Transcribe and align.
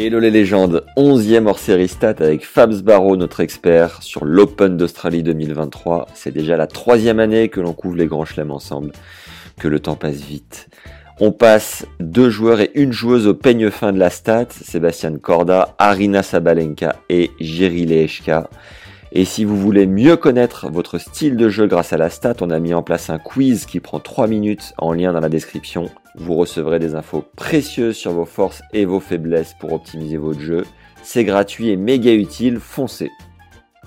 Hello 0.00 0.20
les 0.20 0.30
légendes, 0.30 0.84
11e 0.96 1.48
hors 1.48 1.58
série 1.58 1.88
stat 1.88 2.14
avec 2.20 2.46
Fabs 2.46 2.82
Barrow, 2.82 3.16
notre 3.16 3.40
expert 3.40 4.00
sur 4.00 4.24
l'Open 4.24 4.76
d'Australie 4.76 5.24
2023. 5.24 6.06
C'est 6.14 6.30
déjà 6.30 6.56
la 6.56 6.68
troisième 6.68 7.18
année 7.18 7.48
que 7.48 7.60
l'on 7.60 7.72
couvre 7.72 7.96
les 7.96 8.06
grands 8.06 8.24
chelems 8.24 8.52
ensemble, 8.52 8.92
que 9.58 9.66
le 9.66 9.80
temps 9.80 9.96
passe 9.96 10.20
vite. 10.20 10.68
On 11.18 11.32
passe 11.32 11.84
deux 11.98 12.30
joueurs 12.30 12.60
et 12.60 12.70
une 12.76 12.92
joueuse 12.92 13.26
au 13.26 13.34
peigne 13.34 13.70
fin 13.70 13.92
de 13.92 13.98
la 13.98 14.10
stat, 14.10 14.46
Sébastien 14.50 15.18
Corda, 15.18 15.74
Arina 15.78 16.22
Sabalenka 16.22 16.94
et 17.08 17.32
Jiri 17.40 17.84
Lehechka. 17.84 18.48
Et 19.10 19.24
si 19.24 19.44
vous 19.44 19.56
voulez 19.56 19.88
mieux 19.88 20.16
connaître 20.16 20.70
votre 20.70 20.98
style 20.98 21.36
de 21.36 21.48
jeu 21.48 21.66
grâce 21.66 21.92
à 21.92 21.96
la 21.96 22.08
stat, 22.08 22.34
on 22.40 22.50
a 22.50 22.60
mis 22.60 22.72
en 22.72 22.84
place 22.84 23.10
un 23.10 23.18
quiz 23.18 23.66
qui 23.66 23.80
prend 23.80 23.98
3 23.98 24.28
minutes 24.28 24.74
en 24.78 24.92
lien 24.92 25.12
dans 25.12 25.18
la 25.18 25.28
description. 25.28 25.90
Vous 26.18 26.34
recevrez 26.34 26.78
des 26.78 26.94
infos 26.94 27.22
précieuses 27.36 27.96
sur 27.96 28.12
vos 28.12 28.24
forces 28.24 28.62
et 28.72 28.84
vos 28.84 29.00
faiblesses 29.00 29.54
pour 29.60 29.72
optimiser 29.72 30.16
votre 30.16 30.40
jeu. 30.40 30.64
C'est 31.02 31.24
gratuit 31.24 31.68
et 31.68 31.76
méga 31.76 32.12
utile, 32.12 32.58
foncez. 32.58 33.10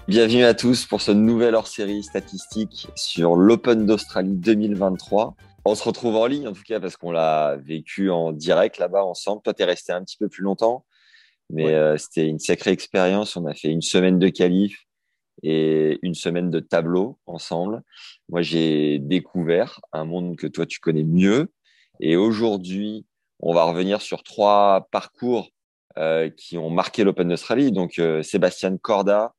Bienvenue 0.08 0.44
à 0.44 0.54
tous 0.54 0.86
pour 0.86 1.02
ce 1.02 1.12
nouvel 1.12 1.56
hors-série 1.56 2.04
statistique 2.04 2.88
sur 2.96 3.36
l'Open 3.36 3.86
d'Australie 3.86 4.36
2023. 4.38 5.36
On 5.66 5.76
se 5.76 5.84
retrouve 5.84 6.16
en 6.16 6.26
ligne 6.26 6.48
en 6.48 6.54
tout 6.54 6.64
cas 6.66 6.80
parce 6.80 6.98
qu'on 6.98 7.12
l'a 7.12 7.58
vécu 7.58 8.10
en 8.10 8.32
direct 8.32 8.78
là-bas 8.78 9.04
ensemble. 9.04 9.42
Toi, 9.44 9.54
tu 9.54 9.62
es 9.62 9.66
resté 9.66 9.92
un 9.92 10.04
petit 10.04 10.18
peu 10.18 10.28
plus 10.30 10.44
longtemps, 10.44 10.86
mais 11.50 11.66
Ouais. 11.66 11.74
euh, 11.76 11.98
c'était 11.98 12.28
une 12.28 12.40
sacrée 12.40 12.72
expérience. 12.72 13.36
On 13.36 13.46
a 13.46 13.54
fait 13.54 13.70
une 13.70 13.82
semaine 13.82 14.18
de 14.20 14.30
qualif 14.30 14.86
et 15.44 16.00
une 16.02 16.16
semaine 16.16 16.50
de 16.50 16.60
tableau 16.60 17.20
ensemble. 17.26 17.84
Moi, 18.30 18.42
j'ai 18.42 19.00
découvert 19.00 19.82
un 19.92 20.06
monde 20.06 20.36
que 20.38 20.48
toi, 20.48 20.66
tu 20.66 20.80
connais 20.80 21.04
mieux. 21.04 21.52
Et 22.02 22.18
aujourd'hui, 22.18 23.06
on 23.40 23.54
va 23.54 23.64
revenir 23.64 24.02
sur 24.02 24.24
trois 24.24 24.88
parcours 24.92 25.50
euh, 25.98 26.30
qui 26.30 26.58
ont 26.58 26.70
marqué 26.70 27.04
l'Open 27.04 27.30
d'Australie. 27.30 27.72
Donc, 27.72 28.00
euh, 28.00 28.24
Sébastien 28.24 28.76
Corda, 28.78 29.34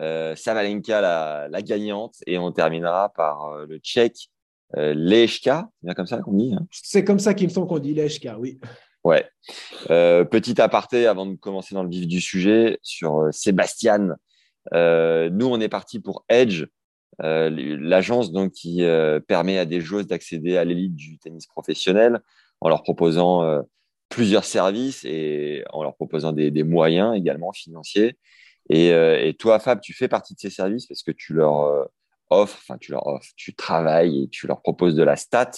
euh, 0.00 0.36
Savalenka, 0.36 1.00
la, 1.00 1.48
la 1.48 1.62
gagnante, 1.62 2.16
et 2.26 2.36
on 2.38 2.52
terminera 2.52 3.08
par 3.10 3.44
euh, 3.46 3.66
le 3.66 3.78
Tchèque 3.78 4.28
euh, 4.76 4.92
Lehechka. 4.94 5.68
C'est 5.80 5.86
bien 5.86 5.94
comme 5.94 6.06
ça 6.06 6.18
qu'on 6.18 6.32
dit 6.32 6.54
hein? 6.54 6.66
C'est 6.70 7.04
comme 7.04 7.18
ça 7.18 7.32
qu'il 7.32 7.48
me 7.48 7.52
semble 7.52 7.68
qu'on 7.68 7.78
dit 7.78 7.94
l'EHK, 7.94 8.28
oui. 8.38 8.60
Ouais. 9.04 9.28
Petit 9.86 10.60
aparté 10.60 11.06
avant 11.06 11.26
de 11.26 11.36
commencer 11.36 11.74
dans 11.74 11.82
le 11.82 11.90
vif 11.90 12.06
du 12.06 12.20
sujet 12.22 12.78
sur 12.82 13.28
Sébastien. 13.32 14.16
Nous, 14.72 15.46
on 15.46 15.60
est 15.60 15.68
parti 15.68 16.00
pour 16.00 16.24
Edge, 16.30 16.64
l'agence 17.20 18.32
donc 18.32 18.52
qui 18.52 18.82
euh, 18.82 19.20
permet 19.20 19.58
à 19.58 19.64
des 19.64 19.80
joueuses 19.80 20.06
d'accéder 20.06 20.56
à 20.56 20.64
l'élite 20.64 20.94
du 20.94 21.18
tennis 21.18 21.46
professionnel 21.46 22.20
en 22.60 22.68
leur 22.68 22.82
proposant 22.82 23.42
euh, 23.42 23.62
plusieurs 24.08 24.44
services 24.44 25.04
et 25.04 25.64
en 25.72 25.82
leur 25.82 25.94
proposant 25.96 26.32
des, 26.32 26.62
moyens 26.62 27.16
également 27.16 27.52
financiers. 27.52 28.16
Et, 28.70 28.92
euh, 28.92 29.32
toi, 29.32 29.58
Fab, 29.58 29.80
tu 29.80 29.92
fais 29.92 30.08
partie 30.08 30.34
de 30.34 30.40
ces 30.40 30.50
services 30.50 30.86
parce 30.86 31.02
que 31.02 31.10
tu 31.10 31.34
leur 31.34 31.62
euh, 31.62 31.84
offres, 32.30 32.58
enfin 32.60 32.78
tu 32.78 32.92
leur 32.92 33.06
offres, 33.06 33.30
tu 33.36 33.54
travailles 33.54 34.24
et 34.24 34.28
tu 34.28 34.46
leur 34.46 34.62
proposes 34.62 34.94
de 34.94 35.02
la 35.02 35.16
stat 35.16 35.50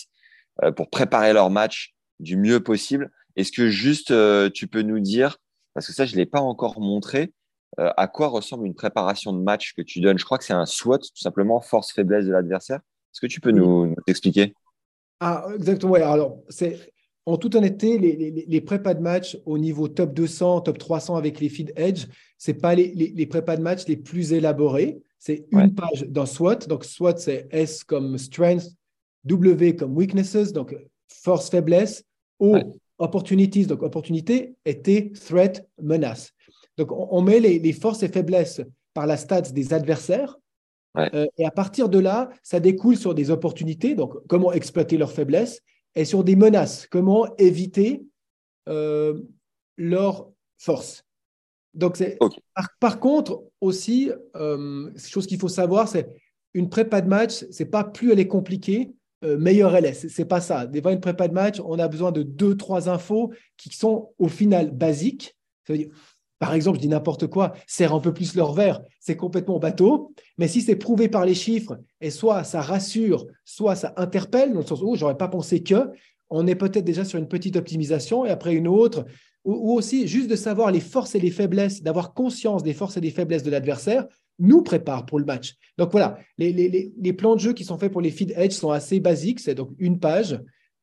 euh, 0.62 0.72
pour 0.72 0.90
préparer 0.90 1.32
leur 1.32 1.50
match 1.50 1.94
du 2.18 2.36
mieux 2.36 2.62
possible. 2.62 3.10
Est-ce 3.36 3.52
que 3.52 3.68
juste 3.68 4.10
euh, 4.10 4.48
tu 4.48 4.66
peux 4.66 4.82
nous 4.82 5.00
dire, 5.00 5.36
parce 5.74 5.86
que 5.86 5.92
ça 5.92 6.06
je 6.06 6.12
ne 6.12 6.18
l'ai 6.18 6.26
pas 6.26 6.40
encore 6.40 6.80
montré, 6.80 7.32
euh, 7.78 7.90
à 7.96 8.08
quoi 8.08 8.28
ressemble 8.28 8.66
une 8.66 8.74
préparation 8.74 9.32
de 9.32 9.42
match 9.42 9.74
que 9.74 9.82
tu 9.82 10.00
donnes? 10.00 10.18
Je 10.18 10.24
crois 10.24 10.38
que 10.38 10.44
c'est 10.44 10.52
un 10.52 10.66
SWOT, 10.66 10.98
tout 10.98 11.16
simplement, 11.16 11.60
force-faiblesse 11.60 12.26
de 12.26 12.32
l'adversaire. 12.32 12.78
Est-ce 12.78 13.20
que 13.20 13.26
tu 13.26 13.40
peux 13.40 13.50
nous, 13.50 13.86
nous 13.86 13.96
expliquer? 14.06 14.54
Ah, 15.20 15.46
exactement. 15.54 15.92
ouais. 15.92 16.02
Alors, 16.02 16.38
c'est 16.48 16.92
en 17.26 17.36
toute 17.36 17.54
honnêteté, 17.54 17.98
les, 17.98 18.14
les, 18.14 18.44
les 18.46 18.60
prépas 18.60 18.94
de 18.94 19.00
match 19.00 19.36
au 19.46 19.58
niveau 19.58 19.88
top 19.88 20.14
200, 20.14 20.60
top 20.60 20.78
300 20.78 21.16
avec 21.16 21.40
les 21.40 21.48
feed 21.48 21.72
edge, 21.76 22.06
c'est 22.38 22.54
pas 22.54 22.74
les, 22.74 23.26
prépas 23.26 23.56
de 23.56 23.62
match 23.62 23.86
les 23.86 23.96
plus 23.96 24.32
élaborés. 24.32 25.02
C'est 25.18 25.46
une 25.50 25.58
Ouais. 25.58 25.68
page 25.70 26.04
dans 26.08 26.26
SWOT. 26.26 26.68
Donc, 26.68 26.84
SWOT, 26.84 27.16
c'est 27.16 27.48
S 27.50 27.82
comme 27.82 28.16
strength, 28.16 28.66
W 29.24 29.74
comme 29.74 29.96
weaknesses, 29.96 30.52
donc 30.52 30.76
force, 31.08 31.50
faiblesse, 31.50 32.04
O, 32.38 32.52
Ouais. 32.52 32.64
opportunities, 32.98 33.66
donc 33.66 33.82
opportunité, 33.82 34.54
et 34.64 34.80
T, 34.80 35.10
threat, 35.12 35.66
menace. 35.82 36.32
Donc, 36.76 36.92
on, 36.92 37.08
on 37.10 37.22
met 37.22 37.40
les, 37.40 37.58
les 37.58 37.72
forces 37.72 38.02
et 38.02 38.08
faiblesses 38.08 38.60
par 38.94 39.06
la 39.06 39.16
stats 39.16 39.42
des 39.42 39.72
adversaires. 39.72 40.36
Ouais. 40.94 41.10
Euh, 41.14 41.26
et 41.36 41.44
à 41.44 41.50
partir 41.50 41.88
de 41.88 41.98
là, 41.98 42.30
ça 42.42 42.60
découle 42.60 42.96
sur 42.96 43.14
des 43.14 43.30
opportunités, 43.30 43.94
donc 43.94 44.14
comment 44.28 44.52
exploiter 44.52 44.96
leurs 44.96 45.12
faiblesses, 45.12 45.60
et 45.94 46.04
sur 46.04 46.24
des 46.24 46.36
menaces, 46.36 46.86
comment 46.90 47.26
éviter 47.36 48.04
euh, 48.68 49.20
leurs 49.76 50.30
forces. 50.58 51.04
Donc, 51.74 51.96
c'est, 51.98 52.16
Ok. 52.20 52.38
par, 52.54 52.68
par 52.80 53.00
contre, 53.00 53.44
aussi, 53.60 54.10
euh, 54.36 54.90
chose 54.96 55.26
qu'il 55.26 55.38
faut 55.38 55.48
savoir, 55.48 55.88
c'est 55.88 56.08
une 56.54 56.70
prépa 56.70 57.02
de 57.02 57.08
match, 57.08 57.44
c'est 57.50 57.66
pas 57.66 57.84
plus 57.84 58.12
elle 58.12 58.20
est 58.20 58.28
compliquée, 58.28 58.92
euh, 59.24 59.36
meilleure 59.36 59.76
elle 59.76 59.84
est. 59.84 59.92
C'est, 59.92 60.08
c'est 60.08 60.24
pas 60.24 60.40
ça. 60.40 60.66
Des 60.66 60.80
fois, 60.80 60.92
une 60.92 61.00
prépa 61.00 61.28
de 61.28 61.34
match, 61.34 61.60
on 61.62 61.78
a 61.78 61.88
besoin 61.88 62.12
de 62.12 62.22
deux, 62.22 62.56
trois 62.56 62.88
infos 62.88 63.30
qui 63.58 63.68
sont 63.76 64.12
au 64.18 64.28
final 64.28 64.70
basiques. 64.70 65.36
Ça 65.66 65.74
veut 65.74 65.80
dire, 65.80 65.88
par 66.38 66.54
exemple, 66.54 66.78
je 66.78 66.82
dis 66.82 66.88
n'importe 66.88 67.26
quoi, 67.28 67.52
serre 67.66 67.94
un 67.94 68.00
peu 68.00 68.12
plus 68.12 68.34
leur 68.34 68.52
verre, 68.52 68.82
c'est 69.00 69.16
complètement 69.16 69.58
bateau. 69.58 70.12
Mais 70.38 70.48
si 70.48 70.60
c'est 70.60 70.76
prouvé 70.76 71.08
par 71.08 71.24
les 71.24 71.34
chiffres, 71.34 71.78
et 72.00 72.10
soit 72.10 72.44
ça 72.44 72.60
rassure, 72.60 73.26
soit 73.44 73.74
ça 73.74 73.94
interpelle, 73.96 74.52
dans 74.52 74.60
le 74.60 74.66
sens 74.66 74.80
où 74.82 74.96
j'aurais 74.96 75.16
pas 75.16 75.28
pensé 75.28 75.62
que, 75.62 75.90
on 76.28 76.46
est 76.46 76.56
peut-être 76.56 76.84
déjà 76.84 77.04
sur 77.04 77.18
une 77.18 77.28
petite 77.28 77.56
optimisation 77.56 78.26
et 78.26 78.30
après 78.30 78.54
une 78.54 78.68
autre, 78.68 79.04
ou, 79.44 79.72
aussi 79.74 80.08
juste 80.08 80.28
de 80.28 80.36
savoir 80.36 80.72
les 80.72 80.80
forces 80.80 81.14
et 81.14 81.20
les 81.20 81.30
faiblesses, 81.30 81.82
d'avoir 81.82 82.14
conscience 82.14 82.62
des 82.62 82.74
forces 82.74 82.96
et 82.96 83.00
des 83.00 83.12
faiblesses 83.12 83.44
de 83.44 83.50
l'adversaire, 83.50 84.06
nous 84.38 84.62
prépare 84.62 85.06
pour 85.06 85.18
le 85.18 85.24
match. 85.24 85.54
Donc 85.78 85.92
voilà, 85.92 86.18
les- 86.36 86.52
les 86.52 87.12
plans 87.12 87.36
de 87.36 87.40
jeu 87.40 87.52
qui 87.54 87.64
sont 87.64 87.78
faits 87.78 87.92
pour 87.92 88.00
les 88.02 88.10
feed 88.10 88.34
edge 88.36 88.52
sont 88.52 88.70
assez 88.70 89.00
basiques, 89.00 89.40
c'est 89.40 89.54
donc 89.54 89.70
une 89.78 89.98
page. 89.98 90.38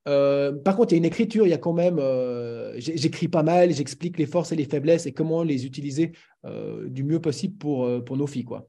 Euh, 0.08 0.52
par 0.52 0.76
contre, 0.76 0.92
il 0.92 0.96
y 0.96 0.98
a 0.98 1.00
une 1.00 1.06
écriture, 1.06 1.46
il 1.48 1.50
y 1.50 1.54
a 1.54 1.58
quand 1.58 1.74
même, 1.74 1.98
euh, 2.00 2.74
j'écris 2.78 3.28
pas 3.28 3.44
mal, 3.44 3.72
j'explique 3.72 4.18
les 4.18 4.26
forces 4.26 4.52
et 4.52 4.56
les 4.56 4.66
faiblesses 4.66 5.06
et 5.06 5.14
comment 5.14 5.44
les 5.44 5.66
utiliser 5.66 6.12
euh, 6.46 6.90
du 6.90 7.04
mieux 7.04 7.22
possible 7.22 7.58
pour, 7.58 8.04
pour 8.04 8.18
nos 8.18 8.28
filles. 8.28 8.44
Quoi. 8.44 8.68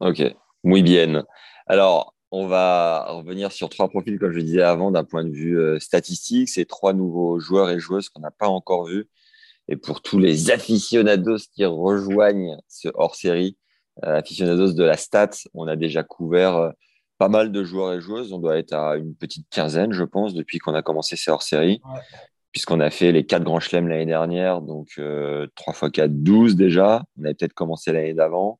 Ok, 0.00 0.22
muy 0.62 0.82
bien. 0.82 1.24
Alors, 1.66 2.14
on 2.30 2.46
va 2.46 3.06
revenir 3.08 3.50
sur 3.50 3.68
trois 3.70 3.88
profils, 3.88 4.18
comme 4.18 4.32
je 4.32 4.40
disais 4.40 4.62
avant, 4.62 4.90
d'un 4.90 5.04
point 5.04 5.24
de 5.24 5.32
vue 5.32 5.80
statistique. 5.80 6.48
C'est 6.48 6.66
trois 6.66 6.92
nouveaux 6.92 7.40
joueurs 7.40 7.70
et 7.70 7.80
joueuses 7.80 8.08
qu'on 8.08 8.20
n'a 8.20 8.30
pas 8.30 8.48
encore 8.48 8.86
vus. 8.86 9.08
Et 9.66 9.76
pour 9.76 10.00
tous 10.00 10.18
les 10.18 10.50
aficionados 10.50 11.38
qui 11.54 11.64
rejoignent 11.64 12.56
ce 12.68 12.88
hors-série, 12.94 13.56
aficionados 14.02 14.74
de 14.74 14.84
la 14.84 14.96
stat, 14.96 15.30
on 15.54 15.66
a 15.66 15.74
déjà 15.74 16.02
couvert 16.02 16.72
pas 17.18 17.28
mal 17.28 17.52
de 17.52 17.64
joueurs 17.64 17.92
et 17.94 18.00
joueuses. 18.00 18.32
On 18.32 18.38
doit 18.38 18.56
être 18.58 18.72
à 18.72 18.96
une 18.96 19.14
petite 19.14 19.46
quinzaine, 19.50 19.92
je 19.92 20.04
pense, 20.04 20.34
depuis 20.34 20.58
qu'on 20.58 20.74
a 20.74 20.82
commencé 20.82 21.16
ces 21.16 21.30
hors-séries. 21.30 21.80
Ouais. 21.84 22.00
Puisqu'on 22.52 22.80
a 22.80 22.90
fait 22.90 23.12
les 23.12 23.26
quatre 23.26 23.44
grands 23.44 23.60
chelems 23.60 23.88
l'année 23.88 24.06
dernière, 24.06 24.62
donc 24.62 24.88
euh, 24.98 25.46
3 25.56 25.74
x 25.74 25.92
4, 25.92 26.10
12 26.22 26.56
déjà. 26.56 27.04
On 27.20 27.24
avait 27.24 27.34
peut-être 27.34 27.52
commencé 27.52 27.92
l'année 27.92 28.14
d'avant. 28.14 28.58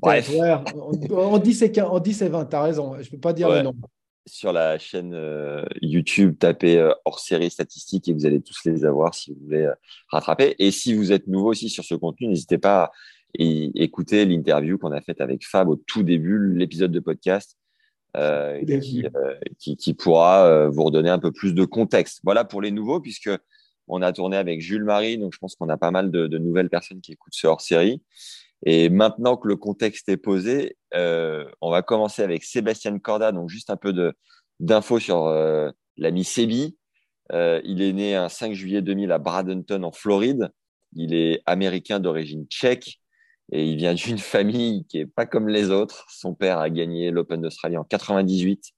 Bref. 0.00 0.30
Ouais, 0.34 0.52
en, 0.52 0.64
en 1.14 1.38
10 1.38 1.62
et 1.62 1.72
15 1.72 1.84
en 1.90 1.98
10 2.00 2.22
et 2.22 2.28
20, 2.30 2.46
tu 2.46 2.56
as 2.56 2.62
raison, 2.62 2.94
je 2.94 3.00
ne 3.06 3.10
peux 3.10 3.18
pas 3.20 3.32
dire 3.34 3.48
Ouais. 3.48 3.58
le 3.58 3.64
nom. 3.64 3.74
sur 4.26 4.52
la 4.52 4.78
chaîne 4.78 5.12
euh, 5.14 5.62
YouTube, 5.82 6.36
tapez 6.38 6.78
euh, 6.78 6.92
hors 7.04 7.18
série 7.20 7.50
statistiques 7.50 8.08
et 8.08 8.12
vous 8.14 8.24
allez 8.24 8.40
tous 8.40 8.58
les 8.64 8.84
avoir 8.86 9.14
si 9.14 9.32
vous 9.34 9.40
voulez 9.44 9.64
euh, 9.66 9.74
rattraper. 10.10 10.54
Et 10.58 10.70
si 10.70 10.94
vous 10.94 11.12
êtes 11.12 11.26
nouveau 11.26 11.50
aussi 11.50 11.68
sur 11.68 11.84
ce 11.84 11.94
contenu, 11.94 12.28
n'hésitez 12.28 12.58
pas 12.58 12.84
à 12.84 12.90
écouter 13.38 14.24
l'interview 14.24 14.78
qu'on 14.78 14.92
a 14.92 15.02
faite 15.02 15.20
avec 15.20 15.46
Fab 15.46 15.68
au 15.68 15.76
tout 15.76 16.02
début, 16.02 16.54
l'épisode 16.54 16.92
de 16.92 17.00
podcast, 17.00 17.58
euh, 18.16 18.64
qui, 18.80 19.06
euh, 19.06 19.34
qui, 19.58 19.76
qui 19.76 19.94
pourra 19.94 20.46
euh, 20.46 20.68
vous 20.68 20.84
redonner 20.84 21.10
un 21.10 21.18
peu 21.18 21.32
plus 21.32 21.54
de 21.54 21.64
contexte. 21.64 22.20
Voilà 22.24 22.44
pour 22.44 22.62
les 22.62 22.70
nouveaux, 22.70 23.00
puisque 23.00 23.30
on 23.86 24.02
a 24.02 24.12
tourné 24.12 24.36
avec 24.36 24.60
Jules 24.60 24.84
Marie, 24.84 25.18
donc 25.18 25.32
je 25.32 25.38
pense 25.38 25.56
qu'on 25.56 25.68
a 25.68 25.76
pas 25.76 25.90
mal 25.90 26.10
de, 26.10 26.26
de 26.26 26.38
nouvelles 26.38 26.68
personnes 26.68 27.00
qui 27.00 27.12
écoutent 27.12 27.34
ce 27.34 27.46
hors 27.46 27.60
série. 27.60 28.02
Et 28.64 28.88
maintenant 28.88 29.36
que 29.36 29.48
le 29.48 29.56
contexte 29.56 30.08
est 30.08 30.16
posé, 30.16 30.76
euh, 30.94 31.44
on 31.60 31.70
va 31.70 31.82
commencer 31.82 32.22
avec 32.22 32.44
Sébastien 32.44 32.98
Corda, 32.98 33.32
donc 33.32 33.48
juste 33.48 33.70
un 33.70 33.76
peu 33.76 34.12
d'infos 34.60 34.98
sur 34.98 35.26
euh, 35.26 35.70
l'ami 35.96 36.24
Sébi. 36.24 36.76
Euh, 37.32 37.60
il 37.64 37.82
est 37.82 37.92
né 37.92 38.14
un 38.14 38.28
5 38.28 38.54
juillet 38.54 38.82
2000 38.82 39.12
à 39.12 39.18
Bradenton, 39.18 39.84
en 39.84 39.92
Floride. 39.92 40.50
Il 40.94 41.14
est 41.14 41.40
américain 41.46 42.00
d'origine 42.00 42.46
tchèque 42.46 43.00
et 43.50 43.66
il 43.66 43.76
vient 43.76 43.94
d'une 43.94 44.18
famille 44.18 44.84
qui 44.86 44.98
est 44.98 45.06
pas 45.06 45.26
comme 45.26 45.48
les 45.48 45.70
autres. 45.70 46.06
Son 46.10 46.34
père 46.34 46.58
a 46.58 46.70
gagné 46.70 47.10
l'Open 47.10 47.40
d'Australie 47.40 47.76
en 47.76 47.84
98 47.84 48.72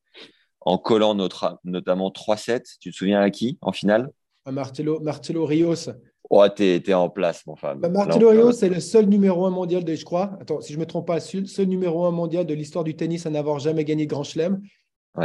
en 0.62 0.78
collant 0.78 1.14
notre, 1.14 1.58
notamment 1.64 2.10
3-7. 2.10 2.62
Tu 2.80 2.90
te 2.90 2.96
souviens 2.96 3.20
à 3.20 3.30
qui 3.30 3.58
en 3.62 3.72
finale? 3.72 4.10
Marcelo, 4.50 5.00
Marcelo 5.00 5.46
Rios. 5.46 5.90
Oh, 6.28 6.46
t'es, 6.48 6.94
en 6.94 7.08
place, 7.08 7.44
mon 7.46 7.56
femme. 7.56 7.80
Bah, 7.80 7.88
Marcelo 7.88 8.30
Rios, 8.30 8.52
c'est 8.52 8.68
le 8.68 8.80
seul 8.80 9.06
numéro 9.06 9.46
un 9.46 9.50
mondial 9.50 9.84
de, 9.84 9.94
je 9.94 10.04
crois, 10.04 10.36
attends, 10.40 10.60
si 10.60 10.72
je 10.72 10.78
ne 10.78 10.82
me 10.82 10.86
trompe 10.86 11.06
pas, 11.06 11.18
seul 11.18 11.66
numéro 11.66 12.04
un 12.04 12.12
mondial 12.12 12.46
de 12.46 12.54
l'histoire 12.54 12.84
du 12.84 12.94
tennis 12.94 13.26
à 13.26 13.30
n'avoir 13.30 13.58
jamais 13.58 13.84
gagné 13.84 14.06
Grand 14.06 14.22
Chelem. 14.22 14.60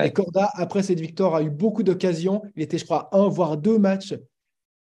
Et 0.04 0.12
Corda, 0.12 0.50
après 0.56 0.82
cette 0.82 1.00
victoire, 1.00 1.36
a 1.36 1.44
eu 1.44 1.52
beaucoup 1.52 1.84
d'occasions. 1.84 2.42
Il 2.56 2.64
était, 2.64 2.80
je 2.80 2.86
crois, 2.86 3.08
un 3.12 3.28
voire 3.28 3.56
deux 3.56 3.78
matchs. 3.78 4.16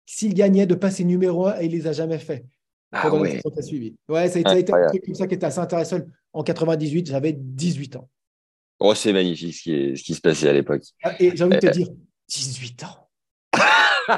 S'il 0.05 0.33
gagnait 0.33 0.65
de 0.65 0.75
passer 0.75 1.05
numéro 1.05 1.47
un, 1.47 1.59
et 1.59 1.65
il 1.65 1.71
les 1.71 1.87
a 1.87 1.93
jamais 1.93 2.19
fait. 2.19 2.45
Ah 2.91 3.13
ouais. 3.13 3.39
Ça 3.55 3.61
suivi. 3.61 3.95
Ouais, 4.07 4.27
ça 4.29 4.39
a 4.39 4.57
été 4.57 4.73
un 4.73 4.87
truc 4.87 5.05
comme 5.05 5.15
ça 5.15 5.27
qui 5.27 5.35
était 5.35 5.45
assez 5.45 5.59
intéressant. 5.59 5.99
En 6.33 6.43
98, 6.43 7.07
j'avais 7.07 7.33
18 7.33 7.97
ans. 7.97 8.09
Oh, 8.79 8.95
c'est 8.95 9.13
magnifique 9.13 9.53
ce 9.53 9.61
qui, 9.61 9.97
ce 9.97 10.03
qui, 10.03 10.15
se 10.15 10.21
passait 10.21 10.49
à 10.49 10.53
l'époque. 10.53 10.81
Ah, 11.03 11.13
et 11.19 11.35
j'ai 11.35 11.43
envie 11.43 11.55
de 11.55 11.59
te 11.59 11.67
euh, 11.67 11.71
dire, 11.71 11.87
18 12.29 12.83
ans. 12.83 13.09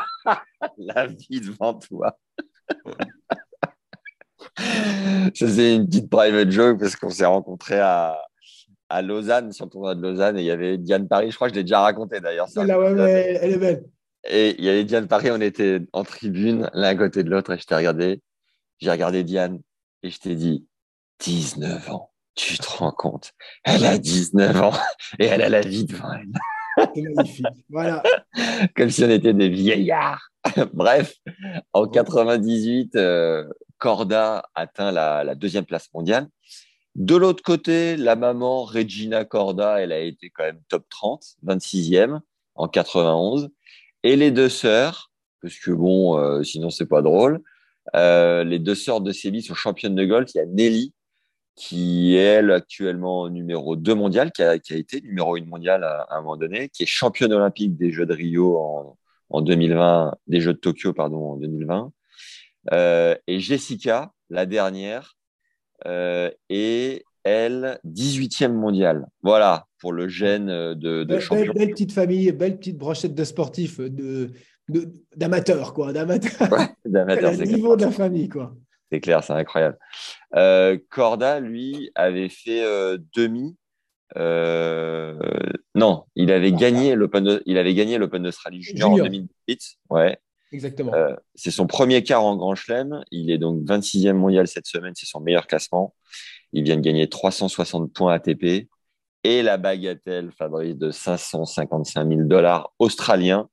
La 0.77 1.07
vie 1.07 1.41
devant 1.41 1.73
toi. 1.73 2.17
c'est 5.33 5.75
une 5.75 5.87
petite 5.87 6.09
private 6.09 6.51
joke 6.51 6.79
parce 6.79 6.95
qu'on 6.95 7.09
s'est 7.09 7.25
rencontrés 7.25 7.79
à, 7.79 8.21
à 8.89 9.01
Lausanne, 9.01 9.51
sur 9.51 9.65
le 9.65 9.71
tournoi 9.71 9.95
de 9.95 10.01
Lausanne, 10.01 10.37
et 10.37 10.41
il 10.41 10.45
y 10.45 10.51
avait 10.51 10.77
Diane 10.77 11.07
Paris. 11.07 11.31
Je 11.31 11.35
crois 11.35 11.47
que 11.47 11.55
je 11.55 11.59
l'ai 11.59 11.63
déjà 11.63 11.81
raconté 11.81 12.19
d'ailleurs. 12.19 12.47
Ouais, 12.55 13.39
elle 13.41 13.53
est 13.53 13.57
belle. 13.57 13.85
Et 14.29 14.55
il 14.59 14.63
y 14.63 14.69
avait 14.69 14.83
Diane 14.83 15.07
Paris, 15.07 15.31
on 15.31 15.41
était 15.41 15.81
en 15.93 16.03
tribune, 16.03 16.69
l'un 16.73 16.89
à 16.89 16.95
côté 16.95 17.23
de 17.23 17.29
l'autre, 17.29 17.51
et 17.51 17.57
je 17.57 17.65
t'ai 17.65 17.75
regardé. 17.75 18.21
J'ai 18.81 18.89
regardé 18.89 19.23
Diane 19.23 19.61
et 20.01 20.09
je 20.09 20.17
t'ai 20.17 20.35
dit 20.35 20.65
19 21.19 21.91
ans. 21.91 22.11
Tu 22.33 22.57
te 22.57 22.67
rends 22.67 22.91
compte? 22.91 23.33
Elle 23.63 23.85
a 23.85 23.99
19 23.99 24.59
ans 24.61 24.73
et 25.19 25.25
elle 25.25 25.43
a 25.43 25.49
la 25.49 25.61
vie 25.61 25.85
devant 25.85 26.11
elle. 26.13 26.31
C'est 26.95 27.01
magnifique. 27.01 27.45
Voilà. 27.69 28.01
Comme 28.75 28.89
si 28.89 29.03
on 29.03 29.09
était 29.09 29.33
des 29.33 29.49
vieillards. 29.49 30.31
Bref, 30.73 31.13
en 31.73 31.87
98, 31.87 32.95
euh, 32.95 33.47
Corda 33.77 34.49
atteint 34.55 34.91
la, 34.91 35.35
deuxième 35.35 35.65
place 35.65 35.89
mondiale. 35.93 36.27
De 36.95 37.15
l'autre 37.15 37.43
côté, 37.43 37.97
la 37.97 38.15
maman 38.15 38.63
Regina 38.63 39.25
Corda, 39.25 39.79
elle 39.79 39.91
a 39.91 39.99
été 39.99 40.31
quand 40.31 40.43
même 40.43 40.61
top 40.69 40.85
30, 40.89 41.23
26e 41.45 42.19
en 42.55 42.67
91. 42.67 43.49
Et 44.03 44.15
les 44.15 44.31
deux 44.31 44.49
sœurs, 44.49 45.11
parce 45.41 45.59
que 45.59 45.71
bon, 45.71 46.17
euh, 46.17 46.41
sinon 46.41 46.71
c'est 46.71 46.87
pas 46.87 47.03
drôle, 47.03 47.43
euh, 47.95 48.43
les 48.43 48.59
deux 48.59 48.75
sœurs 48.75 49.01
de 49.01 49.11
Séville 49.11 49.43
sont 49.43 49.55
championnes 49.55 49.95
de 49.95 50.05
golf. 50.05 50.31
Il 50.33 50.37
y 50.37 50.41
a 50.41 50.45
Nelly, 50.45 50.93
qui 51.55 52.15
est 52.15 52.19
elle 52.19 52.51
actuellement 52.51 53.29
numéro 53.29 53.75
2 53.75 53.93
mondial, 53.95 54.31
qui 54.31 54.43
a, 54.43 54.59
qui 54.59 54.73
a 54.73 54.77
été 54.77 55.01
numéro 55.01 55.35
1 55.35 55.45
mondial 55.45 55.83
à, 55.83 56.07
un 56.11 56.21
moment 56.21 56.37
donné, 56.37 56.69
qui 56.69 56.83
est 56.83 56.87
championne 56.87 57.33
olympique 57.33 57.75
des 57.75 57.91
Jeux 57.91 58.05
de 58.05 58.13
Rio 58.13 58.57
en, 58.57 58.97
en 59.29 59.41
2020, 59.41 60.15
des 60.27 60.41
Jeux 60.41 60.53
de 60.53 60.59
Tokyo, 60.59 60.93
pardon, 60.93 61.31
en 61.31 61.37
2020. 61.37 61.91
Euh, 62.73 63.15
et 63.27 63.39
Jessica, 63.39 64.11
la 64.29 64.45
dernière, 64.45 65.17
euh, 65.87 66.29
est 66.49 67.03
elle 67.23 67.79
18e 67.85 68.53
mondiale. 68.53 69.07
Voilà 69.21 69.65
pour 69.79 69.93
le 69.93 70.07
gène 70.07 70.47
de, 70.47 70.73
de 70.73 71.03
belle, 71.03 71.19
champion. 71.19 71.53
Belle, 71.53 71.71
petite 71.71 71.91
famille, 71.91 72.31
belle 72.31 72.57
petite 72.57 72.77
brochette 72.77 73.15
de 73.15 73.23
sportifs, 73.23 73.79
de, 73.79 74.31
d'amateurs, 75.15 75.73
quoi. 75.73 75.93
D'amateurs. 75.93 76.67
niveau 77.45 77.75
de 77.75 77.85
la 77.85 77.91
famille, 77.91 78.29
quoi. 78.29 78.55
C'est 78.91 78.99
clair, 78.99 79.23
c'est 79.23 79.33
incroyable. 79.33 79.77
Euh, 80.35 80.77
Corda, 80.89 81.39
lui, 81.39 81.91
avait 81.95 82.29
fait 82.29 82.63
euh, 82.63 82.97
demi. 83.15 83.55
Euh, 84.17 85.17
non, 85.75 86.03
il 86.15 86.31
avait, 86.31 86.51
gagné 86.51 86.95
l'Open 86.95 87.39
il 87.45 87.57
avait 87.57 87.73
gagné 87.73 87.97
l'Open 87.97 88.23
d'Australie 88.23 88.61
Junior, 88.61 88.91
en 88.91 88.97
2018. 88.97 89.77
Ouais. 89.89 90.17
Exactement. 90.53 90.91
c'est 91.33 91.51
son 91.51 91.65
premier 91.65 92.03
quart 92.03 92.25
en 92.25 92.35
Grand 92.35 92.55
Chelem. 92.55 93.05
Il 93.09 93.31
est 93.31 93.37
donc 93.37 93.63
26e 93.63 94.11
mondial 94.11 94.49
cette 94.49 94.67
semaine. 94.67 94.91
C'est 94.97 95.05
son 95.05 95.21
meilleur 95.21 95.47
classement. 95.47 95.95
Il 96.51 96.63
vient 96.63 96.75
de 96.75 96.81
gagner 96.81 97.07
360 97.07 97.93
points 97.93 98.13
ATP 98.13 98.67
et 99.23 99.43
la 99.43 99.57
bagatelle, 99.57 100.31
Fabrice, 100.31 100.75
de 100.75 100.91
555 100.91 102.07
000 102.07 102.21
dollars 102.23 102.73
australiens, 102.79 103.47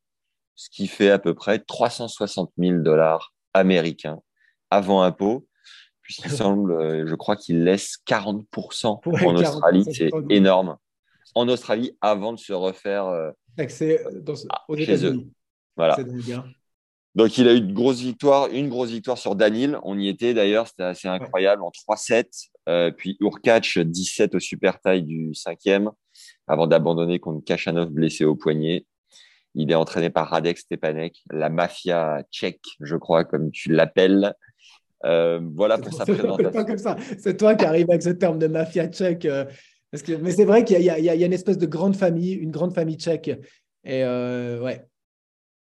ce 0.59 0.69
qui 0.71 0.89
fait 0.89 1.11
à 1.11 1.21
peu 1.21 1.35
près 1.35 1.61
360 1.61 2.51
000 2.59 2.81
dollars 2.81 3.33
américains 3.55 4.19
avant 4.71 5.03
impôt, 5.03 5.47
puisqu'il 6.03 6.31
semble, 6.33 6.73
euh, 6.73 7.07
je 7.07 7.15
crois 7.15 7.37
qu'il 7.37 7.63
laisse 7.63 7.99
40% 8.09 9.01
en 9.07 9.37
Australie, 9.37 9.85
c'est 9.93 10.11
énorme. 10.29 10.77
En 11.37 11.49
Australie, 11.49 11.97
avant 12.01 12.33
de 12.33 12.39
se 12.39 12.53
refaire 12.53 13.07
euh, 13.07 13.31
Accès 13.57 14.05
dans, 14.23 14.35
aux 14.69 14.77
chez 14.77 15.05
eux. 15.07 15.29
Voilà. 15.77 15.97
Donc, 17.15 17.39
il 17.39 17.49
a 17.49 17.53
eu 17.53 17.59
une 17.59 17.73
grosse 17.73 18.01
victoire, 18.01 18.49
une 18.49 18.69
grosse 18.69 18.91
victoire 18.91 19.19
sur 19.19 19.37
Danil. 19.37 19.79
On 19.85 19.99
y 19.99 20.09
était 20.09 20.35
d'ailleurs, 20.35 20.67
c'était 20.67 20.85
assez 20.85 21.09
incroyable 21.09 21.63
en 21.63 21.71
3-7. 21.71 22.27
Euh, 22.69 22.91
puis 22.91 23.17
Urkac, 23.21 23.79
17 23.79 24.35
au 24.35 24.41
super 24.41 24.81
taille 24.81 25.03
du 25.03 25.35
cinquième, 25.35 25.91
avant 26.47 26.67
d'abandonner 26.67 27.21
contre 27.21 27.45
Kachanov 27.45 27.91
blessé 27.91 28.25
au 28.25 28.35
poignet. 28.35 28.87
Il 29.55 29.71
est 29.71 29.75
entraîné 29.75 30.11
par 30.11 30.29
Radek 30.29 30.59
Stepanek, 30.59 31.23
la 31.31 31.49
mafia 31.49 32.23
tchèque, 32.31 32.65
je 32.81 32.97
crois, 32.97 33.25
comme 33.25 33.51
tu 33.51 33.73
l'appelles. 33.73 34.35
Euh, 35.05 35.41
voilà 35.55 35.79
pour 35.79 35.93
sa 35.93 36.05
présentation. 36.05 36.97
C'est 37.19 37.37
toi 37.37 37.55
qui 37.55 37.65
arrives 37.65 37.89
avec 37.89 38.03
ce 38.03 38.11
terme 38.11 38.39
de 38.39 38.47
mafia 38.47 38.89
tchèque. 38.89 39.25
Euh, 39.25 39.45
parce 39.91 40.03
que, 40.03 40.13
mais 40.13 40.33
c'est 40.33 40.45
vrai 40.45 40.65
qu'il 40.65 40.81
y, 40.81 40.85
y, 40.85 40.91
a 40.91 41.27
une 41.27 41.33
espèce 41.33 41.57
de 41.57 41.67
grande 41.67 41.97
famille, 41.97 42.33
une 42.33 42.51
grande 42.51 42.75
famille 42.75 42.97
tchèque. 42.97 43.29
Et 43.85 44.05
euh, 44.05 44.61
ouais, 44.61 44.85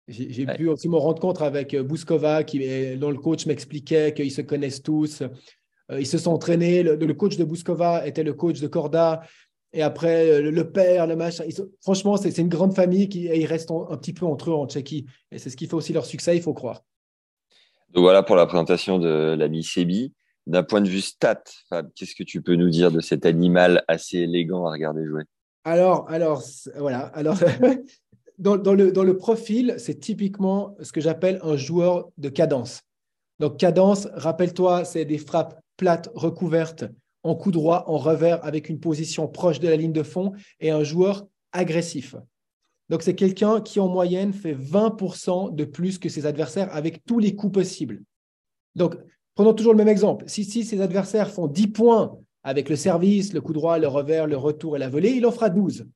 j'ai 0.08 0.44
pu 0.46 0.68
aussi 0.68 0.88
me 0.88 0.96
rendre 0.96 1.20
compte 1.20 1.40
avec 1.40 1.74
Bouskova, 1.76 2.44
qui, 2.44 2.96
dont 2.96 3.10
le 3.10 3.18
coach 3.18 3.46
m'expliquait 3.46 4.12
qu'ils 4.12 4.32
se 4.32 4.42
connaissent 4.42 4.82
tous. 4.82 5.22
ils 5.90 6.06
se 6.06 6.18
sont 6.18 6.32
entraînés. 6.32 6.82
Le, 6.82 6.96
le, 6.96 7.14
coach 7.14 7.36
de 7.38 7.44
Bouskova 7.44 8.06
était 8.06 8.24
le 8.24 8.34
coach 8.34 8.60
de 8.60 8.66
Korda. 8.66 9.22
Et 9.72 9.82
après, 9.82 10.40
le, 10.40 10.72
père, 10.72 11.06
le 11.06 11.14
machin. 11.14 11.44
franchement, 11.82 12.16
c'est 12.16 12.36
une 12.38 12.48
grande 12.48 12.74
famille 12.74 13.08
qui 13.08 13.24
ils 13.24 13.46
restent 13.46 13.70
un 13.70 13.96
petit 13.96 14.14
peu 14.14 14.24
entre 14.24 14.50
eux 14.50 14.54
en 14.54 14.66
Tchéquie. 14.66 15.06
Et 15.30 15.38
c'est 15.38 15.50
ce 15.50 15.56
qui 15.56 15.66
fait 15.66 15.74
aussi 15.74 15.92
leur 15.92 16.06
succès, 16.06 16.36
il 16.36 16.42
faut 16.42 16.54
croire. 16.54 16.82
Donc 17.90 18.02
voilà 18.02 18.22
pour 18.22 18.36
la 18.36 18.46
présentation 18.46 18.98
de 18.98 19.34
l'ami 19.38 19.62
Sebi. 19.62 20.14
D'un 20.46 20.62
point 20.62 20.80
de 20.80 20.88
vue 20.88 21.02
stat, 21.02 21.42
qu'est-ce 21.94 22.14
que 22.14 22.22
tu 22.22 22.40
peux 22.40 22.54
nous 22.54 22.70
dire 22.70 22.90
de 22.90 23.00
cet 23.00 23.26
animal 23.26 23.84
assez 23.86 24.18
élégant 24.18 24.64
à 24.66 24.70
regarder 24.70 25.04
jouer? 25.04 25.24
Alors, 25.64 26.08
alors 26.08 26.42
voilà. 26.78 27.00
Alors, 27.08 27.36
dans, 28.38 28.56
le, 28.56 28.90
dans 28.90 29.04
le 29.04 29.16
profil, 29.18 29.74
c'est 29.76 30.00
typiquement 30.00 30.74
ce 30.80 30.90
que 30.92 31.02
j'appelle 31.02 31.38
un 31.42 31.56
joueur 31.56 32.08
de 32.16 32.30
cadence. 32.30 32.80
Donc, 33.38 33.58
cadence, 33.58 34.08
rappelle-toi, 34.14 34.86
c'est 34.86 35.04
des 35.04 35.18
frappes 35.18 35.60
plates 35.76 36.10
recouvertes 36.14 36.84
en 37.28 37.34
coup 37.34 37.50
droit, 37.50 37.84
en 37.86 37.98
revers, 37.98 38.44
avec 38.44 38.68
une 38.68 38.80
position 38.80 39.28
proche 39.28 39.60
de 39.60 39.68
la 39.68 39.76
ligne 39.76 39.92
de 39.92 40.02
fond 40.02 40.32
et 40.60 40.70
un 40.70 40.82
joueur 40.82 41.26
agressif. 41.52 42.16
Donc, 42.88 43.02
c'est 43.02 43.14
quelqu'un 43.14 43.60
qui, 43.60 43.80
en 43.80 43.88
moyenne, 43.88 44.32
fait 44.32 44.54
20% 44.54 45.54
de 45.54 45.64
plus 45.64 45.98
que 45.98 46.08
ses 46.08 46.24
adversaires 46.24 46.74
avec 46.74 47.04
tous 47.04 47.18
les 47.18 47.36
coups 47.36 47.52
possibles. 47.52 48.02
Donc, 48.74 48.96
prenons 49.34 49.52
toujours 49.52 49.74
le 49.74 49.78
même 49.78 49.88
exemple. 49.88 50.24
Si, 50.26 50.44
ses 50.44 50.80
adversaires 50.80 51.30
font 51.30 51.46
10 51.46 51.68
points 51.68 52.18
avec 52.42 52.70
le 52.70 52.76
service, 52.76 53.34
le 53.34 53.42
coup 53.42 53.52
droit, 53.52 53.78
le 53.78 53.88
revers, 53.88 54.26
le 54.26 54.38
retour 54.38 54.74
et 54.74 54.78
la 54.78 54.88
volée, 54.88 55.10
il 55.10 55.26
en 55.26 55.32
fera 55.32 55.50
12. 55.50 55.86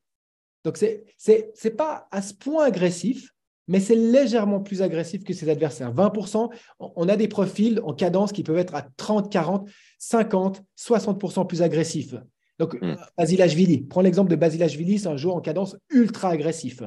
Donc, 0.63 0.77
ce 0.77 0.85
n'est 1.27 1.71
pas 1.75 2.07
à 2.11 2.21
ce 2.21 2.33
point 2.35 2.65
agressif, 2.65 3.32
mais 3.67 3.79
c'est 3.79 3.95
légèrement 3.95 4.59
plus 4.59 4.81
agressif 4.81 5.23
que 5.23 5.33
ses 5.33 5.49
adversaires. 5.49 5.93
20%, 5.93 6.49
on 6.79 7.09
a 7.09 7.15
des 7.15 7.27
profils 7.27 7.79
en 7.83 7.93
cadence 7.93 8.31
qui 8.31 8.43
peuvent 8.43 8.57
être 8.57 8.75
à 8.75 8.81
30, 8.97 9.31
40, 9.31 9.69
50, 9.99 10.63
60% 10.77 11.47
plus 11.47 11.61
agressifs. 11.61 12.15
Donc, 12.59 12.79
mm. 12.81 12.95
Basilashvili, 13.17 13.81
prends 13.83 14.01
l'exemple 14.01 14.29
de 14.29 14.35
Basilashvili, 14.35 14.99
c'est 14.99 15.07
un 15.07 15.17
joueur 15.17 15.35
en 15.35 15.41
cadence 15.41 15.77
ultra 15.89 16.29
agressif. 16.29 16.83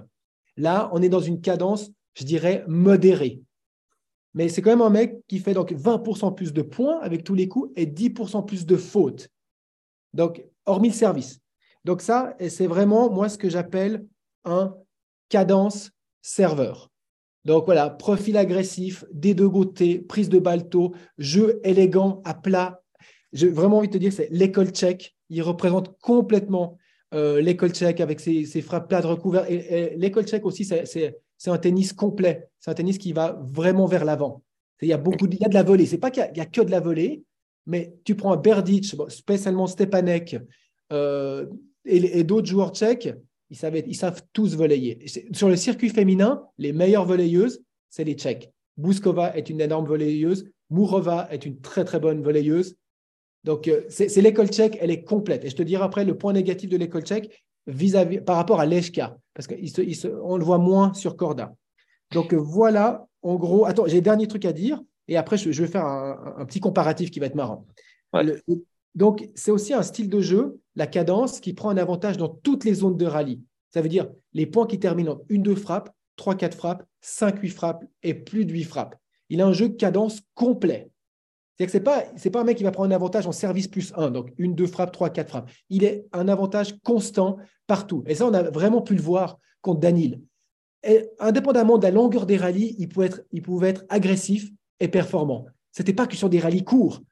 Là, 0.56 0.90
on 0.92 1.02
est 1.02 1.09
dans 1.09 1.21
une 1.21 1.40
cadence, 1.40 1.90
je 2.14 2.25
dirais, 2.25 2.64
modérée. 2.68 3.40
Mais 4.35 4.49
c'est 4.49 4.61
quand 4.61 4.71
même 4.71 4.83
un 4.83 4.90
mec 4.90 5.16
qui 5.28 5.38
fait 5.38 5.54
donc 5.54 5.73
20% 5.73 6.35
plus 6.35 6.52
de 6.52 6.62
points 6.62 7.00
avec 7.00 7.25
tous 7.25 7.35
les 7.35 7.49
coups 7.49 7.73
et 7.75 7.87
10% 7.87 8.45
plus 8.45 8.66
de 8.66 8.76
fautes. 8.76 9.28
Donc, 10.12 10.45
hormis 10.66 10.88
le 10.88 10.95
service. 10.95 11.40
Donc 11.85 12.02
ça, 12.02 12.35
c'est 12.49 12.66
vraiment, 12.66 13.11
moi, 13.11 13.28
ce 13.28 13.38
que 13.38 13.49
j'appelle 13.49 14.04
un 14.45 14.75
cadence 15.28 15.90
serveur. 16.26 16.90
Donc 17.45 17.66
voilà, 17.66 17.88
profil 17.88 18.37
agressif, 18.37 19.04
des 19.12 19.35
deux 19.35 19.49
côtés, 19.49 20.00
prise 20.00 20.28
de 20.28 20.40
balle 20.40 20.68
tôt, 20.68 20.92
jeu 21.18 21.61
élégant 21.62 22.21
à 22.25 22.35
plat. 22.35 22.83
J'ai 23.33 23.49
vraiment 23.49 23.78
envie 23.78 23.87
de 23.87 23.92
te 23.92 23.99
dire, 23.99 24.12
c'est 24.12 24.28
l'école 24.33 24.71
tchèque. 24.71 25.14
Il 25.30 25.42
représente 25.42 25.97
complètement 26.00 26.78
euh, 27.14 27.40
l'école 27.40 27.71
tchèque 27.71 28.00
avec 28.00 28.18
ses, 28.18 28.45
frappes 28.61 28.88
plates 28.88 29.04
recouvertes. 29.04 29.49
Et, 29.49 29.95
l'école 29.97 30.25
tchèque 30.25 30.45
aussi, 30.45 30.64
c'est 30.64 31.14
un 31.47 31.59
tennis 31.59 31.92
complet. 31.92 32.49
C'est 32.59 32.73
un 32.73 32.75
tennis 32.75 32.99
qui 32.99 33.12
va 33.12 33.38
vraiment 33.45 33.87
vers 33.87 34.04
l'avant. 34.04 34.42
Il 34.83 34.88
y 34.88 34.92
a 34.92 34.99
beaucoup, 34.99 35.28
il 35.30 35.38
y 35.38 35.45
a 35.45 35.49
de 35.49 35.54
la 35.54 35.62
volée. 35.62 35.87
C'est 35.87 35.99
pas 35.99 36.11
qu'il 36.11 36.28
y, 36.35 36.40
a 36.40 36.47
que 36.47 36.61
de 36.61 36.71
la 36.73 36.80
volée, 36.80 37.23
mais 37.66 37.95
tu 38.04 38.16
prends 38.16 38.33
un 38.33 38.37
Berdic, 38.37 38.85
spécialement 39.09 39.68
Stepanek 39.68 40.37
euh, 40.92 41.47
et, 41.85 42.25
d'autres 42.25 42.49
joueurs 42.49 42.73
tchèques, 42.73 43.14
ils 43.50 43.57
savent, 43.57 43.76
ils 43.76 43.97
savent 43.97 44.23
tous 44.33 44.57
voler. 44.57 44.99
Sur 45.33 45.49
le 45.49 45.57
circuit 45.57 45.91
féminin, 45.91 46.45
les 46.59 46.73
meilleures 46.73 47.05
volleyeuses, 47.05 47.62
c'est 47.91 48.05
les 48.05 48.15
Tchèques. 48.15 48.53
Bouskova 48.76 49.37
est 49.37 49.49
une 49.49 49.61
énorme 49.61 49.87
volleyeuse. 49.87 50.50
Mourova 50.71 51.29
est 51.31 51.47
une 51.47 51.61
très 51.61 51.85
très 51.85 52.00
bonne 52.00 52.23
volleyeuse. 52.23 52.76
Donc, 53.45 53.69
euh, 53.69 53.83
c'est 53.88 54.21
l'école 54.21 54.49
tchèque, 54.49 54.76
elle 54.81 54.91
est 54.91 55.05
complète. 55.05 55.45
Et 55.45 55.50
je 55.50 55.57
te 55.57 55.62
dirai 55.62 55.85
après 55.85 56.05
le 56.05 56.19
point 56.19 56.33
négatif 56.33 56.69
de 56.69 56.76
l'école 56.76 57.03
tchèque 57.03 57.45
vis-à-vis 57.69 58.21
par 58.21 58.37
rapport 58.37 58.61
à 58.61 58.67
l'Eshka, 58.67 59.17
parce 59.35 59.47
qu'on 59.47 60.37
le 60.37 60.45
voit 60.45 60.59
moins 60.59 60.93
sur 60.95 61.17
Corda. 61.17 61.55
Donc, 62.12 62.35
euh, 62.35 62.37
voilà, 62.37 63.07
en 63.23 63.37
gros. 63.37 63.65
Attends, 63.65 63.87
j'ai 63.87 63.99
un 63.99 64.03
dernier 64.03 64.26
truc 64.26 64.45
à 64.45 64.53
dire, 64.53 64.83
et 65.07 65.17
après, 65.17 65.37
je, 65.37 65.49
vais 65.50 65.69
faire 65.69 65.85
un, 65.85 66.45
petit 66.45 66.61
comparatif 66.61 67.11
qui 67.12 67.21
va 67.21 67.26
être 67.26 67.37
marrant. 67.37 67.65
donc, 68.97 69.29
c'est 69.37 69.53
aussi 69.53 69.73
un 69.73 69.83
style 69.83 70.09
de 70.09 70.21
jeu, 70.21 70.59
la 70.76 70.87
cadence, 70.87 71.40
qui 71.40 71.54
prend 71.54 71.71
un 71.71 71.76
avantage 71.76 72.16
dans 72.16 72.28
toutes 72.28 72.64
les 72.64 72.75
zones 72.75 72.97
de 72.97 73.06
rallye. 73.06 73.42
Ça 73.73 73.80
veut 73.80 73.88
dire 73.88 74.09
les 74.33 74.47
points 74.47 74.66
qui 74.66 74.78
terminent 74.78 75.12
en 75.12 75.21
une, 75.28 75.42
deux 75.42 75.56
frappes, 75.56 75.90
trois, 76.16 76.35
quatre 76.35 76.56
frappes, 76.56 76.85
cinq, 77.00 77.40
huit 77.40 77.50
frappes 77.50 77.85
et 78.02 78.14
plus 78.14 78.45
de 78.45 78.52
huit 78.52 78.64
frappes. 78.64 78.97
Il 79.28 79.40
a 79.40 79.47
un 79.47 79.52
jeu 79.52 79.68
de 79.68 79.75
cadence 79.75 80.21
complet. 80.35 80.90
C'est-à-dire 81.56 81.66
que 81.66 81.73
ce 81.73 81.78
n'est 81.78 82.30
pas, 82.30 82.30
pas 82.33 82.40
un 82.40 82.45
mec 82.45 82.59
qui 82.59 82.64
va 82.64 82.71
prendre 82.71 82.92
un 82.92 82.95
avantage 82.95 83.26
en 83.26 83.33
service 83.33 83.66
plus 83.66 83.92
1, 83.97 84.11
donc 84.11 84.33
une, 84.37 84.54
deux 84.54 84.66
frappes, 84.66 84.92
trois, 84.92 85.09
quatre 85.09 85.30
frappes. 85.30 85.50
Il 85.71 85.85
est 85.85 86.06
un 86.12 86.28
avantage 86.28 86.76
constant 86.85 87.38
partout. 87.66 88.04
Et 88.06 88.14
ça, 88.14 88.26
on 88.26 88.35
a 88.35 88.42
vraiment 88.42 88.83
pu 88.83 88.95
le 88.95 89.00
voir 89.00 89.38
contre 89.62 89.80
Danil. 89.80 90.21
Indépendamment 91.18 91.78
de 91.78 91.85
la 91.85 91.90
longueur 91.90 92.26
des 92.26 92.37
rallyes, 92.37 92.76
il 92.78 92.88
pouvait 92.88 93.06
être, 93.06 93.23
il 93.33 93.42
pouvait 93.42 93.71
être 93.71 93.85
agressif 93.88 94.50
et 94.80 94.88
performant. 94.88 95.47
Ce 95.73 95.83
n'était 95.83 95.95
pas 95.95 96.06
que 96.06 96.16
sur 96.16 96.28
des 96.28 96.38
rallyes 96.38 96.64
courts, 96.64 97.02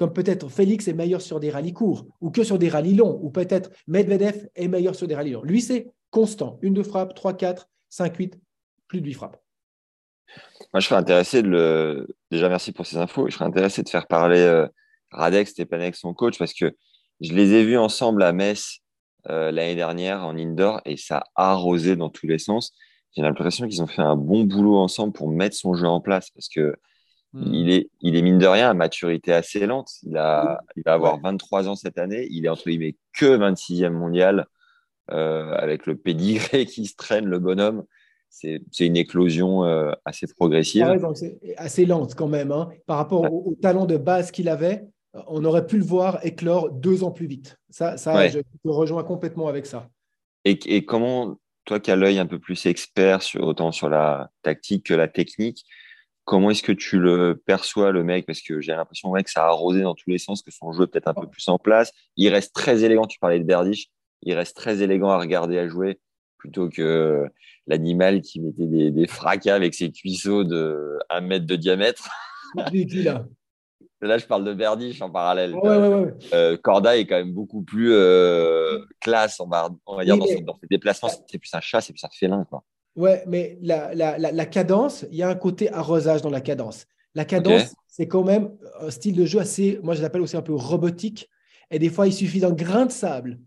comme 0.00 0.14
peut-être 0.14 0.48
Félix 0.48 0.88
est 0.88 0.94
meilleur 0.94 1.20
sur 1.20 1.40
des 1.40 1.50
rallyes 1.50 1.74
courts, 1.74 2.06
ou 2.22 2.30
que 2.30 2.42
sur 2.42 2.58
des 2.58 2.70
rallyes 2.70 2.94
longs, 2.94 3.20
ou 3.22 3.28
peut-être 3.28 3.70
Medvedev 3.86 4.48
est 4.54 4.66
meilleur 4.66 4.94
sur 4.94 5.06
des 5.06 5.14
rallyes 5.14 5.32
longs. 5.32 5.42
Lui, 5.42 5.60
c'est 5.60 5.92
constant. 6.08 6.58
Une, 6.62 6.72
deux 6.72 6.84
frappes, 6.84 7.14
trois, 7.14 7.34
quatre, 7.34 7.68
cinq, 7.90 8.16
huit, 8.16 8.40
plus 8.88 9.02
de 9.02 9.06
huit 9.06 9.12
frappes. 9.12 9.36
Moi, 10.72 10.80
je 10.80 10.86
serais 10.86 10.98
intéressé 10.98 11.42
de 11.42 11.48
le. 11.48 12.16
Déjà, 12.30 12.48
merci 12.48 12.72
pour 12.72 12.86
ces 12.86 12.96
infos. 12.96 13.28
Je 13.28 13.34
serais 13.34 13.44
intéressé 13.44 13.82
de 13.82 13.90
faire 13.90 14.06
parler 14.06 14.38
euh, 14.38 14.66
Radek 15.10 15.46
Stepanek, 15.46 15.94
son 15.94 16.14
coach, 16.14 16.38
parce 16.38 16.54
que 16.54 16.74
je 17.20 17.34
les 17.34 17.52
ai 17.52 17.62
vus 17.62 17.76
ensemble 17.76 18.22
à 18.22 18.32
Metz 18.32 18.78
euh, 19.28 19.50
l'année 19.50 19.74
dernière 19.74 20.24
en 20.24 20.34
indoor 20.34 20.80
et 20.86 20.96
ça 20.96 21.24
a 21.34 21.50
arrosé 21.50 21.94
dans 21.94 22.08
tous 22.08 22.26
les 22.26 22.38
sens. 22.38 22.72
J'ai 23.14 23.20
l'impression 23.20 23.68
qu'ils 23.68 23.82
ont 23.82 23.86
fait 23.86 24.00
un 24.00 24.16
bon 24.16 24.44
boulot 24.44 24.78
ensemble 24.78 25.12
pour 25.12 25.28
mettre 25.28 25.56
son 25.56 25.74
jeu 25.74 25.86
en 25.86 26.00
place 26.00 26.30
parce 26.30 26.48
que 26.48 26.74
hmm. 27.32 27.54
il, 27.54 27.70
est, 27.70 27.90
il 28.00 28.16
est 28.16 28.22
mine 28.22 28.38
de 28.38 28.46
rien 28.46 28.70
à 28.70 28.74
maturité 28.74 29.32
assez 29.32 29.66
lente. 29.66 29.90
Il, 30.02 30.16
a, 30.16 30.60
il 30.76 30.82
va 30.84 30.94
avoir 30.94 31.20
23 31.20 31.68
ans 31.68 31.76
cette 31.76 31.98
année. 31.98 32.26
Il 32.30 32.46
est 32.46 32.48
entre 32.48 32.68
guillemets 32.68 32.96
que 33.12 33.36
26e 33.36 33.90
mondial 33.90 34.46
euh, 35.10 35.54
avec 35.54 35.86
le 35.86 35.96
pédigré 35.96 36.66
qui 36.66 36.86
se 36.86 36.96
traîne, 36.96 37.26
le 37.26 37.38
bonhomme 37.38 37.84
c'est 38.30 38.86
une 38.86 38.96
éclosion 38.96 39.64
euh, 39.64 39.92
assez 40.04 40.26
progressive. 40.26 40.84
Ah 40.84 41.14
c'est 41.14 41.38
assez 41.56 41.84
lente 41.84 42.14
quand 42.14 42.28
même. 42.28 42.52
Hein. 42.52 42.70
Par 42.86 42.96
rapport 42.96 43.22
au, 43.32 43.54
talent 43.60 43.86
de 43.86 43.96
base 43.96 44.30
qu'il 44.30 44.48
avait, 44.48 44.84
euh, 45.16 45.20
on 45.26 45.44
aurait 45.44 45.66
pu 45.66 45.78
le 45.78 45.84
voir 45.84 46.24
éclore 46.24 46.70
deux 46.70 47.02
ans 47.02 47.10
plus 47.10 47.26
vite. 47.26 47.58
Ça, 47.70 47.96
ça 47.96 48.28
je 48.28 48.38
te 48.38 48.68
rejoins 48.68 49.02
complètement 49.02 49.48
avec 49.48 49.66
ça. 49.66 49.88
Et, 50.44 50.84
comment, 50.86 51.38
toi 51.66 51.80
qui 51.80 51.90
as 51.90 51.96
l'œil 51.96 52.18
un 52.18 52.26
peu 52.26 52.38
plus 52.38 52.64
expert, 52.66 53.22
sur, 53.22 53.42
autant 53.42 53.72
sur 53.72 53.90
la 53.90 54.30
tactique 54.42 54.86
que 54.86 54.94
la 54.94 55.06
technique, 55.06 55.66
comment 56.30 56.50
est-ce 56.50 56.62
que 56.62 56.70
tu 56.70 57.00
le 57.00 57.42
perçois, 57.44 57.90
le 57.90 58.04
mec? 58.04 58.24
Parce 58.24 58.40
que 58.40 58.60
j'ai 58.60 58.70
l'impression 58.70 59.10
que 59.12 59.30
ça 59.30 59.42
a 59.42 59.48
arrosé 59.48 59.82
dans 59.82 59.96
tous 59.96 60.10
les 60.10 60.18
sens, 60.18 60.44
que 60.44 60.52
son 60.52 60.72
jeu 60.72 60.84
est 60.84 60.86
peut-être 60.86 61.08
un 61.08 61.14
peu 61.14 61.26
plus 61.26 61.48
en 61.48 61.58
place. 61.58 61.90
Il 62.16 62.32
reste 62.32 62.54
très 62.54 62.84
élégant, 62.84 63.08
tu 63.08 63.18
parlais 63.18 63.40
de 63.40 63.44
Berdych, 63.44 63.90
il 64.22 64.34
reste 64.34 64.54
très 64.54 64.80
élégant 64.80 65.10
à 65.10 65.18
regarder, 65.18 65.58
à 65.58 65.66
jouer 65.68 65.98
plutôt 66.38 66.68
que 66.68 67.26
l'animal 67.66 68.22
qui 68.22 68.40
mettait 68.40 68.66
des, 68.66 69.06
fracas 69.08 69.56
avec 69.56 69.74
ses 69.74 69.90
cuisseaux 69.90 70.44
de 70.44 71.00
1 71.10 71.20
mètre 71.22 71.46
de 71.46 71.56
diamètre. 71.56 72.08
là 72.54 73.26
Là, 74.02 74.16
je 74.16 74.24
parle 74.24 74.44
de 74.44 74.54
Berdych 74.54 75.02
en 75.02 75.10
parallèle. 75.10 75.54
Euh, 76.32 76.56
Corda 76.62 76.96
est 76.96 77.06
quand 77.06 77.16
même 77.16 77.34
beaucoup 77.34 77.62
plus 77.62 77.92
euh, 77.92 78.78
classe, 79.00 79.40
on 79.40 79.48
va, 79.48 79.68
dire, 80.04 80.16
dans, 80.16 80.24
ses 80.24 80.66
déplacements. 80.70 81.10
C'est 81.26 81.38
plus 81.38 81.52
un 81.52 81.60
chat, 81.60 81.82
c'est 81.82 81.92
plus 81.92 82.04
un 82.04 82.08
félin. 82.10 82.46
Quoi. 82.48 82.64
Ouais, 83.00 83.24
mais 83.26 83.56
la, 83.62 83.94
la, 83.94 84.18
la, 84.18 84.44
cadence, 84.44 85.06
il 85.10 85.16
y 85.16 85.22
a 85.22 85.28
un 85.30 85.34
côté 85.34 85.72
arrosage 85.72 86.20
dans 86.20 86.28
la 86.28 86.42
cadence. 86.42 86.86
La 87.14 87.24
cadence, 87.24 87.74
c'est 87.88 88.06
quand 88.06 88.24
même 88.24 88.50
un 88.78 88.90
style 88.90 89.16
de 89.16 89.24
jeu 89.24 89.40
assez, 89.40 89.80
moi 89.82 89.94
je 89.94 90.02
l'appelle 90.02 90.20
aussi 90.20 90.36
un 90.36 90.42
peu 90.42 90.54
robotique. 90.54 91.30
Et 91.70 91.78
des 91.78 91.88
fois, 91.88 92.06
il 92.06 92.12
suffit 92.12 92.40
d'un 92.40 92.52
grain 92.52 92.84
de 92.84 92.92
sable 92.92 93.38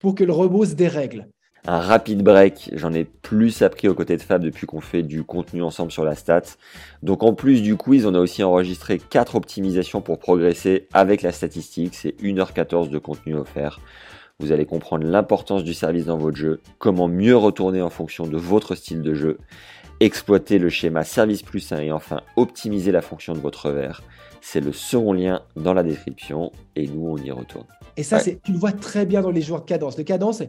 pour 0.00 0.14
que 0.14 0.22
le 0.22 0.32
robot 0.32 0.66
se 0.66 0.74
dérègle 0.74 1.30
un 1.66 1.80
rapide 1.80 2.22
break. 2.22 2.70
J'en 2.74 2.92
ai 2.92 3.04
plus 3.04 3.62
appris 3.62 3.88
aux 3.88 3.94
côtés 3.94 4.16
de 4.16 4.22
Fab 4.22 4.42
depuis 4.42 4.66
qu'on 4.66 4.80
fait 4.80 5.02
du 5.02 5.24
contenu 5.24 5.62
ensemble 5.62 5.92
sur 5.92 6.04
la 6.04 6.14
stat. 6.14 6.42
Donc 7.02 7.22
en 7.22 7.34
plus 7.34 7.62
du 7.62 7.76
quiz, 7.76 8.06
on 8.06 8.14
a 8.14 8.18
aussi 8.18 8.42
enregistré 8.42 8.98
4 8.98 9.36
optimisations 9.36 10.00
pour 10.00 10.18
progresser 10.18 10.88
avec 10.92 11.22
la 11.22 11.32
statistique. 11.32 11.94
C'est 11.94 12.16
1h14 12.22 12.88
de 12.88 12.98
contenu 12.98 13.34
offert. 13.34 13.80
Vous 14.40 14.52
allez 14.52 14.64
comprendre 14.64 15.06
l'importance 15.06 15.64
du 15.64 15.74
service 15.74 16.06
dans 16.06 16.16
votre 16.16 16.38
jeu, 16.38 16.60
comment 16.78 17.08
mieux 17.08 17.36
retourner 17.36 17.82
en 17.82 17.90
fonction 17.90 18.26
de 18.26 18.38
votre 18.38 18.74
style 18.74 19.02
de 19.02 19.12
jeu, 19.12 19.36
exploiter 20.00 20.58
le 20.58 20.70
schéma 20.70 21.04
service 21.04 21.42
plus 21.42 21.70
1 21.70 21.80
et 21.80 21.92
enfin 21.92 22.22
optimiser 22.36 22.90
la 22.90 23.02
fonction 23.02 23.34
de 23.34 23.38
votre 23.38 23.66
revers. 23.66 24.02
C'est 24.40 24.60
le 24.60 24.72
second 24.72 25.12
lien 25.12 25.42
dans 25.56 25.74
la 25.74 25.82
description 25.82 26.52
et 26.74 26.88
nous 26.88 27.06
on 27.06 27.18
y 27.18 27.30
retourne. 27.30 27.66
Et 27.98 28.02
ça, 28.02 28.18
c'est 28.18 28.40
tu 28.42 28.52
le 28.52 28.58
vois 28.58 28.72
très 28.72 29.04
bien 29.04 29.20
dans 29.20 29.30
les 29.30 29.42
joueurs 29.42 29.60
de 29.60 29.66
cadence. 29.66 29.98
Le 29.98 30.04
cadence, 30.04 30.42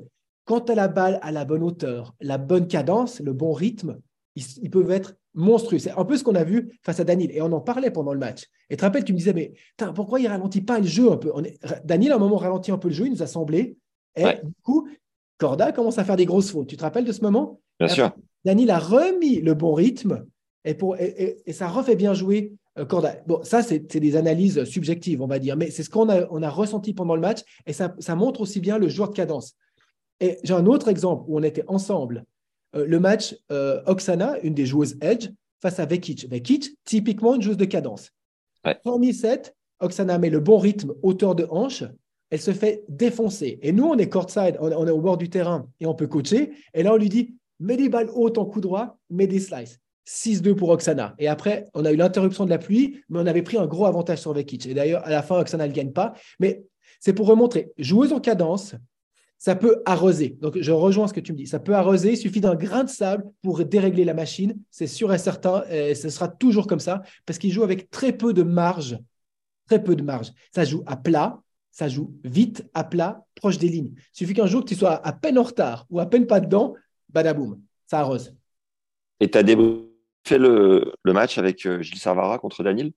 quand 0.46 0.62
tu 0.62 0.72
as 0.72 0.76
la 0.76 0.88
balle 0.88 1.20
à 1.22 1.34
la 1.34 1.44
bonne 1.44 1.62
hauteur, 1.62 2.16
la 2.22 2.38
bonne 2.38 2.68
cadence, 2.68 3.20
le 3.20 3.34
bon 3.34 3.52
rythme, 3.52 3.98
ils, 4.36 4.70
peuvent 4.70 4.92
être 4.92 5.16
monstrueux. 5.34 5.80
C'est 5.80 5.92
un 5.92 6.06
peu 6.06 6.18
ce 6.18 6.24
qu'on 6.24 6.36
a 6.36 6.44
vu 6.44 6.80
face 6.84 7.00
à 7.00 7.04
Daniel. 7.04 7.32
Et 7.32 7.42
on 7.42 7.52
en 7.52 7.60
parlait 7.60 7.92
pendant 7.92 8.14
le 8.14 8.20
match. 8.20 8.44
Et 8.70 8.76
tu 8.76 8.78
te 8.78 8.86
rappelles, 8.86 9.04
tu 9.04 9.14
me 9.14 9.18
disais, 9.18 9.34
mais 9.34 9.54
pourquoi 9.94 10.20
il 10.20 10.28
ralentit 10.28 10.62
pas 10.62 10.80
le 10.80 10.88
jeu 10.88 11.12
un 11.12 11.18
peu? 11.18 11.32
On 11.34 11.44
Daniel, 11.84 12.14
à 12.14 12.16
un 12.16 12.20
moment, 12.20 12.38
ralentit 12.38 12.72
un 12.72 12.78
peu 12.78 12.88
le 12.88 12.94
jeu, 12.94 13.06
il 13.06 13.12
nous 13.12 13.24
a 13.24 13.28
semblé. 13.28 13.78
Et 14.15 14.24
du 14.44 14.53
coup, 14.63 14.88
Corda 15.38 15.72
commence 15.72 15.98
à 15.98 16.03
faire 16.03 16.18
des 16.18 16.25
grosses 16.25 16.51
fautes. 16.51 16.68
Tu 16.68 16.77
te 16.77 16.82
rappelles 16.82 17.06
de 17.06 17.12
ce 17.12 17.22
moment? 17.22 17.60
Bien 17.80 17.88
sûr. 17.88 18.12
Daniel 18.46 18.72
a 18.72 18.80
remis 18.80 19.41
le 19.41 19.53
bon 19.53 19.74
rythme 19.74 20.25
et, 20.65 20.74
pour, 20.74 20.96
et, 20.98 21.41
ça 21.51 21.68
refait 21.68 21.96
bien 21.96 22.13
jouer 22.13 22.53
euh, 22.77 22.86
Corda. 22.86 23.18
Bon, 23.27 23.44
ça, 23.44 23.62
c'est 23.62 23.80
des 23.98 24.15
analyses 24.15 24.63
subjectives, 24.65 25.22
on 25.22 25.27
va 25.27 25.39
dire, 25.39 25.58
mais 25.58 25.72
c'est 25.72 25.84
ce 25.84 25.89
qu'on 25.89 26.10
a, 26.10 26.27
on 26.30 26.44
a 26.44 26.50
ressenti 26.50 26.94
pendant 26.94 27.15
le 27.15 27.22
match 27.22 27.39
et 27.65 27.74
ça, 27.74 27.96
ça 28.00 28.15
montre 28.15 28.41
aussi 28.41 28.60
bien 28.60 28.77
le 28.77 28.88
joueur 28.88 29.10
de 29.10 29.15
cadence. 29.15 29.56
Et 30.20 30.38
j'ai 30.44 30.53
un 30.53 30.68
autre 30.68 30.88
exemple 30.88 31.25
où 31.27 31.38
on 31.39 31.44
était 31.44 31.65
ensemble. 31.68 32.25
Euh, 32.75 32.86
le 32.86 33.00
match 33.00 33.36
euh, 33.51 33.82
Oksana, 33.86 34.39
une 34.41 34.53
des 34.53 34.65
joueuses 34.65 34.98
Edge, 35.01 35.30
face 35.62 35.80
à 35.80 35.86
Vekic. 35.86 36.30
Vekic, 36.30 36.77
typiquement 36.86 37.36
une 37.36 37.41
joueuse 37.41 37.58
de 37.58 37.65
cadence. 37.65 38.12
Ouais. 38.65 38.75
Premier 38.84 39.13
set, 39.13 39.56
Oksana 39.80 40.18
met 40.20 40.30
le 40.30 40.39
bon 40.39 40.58
rythme, 40.58 40.94
hauteur 41.01 41.36
de 41.36 41.48
hanche. 41.50 41.84
Elle 42.32 42.42
se 42.42 42.52
fait 42.52 42.84
défoncer. 42.90 43.60
Et 43.62 43.72
nous, 43.72 43.86
on 43.86 43.98
est 43.98 44.10
courtside, 44.10 44.58
on, 44.60 44.72
on 44.72 44.88
est 44.88 44.92
au 44.92 45.02
bord 45.02 45.18
du 45.18 45.30
terrain 45.30 45.68
et 45.80 45.86
on 45.86 45.94
peut 45.94 46.08
coacher. 46.08 46.52
Et 46.74 46.82
là, 46.82 46.94
on 46.94 46.98
lui 46.98 47.10
dit 47.10 47.36
mets 47.60 47.78
des 47.78 47.90
balles 47.90 48.10
hautes 48.14 48.40
en 48.40 48.46
coup 48.46 48.60
droit, 48.60 48.98
mets 49.10 49.28
des 49.28 49.40
slices. 49.40 49.80
6-2 50.08 50.56
pour 50.56 50.70
Oksana. 50.70 51.16
Et 51.20 51.28
après, 51.28 51.66
on 51.74 51.86
a 51.86 51.92
eu 51.92 51.96
l'interruption 51.96 52.46
de 52.46 52.50
la 52.50 52.58
pluie, 52.58 53.02
mais 53.10 53.20
on 53.20 53.28
avait 53.28 53.44
pris 53.44 53.58
un 53.58 53.68
gros 53.68 53.86
avantage 53.86 54.20
sur 54.20 54.34
Vekic. 54.34 54.66
Et 54.66 54.74
d'ailleurs, 54.74 55.06
à 55.06 55.12
la 55.12 55.22
fin, 55.22 55.40
Oksana 55.40 55.68
ne 55.68 55.74
gagne 55.74 55.92
pas. 55.92 56.14
Mais 56.40 56.64
c'est 57.00 57.14
pour 57.14 57.28
remontrer, 57.28 57.72
joueuse 57.78 58.12
en 58.12 58.20
cadence, 58.20 58.76
ça 59.38 59.56
peut 59.56 59.82
arroser. 59.86 60.38
Donc, 60.40 60.60
je 60.60 60.72
rejoins 60.72 61.08
ce 61.08 61.14
que 61.14 61.20
tu 61.20 61.32
me 61.32 61.38
dis. 61.38 61.48
Ça 61.48 61.60
peut 61.60 61.74
arroser. 61.74 62.12
Il 62.12 62.18
suffit 62.18 62.42
d'un 62.42 62.56
grain 62.56 62.84
de 62.84 62.90
sable 62.90 63.26
pour 63.42 63.64
dérégler 63.66 64.06
la 64.06 64.14
machine. 64.14 64.56
C'est 64.70 64.86
sûr 64.86 65.12
et 65.14 65.18
certain. 65.18 65.64
Et 65.72 65.96
ce 65.96 66.10
sera 66.10 66.28
toujours 66.28 66.68
comme 66.68 66.80
ça 66.80 67.02
parce 67.26 67.40
qu'il 67.40 67.52
joue 67.52 67.64
avec 67.64 67.90
très 67.90 68.12
peu 68.12 68.34
de 68.34 68.44
marge. 68.44 69.00
Très 69.68 69.84
peu 69.84 69.96
de 69.96 70.04
marge. 70.04 70.32
Ça 70.54 70.64
joue 70.64 70.84
à 70.86 70.96
plat. 70.96 71.42
Ça 71.72 71.88
joue 71.88 72.13
vite, 72.24 72.70
à 72.74 72.84
plat, 72.84 73.25
proche 73.36 73.58
des 73.58 73.70
lignes. 73.70 73.94
Il 73.96 74.18
suffit 74.18 74.34
qu'un 74.34 74.48
jour 74.48 74.62
que 74.62 74.70
tu 74.70 74.75
sois 74.75 75.06
à 75.06 75.13
peine 75.13 75.38
en 75.38 75.44
retard 75.44 75.86
ou 75.90 76.00
à 76.00 76.06
peine 76.06 76.28
pas 76.28 76.40
dedans, 76.40 76.75
badaboum, 77.10 77.62
ça 77.88 78.00
arrose. 78.00 78.36
Et 79.20 79.30
tu 79.30 79.38
as 79.38 79.46
fait 80.25 80.38
le, 80.38 80.94
match 81.06 81.38
avec 81.38 81.66
euh, 81.66 81.82
Gilles 81.82 82.00
Servara 82.00 82.40
contre 82.40 82.63
Daniel? 82.63 82.92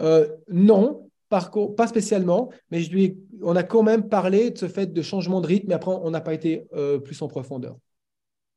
Euh, 0.00 0.28
Non, 0.48 1.08
pas 1.28 1.86
spécialement, 1.86 2.50
mais 2.70 2.80
je 2.80 2.90
lui 2.90 3.18
on 3.42 3.56
a 3.56 3.62
quand 3.62 3.82
même 3.82 4.08
parlé 4.08 4.50
de 4.50 4.58
ce 4.58 4.68
fait 4.68 4.92
de 4.92 5.02
changement 5.02 5.40
de 5.40 5.46
rythme, 5.46 5.68
mais 5.68 5.74
après, 5.74 5.90
on 5.90 6.10
n'a 6.10 6.20
pas 6.20 6.34
été 6.34 6.66
euh, 6.72 6.98
plus 6.98 7.20
en 7.22 7.28
profondeur. 7.28 7.76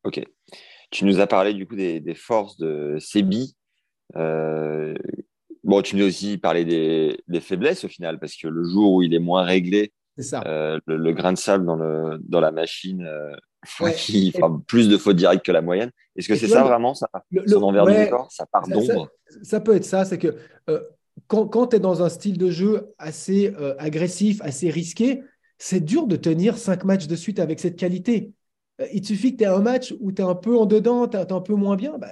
Ok. 0.03 0.21
Tu 0.91 1.05
nous 1.05 1.19
as 1.19 1.27
parlé 1.27 1.53
du 1.53 1.67
coup 1.67 1.75
des, 1.75 2.15
forces 2.15 2.57
de 2.57 2.97
Sebi. 2.99 3.55
Euh, 4.15 4.95
bon, 5.69 5.81
tu 5.81 5.95
nous 5.95 6.03
as 6.03 6.07
aussi 6.07 6.37
parlé 6.37 6.65
des, 6.65 7.39
faiblesses 7.39 7.83
au 7.85 7.87
final, 7.87 8.19
parce 8.19 8.35
que 8.35 8.47
le 8.47 8.63
jour 8.63 8.93
où 8.93 9.01
il 9.01 9.13
est 9.13 9.19
moins 9.19 9.43
réglé, 9.43 9.93
ça. 10.17 10.43
Euh, 10.47 10.79
le, 10.85 11.13
grain 11.13 11.31
de 11.31 11.37
sable 11.37 11.65
dans, 11.65 11.77
le, 11.77 12.19
dans 12.27 12.41
la 12.41 12.51
machine 12.51 13.09
qui 13.95 14.33
fera 14.33 14.51
plus 14.67 14.89
de 14.89 14.97
fautes 14.97 15.15
directes 15.15 15.45
que 15.45 15.51
la 15.53 15.61
moyenne. 15.61 15.91
Est-ce 16.17 16.27
que 16.27 16.35
c'est 16.35 16.49
ça 16.49 16.63
vraiment, 16.63 16.93
ça, 16.93 17.07
son 17.47 17.63
envers 17.63 17.85
du 17.85 17.93
décor? 17.93 18.29
Ça 18.29 18.45
part 18.45 18.67
d'ombre 18.67 19.09
ça, 19.43 19.59
peut 19.59 19.75
être 19.75 19.85
ça, 19.85 20.05
c'est 20.05 20.17
que 20.17 20.35
euh, 20.69 20.81
quand, 21.27 21.47
quand 21.47 21.67
tu 21.67 21.75
es 21.75 21.79
dans 21.79 22.03
un 22.03 22.09
style 22.09 22.37
de 22.37 22.49
jeu 22.49 22.93
assez 22.97 23.53
euh, 23.59 23.75
agressif, 23.77 24.41
assez 24.41 24.69
risqué, 24.69 25.21
c'est 25.57 25.81
dur 25.81 26.07
de 26.07 26.15
tenir 26.15 26.57
cinq 26.57 26.83
matchs 26.83 27.07
de 27.07 27.15
suite 27.15 27.39
avec 27.39 27.59
cette 27.59 27.77
qualité. 27.77 28.33
Euh, 28.81 28.87
il 28.93 29.05
suffit 29.05 29.33
que 29.33 29.37
tu 29.37 29.43
aies 29.43 29.47
un 29.47 29.61
match 29.61 29.93
où 29.99 30.11
tu 30.11 30.21
es 30.21 30.25
un 30.25 30.35
peu 30.35 30.57
en 30.57 30.65
dedans, 30.65 31.07
tu 31.07 31.17
es, 31.17 31.31
un 31.31 31.41
peu 31.41 31.53
moins 31.53 31.75
bien. 31.75 31.97
Bah, 31.97 32.07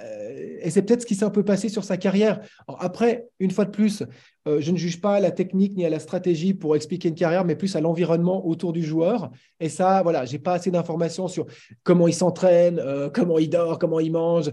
et 0.62 0.70
c'est 0.70 0.82
peut-être 0.82 1.02
ce 1.02 1.06
qui 1.06 1.14
s'est 1.14 1.24
un 1.24 1.30
peu 1.30 1.44
passé 1.44 1.68
sur 1.68 1.84
sa 1.84 1.96
carrière. 1.96 2.40
après, 2.78 3.28
une 3.40 3.50
fois 3.50 3.64
de 3.64 3.70
plus, 3.70 4.02
euh, 4.46 4.60
je 4.60 4.70
ne 4.70 4.76
juge 4.76 5.00
pas 5.00 5.14
à 5.14 5.20
la 5.20 5.30
technique 5.30 5.76
ni 5.76 5.84
à 5.84 5.90
la 5.90 5.98
stratégie 5.98 6.54
pour 6.54 6.76
expliquer 6.76 7.08
une 7.08 7.14
carrière, 7.14 7.44
mais 7.44 7.56
plus 7.56 7.76
à 7.76 7.80
l'environnement 7.80 8.46
autour 8.46 8.72
du 8.72 8.82
joueur. 8.82 9.30
Et 9.60 9.68
ça, 9.68 10.02
voilà, 10.02 10.24
j'ai 10.24 10.38
pas 10.38 10.54
assez 10.54 10.70
d'informations 10.70 11.28
sur 11.28 11.46
comment 11.82 12.08
il 12.08 12.14
s'entraîne, 12.14 12.78
euh, 12.78 13.08
comment 13.08 13.38
il 13.38 13.50
dort, 13.50 13.78
comment 13.78 14.00
il 14.00 14.12
mange, 14.12 14.50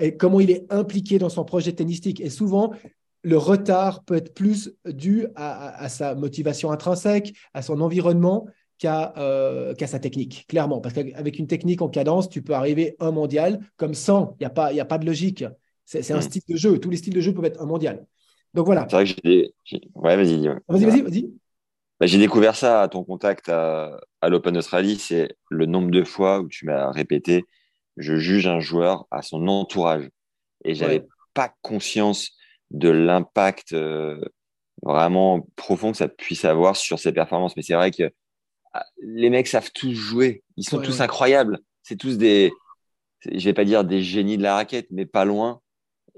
et 0.00 0.16
comment 0.16 0.40
il 0.40 0.50
est 0.50 0.66
impliqué 0.70 1.18
dans 1.18 1.28
son 1.28 1.44
projet 1.44 1.72
tennistique. 1.72 2.20
Et 2.20 2.30
souvent, 2.30 2.72
le 3.22 3.38
retard 3.38 4.04
peut 4.04 4.16
être 4.16 4.34
plus 4.34 4.74
dû 4.86 5.26
à 5.36 5.88
sa 5.88 6.14
motivation 6.14 6.70
intrinsèque, 6.70 7.34
à 7.54 7.62
son 7.62 7.80
environnement, 7.80 8.46
euh, 8.84 9.74
qu'à 9.74 9.86
sa 9.86 9.98
technique, 9.98 10.46
clairement. 10.48 10.80
Parce 10.80 10.94
qu'avec 10.94 11.38
une 11.38 11.46
technique 11.46 11.82
en 11.82 11.88
cadence, 11.88 12.28
tu 12.28 12.42
peux 12.42 12.54
arriver 12.54 12.96
un 13.00 13.10
mondial 13.10 13.60
comme 13.76 13.94
100. 13.94 14.36
Il 14.38 14.42
n'y 14.42 14.46
a, 14.46 14.50
pas, 14.50 14.72
a 14.72 14.84
pas 14.84 14.98
de 14.98 15.06
logique. 15.06 15.44
C'est 15.84 16.10
un 16.12 16.18
hmm. 16.18 16.22
style 16.22 16.42
de 16.48 16.56
jeu. 16.56 16.78
Tous 16.78 16.90
les 16.90 16.96
styles 16.96 17.14
de 17.14 17.20
jeu 17.20 17.32
peuvent 17.34 17.44
être 17.44 17.60
un 17.60 17.66
mondial. 17.66 18.06
Donc 18.54 18.66
voilà. 18.66 18.86
C'est 18.88 18.96
vrai 18.96 19.04
que 19.04 19.20
j'ai. 19.64 19.80
Ouais, 19.94 20.16
vas-y. 20.16 20.46
Vas-y, 20.68 20.84
vas-y, 20.84 21.02
vas-y. 21.02 21.30
Bah, 22.00 22.06
j'ai 22.06 22.18
découvert 22.18 22.56
ça 22.56 22.82
à 22.82 22.88
ton 22.88 23.04
contact 23.04 23.48
à, 23.48 24.00
l'Open 24.22 24.56
Australie. 24.56 24.96
C'est 24.96 25.36
le 25.50 25.66
nombre 25.66 25.90
de 25.90 26.04
fois 26.04 26.40
où 26.40 26.48
tu 26.48 26.66
m'as 26.66 26.90
répété 26.90 27.44
je 27.96 28.16
juge 28.16 28.46
un 28.46 28.60
joueur 28.60 29.06
à 29.10 29.22
son 29.22 29.46
entourage. 29.48 30.08
Et 30.64 30.74
j'avais 30.74 31.04
pas 31.34 31.54
conscience 31.62 32.30
de 32.70 32.88
l'impact 32.88 33.72
euh, 33.72 34.20
vraiment 34.82 35.46
profond 35.56 35.92
que 35.92 35.98
ça 35.98 36.08
puisse 36.08 36.44
avoir 36.44 36.76
sur 36.76 36.98
ses 36.98 37.12
performances. 37.12 37.56
Mais 37.56 37.62
c'est 37.62 37.74
vrai 37.74 37.90
que 37.90 38.10
les 38.98 39.30
mecs 39.30 39.48
savent 39.48 39.70
tous 39.72 39.92
jouer. 39.92 40.42
Ils 40.56 40.64
sont 40.64 40.80
tous 40.80 41.00
incroyables. 41.00 41.58
C'est 41.82 41.96
tous 41.96 42.18
des, 42.18 42.52
je 43.30 43.44
vais 43.44 43.52
pas 43.52 43.64
dire 43.64 43.84
des 43.84 44.02
génies 44.02 44.38
de 44.38 44.42
la 44.42 44.54
raquette, 44.54 44.88
mais 44.90 45.06
pas 45.06 45.24
loin. 45.24 45.60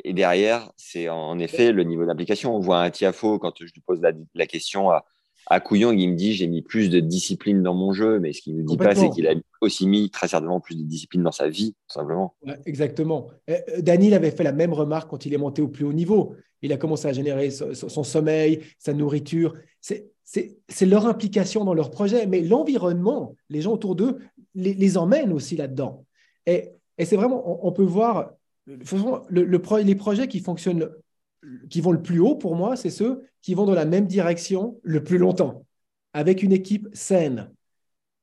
Et 0.04 0.12
derrière, 0.12 0.70
c'est 0.76 1.08
en 1.08 1.38
effet 1.38 1.72
le 1.72 1.82
niveau 1.82 2.04
d'implication. 2.04 2.54
On 2.54 2.60
voit 2.60 2.80
un 2.80 2.90
Tiafo 2.90 3.38
quand 3.38 3.54
je 3.58 3.64
lui 3.64 3.82
pose 3.86 4.00
la, 4.34 4.46
question 4.46 4.90
à, 4.90 5.06
à 5.46 5.60
Couillon, 5.60 5.92
il 5.92 6.10
me 6.10 6.16
dit 6.16 6.34
j'ai 6.34 6.46
mis 6.48 6.60
plus 6.60 6.90
de 6.90 7.00
discipline 7.00 7.62
dans 7.62 7.74
mon 7.74 7.92
jeu, 7.92 8.18
mais 8.18 8.32
ce 8.32 8.42
qu'il 8.42 8.56
ne 8.56 8.62
dit 8.62 8.76
pas, 8.76 8.94
c'est 8.94 9.08
qu'il 9.10 9.26
a 9.26 9.34
aussi 9.62 9.86
mis 9.86 10.10
très 10.10 10.28
certainement 10.28 10.60
plus 10.60 10.76
de 10.76 10.82
discipline 10.82 11.22
dans 11.22 11.32
sa 11.32 11.48
vie, 11.48 11.74
tout 11.88 11.94
simplement. 11.94 12.34
exactement. 12.66 13.28
Euh, 13.48 13.58
Daniel 13.78 14.14
avait 14.14 14.32
fait 14.32 14.44
la 14.44 14.52
même 14.52 14.72
remarque 14.72 15.08
quand 15.08 15.24
il 15.24 15.32
est 15.32 15.38
monté 15.38 15.62
au 15.62 15.68
plus 15.68 15.84
haut 15.84 15.92
niveau. 15.92 16.34
Il 16.62 16.72
a 16.72 16.76
commencé 16.76 17.06
à 17.06 17.12
générer 17.12 17.50
son 17.50 18.02
sommeil, 18.02 18.60
sa 18.78 18.92
nourriture. 18.92 19.54
C'est 19.80 20.10
c'est 20.26 20.86
leur 20.86 21.06
implication 21.06 21.64
dans 21.64 21.74
leur 21.74 21.90
projet, 21.90 22.26
mais 22.26 22.40
l'environnement, 22.40 23.36
les 23.48 23.62
gens 23.62 23.72
autour 23.72 23.94
d'eux, 23.94 24.18
les, 24.54 24.98
emmènent 24.98 25.32
aussi 25.32 25.56
là-dedans. 25.56 26.04
Et, 26.46 26.72
c'est 26.98 27.16
vraiment, 27.16 27.66
on, 27.66 27.72
peut 27.72 27.84
voir, 27.84 28.32
le, 28.66 29.82
les 29.82 29.94
projets 29.94 30.28
qui 30.28 30.40
fonctionnent, 30.40 30.90
qui 31.70 31.80
vont 31.80 31.92
le 31.92 32.02
plus 32.02 32.18
haut 32.18 32.34
pour 32.34 32.56
moi, 32.56 32.74
c'est 32.74 32.90
ceux 32.90 33.24
qui 33.40 33.54
vont 33.54 33.66
dans 33.66 33.74
la 33.74 33.84
même 33.84 34.06
direction 34.06 34.80
le 34.82 35.04
plus 35.04 35.18
longtemps, 35.18 35.64
avec 36.12 36.42
une 36.42 36.52
équipe 36.52 36.88
saine, 36.92 37.50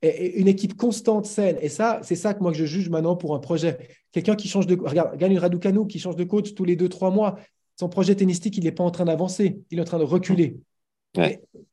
et, 0.02 0.40
une 0.42 0.50
équipe 0.50 0.76
constante, 0.76 1.26
saine. 1.26 1.58
Et 1.62 1.70
ça, 1.70 2.02
c'est 2.04 2.16
ça 2.16 2.34
que 2.34 2.42
moi 2.42 2.52
je 2.52 2.66
juge 2.66 2.90
maintenant 2.90 3.16
pour 3.16 3.34
un 3.34 3.40
projet. 3.40 3.78
Quelqu'un 4.12 4.36
qui 4.36 4.50
change 4.50 4.68
de, 4.68 4.76
regarde, 4.76 5.16
gagne 5.18 5.38
Raducanu, 5.38 5.88
qui 5.88 6.00
change 6.00 6.18
de 6.18 6.26
coach 6.26 6.54
tous 6.54 6.66
les 6.66 6.76
deux, 6.76 6.90
trois 6.90 7.12
mois. 7.12 7.40
Son 7.80 7.88
projet 7.88 8.16
tennistique, 8.16 8.58
il 8.58 8.66
n'est 8.66 8.72
pas 8.72 8.84
en 8.84 8.92
train 8.92 9.06
d'avancer, 9.06 9.62
il 9.72 9.78
est 9.78 9.82
en 9.82 9.86
train 9.86 10.00
de 10.00 10.04
reculer. 10.04 10.58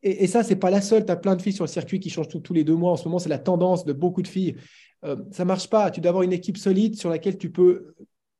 Et, 0.02 0.26
ça, 0.26 0.42
c'est 0.42 0.56
pas 0.56 0.70
la 0.70 0.80
seule. 0.80 1.04
Tu 1.04 1.12
as 1.12 1.16
plein 1.16 1.36
de 1.36 1.42
filles 1.42 1.52
sur 1.52 1.64
le 1.64 1.70
circuit 1.70 2.00
qui 2.00 2.10
changent 2.10 2.28
tous 2.28 2.52
les 2.52 2.64
deux 2.64 2.74
mois. 2.74 2.92
En 2.92 2.96
ce 2.96 3.04
moment, 3.04 3.18
c'est 3.18 3.28
la 3.28 3.38
tendance 3.38 3.84
de 3.84 3.92
beaucoup 3.92 4.22
de 4.22 4.28
filles. 4.28 4.56
Euh, 5.04 5.16
ça 5.30 5.44
marche 5.44 5.68
pas. 5.68 5.90
Tu 5.90 6.00
dois 6.00 6.10
avoir 6.10 6.22
une 6.22 6.32
équipe 6.32 6.58
solide 6.58 6.96
sur 6.96 7.08
laquelle 7.08 7.38
tu 7.38 7.50
peux, 7.50 7.94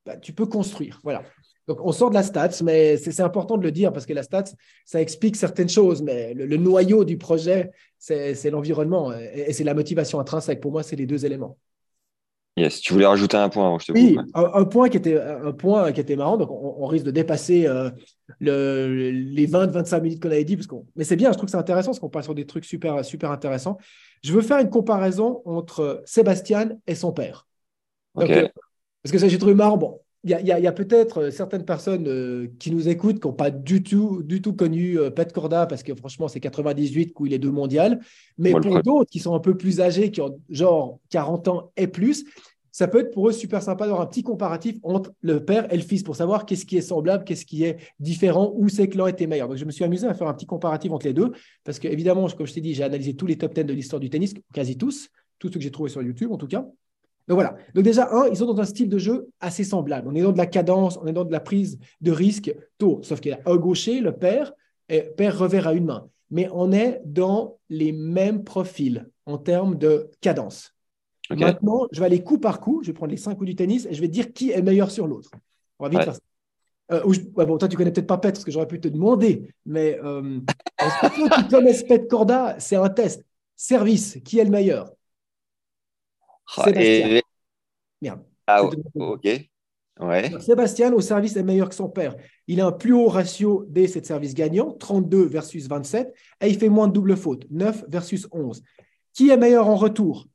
bah, 0.05 0.17
tu 0.17 0.33
peux 0.33 0.47
construire. 0.47 1.01
Voilà. 1.03 1.23
Donc, 1.69 1.79
on 1.83 1.93
sort 1.93 2.11
de 2.11 2.15
la 2.15 2.23
stats, 2.23 2.63
mais 2.65 2.97
c'est 2.97 3.21
important 3.21 3.57
de 3.57 3.63
le 3.63 3.71
dire 3.71 3.93
parce 3.93 4.05
que 4.05 4.13
la 4.13 4.23
stats, 4.23 4.53
ça 4.85 5.01
explique 5.01 5.37
certaines 5.37 5.69
choses. 5.69 6.03
Mais 6.03 6.35
le, 6.35 6.57
noyau 6.57 7.05
du 7.05 7.17
projet, 7.17 7.71
c'est 7.99 8.51
l'environnement 8.51 9.13
et 9.13 9.53
c'est 9.53 9.65
la 9.65 9.75
motivation 9.75 10.19
intrinsèque. 10.19 10.61
Pour 10.61 10.73
moi, 10.73 10.83
c'est 10.83 10.97
les 10.97 11.07
deux 11.07 11.25
éléments. 11.25 11.57
Yes, 12.61 12.81
tu 12.83 12.93
voulais 12.93 13.07
rajouter 13.07 13.39
un 13.39 13.49
point 13.49 13.79
je 13.79 13.87
te 13.87 13.93
Oui, 13.93 14.19
un, 14.35 14.65
point 14.67 14.91
qui 14.91 14.99
était, 14.99 15.19
un 15.19 15.53
point 15.53 15.93
qui 15.93 16.01
était 16.01 16.15
marrant. 16.15 16.37
Donc, 16.37 16.51
on, 16.51 16.85
risque 16.87 17.07
de 17.07 17.11
dépasser 17.11 17.67
euh, 17.67 17.89
le, 18.39 19.11
les 19.11 19.47
20-25 19.47 20.03
minutes 20.03 20.23
qu'on 20.23 20.31
avait 20.31 20.45
dit. 20.45 20.59
Parce 20.59 20.69
mais 20.95 21.05
c'est 21.05 21.17
bien, 21.17 21.33
je 21.33 21.39
trouve 21.39 21.47
que 21.47 21.53
c'est 21.53 21.57
intéressant 21.57 21.89
parce 21.89 22.01
qu'on 22.01 22.11
passe 22.11 22.27
sur 22.27 22.35
des 22.35 22.45
trucs 22.45 22.67
super, 22.67 23.03
super 23.03 23.31
intéressants. 23.31 23.79
Je 24.23 24.35
veux 24.35 24.43
faire 24.43 24.59
une 24.59 24.69
comparaison 24.69 25.41
entre 25.47 26.03
Sébastien 26.05 26.73
et 26.87 26.95
son 26.95 27.13
père. 27.13 27.47
Euh, 28.19 28.47
parce 29.03 29.13
que 29.13 29.19
ça, 29.19 29.29
j'ai 29.29 29.39
trouvé 29.39 29.55
marrant. 29.55 29.79
Bon, 29.79 30.01
il 30.25 30.33
y 30.33 30.53
a, 30.53 30.73
peut-être 30.73 31.23
euh, 31.23 31.31
certaines 31.31 31.65
personnes 31.65 32.51
qui 32.59 32.73
nous 32.73 32.91
écoutent 32.91 33.21
qui 33.21 33.27
n'ont 33.27 33.33
pas 33.33 33.51
du 33.51 33.83
tout, 33.83 34.23
du 34.23 34.43
tout 34.43 34.53
connu 34.53 34.99
Pet 35.17 35.33
Corda 35.33 35.65
parce 35.65 35.83
que 35.83 35.95
franchement, 35.95 36.29
c'est 36.29 36.41
98 36.41 37.15
où 37.19 37.25
il 37.25 37.33
est 37.33 37.39
deux 37.39 37.51
mondial. 37.51 38.01
Mais 38.37 38.51
pour 38.53 38.83
d'autres 38.83 39.11
qui 39.11 39.19
sont 39.19 39.35
un 39.35 39.41
peu 39.41 39.57
plus 39.57 39.81
âgés, 39.81 40.11
qui 40.11 40.21
ont 40.21 40.39
genre 40.51 40.99
40 41.09 41.49
ans 41.49 41.73
et 41.79 41.87
plus, 41.87 42.27
ça 42.73 42.89
peut 42.89 43.01
être 43.01 43.11
pour 43.11 43.29
eux 43.29 43.33
super 43.33 43.63
sympa 43.63 43.85
d'avoir 43.87 44.03
un 44.03 44.07
petit 44.07 44.23
comparatif 44.23 44.77
entre 44.83 45.13
le 45.23 45.45
père 45.45 45.73
et 45.73 45.77
le 45.77 45.83
fils 45.83 46.03
pour 46.03 46.17
savoir 46.17 46.47
qu'est-ce 46.47 46.67
qui 46.67 46.77
est 46.77 46.83
semblable, 46.83 47.25
qu'est-ce 47.25 47.45
qui 47.45 47.65
est 47.65 47.79
différent, 47.99 48.53
où 48.57 48.69
c'est 48.69 48.89
que 48.89 48.99
l'un 48.99 49.07
était 49.07 49.27
meilleur. 49.27 49.49
Donc, 49.49 49.57
je 49.57 49.65
me 49.65 49.71
suis 49.71 49.85
amusé 49.85 50.07
à 50.07 50.15
faire 50.15 50.29
un 50.29 50.35
petit 50.35 50.47
comparatif 50.47 50.93
entre 50.93 51.07
les 51.07 51.13
deux 51.13 51.33
parce 51.65 51.79
que, 51.79 51.89
évidemment, 51.89 52.29
comme 52.29 52.47
je 52.47 52.55
t'ai 52.55 52.61
dit, 52.61 52.75
j'ai 52.75 52.85
analysé 52.85 53.15
tous 53.15 53.27
les 53.27 53.37
top 53.37 53.55
10 53.55 53.65
de 53.65 53.73
l'histoire 53.73 54.01
du 54.01 54.11
tennis, 54.11 54.35
quasi 54.53 54.77
tous, 54.77 55.09
tous 55.39 55.49
ceux 55.49 55.55
que 55.55 55.61
j'ai 55.61 55.71
trouvés 55.71 55.91
sur 55.91 56.03
YouTube 56.03 56.31
en 56.33 56.37
tout 56.37 56.47
cas. 56.47 56.67
Donc 57.29 57.37
voilà. 57.37 57.57
Donc 57.75 57.85
déjà, 57.85 58.09
un, 58.13 58.27
ils 58.29 58.37
sont 58.37 58.47
dans 58.53 58.61
un 58.61 58.65
style 58.65 58.89
de 58.89 58.99
jeu 58.99 59.29
assez 59.41 59.63
semblable. 59.63 60.09
On 60.09 60.15
est 60.15 60.23
dans 60.23 60.33
de 60.33 60.39
la 60.39 60.47
cadence, 60.47 60.99
on 61.01 61.07
est 61.07 61.13
dans 61.13 61.25
de 61.25 61.33
la 61.33 61.41
prise 61.41 61.79
de 62.01 62.11
risque 62.11 62.53
tôt, 62.79 63.01
sauf 63.03 63.21
qu'il 63.21 63.33
a 63.33 63.39
un 63.47 63.57
gaucher, 63.57 64.01
le 64.01 64.13
père, 64.13 64.53
et 64.89 65.03
père 65.03 65.39
revers 65.39 65.69
à 65.69 65.75
une 65.75 65.85
main. 65.85 66.09
Mais 66.31 66.49
on 66.53 66.73
est 66.73 67.01
dans 67.05 67.59
les 67.69 67.93
mêmes 67.93 68.43
profils 68.43 69.09
en 69.27 69.39
termes 69.39 69.77
de 69.77 70.11
cadence. 70.21 70.75
Maintenant, 71.31 71.87
je 71.93 72.01
vais 72.01 72.07
aller 72.07 72.23
coup 72.23 72.39
par 72.39 72.61
coup. 72.61 72.81
Je 72.83 72.89
vais 72.89 72.93
prendre 72.93 73.11
les 73.11 73.17
cinq 73.17 73.35
coups 73.35 73.47
du 73.47 73.57
tennis 73.57 73.87
et 73.89 73.95
je 73.95 74.01
vais 74.01 74.09
dire 74.09 74.33
qui 74.33 74.51
est 74.51 74.63
meilleur 74.63 74.91
sur 74.91 75.07
l'autre. 75.07 75.31
On 75.79 75.85
va 75.85 75.91
vite 75.91 76.03
faire 76.03 76.15
ça. 76.15 76.21
Euh, 76.93 77.03
bon, 77.35 77.57
toi, 77.57 77.69
tu 77.69 77.77
connais 77.77 77.93
peut-être 77.93 78.07
pas 78.07 78.19
Pet 78.19 78.33
parce 78.33 78.45
que 78.45 78.51
j'aurais 78.51 78.67
pu 78.67 78.81
te 78.81 78.89
demander, 78.89 79.55
mais 79.65 79.99
euh, 80.03 80.41
est-ce 80.79 81.09
que 81.09 81.43
tu 81.43 81.49
connais 81.51 81.75
Pet 81.85 82.09
Corda? 82.09 82.57
C'est 82.59 82.77
un 82.77 82.89
test. 82.89 83.25
Service, 83.55 84.19
qui 84.25 84.39
est 84.39 84.45
le 84.45 84.51
meilleur? 84.51 84.91
Ah, 86.57 86.65
Sébastien. 86.65 87.21
Merde. 88.03 88.23
Ah, 88.47 88.65
ok. 88.65 89.29
Ouais. 90.01 90.41
Sébastien, 90.41 90.93
au 90.93 91.01
service, 91.01 91.37
est 91.37 91.43
meilleur 91.43 91.69
que 91.69 91.75
son 91.75 91.89
père. 91.89 92.17
Il 92.47 92.61
a 92.61 92.67
un 92.67 92.73
plus 92.73 92.95
haut 92.95 93.09
ratio 93.09 93.67
des 93.69 93.87
de 93.87 94.05
services 94.05 94.35
gagnants, 94.35 94.73
32 94.73 95.27
versus 95.27 95.69
27, 95.69 96.13
et 96.41 96.49
il 96.49 96.59
fait 96.59 96.71
moins 96.71 96.89
de 96.89 96.93
double 96.95 97.17
faute, 97.17 97.45
9 97.51 97.85
versus 97.89 98.27
11. 98.33 98.63
Qui 99.13 99.29
est 99.29 99.37
meilleur 99.37 99.69
en 99.69 99.77
retour? 99.77 100.27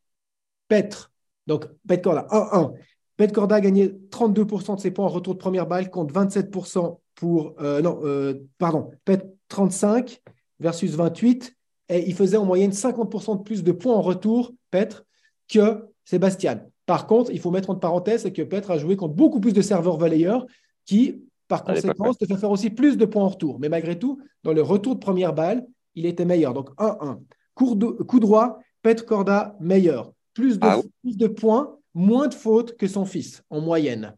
Petre, 0.68 1.12
donc 1.48 1.66
Pet 1.88 2.02
Corda, 2.02 2.28
1-1. 2.32 2.74
Pet 3.18 3.32
Corda 3.32 3.56
a 3.56 3.62
gagné 3.62 3.90
32% 4.10 4.76
de 4.76 4.82
ses 4.82 4.92
points 4.92 5.06
en 5.06 5.10
retour 5.10 5.36
de 5.36 5.40
première 5.40 5.68
balle 5.68 5.90
contre 5.90 6.14
27% 6.14 7.00
pour. 7.16 7.56
Euh, 7.62 7.82
non, 7.82 8.00
euh, 8.04 8.46
pardon, 8.58 8.92
Pet 9.06 9.26
35 9.48 10.22
versus 10.60 10.92
28. 10.96 11.56
Et 11.90 12.08
il 12.08 12.16
faisait 12.16 12.38
en 12.38 12.46
moyenne 12.46 12.72
50% 12.72 13.38
de 13.38 13.44
plus 13.44 13.64
de 13.64 13.72
points 13.72 13.94
en 13.94 14.02
retour, 14.02 14.54
Petre, 14.72 15.06
que 15.48 15.86
Sébastien. 16.04 16.64
Par 16.86 17.08
contre, 17.08 17.32
il 17.32 17.40
faut 17.40 17.52
mettre 17.52 17.70
en 17.70 17.76
parenthèse 17.76 18.32
que 18.34 18.42
Petre 18.42 18.72
a 18.72 18.78
joué 18.78 18.96
contre 18.96 19.14
beaucoup 19.14 19.40
plus 19.40 19.54
de 19.54 19.62
serveurs 19.62 19.98
volleyeurs 19.98 20.46
qui, 20.86 21.24
par 21.48 21.64
conséquent, 21.64 22.14
te 22.14 22.26
fait 22.26 22.38
faire 22.38 22.52
aussi 22.52 22.72
plus 22.72 22.98
de 22.98 23.06
points 23.06 23.24
en 23.24 23.30
retour. 23.30 23.60
Mais 23.60 23.70
malgré 23.70 23.98
tout, 23.98 24.20
dans 24.44 24.54
le 24.54 24.62
retour 24.62 24.96
de 24.96 25.00
première 25.00 25.34
balle, 25.34 25.66
il 25.94 26.06
était 26.06 26.26
meilleur. 26.26 26.54
Donc 26.54 26.70
1-1. 26.78 27.20
Coup, 27.54 28.20
droit, 28.20 28.60
Petre 28.82 29.06
Corda 29.06 29.56
meilleur 29.60 30.12
plus 30.36 30.60
de, 30.60 30.68
ah 30.68 30.80
plus 31.02 31.18
de 31.18 31.28
points, 31.28 31.78
moins 31.96 32.28
de 32.28 32.36
fautes 32.36 32.78
que 32.78 32.88
son 32.88 33.06
fils 33.06 33.44
en 33.50 33.62
moyenne. 33.62 34.16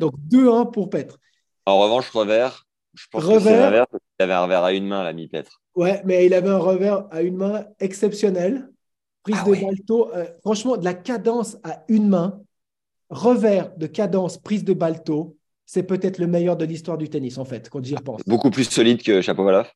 Donc 0.00 0.14
2-1 0.28 0.70
pour 0.70 0.90
Petre. 0.90 1.18
En 1.64 1.78
revanche, 1.80 2.10
revers, 2.10 2.66
je 2.94 3.06
pense 3.10 3.24
que 3.24 3.40
c'est 3.40 3.58
l'inverse. 3.58 3.88
Il 4.18 4.22
avait 4.22 4.32
un 4.34 4.42
revers 4.42 4.64
à 4.64 4.72
une 4.72 4.86
main, 4.86 5.04
l'ami 5.04 5.28
Petre. 5.28 5.62
Ouais, 5.74 6.02
mais 6.04 6.26
il 6.26 6.34
avait 6.34 6.48
un 6.48 6.58
revers 6.58 7.06
à 7.10 7.22
une 7.22 7.36
main 7.36 7.66
exceptionnel. 7.80 8.68
Prise 9.22 9.36
ah 9.40 9.44
de 9.48 9.60
balto, 9.60 10.10
euh, 10.14 10.26
franchement, 10.40 10.76
de 10.76 10.84
la 10.84 10.94
cadence 10.94 11.56
à 11.64 11.84
une 11.88 12.08
main, 12.08 12.40
revers 13.10 13.76
de 13.76 13.86
cadence, 13.86 14.38
prise 14.38 14.64
de 14.64 14.72
balto, 14.72 15.36
c'est 15.64 15.82
peut-être 15.82 16.18
le 16.18 16.28
meilleur 16.28 16.56
de 16.56 16.64
l'histoire 16.64 16.96
du 16.96 17.08
tennis, 17.08 17.38
en 17.38 17.44
fait, 17.44 17.68
quand 17.68 17.84
j'y 17.84 17.96
repense. 17.96 18.22
Beaucoup 18.24 18.50
plus 18.50 18.64
solide 18.64 19.02
que 19.02 19.20
Chapeau-Valoff 19.20 19.72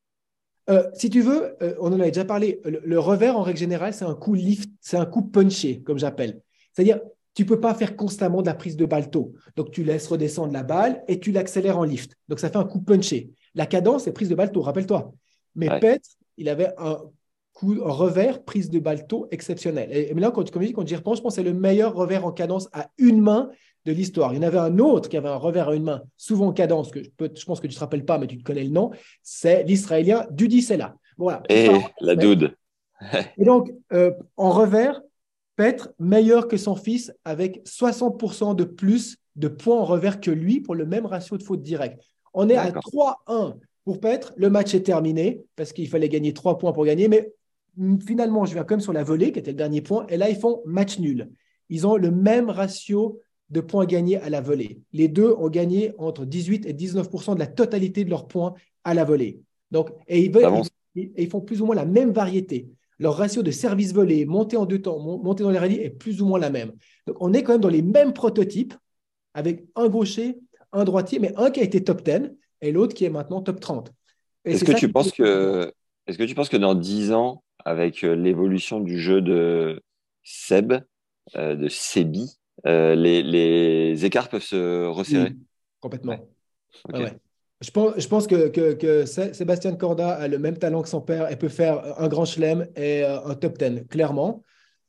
euh, 0.70 0.88
si 0.94 1.10
tu 1.10 1.20
veux, 1.20 1.56
euh, 1.62 1.74
on 1.80 1.88
en 1.88 2.00
avait 2.00 2.10
déjà 2.10 2.24
parlé. 2.24 2.60
Le, 2.64 2.98
revers, 2.98 3.36
en 3.36 3.42
règle 3.42 3.58
générale, 3.58 3.92
c'est 3.92 4.04
un 4.04 4.14
coup 4.14 4.34
lift, 4.34 4.70
c'est 4.80 4.96
un 4.96 5.06
coup 5.06 5.22
punché, 5.22 5.82
comme 5.82 5.98
j'appelle. 5.98 6.40
C'est-à-dire, 6.72 7.00
tu 7.34 7.42
ne 7.42 7.48
peux 7.48 7.60
pas 7.60 7.74
faire 7.74 7.96
constamment 7.96 8.42
de 8.42 8.46
la 8.46 8.54
prise 8.54 8.76
de 8.76 8.84
balle 8.84 9.10
tôt. 9.10 9.32
Donc, 9.56 9.70
tu 9.70 9.82
laisses 9.82 10.06
redescendre 10.06 10.52
la 10.52 10.62
balle 10.62 11.02
et 11.08 11.20
tu 11.20 11.32
l'accélères 11.32 11.78
en 11.78 11.84
lift. 11.84 12.16
Donc, 12.28 12.38
ça 12.38 12.50
fait 12.50 12.56
un 12.56 12.64
coup 12.64 12.80
punché. 12.80 13.30
La 13.54 13.66
cadence, 13.66 14.04
c'est 14.04 14.12
prise 14.12 14.28
de 14.28 14.34
balle 14.34 14.52
tôt, 14.52 14.62
rappelle-toi. 14.62 15.12
Mais 15.56 15.68
Petre, 15.80 16.08
il 16.36 16.48
avait 16.48 16.72
un 16.78 16.98
coup, 17.52 17.76
un 17.84 17.92
revers, 17.92 18.44
prise 18.44 18.70
de 18.70 18.78
balle 18.78 19.06
tôt 19.06 19.26
exceptionnel. 19.30 19.90
Et, 19.92 20.14
là, 20.14 20.30
quand, 20.30 20.48
comme 20.50 20.62
je 20.62 20.68
dis, 20.68 20.72
quand 20.72 20.86
j'y 20.86 20.96
repense, 20.96 21.18
je 21.18 21.22
pense 21.22 21.34
que 21.34 21.42
c'est 21.42 21.48
le 21.48 21.54
meilleur 21.54 21.94
revers 21.94 22.24
en 22.24 22.32
cadence 22.32 22.68
à 22.72 22.90
une 22.98 23.20
main 23.20 23.50
de 23.86 23.92
l'histoire. 23.92 24.32
Il 24.32 24.36
y 24.36 24.38
en 24.38 24.46
avait 24.46 24.58
un 24.58 24.78
autre 24.78 25.08
qui 25.08 25.16
avait 25.16 25.28
un 25.28 25.36
revers 25.36 25.68
à 25.68 25.74
une 25.74 25.84
main, 25.84 26.02
souvent 26.16 26.48
en 26.48 26.52
cadence, 26.52 26.90
que 26.90 27.02
je, 27.02 27.08
je 27.34 27.44
pense 27.44 27.60
que 27.60 27.66
tu 27.66 27.72
ne 27.72 27.76
te 27.76 27.80
rappelles 27.80 28.04
pas, 28.04 28.18
mais 28.18 28.26
tu 28.26 28.38
te 28.38 28.42
connais 28.42 28.64
le 28.64 28.70
nom, 28.70 28.90
c'est 29.22 29.64
l'Israélien 29.64 30.26
Dudi 30.30 30.62
Sela. 30.62 30.96
Voilà. 31.16 31.42
Et 31.48 31.66
eh, 31.66 31.78
la 32.00 32.16
doude. 32.16 32.54
et 33.38 33.44
donc, 33.44 33.72
euh, 33.92 34.12
en 34.36 34.50
revers, 34.50 35.00
Petre, 35.56 35.90
meilleur 35.98 36.48
que 36.48 36.56
son 36.56 36.74
fils, 36.74 37.12
avec 37.24 37.62
60% 37.66 38.56
de 38.56 38.64
plus 38.64 39.18
de 39.36 39.48
points 39.48 39.78
en 39.78 39.84
revers 39.84 40.20
que 40.20 40.30
lui 40.30 40.60
pour 40.60 40.74
le 40.74 40.86
même 40.86 41.06
ratio 41.06 41.36
de 41.36 41.42
faute 41.42 41.62
directe. 41.62 42.00
On 42.32 42.48
est 42.48 42.56
à 42.56 42.70
3-1 42.70 43.56
pour 43.84 44.00
Petre. 44.00 44.32
Le 44.36 44.48
match 44.48 44.74
est 44.74 44.82
terminé 44.82 45.42
parce 45.56 45.72
qu'il 45.72 45.88
fallait 45.88 46.08
gagner 46.08 46.32
3 46.32 46.58
points 46.58 46.72
pour 46.72 46.84
gagner. 46.84 47.08
Mais 47.08 47.32
finalement, 48.06 48.46
je 48.46 48.54
viens 48.54 48.64
comme 48.64 48.80
sur 48.80 48.92
la 48.92 49.04
volée, 49.04 49.32
qui 49.32 49.38
était 49.38 49.50
le 49.50 49.56
dernier 49.56 49.82
point. 49.82 50.06
Et 50.08 50.16
là, 50.16 50.30
ils 50.30 50.36
font 50.36 50.62
match 50.64 50.98
nul. 50.98 51.30
Ils 51.68 51.86
ont 51.86 51.96
le 51.96 52.10
même 52.10 52.50
ratio 52.50 53.20
de 53.50 53.60
points 53.60 53.84
gagnés 53.84 54.16
à 54.18 54.30
la 54.30 54.40
volée. 54.40 54.80
Les 54.92 55.08
deux 55.08 55.32
ont 55.32 55.48
gagné 55.48 55.92
entre 55.98 56.24
18 56.24 56.66
et 56.66 56.72
19% 56.72 57.34
de 57.34 57.38
la 57.38 57.46
totalité 57.46 58.04
de 58.04 58.10
leurs 58.10 58.28
points 58.28 58.54
à 58.84 58.94
la 58.94 59.04
volée. 59.04 59.40
Donc, 59.70 59.90
et 60.08 60.20
ils, 60.20 60.32
veulent, 60.32 60.62
ils, 60.94 61.28
font 61.28 61.40
plus 61.40 61.60
ou 61.60 61.66
moins 61.66 61.76
la 61.76 61.84
même 61.84 62.12
variété. 62.12 62.68
Leur 62.98 63.16
ratio 63.16 63.42
de 63.42 63.50
service 63.50 63.92
volé, 63.92 64.26
montée 64.26 64.56
en 64.56 64.66
deux 64.66 64.80
temps, 64.80 64.98
montée 64.98 65.42
dans 65.42 65.50
les 65.50 65.58
rallyes 65.58 65.80
est 65.80 65.90
plus 65.90 66.20
ou 66.22 66.26
moins 66.26 66.38
la 66.38 66.50
même. 66.50 66.72
Donc, 67.06 67.16
on 67.20 67.32
est 67.32 67.42
quand 67.42 67.52
même 67.52 67.60
dans 67.60 67.68
les 67.68 67.82
mêmes 67.82 68.12
prototypes 68.12 68.74
avec 69.34 69.64
un 69.74 69.88
gaucher, 69.88 70.38
un 70.72 70.84
droitier, 70.84 71.18
mais 71.18 71.32
un 71.36 71.50
qui 71.50 71.60
a 71.60 71.62
été 71.62 71.82
top 71.82 72.02
10 72.02 72.32
et 72.60 72.72
l'autre 72.72 72.94
qui 72.94 73.04
est 73.04 73.10
maintenant 73.10 73.40
top 73.40 73.60
30. 73.60 73.92
Est-ce 74.44 74.64
que, 74.64 74.72
tu 74.72 74.90
penses 74.90 75.12
que, 75.12 75.72
est 76.06 76.16
que 76.16 76.24
tu 76.24 76.34
penses 76.34 76.48
que 76.48 76.56
dans 76.56 76.74
10 76.74 77.12
ans, 77.12 77.42
avec 77.64 78.04
euh, 78.04 78.14
l'évolution 78.14 78.80
du 78.80 78.98
jeu 78.98 79.20
de 79.20 79.82
Seb, 80.22 80.72
euh, 81.36 81.56
de 81.56 81.68
Sebi, 81.68 82.38
euh, 82.66 82.94
les, 82.94 83.22
les, 83.22 84.04
écarts 84.04 84.28
peuvent 84.28 84.42
se 84.42 84.86
resserrer 84.86 85.32
Complètement. 85.80 86.18
Je 87.62 87.70
pense, 87.70 87.92
je 87.98 88.08
pense 88.08 88.26
que, 88.26 88.48
que, 88.48 89.04
Sébastien 89.04 89.74
Corda 89.74 90.12
a 90.12 90.28
le 90.28 90.38
même 90.38 90.56
talent 90.56 90.82
que 90.82 90.88
son 90.88 91.00
père 91.00 91.30
et 91.30 91.36
peut 91.36 91.48
faire 91.48 92.00
un 92.00 92.08
grand 92.08 92.24
chelem 92.24 92.66
et 92.76 93.02
un 93.04 93.34
top 93.34 93.58
10, 93.58 93.86
clairement. 93.88 94.42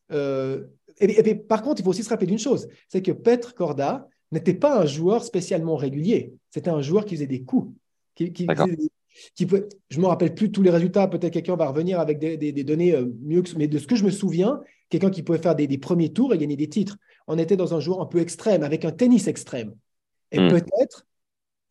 et, 0.09 1.35
par 1.35 1.61
contre, 1.61 1.81
il 1.81 1.83
faut 1.83 1.89
aussi 1.89 2.03
se 2.03 2.09
rappeler 2.09 2.27
d'une 2.27 2.39
chose, 2.39 2.67
c'est 2.87 3.01
que 3.01 3.11
Petre 3.11 3.53
Corda 3.55 4.07
n'était 4.31 4.53
pas 4.53 4.79
un 4.79 4.85
joueur 4.85 5.23
spécialement 5.23 5.75
régulier. 5.75 6.33
C'était 6.49 6.69
un 6.69 6.81
joueur 6.81 7.05
qui 7.05 7.15
faisait 7.15 7.27
des 7.27 7.43
coups. 7.43 7.73
Qui, 8.15 8.31
qui, 8.31 8.45
peut, 9.45 9.67
je 9.89 9.97
ne 9.97 10.01
me 10.01 10.07
rappelle 10.07 10.33
plus 10.33 10.51
tous 10.51 10.61
les 10.61 10.69
résultats. 10.69 11.07
Peut-être 11.07 11.33
quelqu'un 11.33 11.55
va 11.55 11.67
revenir 11.67 11.99
avec 11.99 12.19
des, 12.19 12.63
données 12.63 12.93
euh, 12.93 13.07
mieux 13.21 13.41
que. 13.41 13.49
Mais 13.57 13.67
de 13.67 13.77
ce 13.77 13.87
que 13.87 13.95
je 13.95 14.03
me 14.03 14.11
souviens, 14.11 14.61
quelqu'un 14.89 15.09
qui 15.09 15.23
pouvait 15.23 15.39
faire 15.39 15.55
des, 15.55 15.77
premiers 15.77 16.13
tours 16.13 16.33
et 16.33 16.37
gagner 16.37 16.55
des 16.55 16.69
titres. 16.69 16.97
On 17.31 17.37
était 17.37 17.55
dans 17.55 17.73
un 17.73 17.79
joueur 17.79 18.01
un 18.01 18.05
peu 18.05 18.19
extrême, 18.19 18.61
avec 18.61 18.83
un 18.83 18.91
tennis 18.91 19.27
extrême. 19.27 19.73
Et 20.31 20.39
hmm. 20.39 20.49
peut-être 20.49 21.05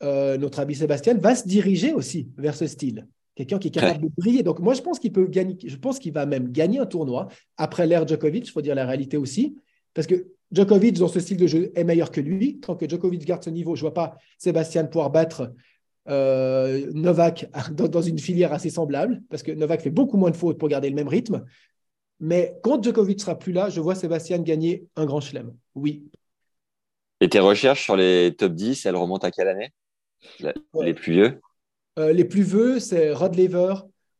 euh, 0.02 0.38
notre 0.38 0.60
ami 0.60 0.74
Sébastien 0.74 1.14
va 1.14 1.34
se 1.34 1.46
diriger 1.46 1.92
aussi 1.92 2.30
vers 2.38 2.54
ce 2.54 2.66
style. 2.66 3.06
Quelqu'un 3.34 3.58
qui 3.58 3.68
est 3.68 3.70
capable 3.70 4.02
de 4.02 4.10
briller. 4.16 4.42
Donc, 4.42 4.58
moi, 4.60 4.72
je 4.72 4.80
pense 4.80 4.98
qu'il 4.98 5.12
peut 5.12 5.26
gagner. 5.26 5.58
Je 5.62 5.76
pense 5.76 5.98
qu'il 5.98 6.12
va 6.12 6.24
même 6.24 6.50
gagner 6.50 6.78
un 6.78 6.86
tournoi 6.86 7.28
après 7.58 7.86
l'ère 7.86 8.08
Djokovic. 8.08 8.48
Il 8.48 8.50
faut 8.50 8.62
dire 8.62 8.74
la 8.74 8.86
réalité 8.86 9.16
aussi. 9.18 9.56
Parce 9.92 10.06
que 10.06 10.28
Djokovic, 10.50 10.98
dans 10.98 11.08
ce 11.08 11.20
style 11.20 11.36
de 11.36 11.46
jeu, 11.46 11.72
est 11.74 11.84
meilleur 11.84 12.10
que 12.10 12.20
lui. 12.20 12.58
Tant 12.60 12.74
que 12.74 12.88
Djokovic 12.88 13.24
garde 13.24 13.44
ce 13.44 13.50
niveau, 13.50 13.76
je 13.76 13.80
ne 13.80 13.88
vois 13.88 13.94
pas 13.94 14.16
Sébastien 14.38 14.84
pouvoir 14.84 15.10
battre 15.10 15.52
euh, 16.08 16.90
Novak 16.92 17.50
dans, 17.72 18.02
une 18.02 18.18
filière 18.18 18.52
assez 18.52 18.70
semblable, 18.70 19.22
parce 19.28 19.42
que 19.42 19.52
Novak 19.52 19.82
fait 19.82 19.90
beaucoup 19.90 20.16
moins 20.16 20.30
de 20.30 20.36
fautes 20.36 20.58
pour 20.58 20.68
garder 20.68 20.88
le 20.88 20.96
même 20.96 21.08
rythme. 21.08 21.44
Mais 22.20 22.54
quand 22.62 22.82
Djokovic 22.82 23.20
sera 23.20 23.38
plus 23.38 23.52
là, 23.52 23.70
je 23.70 23.80
vois 23.80 23.94
Sébastien 23.94 24.38
gagner 24.38 24.86
un 24.96 25.06
grand 25.06 25.20
chelem. 25.20 25.54
Oui. 25.74 26.04
Et 27.20 27.28
tes 27.28 27.40
recherches 27.40 27.82
sur 27.82 27.96
les 27.96 28.34
top 28.36 28.52
10, 28.52 28.86
elles 28.86 28.96
remontent 28.96 29.26
à 29.26 29.30
quelle 29.30 29.48
année? 29.48 29.72
Les 30.80 30.94
plus 30.94 31.12
vieux? 31.12 31.40
Euh, 31.98 32.12
Les 32.12 32.24
plus 32.24 32.42
vieux, 32.42 32.78
c'est 32.78 33.12
Rod 33.12 33.34
Laver, 33.36 33.74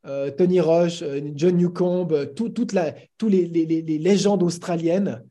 euh, 0.06 0.30
Tony 0.30 0.60
Roche, 0.60 1.04
John 1.34 1.56
Newcomb, 1.56 2.08
tout, 2.34 2.48
toute 2.48 2.72
la, 2.72 2.94
tous 3.18 3.28
les, 3.28 3.46
les, 3.46 3.66
les, 3.66 3.98
légendes 3.98 4.42
australiennes. 4.42 5.22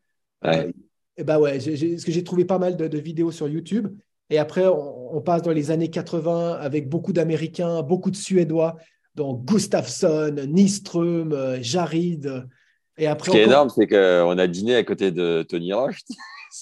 Ouais. 0.44 0.72
Et 1.18 1.24
bah 1.24 1.38
ouais, 1.38 1.60
ce 1.60 2.06
que 2.06 2.12
j'ai 2.12 2.24
trouvé 2.24 2.46
pas 2.46 2.60
mal 2.60 2.78
de, 2.78 2.98
vidéos 2.98 3.32
sur 3.32 3.48
YouTube. 3.48 3.88
Et 4.30 4.38
après, 4.38 4.66
on, 4.68 5.20
passe 5.22 5.42
dans 5.42 5.52
les 5.52 5.70
années 5.72 5.90
80 5.90 6.54
avec 6.54 6.88
beaucoup 6.88 7.12
d'Américains, 7.12 7.82
beaucoup 7.82 8.10
de 8.10 8.16
Suédois, 8.16 8.78
donc 9.16 9.44
Gustafsson, 9.44 10.36
Nyström, 10.48 11.34
euh, 11.34 11.58
Jarid. 11.62 12.48
Et 13.00 13.08
après, 13.08 13.32
Ce 13.32 13.32
qui 13.32 13.42
est 13.42 13.46
énorme, 13.46 13.70
c'est 13.70 13.88
qu'on 13.88 14.38
a 14.38 14.48
dîné 14.48 14.76
à 14.76 14.84
côté 14.84 15.12
de 15.12 15.44
Tony 15.44 15.74
Roche. 15.74 16.02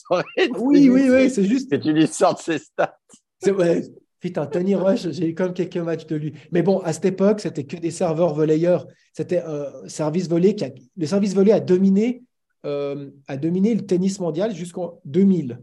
oui, 0.60 0.90
oui, 0.90 1.10
oui, 1.10 1.30
c'est 1.30 1.44
juste. 1.44 1.70
Que 1.70 1.76
tu 1.76 1.92
lui 1.92 2.08
sortes 2.08 2.42
ses 2.42 2.60
stats. 2.60 2.98
Vrai. 3.46 3.84
Putain, 4.20 4.48
Tony 4.48 4.74
Rush, 4.74 5.12
j'ai 5.12 5.28
eu 5.28 5.36
comme 5.36 5.54
quelques 5.54 5.78
matchs 5.78 6.08
de 6.08 6.16
lui. 6.16 6.34
Mais 6.52 6.64
bon, 6.64 6.80
à 6.80 6.92
cette 6.92 7.06
époque, 7.06 7.40
c'était 7.40 7.66
que 7.66 7.78
des 7.78 7.92
serveurs 7.92 8.34
volleyeurs. 8.34 8.88
C'était 9.14 9.42
un 9.42 9.68
service 9.88 10.28
volé 10.28 10.56
qui 10.56 10.66
a... 10.66 10.70
le 10.96 11.06
service 11.06 11.36
volé 11.36 11.52
a 11.52 11.60
dominé 11.60 12.24
euh, 12.66 13.12
a 13.28 13.38
dominé 13.38 13.76
le 13.76 13.86
tennis 13.86 14.20
mondial 14.20 14.54
jusqu'en 14.54 15.00
2000. 15.06 15.60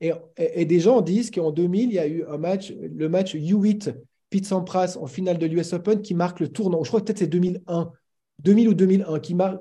Et, 0.00 0.12
et, 0.36 0.64
des 0.64 0.80
gens 0.80 1.00
disent 1.00 1.30
qu'en 1.30 1.52
2000, 1.52 1.90
il 1.90 1.94
y 1.94 1.98
a 2.00 2.06
eu 2.08 2.24
un 2.28 2.36
match, 2.36 2.72
le 2.72 3.08
match 3.08 3.36
U8 3.36 3.94
Pete 4.28 4.46
Sampras 4.46 4.98
en 5.00 5.06
finale 5.06 5.38
de 5.38 5.46
l'US 5.46 5.72
Open 5.72 6.02
qui 6.02 6.14
marque 6.14 6.40
le 6.40 6.48
tournant. 6.48 6.82
Je 6.82 6.88
crois 6.88 7.00
que 7.00 7.06
peut-être 7.06 7.20
c'est 7.20 7.28
2001, 7.28 7.92
2000 8.40 8.68
ou 8.68 8.74
2001 8.74 9.20
qui 9.20 9.34
marque. 9.34 9.60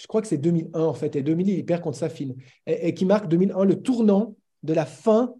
Je 0.00 0.06
crois 0.06 0.22
que 0.22 0.28
c'est 0.28 0.38
2001 0.38 0.80
en 0.80 0.94
fait. 0.94 1.16
Et 1.16 1.22
2000, 1.22 1.48
il 1.48 1.64
perd 1.64 1.82
contre 1.82 1.98
Safin. 1.98 2.30
Et, 2.66 2.88
et 2.88 2.94
qui 2.94 3.04
marque 3.04 3.28
2001 3.28 3.64
le 3.64 3.82
tournant 3.82 4.34
de 4.62 4.72
la 4.72 4.86
fin 4.86 5.34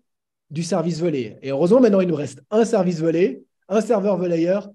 du 0.51 0.63
service 0.63 1.01
volé. 1.01 1.39
Et 1.43 1.51
heureusement, 1.51 1.81
maintenant, 1.81 2.01
il 2.01 2.09
nous 2.09 2.17
reste 2.17 2.43
un 2.51 2.65
service 2.65 3.01
volé, 3.01 3.45
un 3.69 3.81
serveur 3.81 4.17
volleyeur. 4.17 4.69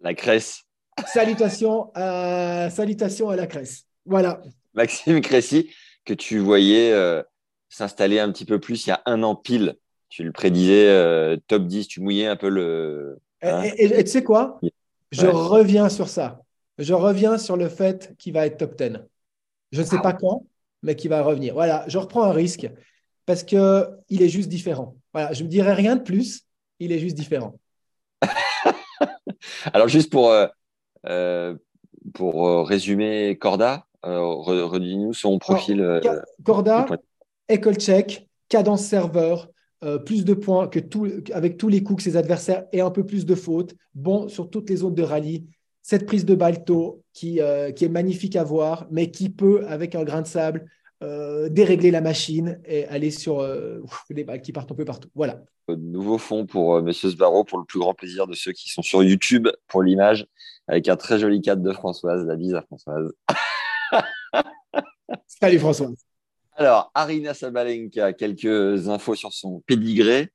La 0.00 0.14
Cresse. 0.14 0.62
Salutations 1.06 1.90
à, 1.94 2.68
salutations 2.70 3.28
à 3.28 3.36
la 3.36 3.46
Cresse. 3.46 3.84
Voilà. 4.06 4.40
Maxime 4.74 5.20
Cressy, 5.20 5.70
que 6.04 6.14
tu 6.14 6.38
voyais 6.38 6.92
euh, 6.92 7.22
s'installer 7.68 8.18
un 8.18 8.30
petit 8.30 8.44
peu 8.44 8.58
plus 8.60 8.86
il 8.86 8.90
y 8.90 8.92
a 8.92 9.02
un 9.06 9.22
an 9.22 9.34
pile. 9.34 9.76
Tu 10.08 10.24
le 10.24 10.32
prédisais 10.32 10.88
euh, 10.88 11.36
top 11.46 11.66
10, 11.66 11.88
tu 11.88 12.00
mouillais 12.00 12.26
un 12.26 12.36
peu 12.36 12.48
le. 12.48 13.18
Hein 13.42 13.62
et, 13.76 14.04
tu 14.04 14.10
sais 14.10 14.24
quoi? 14.24 14.60
Je 15.12 15.26
reviens 15.26 15.88
sur 15.88 16.08
ça. 16.08 16.40
Je 16.80 16.94
reviens 16.94 17.38
sur 17.38 17.56
le 17.56 17.68
fait 17.68 18.14
qu'il 18.18 18.32
va 18.32 18.46
être 18.46 18.58
top 18.58 18.76
10. 18.76 18.98
Je 19.70 19.80
ne 19.80 19.86
sais 19.86 20.00
pas 20.00 20.12
quand, 20.12 20.46
mais 20.82 20.96
qu'il 20.96 21.10
va 21.10 21.22
revenir. 21.22 21.54
Voilà, 21.54 21.84
je 21.86 21.98
reprends 21.98 22.24
un 22.24 22.32
risque 22.32 22.68
parce 23.26 23.44
qu'il 23.44 23.62
est 24.10 24.28
juste 24.28 24.48
différent. 24.48 24.96
Voilà, 25.12 25.32
je 25.32 25.42
ne 25.42 25.44
me 25.46 25.50
dirai 25.50 25.72
rien 25.74 25.94
de 25.94 26.02
plus, 26.02 26.42
il 26.80 26.90
est 26.90 26.98
juste 26.98 27.16
différent. 27.16 27.58
Alors, 29.72 29.86
juste 29.86 30.10
pour, 30.10 30.34
euh, 31.06 31.54
pour 32.14 32.66
résumer 32.66 33.38
Corda, 33.38 33.86
euh, 34.06 34.20
redis-nous 34.20 35.12
son 35.12 35.38
profil. 35.38 35.80
Euh, 35.80 36.00
Corda, 36.44 36.86
école 37.48 37.76
tchèque, 37.76 38.28
cadence 38.48 38.84
serveur, 38.84 39.48
euh, 39.84 39.98
plus 39.98 40.24
de 40.24 40.34
points 40.34 40.68
que 40.68 40.78
tout, 40.78 41.08
avec 41.32 41.56
tous 41.56 41.68
les 41.68 41.82
coups 41.82 41.98
que 41.98 42.10
ses 42.10 42.16
adversaires 42.16 42.64
et 42.72 42.80
un 42.80 42.90
peu 42.90 43.04
plus 43.04 43.26
de 43.26 43.34
fautes. 43.34 43.74
Bon 43.94 44.28
sur 44.28 44.50
toutes 44.50 44.70
les 44.70 44.76
zones 44.76 44.94
de 44.94 45.02
rallye. 45.02 45.46
Cette 45.82 46.06
prise 46.06 46.24
de 46.24 46.34
balto 46.34 47.02
qui, 47.12 47.40
qui 47.76 47.84
est 47.84 47.90
magnifique 47.90 48.36
à 48.36 48.44
voir, 48.44 48.86
mais 48.90 49.10
qui 49.10 49.30
peut, 49.30 49.64
avec 49.66 49.94
un 49.94 50.04
grain 50.04 50.22
de 50.22 50.26
sable, 50.26 50.66
dérégler 51.50 51.90
la 51.90 52.00
machine 52.02 52.60
et 52.66 52.84
aller 52.86 53.10
sur 53.10 53.42
des 54.10 54.24
balles 54.24 54.42
qui 54.42 54.52
partent 54.52 54.70
un 54.70 54.74
peu 54.74 54.84
partout. 54.84 55.08
Voilà. 55.14 55.42
Nouveau 55.68 56.18
fond 56.18 56.46
pour 56.46 56.82
Monsieur 56.82 57.10
Sbarro, 57.10 57.44
pour 57.44 57.58
le 57.58 57.64
plus 57.64 57.78
grand 57.78 57.94
plaisir 57.94 58.26
de 58.26 58.34
ceux 58.34 58.52
qui 58.52 58.70
sont 58.70 58.82
sur 58.82 59.02
YouTube 59.02 59.48
pour 59.68 59.82
l'image, 59.82 60.26
avec 60.68 60.88
un 60.88 60.96
très 60.96 61.18
joli 61.18 61.40
cadre 61.40 61.62
de 61.62 61.72
Françoise. 61.72 62.24
La 62.26 62.36
bise 62.36 62.54
à 62.54 62.62
Françoise. 62.62 63.12
Salut 65.26 65.58
François. 65.58 65.90
Alors, 66.54 66.90
Arina 66.94 67.34
Sabalenka, 67.34 68.12
quelques 68.12 68.88
infos 68.88 69.14
sur 69.14 69.32
son 69.32 69.60
pédigré. 69.60 70.28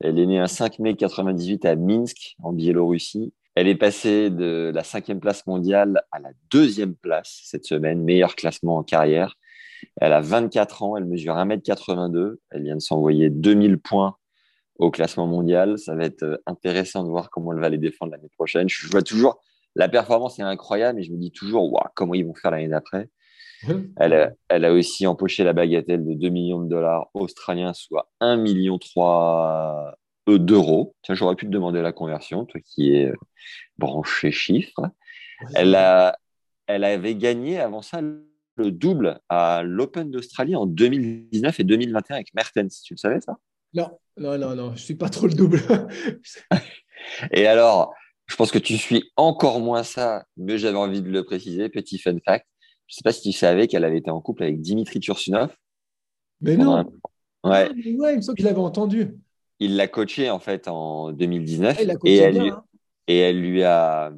Elle 0.00 0.18
est 0.18 0.26
née 0.26 0.38
un 0.38 0.46
5 0.46 0.78
mai 0.80 0.96
98 0.96 1.64
à 1.64 1.76
Minsk, 1.76 2.36
en 2.42 2.52
Biélorussie. 2.52 3.32
Elle 3.58 3.66
est 3.66 3.74
passée 3.74 4.30
de 4.30 4.70
la 4.72 4.84
cinquième 4.84 5.18
place 5.18 5.44
mondiale 5.48 6.02
à 6.12 6.20
la 6.20 6.30
deuxième 6.48 6.94
place 6.94 7.40
cette 7.42 7.64
semaine, 7.64 8.04
meilleur 8.04 8.36
classement 8.36 8.76
en 8.76 8.84
carrière. 8.84 9.34
Elle 10.00 10.12
a 10.12 10.20
24 10.20 10.84
ans, 10.84 10.96
elle 10.96 11.06
mesure 11.06 11.34
1m82. 11.34 12.36
Elle 12.52 12.62
vient 12.62 12.76
de 12.76 12.80
s'envoyer 12.80 13.30
2000 13.30 13.78
points 13.78 14.16
au 14.76 14.92
classement 14.92 15.26
mondial. 15.26 15.76
Ça 15.76 15.96
va 15.96 16.04
être 16.04 16.40
intéressant 16.46 17.02
de 17.02 17.08
voir 17.08 17.30
comment 17.30 17.52
elle 17.52 17.58
va 17.58 17.68
les 17.68 17.78
défendre 17.78 18.12
l'année 18.12 18.30
prochaine. 18.36 18.68
Je 18.68 18.86
vois 18.86 19.02
toujours 19.02 19.40
la 19.74 19.88
performance 19.88 20.38
est 20.38 20.42
incroyable, 20.42 21.00
et 21.00 21.02
je 21.02 21.10
me 21.10 21.18
dis 21.18 21.32
toujours, 21.32 21.82
comment 21.96 22.14
ils 22.14 22.24
vont 22.24 22.34
faire 22.34 22.52
l'année 22.52 22.68
d'après? 22.68 23.10
Elle 23.96 24.12
a, 24.12 24.30
elle 24.48 24.66
a 24.66 24.72
aussi 24.72 25.04
empoché 25.04 25.42
la 25.42 25.52
bagatelle 25.52 26.06
de 26.06 26.14
2 26.14 26.28
millions 26.28 26.60
de 26.60 26.68
dollars 26.68 27.08
australiens, 27.12 27.74
soit 27.74 28.08
1 28.20 28.36
million 28.36 28.78
3 28.78 29.96
d'euros. 30.36 30.94
Tiens, 31.02 31.14
j'aurais 31.14 31.36
pu 31.36 31.46
te 31.46 31.50
demander 31.50 31.80
la 31.80 31.92
conversion, 31.92 32.44
toi 32.44 32.60
qui 32.60 32.92
es 32.94 33.12
branché 33.78 34.30
chiffre. 34.30 34.90
Elle, 35.54 35.74
a, 35.74 36.18
elle 36.66 36.84
avait 36.84 37.14
gagné 37.14 37.58
avant 37.58 37.80
ça 37.80 38.00
le 38.00 38.70
double 38.72 39.20
à 39.28 39.62
l'Open 39.64 40.10
d'Australie 40.10 40.56
en 40.56 40.66
2019 40.66 41.60
et 41.60 41.64
2021 41.64 42.16
avec 42.16 42.34
Mertens. 42.34 42.82
Tu 42.82 42.94
le 42.94 42.98
savais 42.98 43.20
ça? 43.20 43.38
Non, 43.72 43.98
non, 44.16 44.36
non, 44.36 44.54
non, 44.54 44.74
je 44.74 44.82
suis 44.82 44.96
pas 44.96 45.08
trop 45.08 45.26
le 45.26 45.34
double. 45.34 45.60
et 47.32 47.46
alors, 47.46 47.94
je 48.26 48.36
pense 48.36 48.50
que 48.50 48.58
tu 48.58 48.76
suis 48.76 49.10
encore 49.16 49.60
moins 49.60 49.82
ça, 49.82 50.26
mais 50.36 50.58
j'avais 50.58 50.76
envie 50.76 51.02
de 51.02 51.10
le 51.10 51.24
préciser. 51.24 51.68
Petit 51.68 51.98
fun 51.98 52.16
fact. 52.24 52.46
Je 52.86 52.94
ne 52.94 52.96
sais 52.96 53.02
pas 53.04 53.12
si 53.12 53.22
tu 53.22 53.32
savais 53.32 53.68
qu'elle 53.68 53.84
avait 53.84 53.98
été 53.98 54.10
en 54.10 54.20
couple 54.20 54.44
avec 54.44 54.60
Dimitri 54.60 55.00
Tursunov. 55.00 55.54
Mais 56.40 56.56
non. 56.56 56.84
Ouais. 57.44 57.68
Ah, 57.70 57.72
ouais, 57.72 58.12
il 58.12 58.16
me 58.16 58.20
semble 58.22 58.36
que 58.36 58.42
je 58.42 58.48
l'avais 58.48 58.58
entendu. 58.58 59.14
Il 59.60 59.76
l'a 59.76 59.88
coaché 59.88 60.30
en 60.30 60.38
fait 60.38 60.68
en 60.68 61.12
2019 61.12 61.78
ah, 61.78 61.92
et, 62.04 62.16
elle 62.16 62.38
lui, 62.38 62.50
hein. 62.50 62.64
et 63.08 63.18
elle 63.18 63.40
lui 63.40 63.64
a 63.64 64.12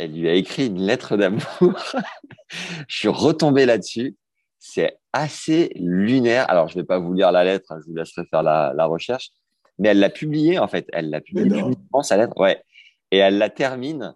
elle 0.00 0.18
lui 0.18 0.28
a 0.28 0.34
écrit 0.34 0.68
une 0.68 0.80
lettre 0.80 1.18
d'amour. 1.18 1.42
je 2.88 2.96
suis 2.96 3.08
retombé 3.08 3.66
là-dessus. 3.66 4.16
C'est 4.58 4.98
assez 5.12 5.72
lunaire. 5.76 6.48
Alors, 6.48 6.68
je 6.68 6.76
ne 6.76 6.82
vais 6.82 6.86
pas 6.86 6.98
vous 6.98 7.12
lire 7.12 7.30
la 7.32 7.44
lettre, 7.44 7.72
hein, 7.72 7.78
je 7.82 7.90
vous 7.90 7.96
laisserai 7.96 8.24
faire 8.24 8.42
la, 8.42 8.86
recherche. 8.86 9.30
Mais 9.78 9.90
elle 9.90 9.98
l'a 9.98 10.08
publiée, 10.08 10.58
en 10.58 10.68
fait. 10.68 10.86
Elle 10.92 11.10
l'a 11.10 11.20
publiée 11.20 11.62
publiquement, 11.62 12.02
sa 12.02 12.16
lettre. 12.16 12.32
Ouais. 12.38 12.62
Et 13.10 13.18
elle 13.18 13.36
la 13.36 13.50
termine 13.50 14.14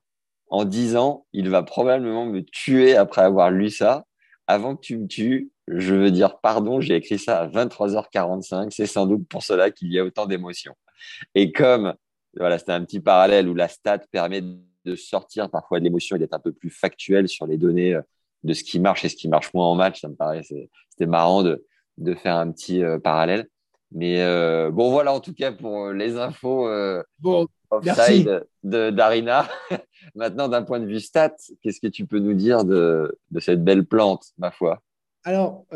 en 0.48 0.64
disant 0.64 1.26
Il 1.34 1.50
va 1.50 1.62
probablement 1.62 2.24
me 2.24 2.40
tuer 2.40 2.96
après 2.96 3.22
avoir 3.22 3.50
lu 3.50 3.68
ça. 3.68 4.04
Avant 4.46 4.76
que 4.76 4.80
tu 4.80 4.96
me 4.96 5.06
tues, 5.06 5.50
je 5.68 5.94
veux 5.94 6.10
dire 6.10 6.38
pardon, 6.40 6.80
j'ai 6.80 6.96
écrit 6.96 7.18
ça 7.18 7.40
à 7.40 7.48
23h45. 7.48 8.70
C'est 8.70 8.86
sans 8.86 9.06
doute 9.06 9.26
pour 9.28 9.42
cela 9.42 9.70
qu'il 9.70 9.92
y 9.92 9.98
a 9.98 10.04
autant 10.04 10.26
d'émotions. 10.26 10.74
Et 11.34 11.52
comme 11.52 11.94
voilà, 12.36 12.58
c'était 12.58 12.72
un 12.72 12.84
petit 12.84 13.00
parallèle 13.00 13.48
où 13.48 13.54
la 13.54 13.68
stat 13.68 13.98
permet 14.10 14.42
de 14.84 14.96
sortir 14.96 15.50
parfois 15.50 15.78
de 15.78 15.84
l'émotion 15.84 16.16
et 16.16 16.18
d'être 16.18 16.34
un 16.34 16.40
peu 16.40 16.52
plus 16.52 16.70
factuel 16.70 17.28
sur 17.28 17.46
les 17.46 17.56
données 17.56 17.94
euh, 17.94 18.02
de 18.42 18.52
ce 18.52 18.64
qui 18.64 18.78
marche 18.78 19.04
et 19.04 19.08
ce 19.08 19.16
qui 19.16 19.28
marche 19.28 19.52
moins 19.54 19.66
en 19.66 19.74
match. 19.74 20.00
Ça 20.00 20.08
me 20.08 20.14
paraît, 20.14 20.42
c'était 20.42 21.06
marrant 21.06 21.42
de, 21.42 21.64
de 21.98 22.14
faire 22.14 22.36
un 22.36 22.50
petit 22.50 22.82
euh, 22.82 22.98
parallèle. 22.98 23.48
Mais 23.92 24.22
euh, 24.22 24.70
bon, 24.70 24.90
voilà 24.90 25.12
en 25.12 25.20
tout 25.20 25.34
cas 25.34 25.52
pour 25.52 25.90
les 25.90 26.16
infos 26.16 26.68
bon, 27.20 27.46
offside 27.70 28.44
de 28.64 28.90
d'Arina. 28.90 29.48
Maintenant, 30.16 30.48
d'un 30.48 30.62
point 30.62 30.80
de 30.80 30.86
vue 30.86 31.00
stat, 31.00 31.34
qu'est-ce 31.62 31.80
que 31.80 31.86
tu 31.86 32.04
peux 32.04 32.18
nous 32.18 32.34
dire 32.34 32.64
de, 32.64 33.16
de 33.30 33.40
cette 33.40 33.62
belle 33.62 33.86
plante, 33.86 34.32
ma 34.36 34.50
foi? 34.50 34.82
Alors, 35.24 35.66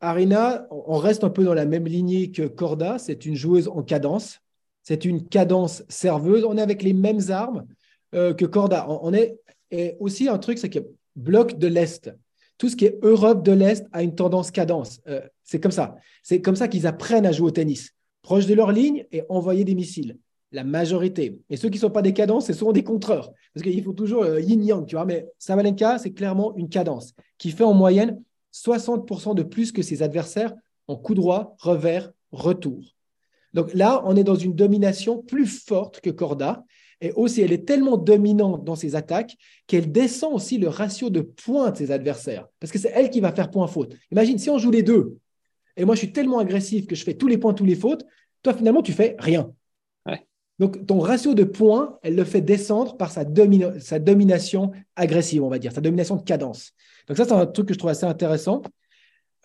Arina, 0.00 0.66
on 0.70 0.98
reste 0.98 1.24
un 1.24 1.30
peu 1.30 1.44
dans 1.44 1.54
la 1.54 1.66
même 1.66 1.86
lignée 1.86 2.30
que 2.30 2.42
Corda. 2.42 2.98
C'est 2.98 3.26
une 3.26 3.36
joueuse 3.36 3.68
en 3.68 3.82
cadence. 3.82 4.40
C'est 4.82 5.04
une 5.04 5.26
cadence 5.26 5.84
serveuse. 5.88 6.44
On 6.44 6.56
est 6.56 6.62
avec 6.62 6.82
les 6.82 6.92
mêmes 6.92 7.20
armes. 7.30 7.66
Euh, 8.14 8.32
que 8.34 8.44
Corda. 8.44 8.86
On, 8.88 9.12
est 9.12 9.36
et 9.70 9.96
aussi 9.98 10.28
un 10.28 10.38
truc, 10.38 10.58
c'est 10.58 10.70
que 10.70 10.78
bloc 11.16 11.58
de 11.58 11.66
l'Est, 11.66 12.10
tout 12.56 12.68
ce 12.68 12.76
qui 12.76 12.86
est 12.86 12.98
Europe 13.02 13.44
de 13.44 13.52
l'Est 13.52 13.84
a 13.92 14.02
une 14.02 14.14
tendance 14.14 14.50
cadence. 14.50 15.00
Euh, 15.08 15.20
c'est 15.42 15.60
comme 15.60 15.72
ça. 15.72 15.96
C'est 16.22 16.40
comme 16.40 16.56
ça 16.56 16.68
qu'ils 16.68 16.86
apprennent 16.86 17.26
à 17.26 17.32
jouer 17.32 17.48
au 17.48 17.50
tennis. 17.50 17.90
Proche 18.22 18.46
de 18.46 18.54
leur 18.54 18.70
ligne 18.70 19.06
et 19.12 19.22
envoyer 19.28 19.64
des 19.64 19.74
missiles. 19.74 20.18
La 20.52 20.62
majorité. 20.62 21.38
Et 21.50 21.56
ceux 21.56 21.68
qui 21.68 21.78
ne 21.78 21.80
sont 21.80 21.90
pas 21.90 22.00
des 22.00 22.12
cadences, 22.12 22.46
c'est 22.46 22.54
souvent 22.54 22.72
des 22.72 22.84
contreurs. 22.84 23.32
Parce 23.52 23.64
qu'il 23.64 23.82
faut 23.82 23.92
toujours 23.92 24.22
euh, 24.22 24.40
yin-yang, 24.40 24.86
tu 24.86 24.94
vois. 24.94 25.04
Mais 25.04 25.26
Sabalenka, 25.38 25.98
c'est 25.98 26.12
clairement 26.12 26.56
une 26.56 26.68
cadence 26.68 27.12
qui 27.38 27.50
fait 27.50 27.64
en 27.64 27.74
moyenne 27.74 28.22
60% 28.64 29.34
de 29.34 29.42
plus 29.42 29.72
que 29.72 29.82
ses 29.82 30.02
adversaires 30.02 30.54
en 30.88 30.96
coup 30.96 31.14
droit, 31.14 31.56
revers, 31.58 32.12
retour. 32.32 32.96
Donc 33.52 33.72
là, 33.74 34.02
on 34.04 34.16
est 34.16 34.24
dans 34.24 34.34
une 34.34 34.54
domination 34.54 35.22
plus 35.22 35.46
forte 35.46 36.00
que 36.00 36.10
Corda. 36.10 36.64
Et 37.02 37.12
aussi, 37.12 37.42
elle 37.42 37.52
est 37.52 37.66
tellement 37.66 37.98
dominante 37.98 38.64
dans 38.64 38.74
ses 38.74 38.96
attaques 38.96 39.36
qu'elle 39.66 39.92
descend 39.92 40.32
aussi 40.32 40.56
le 40.56 40.68
ratio 40.68 41.10
de 41.10 41.20
points 41.20 41.70
de 41.70 41.76
ses 41.76 41.90
adversaires. 41.90 42.46
Parce 42.58 42.72
que 42.72 42.78
c'est 42.78 42.92
elle 42.94 43.10
qui 43.10 43.20
va 43.20 43.32
faire 43.32 43.50
point 43.50 43.66
faute. 43.66 43.94
Imagine, 44.10 44.38
si 44.38 44.48
on 44.48 44.56
joue 44.56 44.70
les 44.70 44.82
deux, 44.82 45.18
et 45.76 45.84
moi 45.84 45.94
je 45.94 46.00
suis 46.00 46.12
tellement 46.12 46.38
agressif 46.38 46.86
que 46.86 46.94
je 46.94 47.04
fais 47.04 47.14
tous 47.14 47.28
les 47.28 47.36
points, 47.36 47.52
tous 47.52 47.66
les 47.66 47.74
fautes, 47.74 48.04
toi 48.42 48.54
finalement 48.54 48.80
tu 48.80 48.92
fais 48.92 49.14
rien. 49.18 49.52
Donc 50.58 50.86
ton 50.86 51.00
ratio 51.00 51.34
de 51.34 51.44
points, 51.44 51.98
elle 52.02 52.16
le 52.16 52.24
fait 52.24 52.40
descendre 52.40 52.96
par 52.96 53.10
sa, 53.10 53.24
domination 53.24 54.72
agressive, 54.96 55.42
on 55.42 55.48
va 55.48 55.58
dire, 55.58 55.72
sa 55.72 55.80
domination 55.80 56.16
de 56.16 56.22
cadence. 56.22 56.72
Donc 57.08 57.16
ça, 57.16 57.24
c'est 57.24 57.32
un 57.32 57.46
truc 57.46 57.68
que 57.68 57.74
je 57.74 57.78
trouve 57.78 57.90
assez 57.90 58.06
intéressant. 58.06 58.62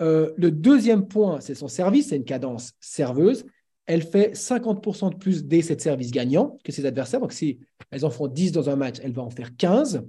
Euh, 0.01 0.31
le 0.37 0.51
deuxième 0.51 1.07
point, 1.07 1.41
c'est 1.41 1.53
son 1.53 1.67
service, 1.67 2.09
c'est 2.09 2.15
une 2.15 2.23
cadence 2.23 2.73
serveuse 2.79 3.45
elle 3.85 4.03
fait 4.03 4.33
50% 4.35 5.11
de 5.11 5.15
plus 5.15 5.43
dès 5.43 5.61
cette 5.61 5.81
service 5.81 6.11
gagnant 6.11 6.57
que 6.63 6.71
ses 6.71 6.85
adversaires. 6.85 7.19
Donc, 7.19 7.33
si 7.33 7.59
elles 7.89 8.05
en 8.05 8.09
font 8.09 8.27
10 8.27 8.51
dans 8.51 8.69
un 8.69 8.75
match, 8.75 8.97
elle 9.03 9.11
va 9.11 9.21
en 9.21 9.29
faire 9.29 9.55
15. 9.57 10.03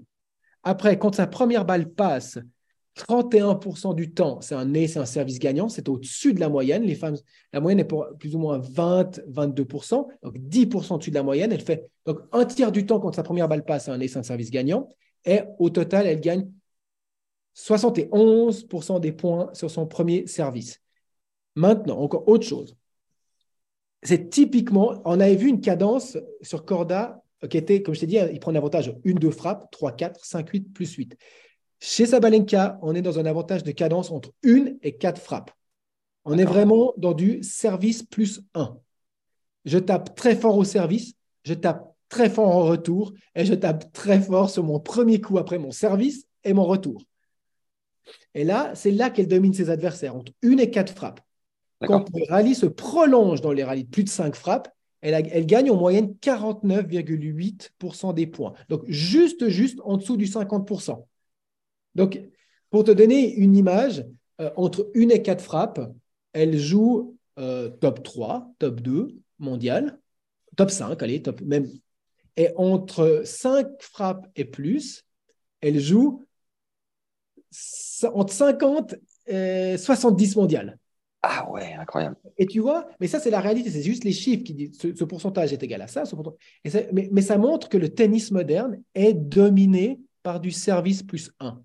Après, 0.63 0.99
quand 0.99 1.15
sa 1.15 1.27
première 1.27 1.65
balle 1.65 1.91
passe, 1.91 2.39
31% 2.97 3.95
du 3.95 4.13
temps, 4.13 4.41
c'est 4.41 4.55
un 4.55 4.67
nez, 4.67 4.87
c'est 4.87 4.99
un 4.99 5.07
service 5.07 5.39
gagnant, 5.39 5.69
c'est 5.69 5.89
au-dessus 5.89 6.35
de 6.35 6.41
la 6.41 6.49
moyenne. 6.49 6.83
Les 6.83 6.95
femmes, 6.95 7.17
la 7.53 7.61
moyenne 7.61 7.81
est 7.81 7.85
pour 7.85 8.07
plus 8.19 8.35
ou 8.35 8.39
moins 8.39 8.59
20-22%, 8.59 10.09
donc 10.23 10.37
10% 10.39 10.95
au-dessus 10.95 11.11
de 11.11 11.15
la 11.15 11.23
moyenne. 11.23 11.53
Elle 11.53 11.63
fait 11.63 11.89
donc 12.05 12.21
un 12.33 12.45
tiers 12.45 12.73
du 12.73 12.85
temps 12.85 13.01
quand 13.01 13.15
sa 13.15 13.23
première 13.23 13.49
balle 13.49 13.65
passe, 13.65 13.89
un 13.89 13.99
nez, 13.99 14.09
c'est 14.09 14.19
un 14.19 14.23
service 14.23 14.51
gagnant. 14.51 14.89
Et 15.25 15.41
au 15.59 15.71
total, 15.71 16.07
elle 16.07 16.21
gagne 16.21 16.51
71% 17.57 19.01
des 19.01 19.13
points 19.13 19.51
sur 19.55 19.71
son 19.71 19.87
premier 19.87 20.27
service. 20.27 20.81
Maintenant, 21.55 21.99
encore 21.99 22.29
autre 22.29 22.47
chose 22.47 22.77
c'est 24.03 24.31
typiquement, 24.31 25.01
on 25.05 25.21
avait 25.21 25.37
vu 25.37 25.49
une 25.49 25.61
cadence 25.61 26.19
sur 26.43 26.65
Corda 26.65 27.23
qui 27.49 27.57
était, 27.57 27.83
comme 27.83 27.95
je 27.95 28.01
t'ai 28.01 28.07
dit, 28.07 28.19
il 28.33 28.41
prend 28.41 28.53
un 28.53 28.57
avantage 28.57 28.95
1, 29.05 29.13
2 29.13 29.31
frappes, 29.31 29.69
3, 29.71 29.93
4, 29.93 30.25
5, 30.25 30.49
8, 30.49 30.73
plus 30.73 30.93
8. 30.95 31.17
Chez 31.85 32.07
Sabalenka, 32.07 32.79
on 32.81 32.95
est 32.95 33.03
dans 33.03 33.19
un 33.19 33.27
avantage 33.27 33.65
de 33.65 33.73
cadence 33.73 34.13
entre 34.13 34.33
1 34.45 34.77
et 34.83 34.97
4 34.97 35.21
frappes. 35.21 35.51
On 36.25 36.39
est 36.39 36.45
vraiment 36.45 36.95
dans 36.97 37.13
du 37.13 37.43
service 37.43 38.05
plus 38.05 38.41
1. 38.55 38.79
Je 39.65 39.79
tape 39.81 40.15
très 40.15 40.37
fort 40.37 40.57
au 40.57 40.63
service, 40.63 41.15
je 41.43 41.55
tape 41.55 41.93
très 42.09 42.31
fort 42.31 42.51
en 42.57 42.63
retour 42.63 43.13
et 43.35 43.45
je 43.45 43.55
tape 43.55 43.93
très 43.93 44.21
fort 44.21 44.49
sur 44.49 44.63
mon 44.63 44.79
premier 44.79 45.21
coup 45.21 45.39
après 45.39 45.59
mon 45.59 45.73
service 45.73 46.25
et 46.45 46.53
mon 46.53 46.63
retour. 46.63 47.03
Et 48.35 48.45
là, 48.45 48.71
c'est 48.77 48.93
là 48.93 49.11
qu'elle 49.11 49.27
domine 49.27 49.53
ses 49.53 49.69
adversaires, 49.69 50.15
entre 50.15 50.31
1 50.45 50.59
et 50.59 50.71
4 50.71 50.95
frappes. 50.95 51.21
Quand 51.85 52.09
le 52.15 52.31
rallye 52.31 52.55
se 52.55 52.67
prolonge 52.67 53.41
dans 53.41 53.51
les 53.51 53.65
rallyes 53.65 53.87
de 53.87 53.91
plus 53.91 54.05
de 54.05 54.09
5 54.09 54.37
frappes, 54.37 54.73
elle, 55.01 55.47
gagne 55.47 55.73
en 55.73 55.77
moyenne 55.77 56.15
49,8% 56.23 58.15
des 58.15 58.29
points. 58.29 58.53
Donc, 58.69 58.85
juste, 58.87 59.49
juste 59.49 59.81
en 59.83 59.97
dessous 59.97 60.17
du 60.17 60.27
50%. 60.27 61.07
Donc, 61.95 62.21
pour 62.71 62.85
te 62.85 62.91
donner 62.91 63.35
une 63.35 63.57
image, 63.57 64.05
euh, 64.41 64.51
entre 64.57 64.91
une 64.95 65.11
et 65.11 65.23
quatre 65.23 65.43
frappes, 65.43 65.93
elle 66.33 66.59
joue 66.59 67.17
euh, 67.39 67.69
top 67.69 68.03
3, 68.03 68.51
top 68.59 68.81
2 68.81 69.15
mondial, 69.39 69.99
top 70.57 70.71
5, 70.71 71.03
allez, 71.03 71.23
top 71.23 71.41
même. 71.43 71.69
Et 72.37 72.49
entre 72.57 73.23
5 73.25 73.69
frappes 73.81 74.27
et 74.37 74.45
plus, 74.45 75.05
elle 75.61 75.79
joue 75.79 76.25
entre 78.15 78.33
50 78.33 78.95
et 79.27 79.77
70 79.77 80.37
mondiales. 80.37 80.79
Ah 81.23 81.49
ouais, 81.51 81.73
incroyable. 81.75 82.17
Et 82.37 82.47
tu 82.47 82.59
vois, 82.59 82.89
mais 82.99 83.07
ça, 83.07 83.21
c'est 83.21 83.31
la 83.31 83.41
réalité, 83.41 83.71
c'est 83.71 83.83
juste 83.83 84.03
les 84.03 84.13
chiffres 84.13 84.43
qui 84.43 84.55
disent 84.55 84.79
ce, 84.81 85.05
pourcentage 85.05 85.53
est 85.53 85.63
égal 85.63 85.83
à 85.83 85.87
ça. 85.87 86.03
mais, 86.93 87.23
ça 87.23 87.39
montre 87.39 87.69
que 87.69 87.79
le 87.79 87.91
tennis 87.91 88.33
moderne 88.33 88.83
est 88.95 89.15
dominé 89.15 90.01
par 90.25 90.41
du 90.41 90.51
service 90.51 91.05
plus 91.05 91.31
1. 91.39 91.63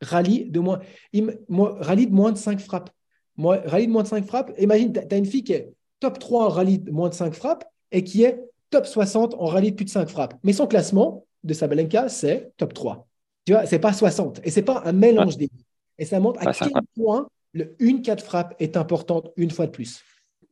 Rallye 0.00 0.50
de 0.50 0.60
moins, 0.60 0.80
rallye 1.12 2.06
de 2.06 2.12
moins 2.12 2.32
de 2.32 2.38
5 2.38 2.60
frappes. 2.60 2.90
Moi, 3.36 3.60
rallye 3.64 3.86
de 3.86 3.92
moins 3.92 4.02
de 4.02 4.08
5 4.08 4.26
frappes, 4.26 4.52
imagine, 4.58 4.92
tu 4.92 5.14
as 5.14 5.18
une 5.18 5.26
fille 5.26 5.44
qui 5.44 5.52
est 5.52 5.72
top 6.00 6.18
3 6.18 6.46
en 6.46 6.48
rallye 6.48 6.78
de 6.78 6.90
moins 6.90 7.08
de 7.08 7.14
5 7.14 7.34
frappes 7.34 7.64
et 7.92 8.04
qui 8.04 8.22
est 8.22 8.40
top 8.70 8.86
60 8.86 9.34
en 9.34 9.46
rallye 9.46 9.70
de 9.70 9.76
plus 9.76 9.84
de 9.84 9.90
5 9.90 10.08
frappes. 10.08 10.34
Mais 10.42 10.52
son 10.52 10.66
classement 10.66 11.24
de 11.44 11.54
Sabalenka, 11.54 12.08
c'est 12.08 12.52
top 12.56 12.74
3. 12.74 13.06
Tu 13.44 13.52
vois, 13.52 13.64
c'est 13.66 13.78
pas 13.78 13.92
60 13.92 14.40
et 14.44 14.50
c'est 14.50 14.62
pas 14.62 14.82
un 14.84 14.92
mélange 14.92 15.36
des 15.36 15.48
Et 15.98 16.04
ça 16.04 16.18
montre 16.20 16.46
à 16.46 16.52
quel 16.52 16.72
point 16.94 17.28
le 17.52 17.76
1-4 17.80 18.20
frappe 18.20 18.54
est 18.58 18.76
importante 18.76 19.30
une 19.36 19.50
fois 19.50 19.66
de 19.66 19.70
plus. 19.70 20.02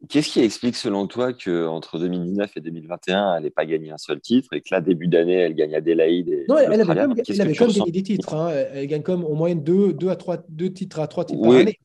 Qu'est-ce 0.09 0.29
qui 0.31 0.41
explique 0.41 0.77
selon 0.77 1.07
toi 1.07 1.33
qu'entre 1.33 1.99
2019 1.99 2.57
et 2.57 2.61
2021, 2.61 3.37
elle 3.37 3.43
n'ait 3.45 3.51
pas 3.51 3.67
gagné 3.67 3.91
un 3.91 3.99
seul 3.99 4.21
titre 4.21 4.53
et 4.53 4.61
que 4.61 4.69
là, 4.71 4.81
début 4.81 5.09
d'année, 5.09 5.35
elle 5.35 5.55
gagne 5.55 5.75
Adélaïde 5.75 6.29
et 6.29 6.45
Non, 6.49 6.59
elle 6.59 6.81
avait 6.81 6.93
elle 7.29 7.41
avait 7.41 7.55
comme 7.55 7.73
gagné 7.73 7.91
des 7.93 8.03
titres. 8.03 8.35
Hein. 8.35 8.51
Elle 8.73 8.87
gagne 8.87 9.03
comme 9.03 9.25
au 9.25 9.35
moins 9.35 9.55
2 9.55 9.93
deux, 9.93 10.09
à 10.11 10.17
3 10.17 10.39
deux 10.49 10.73
titres 10.73 11.01
à 11.01 11.07
3 11.07 11.25
titres 11.25 11.43
par 11.43 11.53
année. 11.53 11.79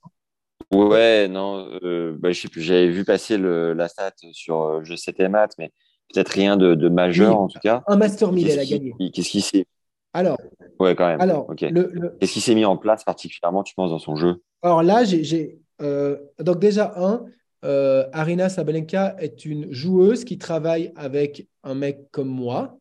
Ouais, 0.71 1.27
non, 1.27 1.67
euh, 1.83 2.15
bah, 2.19 2.31
je 2.31 2.41
sais 2.41 2.47
plus, 2.47 2.61
j'avais 2.61 2.89
vu 2.89 3.03
passer 3.03 3.37
le, 3.37 3.73
la 3.73 3.87
stat 3.87 4.11
sur 4.33 4.61
euh, 4.61 4.79
Je 4.83 4.95
sais 4.95 5.13
tes 5.13 5.27
maths, 5.27 5.53
mais 5.57 5.71
peut-être 6.13 6.29
rien 6.29 6.57
de, 6.57 6.89
majeur 6.89 7.39
en 7.39 7.47
tout 7.47 7.59
cas. 7.59 7.83
Un 7.87 7.97
Master 7.97 8.31
1000, 8.31 8.49
elle 8.49 8.59
a 8.59 8.65
gagné. 8.65 8.93
Qu'est-ce 9.11 9.29
qui 9.29 9.41
s'est 9.41 9.65
Alors, 10.13 10.37
Ouais, 10.79 10.95
quand 10.95 11.07
même. 11.07 11.21
alors, 11.21 11.49
Ok. 11.49 11.61
le- 11.61 11.89
le- 11.91 12.17
Qu'est-ce 12.19 12.33
qui 12.33 12.41
s'est 12.41 12.55
mis 12.55 12.65
en 12.65 12.77
place 12.77 13.03
particulièrement, 13.03 13.63
tu 13.63 13.73
penses, 13.75 13.91
dans 13.91 13.99
son 13.99 14.15
jeu? 14.15 14.41
alors 14.61 14.83
là, 14.83 15.03
j'ai, 15.03 15.23
j'ai, 15.23 15.59
euh, 15.81 16.17
donc 16.39 16.59
déjà, 16.59 16.93
un, 16.97 17.25
euh, 17.65 18.07
Arina 18.13 18.49
Sabalenka 18.49 19.15
est 19.19 19.45
une 19.45 19.71
joueuse 19.71 20.23
qui 20.23 20.37
travaille 20.37 20.91
avec 20.95 21.47
un 21.63 21.75
mec 21.75 22.09
comme 22.11 22.29
moi. 22.29 22.77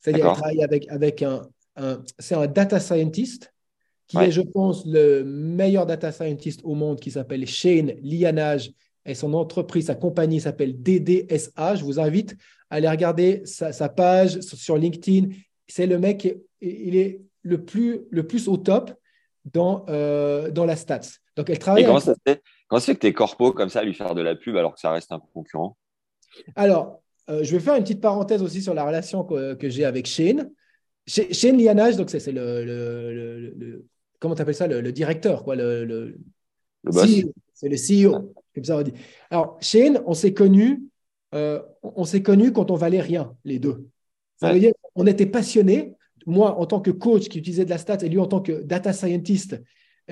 C'est-à-dire, 0.00 0.24
elle 0.24 0.28
D'accord. 0.30 0.38
travaille 0.42 0.62
avec, 0.64 0.88
avec 0.88 1.22
un, 1.22 1.42
un- 1.76 2.02
c'est 2.18 2.34
un 2.34 2.46
data 2.46 2.80
scientist 2.80 3.52
qui 4.06 4.16
Ouais. 4.16 4.28
est, 4.28 4.30
je 4.32 4.40
pense, 4.40 4.84
le 4.86 5.22
meilleur 5.24 5.86
data 5.86 6.10
scientist 6.12 6.60
au 6.64 6.74
monde 6.74 6.98
qui 7.00 7.10
s'appelle 7.12 7.46
Shane 7.46 7.92
Lianage 8.02 8.72
et 9.06 9.14
son 9.14 9.34
entreprise, 9.34 9.86
sa 9.86 9.94
compagnie 9.94 10.40
s'appelle 10.40 10.80
DDSA. 10.82 11.76
Je 11.76 11.84
vous 11.84 11.98
invite 12.00 12.36
à 12.70 12.76
aller 12.76 12.88
regarder 12.88 13.42
sa, 13.44 13.72
sa 13.72 13.88
page 13.88 14.40
sur 14.40 14.76
LinkedIn. 14.76 15.28
C'est 15.68 15.86
le 15.86 15.98
mec, 15.98 16.18
qui 16.18 16.34
il 16.60 16.96
est 16.96 17.20
le 17.42 17.64
plus, 17.64 18.00
le 18.10 18.26
plus 18.26 18.48
au 18.48 18.56
top 18.56 18.92
dans, 19.52 19.84
euh, 19.88 20.50
dans 20.50 20.64
la 20.66 20.76
stats. 20.76 21.00
Donc, 21.36 21.48
elle 21.48 21.58
travaille 21.58 21.82
Et 21.82 21.86
comment 21.86 21.98
avec- 21.98 22.06
ça 22.06 22.14
se 22.14 22.20
fait, 22.32 22.42
comment 22.70 22.80
ça 22.80 22.86
fait 22.86 22.94
que 22.94 23.00
t'es 23.00 23.12
corpo 23.12 23.52
comme 23.52 23.68
ça 23.68 23.80
à 23.80 23.84
lui 23.84 23.92
faire 23.92 24.14
de 24.14 24.22
la 24.22 24.34
pub 24.34 24.56
alors 24.56 24.72
que 24.74 24.80
ça 24.80 24.90
reste 24.92 25.12
un 25.12 25.20
concurrent? 25.34 25.76
Alors, 26.56 27.02
euh, 27.28 27.44
je 27.44 27.52
vais 27.52 27.60
faire 27.60 27.74
une 27.74 27.82
petite 27.82 28.00
parenthèse 28.00 28.42
aussi 28.42 28.62
sur 28.62 28.72
la 28.72 28.84
relation 28.86 29.24
que, 29.24 29.54
que 29.54 29.68
j'ai 29.68 29.84
avec 29.84 30.06
Shane. 30.06 30.50
Sh- 31.06 31.32
Shane 31.34 31.58
Lianage, 31.58 31.96
donc 31.96 32.08
c'est 32.08 32.24
le, 32.32 32.64
le, 32.64 33.12
le- 33.12 33.40
le- 33.40 33.54
le- 33.58 33.86
comment 34.20 34.34
tu 34.34 34.42
appelles 34.42 34.54
ça, 34.54 34.66
le, 34.66 34.92
directeur, 34.92 35.44
quoi, 35.44 35.56
le, 35.56 36.16
boss? 36.84 37.06
CEO. 37.06 37.32
C'est 37.52 37.68
le 37.68 37.76
CEO, 37.76 38.32
comme 38.54 38.64
ça 38.64 38.76
on 38.78 38.82
dit. 38.82 38.92
Alors, 39.30 39.58
Shane, 39.60 40.00
on 40.06 40.14
s'est 40.14 40.32
connus, 40.32 40.82
euh, 41.34 41.60
on 41.82 41.92
on 41.96 42.04
s'est 42.04 42.22
connus 42.22 42.52
quand 42.52 42.70
on 42.70 42.76
valait 42.76 43.00
rien, 43.00 43.34
les 43.44 43.58
deux. 43.58 43.88
Ça 44.36 44.48
Ouais. 44.48 44.54
veut 44.54 44.60
dire 44.60 44.72
qu'on 44.94 45.06
était 45.06 45.26
passionnés. 45.26 45.94
Moi, 46.26 46.54
en 46.58 46.66
tant 46.66 46.80
que 46.80 46.90
coach 46.90 47.28
qui 47.28 47.38
utilisait 47.38 47.64
de 47.64 47.70
la 47.70 47.78
stat, 47.78 47.98
et 48.02 48.08
lui 48.08 48.18
en 48.18 48.26
tant 48.26 48.40
que 48.40 48.62
data 48.62 48.92
scientist 48.92 49.60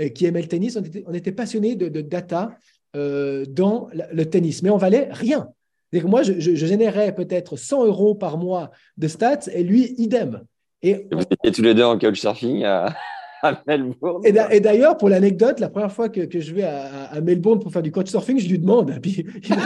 qui 0.06 0.26
aimait 0.26 0.42
le 0.42 0.48
tennis, 0.48 0.76
on 0.76 0.82
était, 0.82 1.04
on 1.06 1.14
était 1.14 1.32
passionnés 1.32 1.74
de, 1.74 1.88
de 1.88 2.00
data 2.00 2.50
euh, 2.96 3.44
dans 3.46 3.88
le 3.92 4.24
tennis, 4.24 4.62
mais 4.62 4.70
on 4.70 4.76
valait 4.76 5.08
rien. 5.10 5.48
Que 5.92 6.06
moi, 6.06 6.22
je, 6.22 6.38
générais 6.38 7.14
peut-être 7.14 7.56
100 7.56 7.86
euros 7.86 8.14
par 8.14 8.36
mois 8.36 8.70
de 8.96 9.08
stats 9.08 9.50
et 9.52 9.62
lui, 9.62 9.94
idem. 9.98 10.42
Et, 10.82 11.06
vous 11.10 11.22
étiez 11.22 11.50
tous 11.50 11.62
les 11.62 11.74
deux 11.74 11.84
en 11.84 11.98
couchsurfing 11.98 12.64
à, 12.64 12.94
à 13.42 13.62
Melbourne? 13.66 14.22
et 14.24 14.32
d'a- 14.32 14.54
et 14.54 14.60
d'ailleurs, 14.60 14.96
pour 14.98 15.08
l'anecdote, 15.08 15.60
la 15.60 15.70
première 15.70 15.92
fois 15.92 16.08
que, 16.08 16.20
que 16.22 16.40
je 16.40 16.54
vais 16.54 16.64
à, 16.64 17.04
à 17.06 17.20
Melbourne 17.20 17.58
pour 17.58 17.72
faire 17.72 17.82
du 17.82 17.90
couchsurfing, 17.90 18.38
je 18.38 18.48
lui 18.48 18.58
demande. 18.58 18.98
Puis, 19.00 19.24
il 19.44 19.56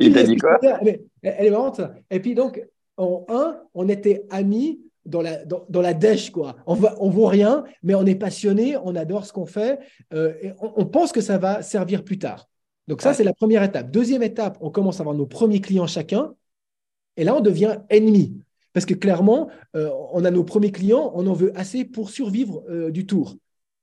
Il 0.00 0.12
t'a 0.12 0.22
dit 0.22 0.36
quoi? 0.36 0.58
Elle 0.62 1.00
est 1.22 1.50
marrante. 1.50 1.80
Et 2.10 2.20
puis 2.20 2.34
donc, 2.34 2.62
en 2.96 3.24
un, 3.28 3.58
on 3.74 3.88
était 3.88 4.24
amis 4.30 4.80
dans 5.06 5.22
la, 5.22 5.44
dans, 5.44 5.64
dans 5.68 5.80
la 5.80 5.94
dèche, 5.94 6.30
quoi. 6.30 6.56
On 6.66 6.74
va, 6.74 6.94
on 7.00 7.08
vaut 7.10 7.26
rien, 7.26 7.64
mais 7.82 7.94
on 7.94 8.04
est 8.06 8.14
passionné, 8.16 8.76
on 8.82 8.94
adore 8.96 9.24
ce 9.26 9.32
qu'on 9.32 9.46
fait, 9.46 9.78
euh, 10.12 10.34
et 10.42 10.52
on, 10.60 10.72
on 10.76 10.86
pense 10.86 11.12
que 11.12 11.20
ça 11.20 11.38
va 11.38 11.62
servir 11.62 12.04
plus 12.04 12.18
tard. 12.18 12.48
Donc 12.88 13.02
ça, 13.02 13.08
Ouais. 13.10 13.14
c'est 13.14 13.24
la 13.24 13.34
première 13.34 13.62
étape. 13.62 13.90
Deuxième 13.90 14.22
étape, 14.22 14.58
on 14.60 14.70
commence 14.70 14.98
à 14.98 15.02
avoir 15.02 15.16
nos 15.16 15.26
premiers 15.26 15.60
clients 15.60 15.86
chacun, 15.86 16.34
et 17.16 17.24
là, 17.24 17.34
on 17.34 17.40
devient 17.40 17.78
ennemis. 17.88 18.36
Parce 18.72 18.84
que 18.84 18.94
clairement, 18.94 19.48
euh, 19.74 19.90
on 20.12 20.24
a 20.24 20.30
nos 20.30 20.44
premiers 20.44 20.70
clients, 20.70 21.10
on 21.14 21.26
en 21.26 21.32
veut 21.32 21.50
assez 21.58 21.84
pour 21.84 22.10
survivre 22.10 22.62
euh, 22.68 22.90
du 22.90 23.06
tour. 23.06 23.36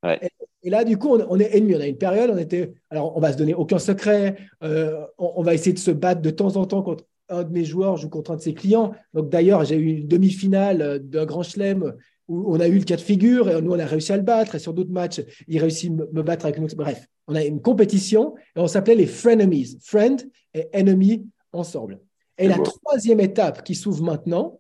Ouais. 0.04 0.20
Et, 0.22 0.30
et 0.68 0.70
là, 0.70 0.84
du 0.84 0.98
coup, 1.00 1.10
on, 1.10 1.26
on 1.30 1.40
est 1.40 1.58
ennemis. 1.58 1.76
On 1.76 1.80
a 1.82 1.88
une 1.88 1.98
période, 1.98 2.30
on 2.30 2.38
était. 2.38 2.74
Alors, 2.92 3.18
on 3.18 3.20
va 3.20 3.34
se 3.34 3.38
donner 3.38 3.56
aucun 3.56 3.80
secret. 3.80 4.36
euh, 4.64 5.04
on, 5.18 5.34
on 5.38 5.42
va 5.42 5.56
essayer 5.56 5.74
de 5.74 5.80
se 5.80 5.90
battre 5.90 6.22
de 6.22 6.30
temps 6.30 6.56
en 6.58 6.66
temps 6.68 6.84
contre 6.84 7.06
un 7.30 7.44
de 7.44 7.52
mes 7.52 7.66
joueurs 7.66 7.98
joue 7.98 8.10
contre 8.10 8.32
un 8.32 8.36
de 8.36 8.42
ses 8.42 8.54
clients. 8.54 8.94
Donc, 9.14 9.30
d'ailleurs, 9.30 9.64
j'ai 9.66 9.78
eu 9.78 9.98
une 9.98 10.08
demi-finale 10.08 10.82
euh, 10.82 11.00
d'un 11.00 11.26
grand 11.26 11.44
chelem 11.44 11.94
où 12.28 12.54
on 12.54 12.60
a 12.60 12.68
eu 12.68 12.78
le 12.78 12.86
cas 12.86 12.96
de 12.96 13.02
figure 13.02 13.50
et 13.50 13.62
nous, 13.62 13.72
on 13.72 13.80
a 13.80 13.86
réussi 13.86 14.14
à 14.14 14.18
le 14.18 14.24
battre. 14.24 14.56
Et 14.56 14.60
sur 14.60 14.74
d'autres 14.74 14.92
matchs, 14.92 15.22
il 15.48 15.60
réussit 15.60 15.92
à 15.92 15.94
me 15.94 16.24
battre 16.24 16.46
avec 16.46 16.60
autre. 16.62 16.76
Bref, 16.76 17.08
on 17.28 17.36
a 17.36 17.44
une 17.44 17.62
compétition 17.62 18.36
et 18.56 18.60
on 18.60 18.68
s'appelait 18.68 18.96
les 18.96 19.08
frenemies. 19.08 19.78
Friend 19.82 20.22
et 20.54 20.68
enemy 20.74 21.26
ensemble. 21.52 22.00
Et 22.38 22.48
la 22.48 22.58
troisième 22.58 23.20
étape 23.20 23.64
qui 23.64 23.76
s'ouvre 23.76 24.04
maintenant, 24.04 24.60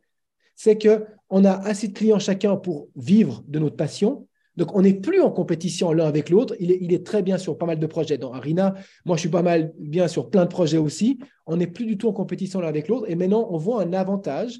c'est 0.55 0.77
que 0.77 1.05
on 1.29 1.45
a 1.45 1.53
assez 1.53 1.87
de 1.87 1.93
clients 1.93 2.19
chacun 2.19 2.55
pour 2.55 2.89
vivre 2.95 3.43
de 3.47 3.59
notre 3.59 3.75
passion. 3.75 4.27
Donc, 4.55 4.75
on 4.75 4.81
n'est 4.81 4.93
plus 4.93 5.19
en 5.21 5.31
compétition 5.31 5.91
l'un 5.93 6.05
avec 6.05 6.29
l'autre. 6.29 6.55
Il 6.59 6.71
est, 6.71 6.77
il 6.79 6.93
est 6.93 7.05
très 7.05 7.23
bien 7.23 7.37
sur 7.37 7.57
pas 7.57 7.65
mal 7.65 7.79
de 7.79 7.87
projets 7.87 8.17
dans 8.17 8.33
Arena. 8.33 8.75
Moi, 9.05 9.15
je 9.17 9.21
suis 9.21 9.29
pas 9.29 9.41
mal 9.41 9.73
bien 9.79 10.07
sur 10.07 10.29
plein 10.29 10.43
de 10.45 10.49
projets 10.49 10.77
aussi. 10.77 11.17
On 11.45 11.57
n'est 11.57 11.67
plus 11.67 11.85
du 11.85 11.97
tout 11.97 12.07
en 12.07 12.13
compétition 12.13 12.59
l'un 12.61 12.67
avec 12.67 12.87
l'autre. 12.87 13.09
Et 13.09 13.15
maintenant, 13.15 13.47
on 13.49 13.57
voit 13.57 13.81
un 13.81 13.93
avantage 13.93 14.59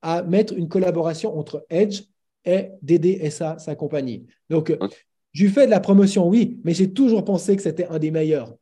à 0.00 0.22
mettre 0.22 0.54
une 0.56 0.68
collaboration 0.68 1.36
entre 1.36 1.66
Edge 1.70 2.02
et 2.44 2.70
DDSA, 2.82 3.58
sa 3.58 3.74
compagnie. 3.74 4.26
Donc, 4.50 4.70
euh, 4.70 4.76
Ok. 4.80 5.06
je 5.32 5.44
lui 5.44 5.50
fais 5.50 5.66
de 5.66 5.70
la 5.70 5.80
promotion, 5.80 6.28
oui, 6.28 6.60
mais 6.64 6.74
j'ai 6.74 6.92
toujours 6.92 7.24
pensé 7.24 7.56
que 7.56 7.62
c'était 7.62 7.86
un 7.86 7.98
des 7.98 8.10
meilleurs. 8.10 8.54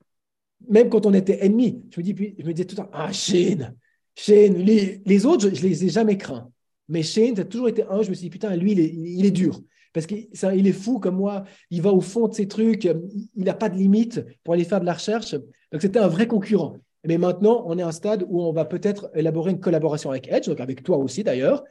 Même 0.69 0.91
quand 0.91 1.07
on 1.07 1.15
était 1.15 1.39
ennemis, 1.45 1.83
je 1.91 2.01
me, 2.01 2.05
dis, 2.05 2.15
puis, 2.15 2.35
je 2.39 2.45
me 2.45 2.53
disais 2.53 2.67
tout 2.67 2.77
le 2.77 2.83
temps, 2.83 2.91
ah, 2.93 3.11
Shane, 3.13 3.75
Shane, 4.15 4.55
les, 4.55 5.01
les 5.07 5.27
autres, 5.27 5.49
je, 5.49 5.55
je 5.55 5.63
les 5.63 5.85
ai 5.87 5.89
jamais 5.89 6.19
craints. 6.19 6.51
Mais 6.89 7.03
Shane, 7.03 7.37
ça 7.37 7.43
a 7.43 7.45
toujours 7.47 7.69
été 7.69 7.85
un, 7.85 8.03
je 8.03 8.11
me 8.11 8.15
suis 8.15 8.25
dit, 8.25 8.31
putain, 8.31 8.55
lui, 8.57 8.73
il 8.73 8.81
est, 8.81 8.93
il 8.95 9.25
est 9.25 9.31
dur. 9.31 9.61
Parce 9.93 10.07
qu'il 10.07 10.29
il 10.55 10.67
est 10.67 10.73
fou 10.73 10.99
comme 11.01 11.17
moi, 11.17 11.45
il 11.71 11.83
va 11.83 11.93
au 11.93 12.01
fond 12.01 12.29
de 12.29 12.35
ses 12.35 12.47
trucs, 12.47 12.85
il 12.85 13.45
n'a 13.45 13.55
pas 13.55 13.69
de 13.69 13.77
limite 13.77 14.25
pour 14.45 14.55
aller 14.55 14.65
faire 14.65 14.81
de 14.81 14.87
la 14.87 14.93
recherche. 14.95 15.33
Donc 15.73 15.83
c'était 15.83 15.99
un 15.99 16.09
vrai 16.09 16.27
concurrent. 16.27 16.77
Mais 17.07 17.19
maintenant, 17.19 17.65
on 17.67 17.79
est 17.79 17.83
à 17.83 17.89
un 17.89 17.93
stade 17.93 18.25
où 18.29 18.43
on 18.43 18.53
va 18.53 18.65
peut-être 18.67 19.11
élaborer 19.15 19.51
une 19.53 19.61
collaboration 19.61 20.11
avec 20.11 20.31
Edge, 20.31 20.47
donc 20.49 20.61
avec 20.61 20.83
toi 20.83 20.99
aussi 20.99 21.25
d'ailleurs. 21.25 21.65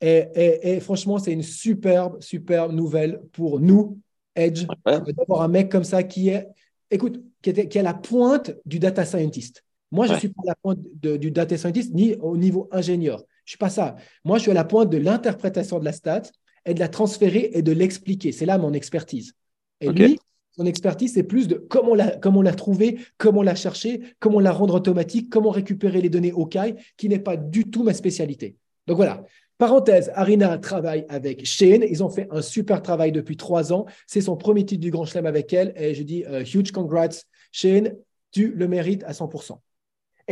Et, 0.00 0.26
et- 0.34 0.72
et 0.72 0.80
franchement, 0.80 1.18
c'est 1.18 1.32
une 1.32 1.42
superbe, 1.44 2.20
superbe 2.20 2.72
nouvelle 2.72 3.20
pour 3.32 3.60
nous, 3.60 3.98
Edge, 4.34 4.66
Ouais. 4.84 4.98
d'avoir 5.16 5.42
un 5.42 5.48
mec 5.48 5.70
comme 5.70 5.84
ça 5.84 6.02
qui 6.02 6.28
est, 6.30 6.48
écoute, 6.90 7.22
qui 7.40 7.50
est, 7.50 7.68
qui 7.68 7.78
est 7.78 7.80
à 7.80 7.84
la 7.84 7.94
pointe 7.94 8.52
du 8.66 8.78
data 8.80 9.04
scientist. 9.04 9.62
Moi, 9.92 10.06
je 10.06 10.10
ne 10.12 10.14
Ouais. 10.16 10.20
suis 10.20 10.28
pas 10.30 10.42
à 10.46 10.48
la 10.50 10.54
pointe 10.56 10.78
de- 11.00 11.16
du 11.16 11.30
data 11.30 11.56
scientist 11.56 11.94
ni 11.94 12.14
au 12.16 12.36
niveau 12.36 12.68
ingénieur. 12.72 13.18
Je 13.18 13.22
ne 13.22 13.48
suis 13.50 13.58
pas 13.58 13.70
ça. 13.70 13.94
Moi, 14.24 14.38
je 14.38 14.42
suis 14.42 14.50
à 14.50 14.54
la 14.54 14.64
pointe 14.64 14.90
de 14.90 14.96
l'interprétation 14.98 15.78
de 15.78 15.84
la 15.84 15.92
stat 15.92 16.22
et 16.66 16.74
de 16.74 16.80
la 16.80 16.88
transférer 16.88 17.50
et 17.54 17.62
de 17.62 17.72
l'expliquer. 17.72 18.32
C'est 18.32 18.46
là 18.46 18.58
mon 18.58 18.72
expertise. 18.72 19.34
Et 19.80 19.90
lui, 19.90 20.18
son 20.56 20.66
expertise, 20.66 21.14
c'est 21.14 21.22
plus 21.22 21.48
de 21.48 21.54
comment 21.54 21.94
la, 21.94 22.16
comment 22.16 22.42
la 22.42 22.52
trouver, 22.52 22.98
comment 23.18 23.42
la 23.42 23.54
chercher, 23.54 24.00
comment 24.20 24.40
la 24.40 24.52
rendre 24.52 24.74
automatique, 24.74 25.30
comment 25.30 25.50
récupérer 25.50 26.00
les 26.00 26.10
données 26.10 26.32
au 26.32 26.46
CAI, 26.46 26.76
qui 26.96 27.08
n'est 27.08 27.18
pas 27.18 27.36
du 27.36 27.70
tout 27.70 27.82
ma 27.82 27.94
spécialité. 27.94 28.56
Donc 28.86 28.96
voilà. 28.96 29.24
Parenthèse, 29.58 30.10
Arina 30.14 30.58
travaille 30.58 31.06
avec 31.08 31.46
Shane. 31.46 31.84
Ils 31.88 32.02
ont 32.02 32.10
fait 32.10 32.26
un 32.30 32.42
super 32.42 32.82
travail 32.82 33.12
depuis 33.12 33.36
trois 33.36 33.72
ans. 33.72 33.86
C'est 34.06 34.20
son 34.20 34.36
premier 34.36 34.64
titre 34.64 34.80
du 34.80 34.90
Grand 34.90 35.04
Chelem 35.04 35.26
avec 35.26 35.52
elle. 35.52 35.72
Et 35.76 35.94
je 35.94 36.02
dis 36.02 36.24
euh, 36.26 36.44
huge 36.44 36.72
congrats, 36.72 37.08
Shane. 37.52 37.94
Tu 38.32 38.52
le 38.52 38.66
mérites 38.66 39.04
à 39.04 39.12
100%. 39.12 39.58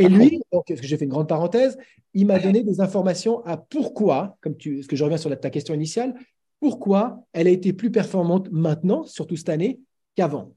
Et 0.00 0.08
lui, 0.08 0.40
donc, 0.52 0.64
parce 0.66 0.80
que 0.80 0.86
j'ai 0.86 0.96
fait 0.96 1.04
une 1.04 1.10
grande 1.10 1.28
parenthèse, 1.28 1.76
il 2.14 2.26
m'a 2.26 2.38
donné 2.38 2.62
des 2.62 2.80
informations 2.80 3.44
à 3.44 3.56
pourquoi, 3.56 4.36
comme 4.40 4.56
tu, 4.56 4.76
parce 4.76 4.86
que 4.86 4.96
je 4.96 5.04
reviens 5.04 5.18
sur 5.18 5.30
la- 5.30 5.36
ta 5.36 5.50
question 5.50 5.74
initiale, 5.74 6.14
pourquoi 6.58 7.24
elle 7.32 7.46
a 7.46 7.50
été 7.50 7.72
plus 7.72 7.90
performante 7.90 8.50
maintenant, 8.50 9.04
surtout 9.04 9.36
cette 9.36 9.48
année, 9.48 9.80
qu'avant. 10.16 10.54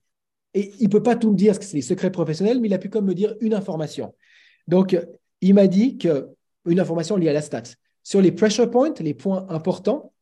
Et 0.53 0.71
il 0.79 0.86
ne 0.86 0.91
peut 0.91 1.03
pas 1.03 1.15
tout 1.15 1.32
me 1.32 1.36
dire, 1.36 1.53
parce 1.53 1.60
que 1.60 1.65
c'est 1.65 1.77
des 1.77 1.82
secrets 1.82 2.12
professionnels, 2.12 2.60
mais 2.60 2.67
il 2.67 2.73
a 2.73 2.77
pu 2.77 2.89
comme 2.89 3.06
me 3.06 3.13
dire 3.15 3.36
une 3.41 3.53
information. 3.53 4.13
Donc, 4.67 4.97
il 5.41 5.53
m'a 5.53 5.67
dit 5.67 5.97
que 5.97 6.29
une 6.65 6.79
information 6.79 7.17
liée 7.17 7.29
à 7.29 7.34
la 7.34 7.41
stat. 7.41 7.63
Sur 8.03 8.21
les 8.21 8.32
pressure 8.32 8.69
points, 8.69 8.93
les 8.99 9.13
points 9.13 9.45
importants, 9.49 10.13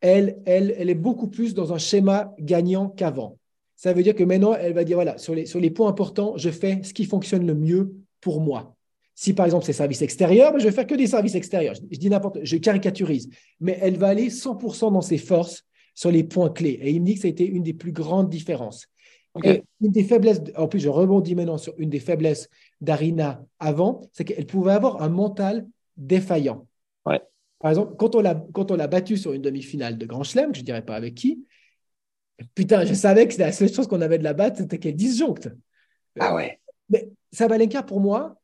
elle, 0.00 0.40
elle, 0.46 0.74
elle 0.76 0.90
est 0.90 0.94
beaucoup 0.94 1.28
plus 1.28 1.54
dans 1.54 1.72
un 1.72 1.78
schéma 1.78 2.34
gagnant 2.38 2.88
qu'avant. 2.88 3.38
Ça 3.76 3.92
veut 3.92 4.02
dire 4.02 4.14
que 4.14 4.24
maintenant, 4.24 4.54
elle 4.54 4.74
va 4.74 4.84
dire, 4.84 4.96
voilà, 4.96 5.18
sur 5.18 5.34
les, 5.34 5.46
sur 5.46 5.58
les 5.60 5.70
points 5.70 5.88
importants, 5.88 6.36
je 6.36 6.50
fais 6.50 6.82
ce 6.82 6.92
qui 6.92 7.04
fonctionne 7.04 7.46
le 7.46 7.54
mieux 7.54 7.94
pour 8.22 8.40
moi. 8.40 8.74
Si 9.14 9.34
par 9.34 9.44
exemple 9.44 9.66
c'est 9.66 9.74
service 9.74 10.00
extérieur, 10.00 10.52
ben, 10.52 10.58
je 10.58 10.64
vais 10.64 10.72
faire 10.72 10.86
que 10.86 10.94
des 10.94 11.06
services 11.06 11.34
extérieurs. 11.34 11.74
Je, 11.74 11.98
dis 11.98 12.08
n'importe, 12.08 12.38
je 12.42 12.56
caricaturise, 12.56 13.28
mais 13.60 13.78
elle 13.82 13.98
va 13.98 14.08
aller 14.08 14.30
100% 14.30 14.90
dans 14.92 15.02
ses 15.02 15.18
forces 15.18 15.66
sur 15.94 16.10
les 16.10 16.24
points 16.24 16.48
clés. 16.48 16.78
Et 16.80 16.90
il 16.92 17.02
me 17.02 17.06
dit 17.06 17.16
que 17.16 17.20
ça 17.20 17.26
a 17.26 17.30
été 17.30 17.46
une 17.46 17.62
des 17.62 17.74
plus 17.74 17.92
grandes 17.92 18.30
différences. 18.30 18.86
Et 19.44 19.62
une 19.80 19.92
des 19.92 20.04
faiblesses, 20.04 20.40
en 20.56 20.68
plus 20.68 20.80
je 20.80 20.88
rebondis 20.88 21.34
maintenant 21.34 21.58
sur 21.58 21.74
une 21.78 21.90
des 21.90 22.00
faiblesses 22.00 22.48
d'Arina 22.80 23.44
avant, 23.58 24.02
c'est 24.12 24.24
qu'elle 24.24 24.46
pouvait 24.46 24.72
avoir 24.72 25.02
un 25.02 25.08
mental 25.08 25.66
défaillant. 25.96 26.66
Ouais. 27.06 27.20
Par 27.58 27.70
exemple, 27.70 27.94
quand 27.96 28.14
on 28.14 28.20
l'a 28.20 28.44
quand 28.52 28.70
on 28.70 28.76
l'a 28.76 28.88
battue 28.88 29.16
sur 29.16 29.32
une 29.32 29.42
demi-finale 29.42 29.96
de 29.96 30.04
Grand 30.06 30.22
Chelem, 30.22 30.54
je 30.54 30.60
ne 30.60 30.64
dirais 30.64 30.84
pas 30.84 30.96
avec 30.96 31.14
qui, 31.14 31.46
putain, 32.54 32.84
je 32.84 32.94
savais 32.94 33.26
que 33.26 33.32
c'était 33.32 33.44
la 33.44 33.52
seule 33.52 33.72
chose 33.72 33.86
qu'on 33.86 34.00
avait 34.00 34.18
de 34.18 34.24
la 34.24 34.34
battre, 34.34 34.58
c'était 34.58 34.78
qu'elle 34.78 34.96
disjoncte. 34.96 35.48
Ah 36.18 36.34
ouais. 36.34 36.60
Sabalenka, 37.32 37.82
pour 37.82 38.00
moi, 38.00 38.36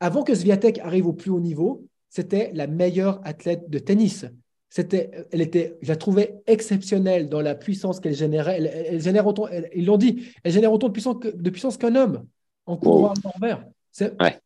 avant 0.00 0.22
que 0.22 0.34
Sviatek 0.34 0.78
arrive 0.78 1.06
au 1.06 1.12
plus 1.12 1.30
haut 1.30 1.40
niveau, 1.40 1.86
c'était 2.08 2.50
la 2.54 2.66
meilleure 2.66 3.20
athlète 3.24 3.68
de 3.68 3.78
tennis. 3.78 4.24
C'était, 4.70 5.10
elle 5.32 5.40
était, 5.40 5.78
je 5.82 5.88
la 5.88 5.96
trouvais 5.96 6.36
exceptionnelle 6.46 7.28
dans 7.28 7.40
la 7.40 7.54
puissance 7.54 8.00
qu'elle 8.00 8.14
générait. 8.14 8.62
Elle, 8.62 9.00
génère 9.00 9.26
autant, 9.26 9.48
elle- 9.48 9.70
ils 9.74 9.86
l'ont 9.86 9.96
dit, 9.96 10.26
elle 10.44 10.52
génère 10.52 10.72
autant 10.72 10.88
de 10.88 10.92
puissance, 10.92 11.16
que- 11.20 11.34
de 11.34 11.50
puissance 11.50 11.76
qu'un 11.78 11.94
homme 11.96 12.26
en 12.66 12.76
coup 12.76 12.86
droit 12.86 13.14
en 13.24 13.30
envers. 13.36 13.64
C'est 13.90 14.20
Ouais. 14.22 14.38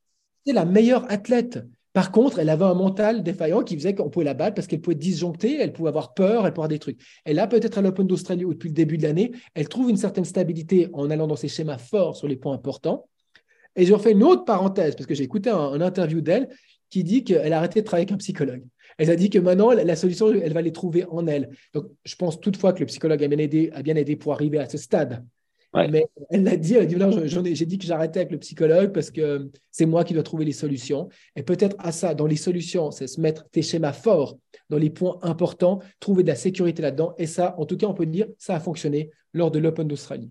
c'est 0.46 0.52
la 0.52 0.64
meilleure 0.64 1.10
athlète. 1.10 1.64
Par 1.92 2.10
contre, 2.12 2.38
elle 2.38 2.48
avait 2.48 2.64
un 2.64 2.74
mental 2.74 3.22
défaillant 3.22 3.62
qui 3.62 3.76
faisait 3.76 3.94
qu'on 3.94 4.08
pouvait 4.08 4.24
la 4.24 4.32
battre 4.32 4.54
parce 4.54 4.66
qu'elle 4.66 4.80
pouvait 4.80 4.96
disjoncter, 4.96 5.58
elle 5.60 5.72
pouvait 5.72 5.88
avoir 5.88 6.14
peur, 6.14 6.46
elle 6.46 6.52
pouvait 6.52 6.64
avoir 6.64 6.68
des 6.68 6.78
trucs. 6.78 7.00
Et 7.26 7.34
là, 7.34 7.46
peut-être 7.46 7.76
à 7.78 7.82
l'Open 7.82 8.06
d'Australie 8.06 8.44
ou 8.44 8.54
depuis 8.54 8.68
le 8.70 8.74
début 8.74 8.96
de 8.96 9.02
l'année, 9.02 9.32
elle 9.54 9.68
trouve 9.68 9.90
une 9.90 9.98
certaine 9.98 10.24
stabilité 10.24 10.88
en 10.94 11.10
allant 11.10 11.26
dans 11.26 11.36
ses 11.36 11.48
schémas 11.48 11.78
forts 11.78 12.16
sur 12.16 12.28
les 12.28 12.36
points 12.36 12.54
importants. 12.54 13.06
Et 13.76 13.86
je 13.86 13.92
refais 13.92 14.12
une 14.12 14.22
autre 14.22 14.44
parenthèse 14.44 14.94
parce 14.94 15.06
que 15.06 15.14
j'ai 15.14 15.24
écouté 15.24 15.50
un, 15.50 15.80
interview 15.80 16.20
d'elle 16.20 16.48
qui 16.90 17.04
dit 17.04 17.24
qu'elle 17.24 17.52
a 17.52 17.58
arrêté 17.58 17.80
de 17.80 17.86
travailler 17.86 18.04
avec 18.04 18.12
un 18.12 18.18
psychologue. 18.18 18.64
Elle 18.98 19.10
a 19.10 19.16
dit 19.16 19.30
que 19.30 19.38
maintenant, 19.38 19.70
la 19.70 19.96
solution, 19.96 20.30
elle 20.30 20.52
va 20.52 20.60
les 20.60 20.72
trouver 20.72 21.04
en 21.06 21.26
elle. 21.26 21.50
Donc, 21.72 21.86
je 22.04 22.14
pense 22.16 22.38
toutefois 22.38 22.74
que 22.74 22.80
le 22.80 22.86
psychologue 22.86 23.24
a 23.24 23.28
bien 23.28 23.38
aidé, 23.38 23.70
a 23.72 23.82
bien 23.82 23.96
aidé 23.96 24.16
pour 24.16 24.34
arriver 24.34 24.58
à 24.58 24.68
ce 24.68 24.76
stade. 24.76 25.24
Mais 25.74 26.06
elle 26.28 26.44
l'a 26.44 26.56
dit, 26.56 26.74
elle 26.74 26.82
a 26.82 27.08
dit, 27.08 27.54
j'ai 27.54 27.66
dit 27.66 27.78
que 27.78 27.86
j'arrêtais 27.86 28.20
avec 28.20 28.32
le 28.32 28.38
psychologue 28.38 28.92
parce 28.92 29.10
que 29.10 29.50
c'est 29.70 29.86
moi 29.86 30.04
qui 30.04 30.12
dois 30.12 30.22
trouver 30.22 30.44
les 30.44 30.52
solutions. 30.52 31.08
Et 31.34 31.42
peut-être 31.42 31.76
à 31.78 31.92
ça, 31.92 32.14
dans 32.14 32.26
les 32.26 32.36
solutions, 32.36 32.90
c'est 32.90 33.06
se 33.06 33.20
mettre 33.20 33.48
tes 33.50 33.62
schémas 33.62 33.94
forts 33.94 34.36
dans 34.68 34.76
les 34.76 34.90
points 34.90 35.18
importants, 35.22 35.80
trouver 35.98 36.24
de 36.24 36.28
la 36.28 36.34
sécurité 36.34 36.82
là-dedans. 36.82 37.14
Et 37.16 37.26
ça, 37.26 37.54
en 37.58 37.64
tout 37.64 37.78
cas, 37.78 37.86
on 37.86 37.94
peut 37.94 38.04
dire, 38.04 38.26
ça 38.38 38.56
a 38.56 38.60
fonctionné 38.60 39.10
lors 39.32 39.50
de 39.50 39.58
l'Open 39.58 39.88
d'Australie. 39.88 40.30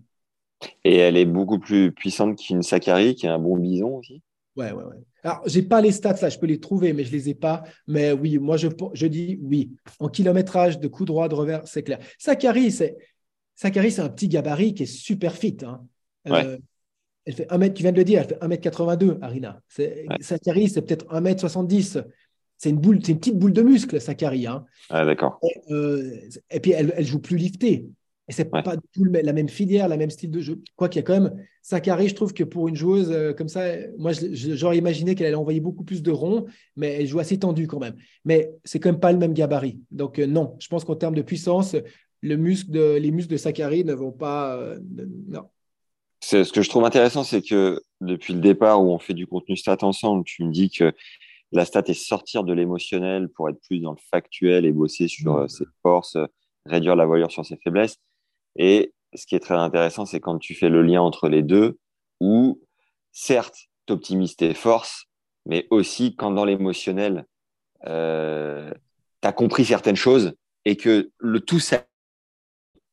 Et 0.84 0.96
elle 0.96 1.16
est 1.16 1.24
beaucoup 1.24 1.58
plus 1.58 1.92
puissante 1.92 2.38
qu'une 2.38 2.62
Sakari, 2.62 3.14
qui 3.14 3.26
est 3.26 3.30
un 3.30 3.38
bon 3.38 3.56
bison 3.56 3.96
aussi. 3.96 4.22
Ouais, 4.56 4.72
ouais, 4.72 4.84
ouais. 4.84 4.96
Alors, 5.24 5.40
j'ai 5.46 5.62
pas 5.62 5.80
les 5.80 5.92
stats 5.92 6.16
là, 6.20 6.28
je 6.28 6.38
peux 6.38 6.46
les 6.46 6.60
trouver, 6.60 6.92
mais 6.92 7.04
je 7.04 7.12
les 7.12 7.28
ai 7.28 7.34
pas. 7.34 7.62
Mais 7.86 8.12
oui, 8.12 8.38
moi, 8.38 8.56
je, 8.56 8.68
je 8.92 9.06
dis 9.06 9.38
oui. 9.42 9.72
En 9.98 10.08
kilométrage 10.08 10.80
de 10.80 10.88
coup 10.88 11.04
droit, 11.04 11.28
de 11.28 11.34
revers, 11.34 11.66
c'est 11.66 11.82
clair. 11.82 11.98
Sakari, 12.18 12.70
c'est 12.70 12.96
Sakari, 13.54 13.92
c'est 13.92 14.02
un 14.02 14.08
petit 14.08 14.28
gabarit 14.28 14.74
qui 14.74 14.84
est 14.84 14.86
super 14.86 15.34
fit. 15.34 15.58
Hein. 15.62 15.84
Euh, 16.28 16.58
elle 17.24 17.34
fait 17.34 17.46
1 17.52 17.58
mètre, 17.58 17.74
tu 17.74 17.82
viens 17.82 17.92
de 17.92 17.96
le 17.96 18.04
dire, 18.04 18.20
elle 18.20 18.28
fait 18.28 18.68
1m82, 18.70 19.18
Arina. 19.22 19.60
Sakari, 20.20 20.68
c'est 20.68 20.82
peut-être 20.82 21.06
1m70. 21.06 22.04
C'est 22.56 22.70
une, 22.70 22.78
boule, 22.78 23.00
c'est 23.02 23.12
une 23.12 23.18
petite 23.18 23.38
boule 23.38 23.52
de 23.52 23.62
muscle, 23.62 24.00
Sakari. 24.00 24.46
Hein. 24.46 24.64
d'accord. 24.90 25.40
Et, 25.42 25.72
euh, 25.72 26.28
puis, 26.62 26.72
elle, 26.72 26.92
elle 26.96 27.04
joue 27.04 27.20
plus 27.20 27.36
liftée. 27.36 27.86
Et 28.28 28.32
c'est 28.32 28.44
pas 28.44 28.62
tout 28.62 29.04
la 29.04 29.32
même 29.32 29.48
filière, 29.48 29.88
la 29.88 29.96
même 29.96 30.10
style 30.10 30.30
de 30.30 30.40
jeu. 30.40 30.62
Quoi 30.76 30.88
qu'il 30.88 31.00
y 31.00 31.04
a 31.04 31.06
quand 31.06 31.20
même, 31.20 31.34
Sakari, 31.60 32.08
je 32.08 32.14
trouve 32.14 32.32
que 32.32 32.44
pour 32.44 32.68
une 32.68 32.76
joueuse 32.76 33.10
euh, 33.10 33.32
comme 33.32 33.48
ça, 33.48 33.64
moi, 33.98 34.12
j'aurais 34.32 34.78
imaginé 34.78 35.14
qu'elle 35.14 35.26
allait 35.26 35.34
envoyer 35.34 35.60
beaucoup 35.60 35.82
plus 35.82 36.02
de 36.02 36.10
ronds, 36.12 36.46
mais 36.76 37.00
elle 37.00 37.06
joue 37.06 37.18
assez 37.18 37.38
tendue 37.38 37.66
quand 37.66 37.80
même. 37.80 37.96
Mais 38.24 38.52
c'est 38.64 38.78
quand 38.78 38.90
même 38.90 39.00
pas 39.00 39.12
le 39.12 39.18
même 39.18 39.34
gabarit. 39.34 39.80
Donc, 39.90 40.18
non, 40.18 40.56
je 40.60 40.68
pense 40.68 40.84
qu'en 40.84 40.94
termes 40.94 41.16
de 41.16 41.22
puissance, 41.22 41.74
le 42.22 42.36
muscle 42.36 42.70
de, 42.70 42.96
les 42.96 43.10
muscles 43.10 43.32
de 43.32 43.36
Sakari 43.36 43.84
ne 43.84 43.92
vont 43.92 44.12
pas. 44.12 44.56
Euh, 44.56 44.78
non. 45.28 45.48
Ce 46.20 46.50
que 46.52 46.62
je 46.62 46.70
trouve 46.70 46.84
intéressant, 46.84 47.24
c'est 47.24 47.42
que 47.42 47.82
depuis 48.00 48.32
le 48.32 48.40
départ 48.40 48.82
où 48.82 48.90
on 48.90 48.98
fait 49.00 49.14
du 49.14 49.26
contenu 49.26 49.56
stat 49.56 49.78
ensemble, 49.82 50.22
tu 50.24 50.44
me 50.44 50.52
dis 50.52 50.70
que 50.70 50.92
la 51.50 51.64
stat 51.64 51.82
est 51.88 51.94
sortir 51.94 52.44
de 52.44 52.52
l'émotionnel 52.52 53.28
pour 53.28 53.48
être 53.50 53.60
plus 53.66 53.80
dans 53.80 53.90
le 53.90 53.98
factuel 54.10 54.64
et 54.64 54.72
bosser 54.72 55.08
sur 55.08 55.36
euh, 55.36 55.48
ses 55.48 55.64
forces, 55.82 56.16
réduire 56.64 56.94
la 56.94 57.04
voilure 57.04 57.32
sur 57.32 57.44
ses 57.44 57.56
faiblesses. 57.56 57.98
Et 58.56 58.92
ce 59.14 59.26
qui 59.26 59.34
est 59.34 59.40
très 59.40 59.54
intéressant, 59.54 60.06
c'est 60.06 60.20
quand 60.20 60.38
tu 60.38 60.54
fais 60.54 60.68
le 60.68 60.82
lien 60.82 61.00
entre 61.00 61.28
les 61.28 61.42
deux, 61.42 61.78
où 62.20 62.60
certes, 63.12 63.68
tu 63.86 63.92
optimises 63.92 64.36
tes 64.36 64.54
forces, 64.54 65.06
mais 65.46 65.66
aussi 65.70 66.16
quand 66.16 66.30
dans 66.30 66.44
l'émotionnel, 66.44 67.26
euh, 67.86 68.72
tu 69.22 69.32
compris 69.32 69.64
certaines 69.64 69.96
choses 69.96 70.34
et 70.64 70.76
que 70.76 71.10
le 71.18 71.40
tout 71.40 71.60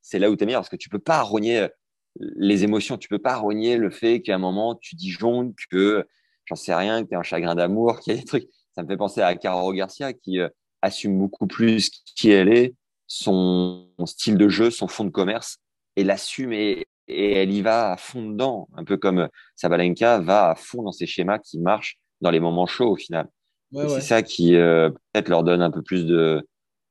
c'est 0.02 0.20
là 0.20 0.30
où 0.30 0.36
tu 0.36 0.44
es 0.44 0.46
meilleur. 0.46 0.62
Parce 0.62 0.70
que 0.70 0.76
tu 0.76 0.90
peux 0.90 1.00
pas 1.00 1.22
rogner 1.22 1.60
euh, 1.60 1.68
les 2.16 2.64
émotions, 2.64 2.98
tu 2.98 3.08
peux 3.08 3.20
pas 3.20 3.36
rogner 3.36 3.78
le 3.78 3.90
fait 3.90 4.22
qu'à 4.22 4.36
un 4.36 4.40
moment 4.40 4.76
tu 4.76 4.96
disjonctes 4.96 5.60
que 5.70 6.08
j'en 6.46 6.56
sais 6.56 6.74
rien, 6.74 7.04
que 7.04 7.10
tu 7.10 7.16
un 7.16 7.24
chagrin 7.24 7.56
d'amour, 7.56 8.00
qu'il 8.02 8.14
y 8.14 8.18
a 8.18 8.20
des 8.20 8.26
trucs. 8.26 8.48
Ça 8.76 8.84
me 8.84 8.88
fait 8.88 8.98
penser 8.98 9.22
à 9.22 9.36
Caro 9.36 9.72
Garcia 9.74 10.14
qui 10.14 10.40
euh, 10.40 10.50
assume 10.82 11.18
beaucoup 11.18 11.48
plus 11.48 11.90
qui 11.90 12.32
elle 12.32 12.52
est, 12.52 12.76
son 13.10 13.90
style 14.06 14.38
de 14.38 14.48
jeu, 14.48 14.72
son 14.72 14.88
fond 14.88 15.04
de 15.04 15.10
commerce 15.10 15.58
et 15.98 16.06
l'assume 16.06 16.54
et, 16.54 16.86
elle 17.12 17.52
y 17.52 17.64
va 17.64 17.94
à 17.94 17.98
fond 17.98 18.30
dedans, 18.30 18.70
un 18.78 18.84
peu 18.84 18.96
comme 18.96 19.30
Sabalenka 19.56 20.20
va 20.20 20.52
à 20.52 20.56
fond 20.56 20.84
dans 20.84 20.92
ses 20.92 21.08
schémas 21.08 21.40
qui 21.40 21.58
marchent 21.58 21.98
dans 22.22 22.30
les 22.30 22.40
moments 22.40 22.68
chauds 22.68 22.92
au 22.92 22.96
final. 22.96 23.28
C'est 23.74 24.02
ça 24.02 24.22
qui 24.22 24.56
euh, 24.56 24.92
peut-être 24.92 25.28
leur 25.28 25.44
donne 25.44 25.64
un 25.64 25.72
peu 25.72 25.82
plus 25.82 26.06
de, 26.06 26.48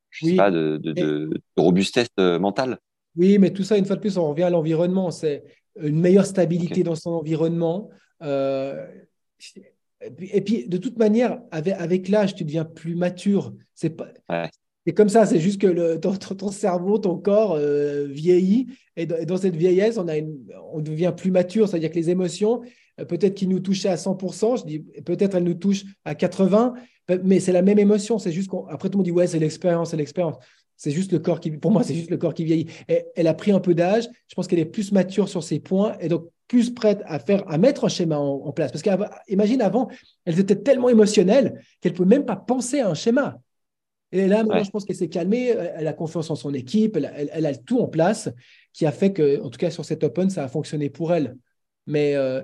je 0.09 0.25
sais 0.25 0.35
pas, 0.35 0.51
de, 0.51 0.77
de, 0.83 0.91
de 0.91 1.41
robustesse 1.57 2.09
mentale. 2.17 2.79
Oui, 3.15 3.37
mais 3.37 3.51
tout 3.51 3.63
ça, 3.63 3.77
une 3.77 3.85
fois 3.85 3.95
de 3.95 4.01
plus, 4.01 4.17
on 4.17 4.29
revient 4.29 4.43
à 4.43 4.49
l'environnement. 4.49 5.11
C'est 5.11 5.43
une 5.81 5.99
meilleure 5.99 6.25
stabilité 6.25 6.83
dans 6.83 6.95
son 6.95 7.11
environnement. 7.11 7.89
Euh, 8.21 8.85
et, 10.01 10.41
puis, 10.41 10.67
de 10.67 10.77
toute 10.77 10.97
manière, 10.97 11.41
avec, 11.51 12.07
l'âge, 12.07 12.35
tu 12.35 12.45
deviens 12.45 12.65
plus 12.65 12.95
mature. 12.95 13.53
C'est 13.73 13.91
pas. 13.91 14.07
Comme 14.93 15.09
ça, 15.09 15.25
c'est 15.25 15.39
juste 15.39 15.59
que 15.61 15.97
ton, 15.97 16.51
cerveau, 16.51 16.97
ton 16.97 17.17
corps 17.17 17.53
euh, 17.53 18.07
vieillit. 18.09 18.67
Et 18.95 19.05
dans, 19.05 19.37
cette 19.37 19.55
vieillesse, 19.55 19.97
on, 19.97 20.81
devient 20.81 21.13
plus 21.15 21.31
mature. 21.31 21.67
C'est-à-dire 21.67 21.89
que 21.89 21.95
les 21.95 22.09
émotions, 22.09 22.61
euh, 22.99 23.05
peut-être 23.05 23.35
qu'ils 23.35 23.49
nous 23.49 23.59
touchaient 23.59 23.89
à 23.89 23.95
100%, 23.95 24.59
je 24.59 24.65
dis 24.65 24.79
peut-être 25.05 25.35
elles 25.35 25.43
nous 25.43 25.53
touchent 25.53 25.85
à 26.05 26.13
80%, 26.13 26.73
mais 27.23 27.39
c'est 27.39 27.51
la 27.51 27.61
même 27.61 27.79
émotion. 27.79 28.19
C'est 28.19 28.31
juste 28.31 28.49
qu'après, 28.49 28.89
tout 28.89 28.97
le 28.97 28.97
monde 28.99 29.05
dit 29.05 29.11
ouais, 29.11 29.27
c'est 29.27 29.39
l'expérience, 29.39 29.91
c'est 29.91 29.97
l'expérience. 29.97 30.35
C'est 30.77 30.91
juste 30.91 31.11
le 31.11 31.19
corps 31.19 31.41
qui, 31.41 31.51
pour 31.51 31.71
moi, 31.71 31.83
c'est 31.83 31.93
juste 31.93 32.09
le 32.09 32.17
corps 32.17 32.33
qui 32.33 32.45
vieillit. 32.45 32.67
Elle 33.15 33.27
a 33.27 33.33
pris 33.33 33.51
un 33.51 33.59
peu 33.59 33.75
d'âge. 33.75 34.07
Je 34.27 34.35
pense 34.35 34.47
qu'elle 34.47 34.59
est 34.59 34.65
plus 34.65 34.93
mature 34.93 35.27
sur 35.27 35.43
ses 35.43 35.59
points 35.59 35.97
et 35.99 36.07
donc 36.07 36.29
plus 36.47 36.73
prête 36.73 37.01
à 37.05 37.19
faire, 37.19 37.43
à 37.49 37.57
mettre 37.57 37.85
un 37.85 37.89
schéma 37.89 38.17
en, 38.17 38.51
place. 38.53 38.71
Parce 38.71 38.81
qu'imagine 38.81 39.61
avant, 39.61 39.89
elle 40.25 40.39
était 40.39 40.55
tellement 40.55 40.89
émotionnelle 40.89 41.61
qu'elle 41.81 41.91
ne 41.91 41.97
pouvait 41.97 42.09
même 42.09 42.25
pas 42.25 42.37
penser 42.37 42.79
à 42.79 42.89
un 42.89 42.93
schéma. 42.93 43.39
Et 44.11 44.27
là, 44.27 44.43
maintenant, 44.43 44.63
je 44.63 44.71
pense 44.71 44.85
qu'elle 44.85 44.95
s'est 44.95 45.09
calmée. 45.09 45.47
Elle 45.47 45.87
a 45.87 45.93
confiance 45.93 46.29
en 46.31 46.35
son 46.35 46.53
équipe. 46.53 46.97
Elle, 46.97 47.45
a 47.45 47.55
tout 47.55 47.79
en 47.79 47.87
place 47.87 48.29
qui 48.73 48.85
a 48.85 48.91
fait 48.91 49.13
que, 49.13 49.41
en 49.41 49.49
tout 49.49 49.57
cas, 49.57 49.69
sur 49.69 49.85
cet 49.85 50.03
Open, 50.03 50.29
ça 50.29 50.43
a 50.43 50.47
fonctionné 50.47 50.89
pour 50.89 51.13
elle. 51.13 51.37
Mais 51.85 52.15
euh, 52.15 52.41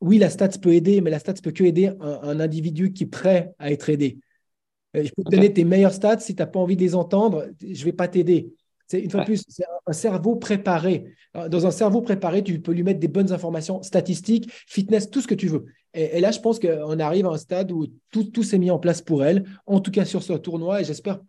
oui, 0.00 0.18
la 0.18 0.30
stats 0.30 0.48
peut 0.60 0.72
aider, 0.72 1.00
mais 1.00 1.10
la 1.10 1.18
stats 1.18 1.34
peut 1.42 1.50
que 1.50 1.64
aider 1.64 1.92
un 2.00 2.40
individu 2.40 2.92
qui 2.92 3.04
est 3.04 3.08
prêt 3.08 3.52
à 3.58 3.70
être 3.70 3.90
aidé. 3.90 4.18
Euh, 4.96 5.04
je 5.04 5.10
peux 5.14 5.24
te 5.24 5.30
donner 5.30 5.52
tes 5.52 5.64
meilleurs 5.64 5.92
stats. 5.92 6.20
Si 6.20 6.34
tu 6.34 6.40
n'as 6.40 6.46
pas 6.46 6.60
envie 6.60 6.76
de 6.76 6.82
les 6.82 6.94
entendre, 6.94 7.48
je 7.60 7.68
ne 7.68 7.84
vais 7.84 7.92
pas 7.92 8.08
t'aider. 8.08 8.52
C'est 8.86 9.00
une 9.00 9.10
fois 9.10 9.20
de 9.20 9.26
plus, 9.26 9.42
c'est 9.48 9.64
un 9.86 9.92
cerveau 9.92 10.36
préparé. 10.36 11.06
Dans 11.34 11.66
un 11.66 11.70
cerveau 11.70 12.02
préparé, 12.02 12.42
tu 12.42 12.60
peux 12.60 12.72
lui 12.72 12.82
mettre 12.82 13.00
des 13.00 13.08
bonnes 13.08 13.32
informations 13.32 13.82
statistiques, 13.82 14.50
fitness, 14.66 15.10
tout 15.10 15.22
ce 15.22 15.26
que 15.26 15.34
tu 15.34 15.48
veux. 15.48 15.64
Et, 15.94 16.20
là, 16.20 16.32
je 16.32 16.40
pense 16.40 16.58
qu'on 16.58 16.98
arrive 16.98 17.26
à 17.26 17.30
un 17.30 17.38
stade 17.38 17.70
où 17.70 17.86
tout, 18.10 18.42
s'est 18.42 18.58
mis 18.58 18.70
en 18.70 18.80
place 18.80 19.00
pour 19.00 19.24
elle, 19.24 19.44
en 19.66 19.80
tout 19.80 19.92
cas 19.92 20.04
sur 20.04 20.22
ce 20.22 20.32
tournoi. 20.32 20.80
Et 20.80 20.84
j'espère, 20.84 21.20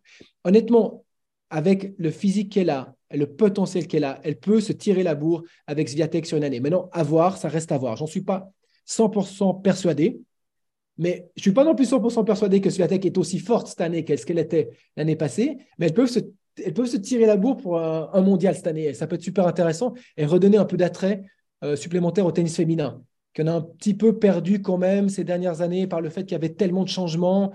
honnêtement, 0.43 1.05
avec 1.51 1.93
le 1.99 2.09
physique 2.09 2.51
qu'elle 2.51 2.71
a, 2.71 2.95
le 3.11 3.27
potentiel 3.27 3.87
qu'elle 3.87 4.03
a, 4.03 4.19
elle 4.23 4.37
peut 4.39 4.59
se 4.59 4.73
tirer 4.73 5.03
la 5.03 5.13
bourre 5.13 5.43
avec 5.67 5.87
Sviatek 5.87 6.25
sur 6.25 6.37
une 6.37 6.43
année. 6.43 6.59
Maintenant, 6.59 6.89
à 6.91 7.03
voir, 7.03 7.37
ça 7.37 7.47
reste 7.47 7.71
à 7.71 7.77
voir. 7.77 7.95
J'en 7.95 8.07
suis 8.07 8.21
pas 8.21 8.51
100% 8.87 9.61
persuadé. 9.61 10.19
Mais 10.97 11.29
je 11.35 11.41
ne 11.41 11.43
suis 11.43 11.51
pas 11.51 11.63
non 11.63 11.75
plus 11.75 11.91
100% 11.91 12.25
persuadé 12.25 12.59
que 12.59 12.69
Sviatek 12.71 13.05
est 13.05 13.17
aussi 13.17 13.37
forte 13.37 13.67
cette 13.67 13.81
année 13.81 14.03
qu'elle 14.03 14.39
était 14.39 14.69
l'année 14.97 15.15
passée. 15.15 15.57
Mais 15.77 15.85
elles 15.85 15.93
peuvent, 15.93 16.09
se, 16.09 16.19
se 16.57 16.97
tirer 16.97 17.27
la 17.27 17.37
bourre 17.37 17.57
pour 17.57 17.79
un, 17.79 18.21
mondial 18.21 18.55
cette 18.55 18.67
année. 18.67 18.93
ça 18.95 19.05
peut 19.05 19.15
être 19.15 19.21
super 19.21 19.45
intéressant 19.45 19.93
et 20.17 20.25
redonner 20.25 20.57
un 20.57 20.65
peu 20.65 20.77
d'attrait 20.77 21.23
euh, 21.63 21.75
supplémentaire 21.75 22.25
au 22.25 22.31
tennis 22.31 22.55
féminin, 22.55 23.01
qu'on 23.35 23.47
a 23.47 23.53
un 23.53 23.61
petit 23.61 23.93
peu 23.93 24.17
perdu 24.17 24.61
quand 24.61 24.77
même 24.77 25.09
ces 25.09 25.23
dernières 25.23 25.61
années 25.61 25.87
par 25.87 26.01
le 26.01 26.09
fait 26.09 26.23
qu'il 26.23 26.33
y 26.33 26.35
avait 26.35 26.49
tellement 26.49 26.83
de 26.83 26.89
changements. 26.89 27.51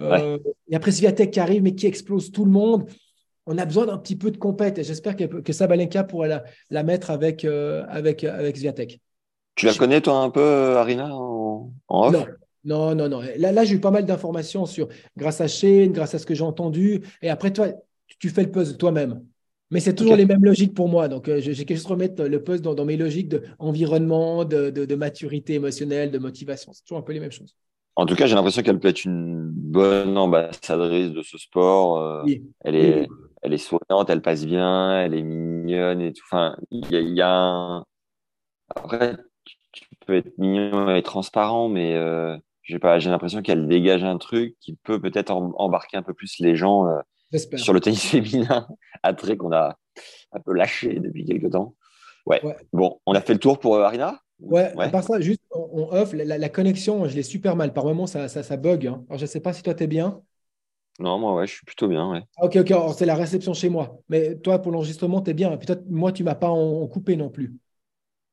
Euh, 0.00 0.38
et 0.68 0.76
après 0.76 0.92
Sviatek 0.92 1.30
qui 1.30 1.40
arrive, 1.40 1.62
mais 1.62 1.74
qui 1.74 1.86
explose 1.86 2.32
tout 2.32 2.44
le 2.44 2.50
monde. 2.50 2.88
On 3.46 3.58
a 3.58 3.64
besoin 3.64 3.86
d'un 3.86 3.98
petit 3.98 4.16
peu 4.16 4.30
de 4.30 4.38
compète 4.38 4.78
et 4.78 4.84
j'espère 4.84 5.16
que, 5.16 5.24
que 5.24 5.52
Sabalenka 5.52 6.04
pourrait 6.04 6.28
la, 6.28 6.44
la 6.70 6.82
mettre 6.82 7.10
avec, 7.10 7.44
euh, 7.44 7.84
avec, 7.88 8.24
avec 8.24 8.56
Sviatek. 8.56 9.00
Tu 9.54 9.66
la 9.66 9.74
connais, 9.74 10.00
toi, 10.00 10.18
un 10.18 10.30
peu, 10.30 10.76
Arina, 10.76 11.14
en, 11.14 11.70
en 11.88 12.08
off? 12.08 12.26
Non, 12.64 12.94
non, 12.94 13.08
non. 13.08 13.20
Là, 13.36 13.52
là 13.52 13.64
j'ai 13.64 13.74
eu 13.74 13.80
pas 13.80 13.90
mal 13.90 14.06
d'informations 14.06 14.64
sur 14.66 14.88
grâce 15.16 15.40
à 15.40 15.46
Shane, 15.46 15.92
grâce 15.92 16.14
à 16.14 16.18
ce 16.18 16.26
que 16.26 16.34
j'ai 16.34 16.42
entendu. 16.42 17.02
Et 17.20 17.28
après, 17.28 17.52
toi, 17.52 17.68
tu 18.18 18.30
fais 18.30 18.42
le 18.42 18.50
puzzle 18.50 18.78
toi-même. 18.78 19.22
Mais 19.74 19.80
c'est 19.80 19.96
toujours 19.96 20.14
les 20.14 20.24
mêmes 20.24 20.44
logiques 20.44 20.72
pour 20.72 20.88
moi. 20.88 21.08
Donc, 21.08 21.28
euh, 21.28 21.40
j'ai 21.40 21.64
qu'à 21.64 21.74
juste 21.74 21.88
remettre 21.88 22.22
le 22.22 22.42
puzzle 22.44 22.62
dans, 22.62 22.84
mes 22.84 22.96
logiques 22.96 23.28
d'environnement, 23.28 24.44
de, 24.44 24.70
de, 24.70 24.94
maturité 24.94 25.54
émotionnelle, 25.54 26.12
de 26.12 26.18
motivation. 26.18 26.72
C'est 26.72 26.84
toujours 26.84 26.98
un 26.98 27.02
peu 27.02 27.12
les 27.12 27.18
mêmes 27.18 27.32
choses. 27.32 27.56
En 27.96 28.06
tout 28.06 28.14
cas, 28.14 28.26
j'ai 28.26 28.36
l'impression 28.36 28.62
qu'elle 28.62 28.78
peut 28.78 28.86
être 28.86 29.04
une 29.04 29.50
bonne 29.50 30.16
ambassadrice 30.16 31.10
de 31.10 31.22
ce 31.22 31.38
sport. 31.38 31.98
Euh, 31.98 32.24
elle, 32.60 32.76
est, 32.76 33.08
elle 33.42 33.52
est 33.52 33.58
souriante, 33.58 34.08
elle 34.10 34.22
passe 34.22 34.46
bien, 34.46 35.00
elle 35.00 35.14
est 35.14 35.22
mignonne 35.22 36.00
et 36.00 36.12
tout. 36.12 36.22
Enfin, 36.30 36.56
il 36.70 36.88
y 36.92 37.20
a, 37.20 37.32
un... 37.32 37.84
Après, 38.76 39.16
tu 39.72 39.86
peux 40.06 40.14
être 40.14 40.38
mignon 40.38 40.94
et 40.94 41.02
transparent, 41.02 41.68
mais 41.68 41.96
euh, 41.96 42.36
j'ai 42.62 42.78
pas, 42.78 43.00
j'ai 43.00 43.10
l'impression 43.10 43.42
qu'elle 43.42 43.66
dégage 43.66 44.04
un 44.04 44.18
truc 44.18 44.56
qui 44.60 44.76
peut 44.84 45.00
peut-être 45.00 45.32
embarquer 45.32 45.96
un 45.96 46.04
peu 46.04 46.14
plus 46.14 46.38
les 46.38 46.54
gens 46.54 46.86
euh, 46.86 47.00
sur 47.56 47.72
le 47.72 47.80
tennis 47.80 48.04
féminin, 48.10 48.68
trait 49.16 49.36
qu'on 49.36 49.52
a 49.52 49.78
un 50.32 50.40
peu 50.40 50.52
lâché 50.54 51.00
depuis 51.00 51.24
quelques 51.24 51.50
temps. 51.50 51.74
Ouais. 52.26 52.40
Bon, 52.72 53.00
on 53.06 53.14
a 53.14 53.20
fait 53.20 53.34
le 53.34 53.38
tour 53.38 53.58
pour 53.58 53.76
euh, 53.76 53.82
Arina? 53.82 54.20
Ouais, 54.40 54.72
part 54.90 55.04
ça, 55.04 55.20
juste 55.20 55.42
on, 55.50 55.88
off, 55.92 56.12
la, 56.12 56.48
connexion, 56.48 57.06
je 57.06 57.14
l'ai 57.14 57.22
super 57.22 57.56
mal. 57.56 57.72
Par 57.72 57.84
moments, 57.84 58.06
ça, 58.06 58.28
ça, 58.28 58.56
bug. 58.56 58.86
Hein. 58.86 59.04
Alors, 59.08 59.18
je 59.18 59.24
ne 59.24 59.28
sais 59.28 59.40
pas 59.40 59.52
si 59.52 59.62
toi, 59.62 59.74
tu 59.74 59.84
es 59.84 59.86
bien. 59.86 60.20
Non, 60.98 61.18
moi, 61.18 61.34
ouais, 61.34 61.46
je 61.46 61.54
suis 61.54 61.64
plutôt 61.64 61.88
bien. 61.88 62.10
Ouais. 62.10 62.22
Ah, 62.36 62.46
ok, 62.46 62.56
ok, 62.56 62.94
c'est 62.96 63.06
la 63.06 63.14
réception 63.14 63.54
chez 63.54 63.68
moi. 63.68 63.98
Mais 64.08 64.36
toi, 64.36 64.60
pour 64.60 64.72
l'enregistrement, 64.72 65.20
tu 65.22 65.30
es 65.30 65.34
bien. 65.34 65.56
Peut-être, 65.56 65.88
moi, 65.88 66.12
tu 66.12 66.22
ne 66.22 66.28
m'as 66.28 66.34
pas 66.34 66.50
en, 66.50 66.86
coupé 66.86 67.16
non 67.16 67.30
plus. 67.30 67.56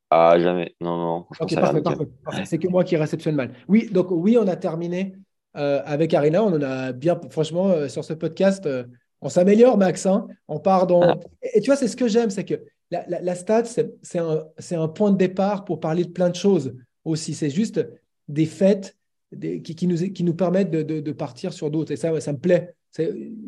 Ah, 0.10 0.38
jamais. 0.40 0.76
Non, 0.82 0.98
non. 0.98 1.26
Ok, 1.40 1.56
parfait, 1.56 1.82
parfait, 1.82 2.46
C'est 2.46 2.58
que 2.58 2.68
moi 2.68 2.84
qui 2.84 2.98
réceptionne 2.98 3.36
mal. 3.36 3.54
Oui, 3.68 3.90
donc 3.92 4.08
oui, 4.10 4.38
on 4.38 4.48
a 4.48 4.56
terminé 4.56 5.16
euh, 5.58 5.82
avec 5.86 6.14
Arena. 6.14 6.44
On 6.44 6.54
en 6.54 6.62
a 6.62 6.94
bien, 6.94 7.20
franchement, 7.30 7.70
euh, 7.70 7.90
sur 7.90 8.06
ce 8.06 8.14
podcast, 8.14 8.66
euh, 8.66 8.86
on 9.20 9.28
s'améliore, 9.28 9.78
Max. 9.78 10.06
Hein. 10.06 10.28
on 10.48 10.60
part 10.60 10.88
dans. 10.88 11.02
Ah. 11.02 11.20
Et, 11.42 11.60
tu 11.60 11.68
vois, 11.68 11.76
c'est 11.76 11.90
ce 11.90 11.98
que 11.98 12.08
j'aime, 12.08 12.30
c'est 12.30 12.46
que 12.46 12.64
la, 12.90 13.06
la, 13.08 13.36
stat, 13.36 13.66
c'est 13.66 14.18
un, 14.18 14.46
un, 14.72 14.88
point 14.88 15.12
de 15.12 15.18
départ 15.18 15.66
pour 15.66 15.80
parler 15.80 16.06
de 16.06 16.10
plein 16.10 16.30
de 16.30 16.36
choses 16.36 16.74
aussi. 17.04 17.34
C'est 17.34 17.50
juste 17.50 17.86
des 18.28 18.46
faits 18.46 18.98
des, 19.32 19.62
qui, 19.62 19.76
qui, 19.76 19.88
nous, 19.88 19.98
qui 19.98 20.24
nous 20.24 20.34
permettent 20.34 20.72
de, 20.72 20.84
de, 20.84 21.12
partir 21.12 21.54
sur 21.54 21.70
d'autres. 21.70 21.92
Et 21.92 21.98
ça, 21.98 22.20
ça 22.20 22.34
me 22.34 22.38
plaît. 22.38 22.74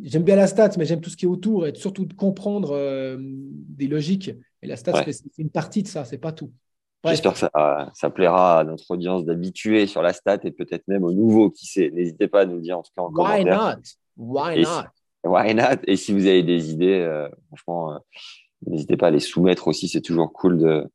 J'aime 0.03 0.23
bien 0.23 0.37
la 0.37 0.47
stat, 0.47 0.71
mais 0.77 0.85
j'aime 0.85 1.01
tout 1.01 1.09
ce 1.09 1.17
qui 1.17 1.25
est 1.25 1.27
autour 1.27 1.67
et 1.67 1.73
surtout 1.75 2.05
de 2.05 2.13
comprendre 2.13 3.17
des 3.17 3.87
logiques. 3.87 4.31
Et 4.61 4.67
la 4.67 4.77
stat, 4.77 5.03
c'est 5.11 5.37
une 5.37 5.49
partie 5.49 5.83
de 5.83 5.89
ça, 5.89 6.05
c'est 6.05 6.17
pas 6.17 6.31
tout. 6.31 6.51
J'espère 7.05 7.33
que 7.33 7.39
ça, 7.39 7.91
ça, 7.93 8.09
plaira 8.09 8.59
à 8.59 8.63
notre 8.63 8.89
audience 8.89 9.25
d'habitués 9.25 9.87
sur 9.87 10.01
la 10.01 10.13
stat 10.13 10.39
et 10.43 10.51
peut-être 10.51 10.87
même 10.87 11.03
aux 11.03 11.11
nouveaux, 11.11 11.49
qui 11.49 11.65
sait. 11.65 11.91
N'hésitez 11.91 12.27
pas 12.27 12.41
à 12.41 12.45
nous 12.45 12.61
dire 12.61 12.79
en 12.79 12.81
tout 12.81 12.91
cas 12.95 13.01
en 13.01 13.09
Why 13.09 13.43
commentaire. 13.43 13.77
Not? 13.77 13.83
Why 14.15 14.61
not? 14.61 14.83
Why 15.25 15.53
not? 15.53 15.81
Et 15.85 15.97
si 15.97 16.13
vous 16.13 16.25
avez 16.27 16.43
des 16.43 16.71
idées, 16.71 16.99
euh, 16.99 17.27
franchement, 17.47 17.93
euh, 17.93 17.97
n'hésitez 18.67 18.95
pas 18.95 19.07
à 19.07 19.11
les 19.11 19.19
soumettre 19.19 19.67
aussi. 19.67 19.89
C'est 19.89 20.01
toujours 20.01 20.31
cool 20.31 20.57
de, 20.57 20.85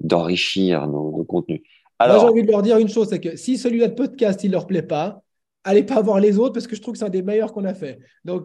d'enrichir 0.00 0.86
nos, 0.88 1.24
contenus. 1.24 1.62
Alors, 1.98 2.16
Moi, 2.16 2.24
j'ai 2.24 2.32
envie 2.32 2.46
de 2.46 2.50
leur 2.50 2.62
dire 2.62 2.76
une 2.78 2.88
chose, 2.88 3.08
c'est 3.08 3.20
que 3.20 3.36
si 3.36 3.56
celui-là 3.56 3.88
de 3.88 3.94
podcast, 3.94 4.44
il 4.44 4.52
leur 4.52 4.66
plaît 4.66 4.82
pas, 4.82 5.22
allez 5.64 5.82
pas 5.82 6.02
voir 6.02 6.20
les 6.20 6.38
autres 6.38 6.52
parce 6.52 6.66
que 6.66 6.76
je 6.76 6.82
trouve 6.82 6.92
que 6.92 6.98
c'est 6.98 7.06
un 7.06 7.10
des 7.10 7.22
meilleurs 7.22 7.52
qu'on 7.52 7.64
a 7.64 7.74
fait. 7.74 7.98
Donc, 8.24 8.44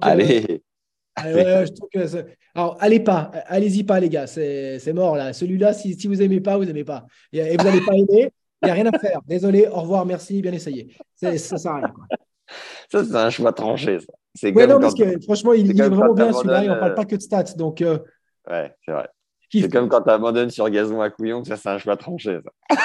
euh, 1.25 1.65
allez. 1.93 2.25
Alors, 2.53 2.77
allez 2.79 2.99
pas, 2.99 3.31
allez-y 3.47 3.83
pas, 3.83 3.99
les 3.99 4.09
gars, 4.09 4.27
c'est 4.27 4.93
mort 4.93 5.15
là. 5.15 5.33
Celui-là, 5.33 5.73
si, 5.73 5.93
si 5.93 6.07
vous 6.07 6.21
aimez 6.21 6.41
pas, 6.41 6.57
vous 6.57 6.69
aimez 6.69 6.83
pas. 6.83 7.05
Et, 7.31 7.55
vous 7.57 7.63
n'allez 7.63 7.81
pas 7.81 7.93
aimer, 7.93 8.31
il 8.61 8.65
n'y 8.65 8.71
a 8.71 8.73
rien 8.73 8.87
à 8.87 8.99
faire. 8.99 9.19
Désolé, 9.27 9.67
au 9.67 9.81
revoir, 9.81 10.05
merci, 10.05 10.41
bien 10.41 10.53
essayé. 10.53 10.95
Ça 11.15 11.37
sert 11.37 11.71
à 11.71 11.75
rien. 11.77 11.93
Ça, 12.89 13.05
c'est 13.05 13.15
un 13.15 13.29
choix 13.29 13.53
tranché, 13.53 13.99
ça. 13.99 14.13
C'est 14.33 14.51
non, 14.51 14.79
parce 14.79 14.95
que 14.95 15.19
franchement, 15.21 15.53
il, 15.53 15.69
est, 15.69 15.89
vraiment 15.89 16.13
bien 16.13 16.31
celui-là. 16.31 16.63
Il 16.63 16.69
ne 16.69 16.75
parle 16.75 16.95
pas 16.95 17.05
que 17.05 17.15
de 17.15 17.21
stats. 17.21 17.55
Donc, 17.57 17.81
euh, 17.81 17.99
ouais, 18.49 18.73
c'est 18.85 18.91
vrai. 18.91 19.09
C'est 19.51 19.69
comme 19.69 19.89
quand 19.89 20.01
tu 20.01 20.09
abandonnes 20.09 20.49
sur 20.49 20.69
gazon 20.69 21.01
à 21.01 21.09
couillon, 21.09 21.43
ça, 21.43 21.57
c'est 21.57 21.69
un 21.69 21.77
choix 21.77 21.97
tranché, 21.97 22.39
ça. 22.69 22.75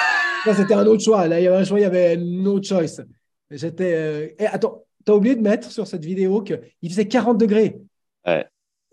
ça 0.43 0.53
c'était 0.53 0.73
un 0.73 0.85
autre 0.85 1.01
choix. 1.01 1.27
Là, 1.27 1.39
il 1.39 1.43
y 1.43 1.47
avait 1.47 1.57
un 1.57 1.63
choix, 1.63 1.79
il 1.79 1.83
y 1.83 1.85
avait 1.85 2.17
no 2.17 2.61
choice. 2.61 3.01
J'étais. 3.49 3.93
Euh... 3.93 4.27
Eh, 4.37 4.45
attends, 4.47 4.83
tu 5.05 5.11
as 5.11 5.15
oublié 5.15 5.35
de 5.35 5.41
mettre 5.41 5.71
sur 5.71 5.87
cette 5.87 6.03
vidéo 6.03 6.41
qu'il 6.41 6.89
faisait 6.89 7.07
40 7.07 7.37
degrés. 7.37 7.79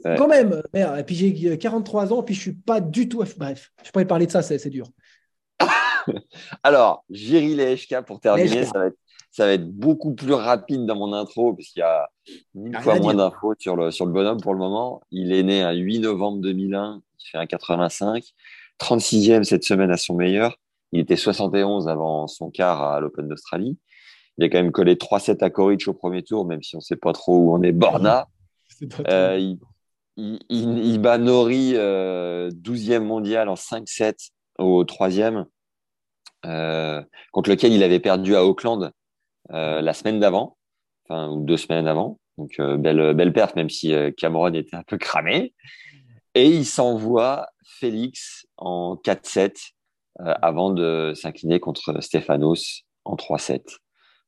Quand 0.05 0.29
même, 0.29 0.63
merde. 0.73 0.99
Et 0.99 1.05
puis 1.05 1.15
j'ai 1.15 1.59
43 1.59 2.13
ans, 2.13 2.23
puis 2.23 2.35
je 2.35 2.41
suis 2.41 2.53
pas 2.53 2.81
du 2.81 3.09
tout. 3.09 3.25
Bref, 3.37 3.73
je 3.83 3.91
pourrais 3.91 4.07
parler 4.07 4.27
de 4.27 4.33
ça, 4.33 4.43
c'est 4.43 4.69
dur. 4.69 4.87
Alors, 6.63 7.05
Jiri 7.11 7.55
Leshka, 7.55 8.03
pour 8.03 8.21
terminer, 8.21 8.65
ça 8.65 8.79
va, 8.79 8.87
être, 8.87 8.97
ça 9.31 9.47
va, 9.47 9.53
être, 9.53 9.67
beaucoup 9.67 10.15
plus 10.15 10.35
rapide 10.35 10.85
dans 10.85 10.97
mon 10.97 11.13
intro, 11.13 11.55
puisqu'il 11.55 11.81
y 11.81 11.83
a 11.83 12.09
une 12.55 12.75
fois 12.81 12.99
moins 12.99 13.15
d'infos 13.15 13.55
sur 13.59 13.77
le, 13.77 13.91
sur 13.91 14.05
le 14.05 14.13
bonhomme 14.13 14.41
pour 14.41 14.53
le 14.53 14.59
moment. 14.59 15.01
Il 15.11 15.33
est 15.33 15.43
né 15.43 15.63
un 15.63 15.73
8 15.73 16.01
novembre 16.01 16.41
2001, 16.43 17.01
il 17.21 17.31
fait 17.31 17.39
un 17.39 17.47
85, 17.47 18.25
36e 18.81 19.45
cette 19.45 19.65
semaine 19.65 19.91
à 19.91 19.97
son 19.97 20.15
meilleur. 20.15 20.59
Il 20.93 21.01
était 21.01 21.17
71 21.17 21.89
avant 21.89 22.27
son 22.29 22.51
quart 22.51 22.83
à 22.83 23.01
l'Open 23.01 23.27
d'Australie. 23.27 23.79
Il 24.37 24.45
a 24.45 24.49
quand 24.49 24.59
même 24.59 24.73
collé 24.73 24.97
3-7 24.97 25.43
à 25.43 25.51
Coric 25.51 25.87
au 25.89 25.95
premier 25.95 26.23
tour, 26.23 26.45
même 26.45 26.63
si 26.63 26.77
on 26.77 26.79
ne 26.79 26.83
sait 26.83 26.97
pas 26.97 27.13
trop 27.13 27.37
où 27.39 27.55
on 27.55 27.63
est 27.63 27.73
Borna. 27.73 28.29
Euh, 29.09 29.55
il, 30.17 31.01
bat 31.01 31.19
Nori, 31.19 31.73
12e 31.73 31.77
euh, 31.77 33.01
mondial 33.01 33.49
en 33.49 33.55
5-7 33.55 34.31
au 34.59 34.85
troisième, 34.85 35.47
euh, 36.47 37.03
contre 37.33 37.51
lequel 37.51 37.73
il 37.73 37.83
avait 37.83 37.99
perdu 37.99 38.37
à 38.37 38.45
Auckland 38.45 38.93
la 39.51 39.93
semaine 39.93 40.21
d'avant, 40.21 40.57
enfin, 41.05 41.29
ou 41.29 41.45
deux 41.45 41.57
semaines 41.57 41.89
avant. 41.89 42.19
Donc, 42.39 42.61
belle, 42.61 43.15
belle 43.15 43.33
perte, 43.33 43.57
même 43.57 43.69
si 43.71 43.93
Cameron 44.17 44.55
était 44.55 44.77
un 44.77 44.83
peu 44.85 44.99
cramé. 44.99 45.53
Et 46.35 46.47
il 46.47 46.65
s'envoie 46.65 47.49
Félix 47.67 48.47
en 48.57 48.97
4-7 48.97 49.73
avant 50.19 50.71
de 50.71 51.13
s'incliner 51.15 51.61
contre 51.61 52.01
Stefanos 52.01 52.85
en 53.05 53.17
3-7. 53.17 53.79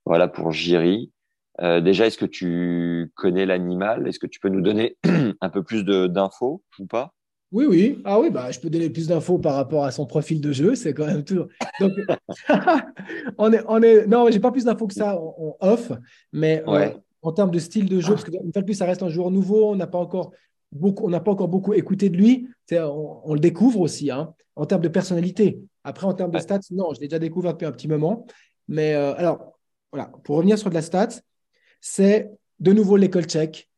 Voilà 0.04 0.28
pour 0.28 0.52
Jiri. 0.52 1.12
Euh, 1.60 1.80
déjà, 1.80 2.06
est-ce 2.06 2.18
que 2.18 2.26
tu 2.26 3.12
connais 3.14 3.46
l'animal? 3.46 4.06
Est-ce 4.06 4.18
que 4.18 4.26
tu 4.26 4.40
peux 4.40 4.48
nous 4.48 4.60
donner 4.60 4.96
un 5.40 5.48
peu 5.48 5.62
plus 5.62 5.84
d'infos 5.84 6.62
ou 6.78 6.86
pas? 6.86 7.12
Oui, 7.52 7.64
oui. 7.66 8.02
Ah 8.04 8.20
oui, 8.20 8.30
bah, 8.30 8.50
je 8.50 8.58
peux 8.58 8.68
donner 8.68 8.90
plus 8.90 9.06
d'infos 9.06 9.38
par 9.38 9.54
rapport 9.54 9.84
à 9.84 9.90
son 9.90 10.04
profil 10.04 10.40
de 10.40 10.52
jeu. 10.52 10.74
C'est 10.74 10.92
quand 10.92 11.06
même 11.06 11.24
tout. 11.24 11.46
Donc, 11.80 11.92
on 13.38 13.52
est, 13.52 13.62
on 13.68 13.82
est... 13.82 14.06
Non, 14.06 14.28
j'ai 14.30 14.40
pas 14.40 14.50
plus 14.50 14.64
d'infos 14.64 14.86
que 14.86 14.94
ça 14.94 15.16
en, 15.16 15.56
off, 15.60 15.92
mais 16.32 16.62
euh, 16.66 16.90
en 17.22 17.32
termes 17.32 17.50
de 17.50 17.58
style 17.58 17.88
de 17.88 18.00
jeu, 18.00 18.14
parce 18.14 18.24
que 18.24 18.32
une 18.32 18.52
fois 18.52 18.62
de 18.62 18.66
plus, 18.66 18.74
ça 18.74 18.84
reste 18.84 19.02
un 19.02 19.08
joueur 19.08 19.30
nouveau. 19.30 19.70
On 19.70 19.76
n'a 19.76 19.86
pas 19.86 19.98
encore 19.98 20.32
beaucoup, 20.72 21.06
on 21.06 21.10
n'a 21.10 21.20
pas 21.20 21.30
encore 21.30 21.48
beaucoup 21.48 21.72
écouté 21.72 22.10
de 22.10 22.16
lui. 22.16 22.48
On, 22.72 23.20
on, 23.24 23.34
le 23.34 23.40
découvre 23.40 23.80
aussi, 23.80 24.10
hein, 24.10 24.34
en 24.56 24.66
termes 24.66 24.82
de 24.82 24.88
personnalité. 24.88 25.60
Après, 25.84 26.06
en 26.06 26.14
termes 26.14 26.32
de 26.32 26.38
stats, 26.38 26.60
non, 26.72 26.92
je 26.94 27.00
l'ai 27.00 27.06
déjà 27.06 27.20
découvert 27.20 27.52
depuis 27.52 27.66
un 27.66 27.72
petit 27.72 27.88
moment. 27.88 28.26
Mais 28.66 28.94
euh, 28.94 29.14
alors, 29.14 29.56
voilà, 29.92 30.10
pour 30.24 30.36
revenir 30.36 30.58
sur 30.58 30.68
de 30.68 30.74
la 30.74 30.82
stats, 30.82 31.20
c'est 31.80 32.30
de 32.60 32.72
nouveau 32.72 32.96
l'école 32.96 33.24
tchèque. 33.24 33.68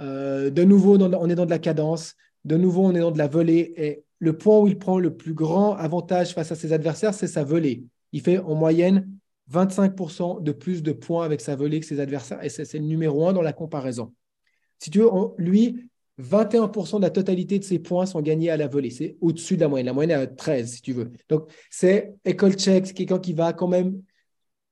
Euh, 0.00 0.50
de 0.50 0.64
nouveau, 0.64 0.96
on 0.98 1.28
est 1.28 1.34
dans 1.34 1.44
de 1.46 1.50
la 1.50 1.58
cadence. 1.58 2.14
De 2.44 2.56
nouveau, 2.56 2.86
on 2.86 2.94
est 2.94 3.00
dans 3.00 3.10
de 3.10 3.18
la 3.18 3.28
volée. 3.28 3.72
Et 3.76 4.02
le 4.18 4.36
point 4.36 4.58
où 4.58 4.68
il 4.68 4.78
prend 4.78 4.98
le 4.98 5.16
plus 5.16 5.34
grand 5.34 5.74
avantage 5.74 6.34
face 6.34 6.52
à 6.52 6.54
ses 6.54 6.72
adversaires, 6.72 7.14
c'est 7.14 7.26
sa 7.26 7.44
volée. 7.44 7.84
Il 8.12 8.20
fait 8.20 8.38
en 8.38 8.54
moyenne 8.54 9.08
25% 9.52 10.42
de 10.42 10.52
plus 10.52 10.82
de 10.82 10.92
points 10.92 11.24
avec 11.24 11.40
sa 11.40 11.56
volée 11.56 11.80
que 11.80 11.86
ses 11.86 12.00
adversaires. 12.00 12.42
Et 12.44 12.48
c'est 12.48 12.72
le 12.74 12.84
numéro 12.84 13.26
un 13.26 13.32
dans 13.32 13.42
la 13.42 13.52
comparaison. 13.52 14.12
Si 14.78 14.90
tu 14.90 15.00
veux, 15.00 15.08
lui, 15.38 15.88
21% 16.20 16.98
de 16.98 17.02
la 17.02 17.10
totalité 17.10 17.58
de 17.58 17.64
ses 17.64 17.78
points 17.78 18.06
sont 18.06 18.20
gagnés 18.20 18.50
à 18.50 18.56
la 18.56 18.66
volée. 18.66 18.90
C'est 18.90 19.16
au-dessus 19.20 19.56
de 19.56 19.62
la 19.62 19.68
moyenne. 19.68 19.86
La 19.86 19.92
moyenne 19.92 20.10
est 20.18 20.22
à 20.22 20.26
13, 20.26 20.74
si 20.74 20.82
tu 20.82 20.92
veux. 20.92 21.10
Donc, 21.28 21.50
c'est 21.70 22.14
école 22.24 22.54
tchèque, 22.54 22.92
quelqu'un 22.92 23.18
qui 23.18 23.32
va 23.32 23.52
quand 23.52 23.68
même. 23.68 24.02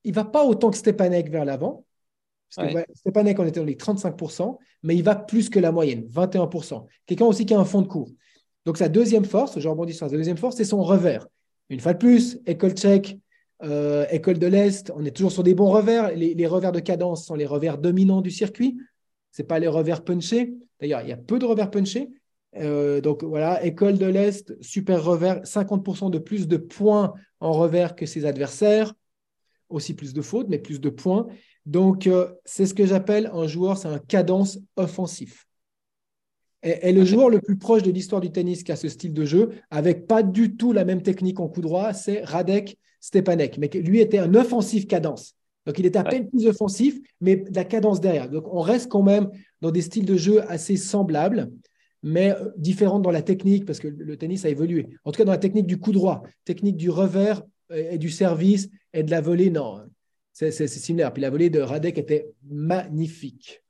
Il 0.04 0.12
va 0.12 0.24
pas 0.24 0.44
autant 0.44 0.70
que 0.70 0.76
Stepanek 0.76 1.30
vers 1.30 1.44
l'avant, 1.44 1.84
parce 2.54 2.72
que 2.72 2.94
Stepanek, 2.94 3.38
on 3.38 3.44
était 3.44 3.60
dans 3.60 3.66
les 3.66 3.74
35%, 3.74 4.56
mais 4.82 4.94
il 4.94 5.02
va 5.02 5.16
plus 5.16 5.50
que 5.50 5.58
la 5.58 5.72
moyenne, 5.72 6.06
21%. 6.06 6.86
Quelqu'un 7.06 7.26
aussi 7.26 7.44
qui 7.44 7.54
a 7.54 7.58
un 7.58 7.64
fond 7.64 7.82
de 7.82 7.88
cours. 7.88 8.10
Donc, 8.64 8.78
sa 8.78 8.88
deuxième 8.88 9.24
force, 9.24 9.58
je 9.58 9.68
rebondis 9.68 9.94
sur 9.94 10.08
sa 10.08 10.16
deuxième 10.16 10.36
force, 10.36 10.56
c'est 10.56 10.64
son 10.64 10.82
revers. 10.82 11.26
Une 11.70 11.80
fois 11.80 11.92
de 11.92 11.98
plus, 11.98 12.38
école 12.46 12.72
tchèque, 12.72 13.18
euh, 13.62 14.06
école 14.10 14.38
de 14.38 14.46
l'Est, 14.46 14.92
on 14.94 15.04
est 15.04 15.10
toujours 15.10 15.32
sur 15.32 15.42
des 15.42 15.54
bons 15.54 15.70
revers. 15.70 16.14
Les, 16.14 16.46
revers 16.46 16.72
de 16.72 16.80
cadence 16.80 17.26
sont 17.26 17.34
les 17.34 17.46
revers 17.46 17.78
dominants 17.78 18.20
du 18.20 18.30
circuit. 18.30 18.76
Ce 19.32 19.42
pas 19.42 19.58
les 19.58 19.68
revers 19.68 20.04
punchés. 20.04 20.54
D'ailleurs, 20.80 21.02
il 21.02 21.08
y 21.08 21.12
a 21.12 21.16
peu 21.16 21.38
de 21.38 21.44
revers 21.44 21.70
punchés. 21.70 22.08
Euh, 22.56 23.00
donc 23.00 23.22
voilà, 23.22 23.64
école 23.64 23.98
de 23.98 24.06
l'Est, 24.06 24.60
super 24.62 25.04
revers, 25.04 25.42
50% 25.42 26.10
de 26.10 26.18
plus 26.18 26.48
de 26.48 26.56
points 26.56 27.12
en 27.40 27.52
revers 27.52 27.94
que 27.94 28.06
ses 28.06 28.24
adversaires. 28.24 28.94
Aussi 29.68 29.94
plus 29.94 30.12
de 30.12 30.22
fautes, 30.22 30.48
mais 30.48 30.58
plus 30.58 30.80
de 30.80 30.90
points. 30.90 31.26
Donc, 31.66 32.06
euh, 32.06 32.28
c'est 32.44 32.64
ce 32.64 32.74
que 32.74 32.86
j'appelle 32.86 33.28
un 33.32 33.48
joueur, 33.48 33.76
c'est 33.76 33.88
un 33.88 33.98
cadence 33.98 34.58
offensif. 34.76 35.46
Et, 36.62 36.92
le 36.92 37.04
joueur 37.04 37.28
le 37.28 37.40
plus 37.40 37.56
proche 37.56 37.82
de 37.82 37.90
l'histoire 37.90 38.20
du 38.20 38.30
tennis 38.30 38.62
qui 38.62 38.72
a 38.72 38.76
ce 38.76 38.88
style 38.88 39.12
de 39.12 39.24
jeu, 39.24 39.50
avec 39.70 40.06
pas 40.06 40.22
du 40.22 40.56
tout 40.56 40.72
la 40.72 40.84
même 40.84 41.02
technique 41.02 41.38
en 41.40 41.48
coup 41.48 41.60
droit, 41.60 41.92
c'est 41.92 42.24
Radek 42.24 42.78
Stepanek. 43.00 43.58
Mais 43.58 43.68
lui 43.68 44.00
était 44.00 44.18
un 44.18 44.34
offensif 44.34 44.86
cadence. 44.86 45.34
Donc, 45.66 45.78
il 45.80 45.86
était 45.86 45.98
à 45.98 46.04
peine 46.04 46.28
plus 46.28 46.46
offensif, 46.46 46.98
mais 47.20 47.36
de 47.36 47.54
la 47.54 47.64
cadence 47.64 48.00
derrière. 48.00 48.30
Donc, 48.30 48.44
on 48.52 48.60
reste 48.60 48.88
quand 48.88 49.02
même 49.02 49.28
dans 49.60 49.72
des 49.72 49.82
styles 49.82 50.06
de 50.06 50.16
jeu 50.16 50.48
assez 50.48 50.76
semblables, 50.76 51.50
mais 52.04 52.30
euh, 52.30 52.50
différents 52.56 53.00
dans 53.00 53.10
la 53.10 53.22
technique, 53.22 53.64
parce 53.64 53.80
que 53.80 53.88
le 53.88 54.16
tennis 54.16 54.44
a 54.44 54.48
évolué. 54.48 54.88
En 55.04 55.10
tout 55.10 55.18
cas, 55.18 55.24
dans 55.24 55.32
la 55.32 55.38
technique 55.38 55.66
du 55.66 55.78
coup 55.78 55.90
droit, 55.90 56.22
technique 56.44 56.76
du 56.76 56.90
revers 56.90 57.42
et 57.74 57.98
du 57.98 58.10
service 58.10 58.68
et 58.92 59.02
de 59.02 59.10
la 59.10 59.20
volée, 59.20 59.50
non 59.50 59.80
c'est 60.36 60.68
similaire. 60.68 61.12
Puis 61.12 61.22
la 61.22 61.30
volée 61.30 61.48
de 61.48 61.60
Radek 61.60 61.96
était 61.96 62.28
magnifique. 62.50 63.62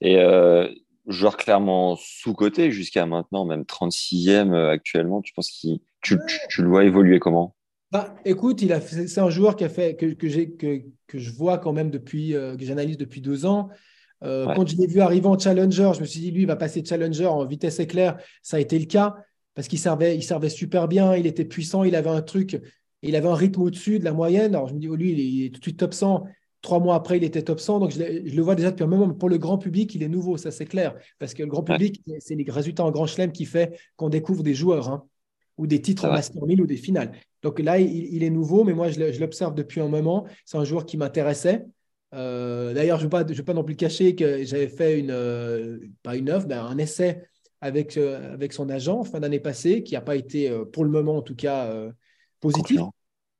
Et 0.00 0.18
euh, 0.18 0.68
joueur 1.06 1.36
clairement 1.36 1.96
sous-côté 1.96 2.72
jusqu'à 2.72 3.06
maintenant, 3.06 3.44
même 3.44 3.62
36e 3.62 4.52
euh, 4.52 4.70
actuellement, 4.70 5.22
tu 5.22 5.32
penses 5.32 5.50
que 5.50 5.78
tu, 6.00 6.62
le 6.62 6.68
vois 6.68 6.84
évoluer 6.84 7.20
comment? 7.20 7.54
Bah, 7.92 8.16
écoute, 8.24 8.64
c'est 8.86 9.20
un 9.20 9.30
joueur 9.30 9.54
qui 9.54 9.62
a 9.62 9.68
fait 9.68 9.94
que, 9.94 10.06
que, 10.06 10.82
que, 11.06 11.18
je 11.18 11.30
vois 11.30 11.58
quand 11.58 11.72
même 11.72 11.90
depuis 11.90 12.34
euh, 12.34 12.56
que 12.56 12.64
j'analyse 12.64 12.98
depuis 12.98 13.20
deux 13.20 13.46
ans. 13.46 13.68
Quand 14.22 14.66
je 14.66 14.76
l'ai 14.76 14.86
vu 14.86 15.00
arriver 15.00 15.26
en 15.26 15.38
challenger, 15.38 15.90
je 15.94 16.00
me 16.00 16.06
suis 16.06 16.18
dit 16.18 16.30
lui 16.30 16.42
il 16.42 16.46
va 16.46 16.56
passer 16.56 16.82
challenger 16.82 17.26
en 17.26 17.44
vitesse 17.44 17.78
éclair. 17.78 18.16
Ça 18.42 18.56
a 18.56 18.60
été 18.60 18.78
le 18.78 18.86
cas 18.86 19.16
parce 19.54 19.68
qu'il 19.68 19.78
servait, 19.78 20.16
il 20.16 20.22
servait 20.22 20.48
super 20.48 20.88
bien, 20.88 21.14
il 21.14 21.26
était 21.26 21.44
puissant, 21.44 21.84
il 21.84 21.94
avait 21.94 22.08
un 22.08 22.22
truc 22.22 22.58
Et 23.04 23.08
il 23.08 23.16
avait 23.16 23.28
un 23.28 23.34
rythme 23.34 23.60
au-dessus 23.60 23.98
de 23.98 24.04
la 24.04 24.12
moyenne. 24.12 24.54
Alors 24.54 24.66
je 24.66 24.74
me 24.74 24.80
dis, 24.80 24.88
oh, 24.88 24.96
lui, 24.96 25.12
il 25.12 25.44
est 25.44 25.50
tout 25.50 25.60
de 25.60 25.64
suite 25.64 25.78
top 25.78 25.92
100. 25.92 26.24
Trois 26.62 26.80
mois 26.80 26.94
après, 26.94 27.18
il 27.18 27.24
était 27.24 27.42
top 27.42 27.60
100. 27.60 27.78
Donc 27.78 27.90
je, 27.90 28.00
le 28.00 28.42
vois 28.42 28.54
déjà 28.54 28.70
depuis 28.70 28.82
un 28.82 28.86
moment. 28.86 29.06
Mais 29.06 29.14
pour 29.14 29.28
le 29.28 29.36
grand 29.36 29.58
public, 29.58 29.94
il 29.94 30.02
est 30.02 30.08
nouveau, 30.08 30.38
ça 30.38 30.50
c'est 30.50 30.64
clair. 30.64 30.96
Parce 31.18 31.34
que 31.34 31.42
le 31.42 31.48
grand 31.48 31.62
public, 31.62 32.02
c'est 32.18 32.34
les 32.34 32.50
résultats 32.50 32.82
en 32.82 32.90
grand 32.90 33.06
chelem 33.06 33.30
qui 33.30 33.44
fait 33.44 33.78
qu'on 33.96 34.08
découvre 34.08 34.42
des 34.42 34.54
joueurs 34.54 34.88
hein, 34.88 35.04
ou 35.58 35.66
des 35.66 35.82
titres 35.82 36.06
en 36.06 36.12
Master 36.12 36.42
1000 36.46 36.62
ou 36.62 36.66
des 36.66 36.78
finales. 36.78 37.12
Donc 37.42 37.60
là, 37.60 37.78
il, 37.78 38.24
est 38.24 38.30
nouveau, 38.30 38.64
mais 38.64 38.72
moi, 38.72 38.88
je 38.88 39.20
l'observe 39.20 39.54
depuis 39.54 39.82
un 39.82 39.88
moment. 39.88 40.26
C'est 40.46 40.56
un 40.56 40.64
joueur 40.64 40.86
qui 40.86 40.96
m'intéressait. 40.96 41.66
Euh, 42.14 42.72
d'ailleurs, 42.72 42.98
je 42.98 43.06
ne 43.06 43.10
vais, 43.10 43.42
pas 43.42 43.52
non 43.52 43.64
plus 43.64 43.76
cacher 43.76 44.14
que 44.14 44.44
j'avais 44.44 44.68
fait 44.68 44.98
une, 44.98 45.10
euh, 45.10 45.78
pas 46.02 46.16
une 46.16 46.30
œuvre, 46.30 46.46
mais 46.48 46.54
un 46.54 46.78
essai 46.78 47.22
avec, 47.60 47.98
euh, 47.98 48.32
avec 48.32 48.54
son 48.54 48.70
agent 48.70 49.04
fin 49.04 49.20
d'année 49.20 49.40
passée, 49.40 49.82
qui 49.82 49.92
n'a 49.92 50.00
pas 50.00 50.16
été, 50.16 50.50
pour 50.72 50.84
le 50.84 50.90
moment 50.90 51.18
en 51.18 51.22
tout 51.22 51.36
cas, 51.36 51.70
positif. 52.44 52.80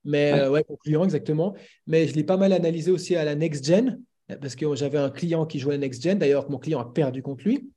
Mais 0.04 0.48
ouais. 0.48 0.64
concluant, 0.64 1.04
exactement. 1.04 1.54
Mais 1.86 2.06
je 2.08 2.14
l'ai 2.14 2.24
pas 2.24 2.36
mal 2.36 2.52
analysé 2.52 2.90
aussi 2.90 3.16
à 3.16 3.24
la 3.24 3.34
Next 3.34 3.64
Gen, 3.64 4.00
parce 4.40 4.54
que 4.56 4.74
j'avais 4.74 4.98
un 4.98 5.10
client 5.10 5.46
qui 5.46 5.58
jouait 5.58 5.74
à 5.74 5.78
la 5.78 5.86
Next 5.86 6.02
Gen. 6.02 6.18
D'ailleurs, 6.18 6.50
mon 6.50 6.58
client 6.58 6.80
a 6.80 6.92
perdu 6.92 7.22
contre 7.22 7.44
lui. 7.44 7.70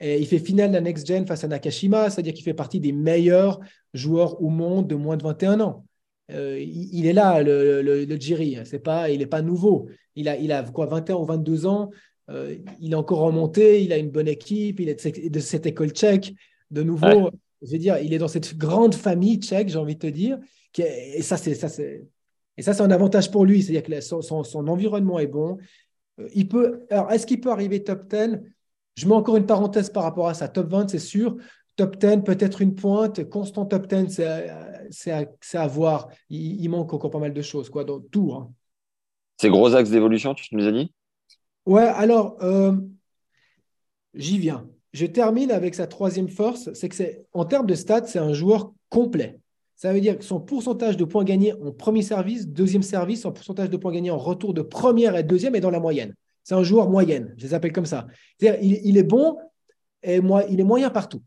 Et 0.00 0.18
il 0.18 0.26
fait 0.26 0.38
finale 0.38 0.70
de 0.70 0.74
la 0.74 0.80
Next 0.80 1.06
Gen 1.06 1.26
face 1.26 1.44
à 1.44 1.48
Nakashima, 1.48 2.10
c'est-à-dire 2.10 2.34
qu'il 2.34 2.44
fait 2.44 2.54
partie 2.54 2.80
des 2.80 2.92
meilleurs 2.92 3.60
joueurs 3.92 4.40
au 4.42 4.48
monde 4.48 4.86
de 4.86 4.94
moins 4.94 5.16
de 5.16 5.22
21 5.22 5.60
ans. 5.60 5.84
il, 6.28 7.06
est 7.06 7.12
là, 7.12 7.42
le, 7.42 7.82
le, 7.82 8.04
le 8.04 8.16
Jiri. 8.16 8.58
C'est 8.64 8.80
pas, 8.80 9.10
il 9.10 9.18
n'est 9.20 9.26
pas 9.26 9.42
nouveau. 9.42 9.88
Il 10.16 10.28
a, 10.28 10.36
il 10.36 10.52
a 10.52 10.62
quoi, 10.62 10.86
21 10.86 11.16
ou 11.16 11.24
22 11.24 11.66
ans. 11.66 11.90
Euh, 12.30 12.56
il 12.80 12.92
est 12.92 12.96
encore 12.96 13.20
remonté. 13.20 13.82
Il 13.82 13.92
a 13.92 13.98
une 13.98 14.10
bonne 14.10 14.28
équipe. 14.28 14.80
Il 14.80 14.88
est 14.88 15.28
de, 15.28 15.40
cette 15.40 15.66
école 15.66 15.90
tchèque. 15.90 16.34
De 16.70 16.82
nouveau, 16.82 17.30
je 17.62 17.72
veux 17.72 17.78
dire, 17.78 17.98
il 17.98 18.12
est 18.12 18.18
dans 18.18 18.28
cette 18.28 18.56
grande 18.56 18.94
famille 18.94 19.36
tchèque, 19.36 19.68
j'ai 19.68 19.78
envie 19.78 19.94
de 19.94 20.00
te 20.00 20.06
dire. 20.06 20.38
Et 20.78 21.22
ça, 21.22 21.36
c'est 21.36 21.54
ça, 21.54 21.68
c'est 21.68 22.06
et 22.56 22.62
ça, 22.62 22.72
c'est 22.72 22.82
un 22.82 22.90
avantage 22.90 23.30
pour 23.30 23.44
lui. 23.44 23.62
C'est-à-dire 23.62 23.82
que 23.82 24.00
son, 24.00 24.22
son, 24.22 24.68
environnement 24.68 25.18
est 25.18 25.26
bon. 25.26 25.58
Euh, 26.20 26.28
il 26.34 26.48
peut. 26.48 26.86
Alors, 26.90 27.10
est-ce 27.10 27.26
qu'il 27.26 27.40
peut 27.40 27.50
arriver 27.50 27.82
top 27.82 28.08
10 28.08 28.40
Je 28.96 29.06
mets 29.06 29.14
encore 29.14 29.36
une 29.36 29.46
parenthèse 29.46 29.90
par 29.90 30.04
rapport 30.04 30.28
à 30.28 30.34
ça. 30.34 30.48
Top 30.48 30.70
20, 30.70 30.88
c'est 30.88 30.98
sûr. 30.98 31.36
Top 31.76 31.96
10, 31.96 32.22
peut-être 32.24 32.62
une 32.62 32.74
pointe. 32.74 33.28
Constant 33.28 33.66
top 33.66 33.86
10, 33.86 34.20
c'est 34.90 35.10
à, 35.10 35.26
à, 35.54 35.66
voir. 35.66 36.08
Il, 36.30 36.68
manque 36.68 36.92
encore 36.94 37.10
pas 37.10 37.18
mal 37.18 37.32
de 37.32 37.42
choses, 37.42 37.68
quoi, 37.68 37.84
dans 37.84 38.00
tout. 38.00 38.32
Hein. 38.32 38.52
Ces 39.40 39.48
gros 39.48 39.74
axes 39.74 39.90
d'évolution, 39.90 40.34
tu 40.34 40.54
nous 40.54 40.66
as 40.66 40.72
dit? 40.72 40.92
Ouais, 41.66 41.82
alors, 41.82 42.36
euh, 42.42 42.76
j'y 44.14 44.38
viens. 44.38 44.68
Je 44.92 45.06
termine 45.06 45.50
avec 45.50 45.74
sa 45.74 45.88
troisième 45.88 46.28
force, 46.28 46.72
c'est 46.74 46.88
que 46.88 46.94
c'est 46.94 47.26
en 47.32 47.44
termes 47.44 47.66
de 47.66 47.74
stats, 47.74 48.06
c'est 48.06 48.20
un 48.20 48.32
joueur 48.32 48.72
complet. 48.90 49.40
Ça 49.76 49.92
veut 49.92 50.00
dire 50.00 50.18
que 50.18 50.24
son 50.24 50.40
pourcentage 50.40 50.96
de 50.96 51.04
points 51.04 51.24
gagnés 51.24 51.52
en 51.52 51.72
premier 51.72 52.02
service, 52.02 52.46
deuxième 52.46 52.82
service, 52.82 53.22
son 53.22 53.32
pourcentage 53.32 53.70
de 53.70 53.76
points 53.76 53.92
gagnés 53.92 54.10
en 54.10 54.18
retour 54.18 54.54
de 54.54 54.62
première 54.62 55.16
et 55.16 55.22
deuxième 55.22 55.54
est 55.54 55.60
dans 55.60 55.70
la 55.70 55.80
moyenne. 55.80 56.14
C'est 56.42 56.54
un 56.54 56.62
joueur 56.62 56.88
moyenne, 56.90 57.34
je 57.38 57.46
les 57.46 57.54
appelle 57.54 57.72
comme 57.72 57.86
ça. 57.86 58.06
C'est-à-dire, 58.38 58.60
il, 58.62 58.96
est 58.96 59.02
bon 59.02 59.38
et 60.02 60.20
moi, 60.20 60.44
il 60.48 60.60
est 60.60 60.64
moyen 60.64 60.90
partout. 60.90 61.22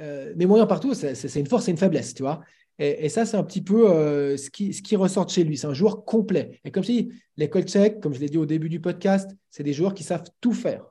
Euh, 0.00 0.32
mais 0.36 0.46
moyen 0.46 0.66
partout, 0.66 0.94
c'est 0.94 1.40
une 1.40 1.46
force 1.46 1.68
et 1.68 1.72
une 1.72 1.76
faiblesse, 1.76 2.14
tu 2.14 2.22
vois. 2.22 2.40
Et, 2.78 3.08
ça, 3.08 3.24
c'est 3.24 3.36
un 3.36 3.44
petit 3.44 3.62
peu 3.62 3.88
euh, 3.88 4.36
ce, 4.36 4.50
qui, 4.50 4.72
ce 4.72 4.82
qui 4.82 4.96
ressort 4.96 5.28
chez 5.28 5.44
lui. 5.44 5.56
C'est 5.56 5.68
un 5.68 5.74
joueur 5.74 6.04
complet. 6.04 6.60
Et 6.64 6.72
comme 6.72 6.82
je 6.82 6.90
dis, 6.90 7.12
l'école 7.36 7.62
tchèque, 7.62 8.00
comme 8.00 8.14
je 8.14 8.20
l'ai 8.20 8.28
dit 8.28 8.38
au 8.38 8.46
début 8.46 8.68
du 8.68 8.80
podcast, 8.80 9.30
c'est 9.50 9.62
des 9.62 9.72
joueurs 9.72 9.94
qui 9.94 10.02
savent 10.02 10.24
tout 10.40 10.52
faire. 10.52 10.84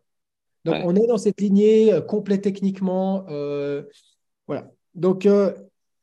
Donc, 0.64 0.76
on 0.86 0.96
est 0.96 1.08
dans 1.08 1.18
cette 1.18 1.42
lignée 1.42 1.92
euh, 1.92 2.00
complet 2.00 2.38
techniquement. 2.38 3.26
Euh, 3.28 3.84
voilà. 4.48 4.72
Donc, 4.96 5.28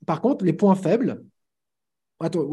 par 0.07 0.20
contre, 0.20 0.44
les 0.44 0.53
points 0.53 0.74
faibles. 0.74 1.22
Attends, 2.20 2.48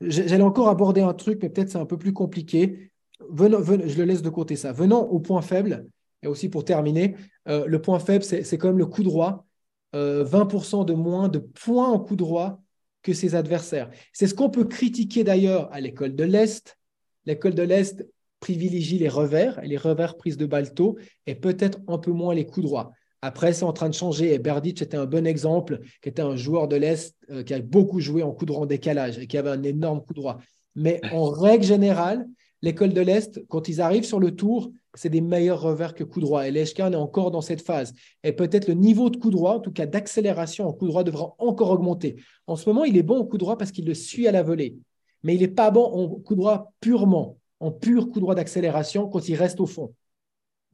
j'allais 0.00 0.42
encore 0.42 0.68
aborder 0.68 1.00
un 1.00 1.14
truc, 1.14 1.38
mais 1.42 1.48
peut-être 1.48 1.70
c'est 1.70 1.78
un 1.78 1.86
peu 1.86 1.98
plus 1.98 2.12
compliqué. 2.12 2.90
Je 3.20 3.96
le 3.98 4.04
laisse 4.04 4.22
de 4.22 4.28
côté 4.28 4.56
ça. 4.56 4.72
Venons 4.72 5.00
au 5.00 5.20
point 5.20 5.42
faible, 5.42 5.86
et 6.22 6.26
aussi 6.26 6.48
pour 6.48 6.64
terminer, 6.64 7.16
le 7.46 7.76
point 7.78 7.98
faible, 7.98 8.24
c'est 8.24 8.58
quand 8.58 8.68
même 8.68 8.78
le 8.78 8.86
coup 8.86 9.02
droit. 9.02 9.46
20% 9.94 10.84
de 10.84 10.92
moins 10.92 11.28
de 11.28 11.38
points 11.38 11.88
en 11.88 11.98
coup 11.98 12.16
droit 12.16 12.60
que 13.02 13.14
ses 13.14 13.34
adversaires. 13.34 13.90
C'est 14.12 14.26
ce 14.26 14.34
qu'on 14.34 14.50
peut 14.50 14.64
critiquer 14.64 15.24
d'ailleurs 15.24 15.72
à 15.72 15.80
l'école 15.80 16.14
de 16.14 16.24
l'Est. 16.24 16.76
L'école 17.24 17.54
de 17.54 17.62
l'Est 17.62 18.06
privilégie 18.40 18.98
les 18.98 19.08
revers, 19.08 19.58
les 19.62 19.78
revers 19.78 20.16
prises 20.16 20.36
de 20.36 20.44
balto, 20.44 20.98
et 21.26 21.34
peut-être 21.34 21.78
un 21.88 21.96
peu 21.96 22.10
moins 22.10 22.34
les 22.34 22.44
coups 22.44 22.66
droits. 22.66 22.92
Après, 23.22 23.52
c'est 23.52 23.64
en 23.64 23.72
train 23.72 23.88
de 23.88 23.94
changer. 23.94 24.34
Et 24.34 24.38
Berdic 24.38 24.82
était 24.82 24.96
un 24.96 25.06
bon 25.06 25.26
exemple, 25.26 25.80
qui 26.02 26.08
était 26.08 26.22
un 26.22 26.36
joueur 26.36 26.68
de 26.68 26.76
l'Est 26.76 27.16
euh, 27.30 27.42
qui 27.42 27.54
a 27.54 27.60
beaucoup 27.60 28.00
joué 28.00 28.22
en 28.22 28.32
coup 28.32 28.46
droit 28.46 28.62
en 28.62 28.66
décalage 28.66 29.18
et 29.18 29.26
qui 29.26 29.38
avait 29.38 29.50
un 29.50 29.62
énorme 29.62 30.02
coup 30.02 30.14
droit. 30.14 30.38
Mais 30.74 31.00
en 31.12 31.24
règle 31.30 31.64
générale, 31.64 32.26
l'école 32.62 32.92
de 32.92 33.00
l'Est, 33.00 33.40
quand 33.48 33.68
ils 33.68 33.80
arrivent 33.80 34.04
sur 34.04 34.20
le 34.20 34.34
tour, 34.34 34.70
c'est 34.94 35.10
des 35.10 35.20
meilleurs 35.20 35.60
revers 35.60 35.94
que 35.94 36.04
coup 36.04 36.20
droit. 36.20 36.46
Et 36.46 36.50
l'Eshkan 36.50 36.92
est 36.92 36.96
encore 36.96 37.30
dans 37.30 37.40
cette 37.40 37.62
phase. 37.62 37.94
Et 38.24 38.32
peut-être 38.32 38.66
le 38.68 38.74
niveau 38.74 39.10
de 39.10 39.16
coup 39.16 39.30
droit, 39.30 39.52
en 39.52 39.60
tout 39.60 39.72
cas 39.72 39.86
d'accélération 39.86 40.66
en 40.66 40.72
coup 40.72 40.86
droit, 40.86 41.04
devra 41.04 41.34
encore 41.38 41.70
augmenter. 41.70 42.16
En 42.46 42.56
ce 42.56 42.68
moment, 42.68 42.84
il 42.84 42.96
est 42.96 43.02
bon 43.02 43.18
au 43.18 43.24
coup 43.24 43.38
droit 43.38 43.58
parce 43.58 43.72
qu'il 43.72 43.86
le 43.86 43.94
suit 43.94 44.26
à 44.26 44.32
la 44.32 44.42
volée. 44.42 44.76
Mais 45.22 45.34
il 45.34 45.40
n'est 45.40 45.48
pas 45.48 45.70
bon 45.70 45.84
en 45.84 46.08
coup 46.08 46.34
droit 46.34 46.72
purement, 46.80 47.38
en 47.60 47.70
pur 47.70 48.10
coup 48.10 48.20
droit 48.20 48.34
d'accélération 48.34 49.08
quand 49.08 49.28
il 49.28 49.34
reste 49.34 49.60
au 49.60 49.66
fond. 49.66 49.92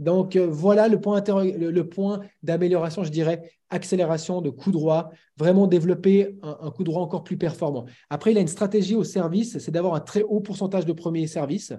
Donc 0.02 0.34
euh, 0.34 0.46
voilà 0.46 0.88
le 0.88 1.00
point, 1.00 1.22
le, 1.22 1.88
point 1.88 2.20
d'amélioration, 2.42 3.04
je 3.04 3.10
dirais, 3.10 3.52
accélération 3.70 4.40
de 4.42 4.50
coup 4.50 4.72
droit, 4.72 5.10
vraiment 5.36 5.66
développer 5.66 6.36
un, 6.42 6.70
coup 6.72 6.82
droit 6.82 7.00
encore 7.00 7.22
plus 7.22 7.38
performant. 7.38 7.86
Après, 8.10 8.32
il 8.32 8.38
a 8.38 8.40
une 8.40 8.48
stratégie 8.48 8.96
au 8.96 9.04
service, 9.04 9.58
c'est 9.58 9.70
d'avoir 9.70 9.94
un 9.94 10.00
très 10.00 10.22
haut 10.22 10.40
pourcentage 10.40 10.86
de 10.86 10.92
premier 10.92 11.26
service, 11.28 11.72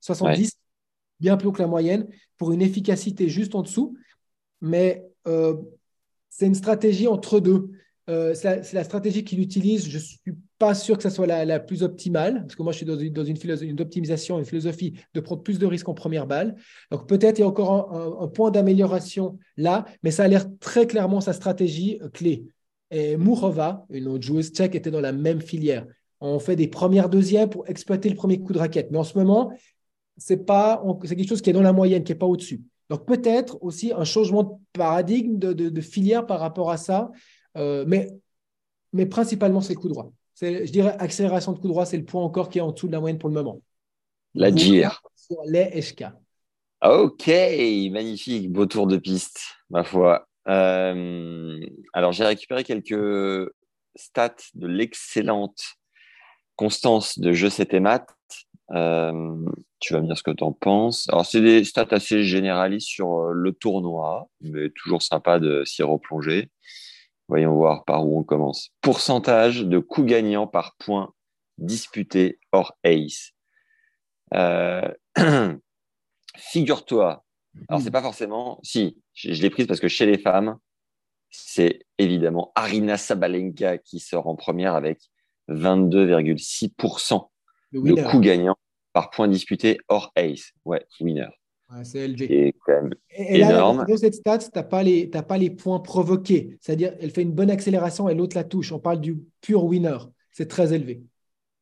70, 0.00 0.58
bien 1.18 1.36
plus 1.36 1.48
haut 1.48 1.52
que 1.52 1.62
la 1.62 1.68
moyenne, 1.68 2.06
pour 2.36 2.52
une 2.52 2.60
efficacité 2.60 3.28
juste 3.28 3.54
en 3.54 3.62
dessous. 3.62 3.96
Mais 4.60 5.06
euh, 5.26 5.56
c'est 6.28 6.46
une 6.46 6.54
stratégie 6.54 7.08
entre 7.08 7.40
deux. 7.40 7.70
Euh, 8.10 8.34
c'est 8.34 8.72
la, 8.74 8.84
stratégie 8.84 9.24
qu'il 9.24 9.40
utilise. 9.40 9.88
Je 9.88 9.96
ne 9.96 10.02
suis 10.02 10.20
pas 10.62 10.74
sûr 10.74 10.96
que 10.96 11.02
ce 11.02 11.10
soit 11.10 11.26
la, 11.26 11.58
plus 11.58 11.82
optimale, 11.82 12.42
parce 12.42 12.54
que 12.54 12.62
moi, 12.62 12.70
je 12.70 12.76
suis 12.76 12.86
dans 12.86 12.96
une, 12.96 13.12
dans 13.12 13.24
une 13.24 13.36
philosophie 13.36 13.74
d'optimisation, 13.74 14.38
une 14.38 14.44
philosophie 14.44 14.94
de 15.12 15.18
prendre 15.18 15.42
plus 15.42 15.58
de 15.58 15.66
risques 15.66 15.88
en 15.88 15.94
première 15.94 16.28
balle. 16.28 16.54
Donc, 16.92 17.08
peut-être 17.08 17.40
il 17.40 17.40
y 17.40 17.44
a 17.44 17.48
encore 17.48 18.22
un, 18.22 18.28
point 18.28 18.52
d'amélioration 18.52 19.40
là, 19.56 19.84
mais 20.04 20.12
ça 20.12 20.22
a 20.22 20.28
l'air 20.28 20.46
très 20.60 20.86
clairement 20.86 21.20
sa 21.20 21.32
stratégie 21.32 21.98
euh, 22.00 22.08
clé. 22.08 22.44
Et 22.92 23.16
Mourova, 23.16 23.86
une 23.90 24.06
autre 24.06 24.22
joueuse 24.22 24.50
tchèque, 24.50 24.76
était 24.76 24.92
dans 24.92 25.00
la 25.00 25.10
même 25.10 25.40
filière. 25.40 25.84
On 26.20 26.38
fait 26.38 26.54
des 26.54 26.68
premières 26.68 27.08
deuxièmes 27.08 27.50
pour 27.50 27.68
exploiter 27.68 28.08
le 28.08 28.14
premier 28.14 28.38
coup 28.38 28.52
de 28.52 28.60
raquette. 28.60 28.92
Mais 28.92 28.98
en 28.98 29.04
ce 29.04 29.18
moment, 29.18 29.50
c'est 30.16 30.46
pas 30.46 30.80
c'est 31.02 31.16
quelque 31.16 31.28
chose 31.28 31.42
qui 31.42 31.50
est 31.50 31.54
dans 31.54 31.62
la 31.62 31.72
moyenne, 31.72 32.04
qui 32.04 32.12
n'est 32.12 32.18
pas 32.18 32.26
au-dessus. 32.26 32.62
Donc 32.88 33.04
peut-être 33.04 33.58
aussi 33.64 33.92
un 33.92 34.04
changement 34.04 34.44
de 34.44 34.52
paradigme, 34.72 35.38
de, 35.38 35.80
filière 35.80 36.24
par 36.24 36.38
rapport 36.38 36.70
à 36.70 36.76
ça, 36.76 37.10
euh, 37.56 37.84
mais, 37.88 38.12
mais 38.92 39.06
principalement 39.06 39.60
c'est 39.60 39.74
le 39.74 39.80
coup 39.80 39.88
droit. 39.88 40.12
Je 40.40 40.70
dirais 40.70 40.96
accélération 40.98 41.52
de 41.52 41.58
coup 41.58 41.68
droit, 41.68 41.86
c'est 41.86 41.98
le 41.98 42.04
point 42.04 42.22
encore 42.22 42.48
qui 42.48 42.58
est 42.58 42.62
en 42.62 42.72
dessous 42.72 42.86
de 42.86 42.92
la 42.92 43.00
moyenne 43.00 43.18
pour 43.18 43.28
le 43.28 43.34
moment. 43.34 43.60
La 44.34 44.54
GIR. 44.54 45.02
Sur 45.14 45.42
les 45.46 45.80
HK. 45.80 46.04
Ok, 46.84 47.28
magnifique, 47.90 48.50
beau 48.50 48.66
tour 48.66 48.86
de 48.86 48.96
piste, 48.96 49.40
ma 49.70 49.84
foi. 49.84 50.26
Euh, 50.48 51.60
alors 51.92 52.10
j'ai 52.10 52.24
récupéré 52.24 52.64
quelques 52.64 53.52
stats 53.94 54.34
de 54.54 54.66
l'excellente 54.66 55.76
Constance 56.56 57.18
de 57.18 57.32
Je 57.32 57.48
sais 57.48 57.80
maths. 57.80 58.08
Euh, 58.72 59.36
tu 59.80 59.94
vas 59.94 60.00
me 60.00 60.06
dire 60.06 60.16
ce 60.16 60.22
que 60.22 60.30
tu 60.30 60.44
en 60.44 60.52
penses. 60.52 61.08
Alors, 61.08 61.26
c'est 61.26 61.40
des 61.40 61.64
stats 61.64 61.88
assez 61.90 62.22
généralistes 62.22 62.86
sur 62.86 63.20
euh, 63.20 63.32
le 63.32 63.52
tournoi, 63.52 64.28
mais 64.40 64.70
toujours 64.70 65.02
sympa 65.02 65.38
de 65.38 65.64
s'y 65.64 65.82
replonger. 65.82 66.50
Voyons 67.28 67.54
voir 67.54 67.84
par 67.84 68.06
où 68.06 68.18
on 68.18 68.24
commence. 68.24 68.70
Pourcentage 68.80 69.64
de 69.64 69.78
coups 69.78 70.08
gagnants 70.08 70.46
par 70.46 70.76
point 70.76 71.12
disputé 71.58 72.38
hors 72.52 72.76
ace. 72.84 73.32
Euh, 74.34 74.88
figure-toi, 76.36 77.24
alors 77.68 77.82
c'est 77.82 77.90
pas 77.90 78.02
forcément, 78.02 78.58
si, 78.62 78.98
je, 79.14 79.32
je 79.32 79.42
l'ai 79.42 79.50
prise 79.50 79.66
parce 79.66 79.80
que 79.80 79.88
chez 79.88 80.06
les 80.06 80.18
femmes, 80.18 80.58
c'est 81.30 81.80
évidemment 81.98 82.52
Arina 82.54 82.96
Sabalenka 82.96 83.78
qui 83.78 84.00
sort 84.00 84.26
en 84.26 84.36
première 84.36 84.74
avec 84.74 84.98
22,6% 85.48 87.28
de 87.72 88.10
coups 88.10 88.22
gagnants 88.22 88.56
par 88.92 89.10
point 89.10 89.28
disputé 89.28 89.78
hors 89.88 90.12
ace. 90.16 90.52
Ouais, 90.64 90.86
winner. 91.00 91.28
C'est 91.84 92.54
quand 92.64 92.72
même 92.72 92.94
et 93.10 93.40
énorme. 93.40 93.78
Là, 93.78 93.84
dans 93.84 93.96
cette 93.96 94.14
stat, 94.14 94.38
tu 94.38 94.48
n'as 94.54 94.62
pas, 94.62 94.82
les, 94.82 95.06
pas 95.06 95.38
les 95.38 95.50
points 95.50 95.80
provoqués. 95.80 96.58
C'est-à-dire, 96.60 96.94
elle 97.00 97.10
fait 97.10 97.22
une 97.22 97.32
bonne 97.32 97.50
accélération 97.50 98.08
et 98.08 98.14
l'autre 98.14 98.36
la 98.36 98.44
touche. 98.44 98.72
On 98.72 98.78
parle 98.78 99.00
du 99.00 99.22
pur 99.40 99.64
winner. 99.64 99.98
C'est 100.30 100.48
très 100.48 100.72
élevé. 100.72 101.02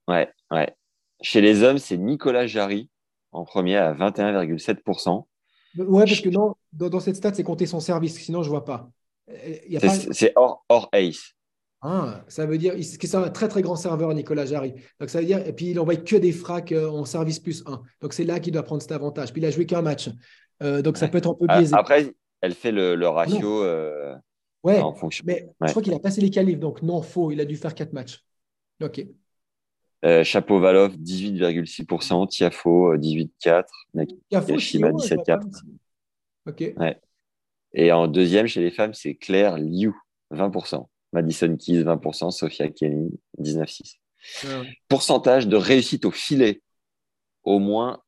Ouais, 0.08 0.28
ouais. 0.50 0.74
Chez 1.22 1.40
les 1.40 1.62
hommes, 1.62 1.78
c'est 1.78 1.96
Nicolas 1.96 2.46
Jarry 2.46 2.88
en 3.32 3.44
premier 3.44 3.76
à 3.76 3.94
21,7%. 3.94 5.24
Ouais, 5.78 6.04
parce 6.04 6.20
que 6.20 6.28
non, 6.28 6.54
dans, 6.72 7.00
cette 7.00 7.16
stat, 7.16 7.34
c'est 7.34 7.42
compter 7.42 7.66
son 7.66 7.80
service. 7.80 8.18
Sinon, 8.18 8.42
je 8.42 8.48
ne 8.48 8.50
vois 8.50 8.64
pas. 8.64 8.90
C'est 10.12 10.32
hors, 10.36 10.64
hors 10.68 10.88
ace. 10.92 11.34
Ah, 11.83 12.22
ça 12.28 12.45
veut 12.45 12.59
dire 12.59 12.74
que 12.74 12.81
c'est 13.07 13.14
un 13.16 13.31
très 13.31 13.49
très 13.49 13.62
grand 13.62 13.76
serveur, 13.76 14.12
Nicolas 14.12 14.45
Jarry. 14.45 14.74
Donc 15.01 15.09
ça 15.09 15.20
veut 15.20 15.24
dire, 15.26 15.47
et 15.47 15.53
puis 15.55 15.70
il 15.70 15.81
envoie 15.81 15.97
que 15.97 16.16
des 16.16 16.33
fracs 16.33 16.72
euh, 16.72 16.89
en 16.91 17.05
service 17.07 17.39
plus 17.39 17.62
1. 17.66 17.81
Donc 18.03 18.12
c'est 18.12 18.24
là 18.24 18.39
qu'il 18.39 18.53
doit 18.53 18.62
prendre 18.62 18.83
cet 18.83 18.93
avantage. 18.93 19.33
Puis 19.33 19.41
il 19.41 19.47
a 19.47 19.51
joué 19.51 19.64
qu'un 19.64 19.81
match. 19.83 20.11
Euh, 20.62 20.83
donc 20.83 20.99
ça 20.99 21.09
peut 21.09 21.18
être 21.18 21.31
un 21.31 21.35
peu 21.35 21.47
Ah, 21.49 21.59
biaisé. 21.59 21.74
Après, 21.74 22.12
elle 22.43 22.55
fait 22.55 22.70
le, 22.72 22.95
le 22.97 23.09
ratio 23.09 23.62
euh, 23.64 24.14
ouais, 24.62 24.78
en 24.81 24.93
fonction. 24.93 25.24
mais 25.26 25.45
Ouais. 25.61 25.68
je 25.68 25.70
crois 25.70 25.83
qu'il 25.83 25.95
a 25.95 25.99
passé 25.99 26.20
les 26.20 26.28
qualifs. 26.31 26.59
Donc 26.59 26.83
non, 26.83 27.01
faux. 27.01 27.31
Il 27.31 27.41
a 27.41 27.47
dû 27.47 27.57
faire 27.57 27.74
quatre 27.74 27.95
matchs. 27.95 28.22
Ok. 28.83 29.03
Euh, 30.05 30.22
Chapeau-Valov, 30.24 30.97
18,6%. 30.97 32.26
Tiafo, 32.28 32.93
euh, 32.93 32.97
18,4%. 32.99 33.64
Tiafo, 34.28 34.53
Yashima, 34.53 34.89
Chio, 34.91 34.99
je 34.99 35.14
vois 35.14 35.24
pas 35.24 35.37
17,4. 35.39 35.49
ici. 35.49 35.62
Ok. 36.47 36.74
Et 37.72 37.93
en 37.93 38.07
deuxième, 38.09 38.47
chez 38.47 38.61
les 38.61 38.70
femmes, 38.70 38.95
c'est 38.95 39.14
Claire 39.14 39.57
Liu, 39.59 39.93
20%. 40.31 40.89
Madison 41.12 41.56
Keys, 41.56 41.82
20%. 41.84 42.30
Sophia 42.30 42.68
Kenny, 42.68 43.11
19,6%. 43.40 43.94
Ah 44.44 44.61
ouais. 44.61 44.68
Pourcentage 44.88 45.48
de 45.48 45.56
réussite 45.56 46.04
au 46.04 46.11
filet, 46.11 46.61
au 47.42 47.58
moins, 47.58 48.00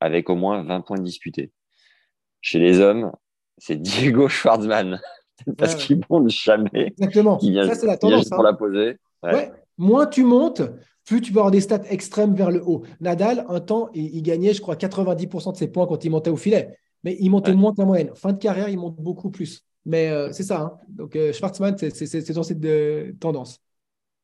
avec 0.00 0.28
au 0.30 0.36
moins 0.36 0.62
20 0.62 0.80
points 0.82 0.98
disputés. 1.00 1.50
Chez 2.40 2.58
les 2.58 2.80
hommes, 2.80 3.12
c'est 3.58 3.80
Diego 3.80 4.28
Schwartzmann, 4.28 5.00
parce 5.56 5.72
Ouais, 5.74 5.78
ouais. 5.80 5.84
qu'il 5.86 6.00
monte 6.10 6.28
jamais, 6.30 6.88
Exactement. 6.98 7.38
qui 7.38 7.50
vient, 7.50 7.66
Ça, 7.68 7.74
c'est 7.74 7.86
la 7.86 7.96
tendance. 7.96 8.20
juste 8.20 8.32
hein. 8.32 8.36
pour 8.36 8.44
la 8.44 8.52
poser. 8.52 8.96
Ouais. 9.22 9.34
Ouais. 9.34 9.52
Moins 9.78 10.06
tu 10.06 10.22
montes, 10.24 10.62
plus 11.04 11.20
tu 11.20 11.32
peux 11.32 11.38
avoir 11.38 11.50
des 11.50 11.60
stats 11.60 11.82
extrêmes 11.88 12.34
vers 12.34 12.50
le 12.50 12.62
haut. 12.64 12.82
Nadal, 13.00 13.46
un 13.48 13.60
temps, 13.60 13.88
il, 13.94 14.14
il 14.16 14.22
gagnait, 14.22 14.52
je 14.54 14.60
crois, 14.60 14.76
90% 14.76 15.52
de 15.52 15.56
ses 15.56 15.68
points 15.68 15.86
quand 15.86 16.04
il 16.04 16.10
montait 16.10 16.30
au 16.30 16.36
filet. 16.36 16.76
Mais 17.04 17.16
il 17.18 17.30
montait 17.30 17.54
moins 17.54 17.72
que 17.72 17.80
la 17.80 17.86
moyenne. 17.86 18.10
Fin 18.14 18.32
de 18.32 18.38
carrière, 18.38 18.68
il 18.68 18.78
monte 18.78 18.96
beaucoup 18.96 19.30
plus. 19.30 19.64
Mais 19.84 20.10
euh, 20.10 20.32
c'est 20.32 20.42
ça. 20.44 20.60
hein. 20.60 20.78
Donc, 20.88 21.16
euh, 21.16 21.32
Schwartzmann, 21.32 21.76
c'est 21.78 22.32
dans 22.32 22.42
cette 22.42 22.64
euh, 22.64 23.12
tendance. 23.20 23.60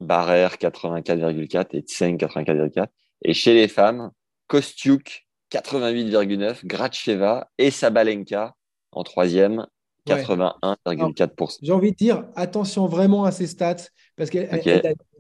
Barrère 0.01 0.55
84,4 0.57 1.67
et 1.73 1.81
Tseng 1.81 2.17
84,4. 2.17 2.87
Et 3.23 3.35
chez 3.35 3.55
les 3.55 3.67
femmes, 3.69 4.11
Kostiuk 4.47 5.27
88,9, 5.53 6.65
Gracheva 6.65 7.51
et 7.59 7.71
Sabalenka 7.71 8.55
en 8.93 9.03
troisième, 9.03 9.67
Ouais. 10.09 10.23
81,4%. 10.25 11.59
J'ai 11.61 11.73
envie 11.73 11.93
de 11.93 11.97
dire, 11.97 12.25
attention 12.35 12.87
vraiment 12.87 13.25
à 13.25 13.31
ses 13.31 13.47
stats, 13.47 13.77
parce 14.17 14.31
qu'elle. 14.31 14.49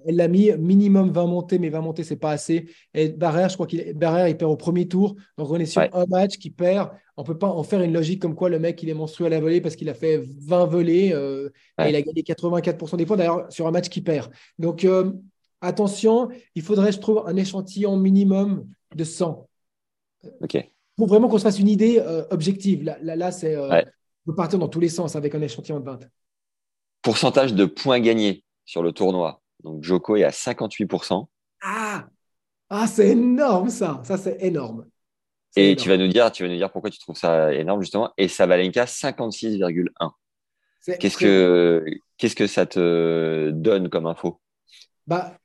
Elle- 0.07 0.16
l'a 0.16 0.28
mis 0.28 0.51
minimum 0.59 1.11
20 1.11 1.26
montées, 1.26 1.59
mais 1.59 1.68
20 1.68 1.80
montées, 1.80 2.05
c'est 2.05 2.16
pas 2.16 2.30
assez. 2.32 2.68
Et 2.94 3.09
Barrère, 3.09 3.49
je 3.49 3.55
crois 3.55 3.66
qu'il 3.66 3.92
Barrère, 3.94 4.28
il 4.28 4.36
perd 4.36 4.51
au 4.51 4.57
premier 4.57 4.86
tour. 4.88 5.16
Donc, 5.36 5.51
on 5.51 5.57
est 5.57 5.66
sur 5.66 5.80
Ouais. 5.82 5.90
un 5.92 6.07
match 6.07 6.38
qui 6.38 6.51
perd. 6.51 6.90
On 7.16 7.24
peut 7.24 7.36
pas 7.38 7.49
en 7.49 7.62
faire 7.62 7.80
une 7.82 7.92
logique 7.92 8.22
comme 8.22 8.34
quoi 8.34 8.49
le 8.49 8.59
mec, 8.59 8.82
il 8.82 8.88
est 8.88 8.94
monstrueux 8.94 9.26
à 9.26 9.30
la 9.30 9.40
volée 9.40 9.61
parce 9.61 9.76
qu'il 9.76 9.88
a 9.88 9.94
fait 9.94 10.22
20 10.40 10.66
volées 10.66 11.12
euh, 11.12 11.49
et 11.84 11.88
il 11.90 11.96
a 11.96 12.03
gagné 12.03 12.22
84% 12.22 12.96
des 12.96 13.07
points, 13.07 13.16
d'ailleurs, 13.16 13.51
sur 13.53 13.66
un 13.66 13.70
match 13.70 13.88
qui 13.88 14.01
perd. 14.01 14.30
Donc, 14.59 14.84
euh, 14.84 15.12
attention, 15.61 16.28
il 16.55 16.62
faudrait, 16.62 16.92
je 16.92 16.99
trouve, 16.99 17.22
un 17.26 17.36
échantillon 17.36 17.96
minimum 17.96 18.66
de 18.94 19.05
100 19.05 19.49
Ok. 20.40 20.57
pour 20.96 21.07
vraiment 21.09 21.28
qu'on 21.28 21.38
se 21.38 21.42
fasse 21.44 21.59
une 21.59 21.68
idée 21.68 21.99
euh, 22.05 22.24
objective. 22.30 22.82
Là, 22.84 22.96
là, 23.03 23.16
là, 23.16 23.32
c'est. 23.32 23.57
Ouais. 23.57 23.84
On 24.26 24.30
peut 24.32 24.36
partir 24.36 24.59
dans 24.59 24.68
tous 24.68 24.80
les 24.80 24.88
sens 24.90 25.16
avec 25.16 25.34
un 25.34 25.40
échantillon 25.40 25.80
de 25.80 25.84
20. 25.84 26.01
Pourcentage 27.03 27.55
de 27.55 27.64
points 27.64 28.01
gagnés 28.01 28.44
sur 28.64 28.82
le 28.82 28.92
tournoi. 28.92 29.40
Donc 29.62 29.82
Joko 29.82 30.16
est 30.16 30.24
à 30.24 30.30
58%. 30.30 31.26
Ah, 31.62 32.06
ah 32.70 32.86
c'est 32.86 33.09
énorme 33.09 33.70
ça. 33.70 34.00
Ça, 34.04 34.16
c'est 34.16 34.38
énorme. 34.40 34.86
Et 35.56 35.72
énorme. 35.72 35.82
tu 35.82 35.88
vas 35.88 35.96
nous 35.96 36.09
dire, 36.09 36.30
tu 36.30 36.42
vas 36.42 36.48
nous 36.48 36.56
dire 36.56 36.70
pourquoi 36.70 36.90
tu 36.90 36.98
trouves 36.98 37.16
ça 37.16 37.52
énorme 37.52 37.80
justement. 37.80 38.12
Et 38.16 38.28
Sabalenka 38.28 38.84
56,1. 38.84 40.11
C'est 40.80 40.98
Qu'est-ce 40.98 41.18
que 41.18 41.84
qu'est-ce 42.16 42.36
que 42.36 42.46
ça 42.46 42.66
te 42.66 43.50
donne 43.50 43.88
comme 43.88 44.06
info? 44.06 44.40
Bah, 45.06 45.36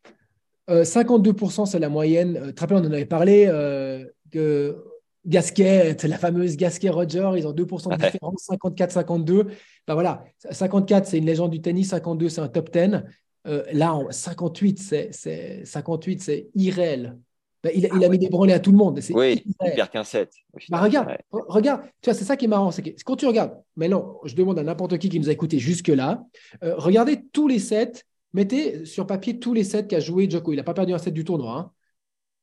euh, 0.69 0.83
52%, 0.83 1.65
c'est 1.65 1.79
la 1.79 1.89
moyenne. 1.89 2.37
Euh, 2.37 2.51
très 2.51 2.67
bien, 2.67 2.77
on 2.77 2.85
en 2.85 2.91
avait 2.91 3.05
parlé. 3.05 3.47
euh, 3.47 4.05
que 4.31 4.83
Gasquet, 5.25 5.95
c'est 5.99 6.07
la 6.07 6.17
fameuse 6.17 6.57
Gasquet-Roger, 6.57 7.31
ils 7.37 7.47
ont 7.47 7.53
2% 7.53 7.89
de 7.89 8.03
différence, 8.03 8.49
54-52. 8.49 9.45
Bah 9.87 9.93
voilà, 9.93 10.25
54, 10.49 11.05
c'est 11.05 11.17
une 11.17 11.25
légende 11.25 11.51
du 11.51 11.61
tennis, 11.61 11.89
52, 11.89 12.29
c'est 12.29 12.41
un 12.41 12.49
top 12.49 12.71
10. 12.71 13.03
Euh, 13.47 13.63
là, 13.73 13.93
en 13.93 14.09
58, 14.11 14.79
c'est 14.79 15.09
c'est- 15.11 15.65
58, 15.65 16.21
c'est 16.21 16.49
irréel. 16.55 17.17
Bah, 17.63 17.69
il, 17.73 17.85
a- 17.85 17.89
il 17.95 18.03
a 18.03 18.09
mis 18.09 18.19
des 18.19 18.27
branlées 18.29 18.53
à 18.53 18.59
tout 18.59 18.71
le 18.71 18.77
monde. 18.77 18.99
C'est 19.01 19.13
Oui, 19.13 19.41
il 19.45 19.53
perd 19.75 19.89
qu'un 19.89 20.03
7. 20.03 20.33
Bah 20.69 20.81
regarde, 20.81 21.07
re- 21.31 21.45
regarde, 21.47 21.81
tu 22.01 22.09
vois, 22.09 22.13
c'est 22.13 22.25
ça 22.25 22.35
qui 22.35 22.45
est 22.45 22.49
marrant, 22.49 22.71
c'est 22.71 22.81
que 22.81 22.89
quand 23.05 23.15
tu 23.15 23.25
regardes, 23.25 23.53
mais 23.77 23.87
non, 23.87 24.19
je 24.25 24.35
demande 24.35 24.59
à 24.59 24.63
n'importe 24.63 24.97
qui 24.97 25.07
qui 25.09 25.19
nous 25.19 25.29
a 25.29 25.31
écouté 25.31 25.59
jusque-là, 25.59 26.25
euh, 26.63 26.75
regardez 26.77 27.23
tous 27.31 27.47
les 27.47 27.59
sets, 27.59 28.03
mettez 28.33 28.85
sur 28.85 29.07
papier 29.07 29.39
tous 29.39 29.53
les 29.53 29.63
sets 29.63 29.87
qu'a 29.87 30.01
joué 30.01 30.29
Djoko. 30.29 30.51
Il 30.51 30.57
n'a 30.57 30.63
pas 30.63 30.73
perdu 30.73 30.93
un 30.93 30.97
set 30.97 31.13
du 31.13 31.23
tournoi, 31.23 31.53
hein, 31.57 31.71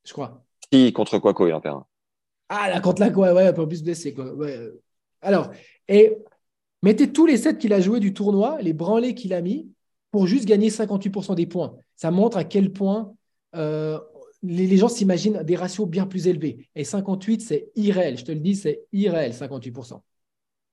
je 0.05 0.13
crois. 0.13 0.43
Si, 0.73 0.91
contre 0.93 1.19
Quaco, 1.19 1.47
il 1.47 1.53
en 1.53 1.61
perd 1.61 1.75
un. 1.77 1.85
Ah, 2.49 2.69
là, 2.69 2.79
contre 2.81 3.01
la 3.01 3.11
quoi, 3.11 3.33
ouais, 3.33 3.47
un 3.47 3.53
peu 3.53 3.67
plus 3.67 3.83
blessé, 3.83 4.13
quoi. 4.13 4.33
Ouais. 4.33 4.57
Alors, 5.21 5.51
et 5.87 6.17
mettez 6.81 7.11
tous 7.13 7.25
les 7.27 7.37
sets 7.37 7.57
qu'il 7.57 7.73
a 7.73 7.79
joué 7.79 7.99
du 7.99 8.13
tournoi, 8.13 8.59
les 8.61 8.73
branlés 8.73 9.13
qu'il 9.13 9.33
a 9.33 9.41
mis, 9.41 9.69
pour 10.11 10.27
juste 10.27 10.45
gagner 10.45 10.69
58% 10.69 11.35
des 11.35 11.47
points. 11.47 11.75
Ça 11.95 12.11
montre 12.11 12.37
à 12.37 12.43
quel 12.43 12.71
point 12.71 13.13
euh, 13.55 13.99
les, 14.43 14.67
les 14.67 14.77
gens 14.77 14.89
s'imaginent 14.89 15.41
des 15.43 15.55
ratios 15.55 15.87
bien 15.87 16.05
plus 16.05 16.27
élevés. 16.27 16.67
Et 16.75 16.83
58, 16.83 17.41
c'est 17.41 17.71
irréel. 17.75 18.17
Je 18.17 18.25
te 18.25 18.31
le 18.31 18.39
dis, 18.39 18.55
c'est 18.55 18.81
irréel, 18.91 19.31
58%. 19.33 20.01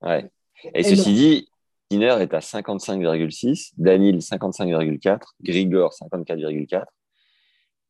Ouais. 0.01 0.29
Et 0.73 0.83
ceci 0.83 1.13
dit, 1.13 1.49
Sinner 1.91 2.17
est 2.19 2.33
à 2.33 2.39
55,6, 2.39 3.71
Danil 3.77 4.17
55,4, 4.17 5.19
Grigor 5.41 5.93
54,4. 5.93 6.83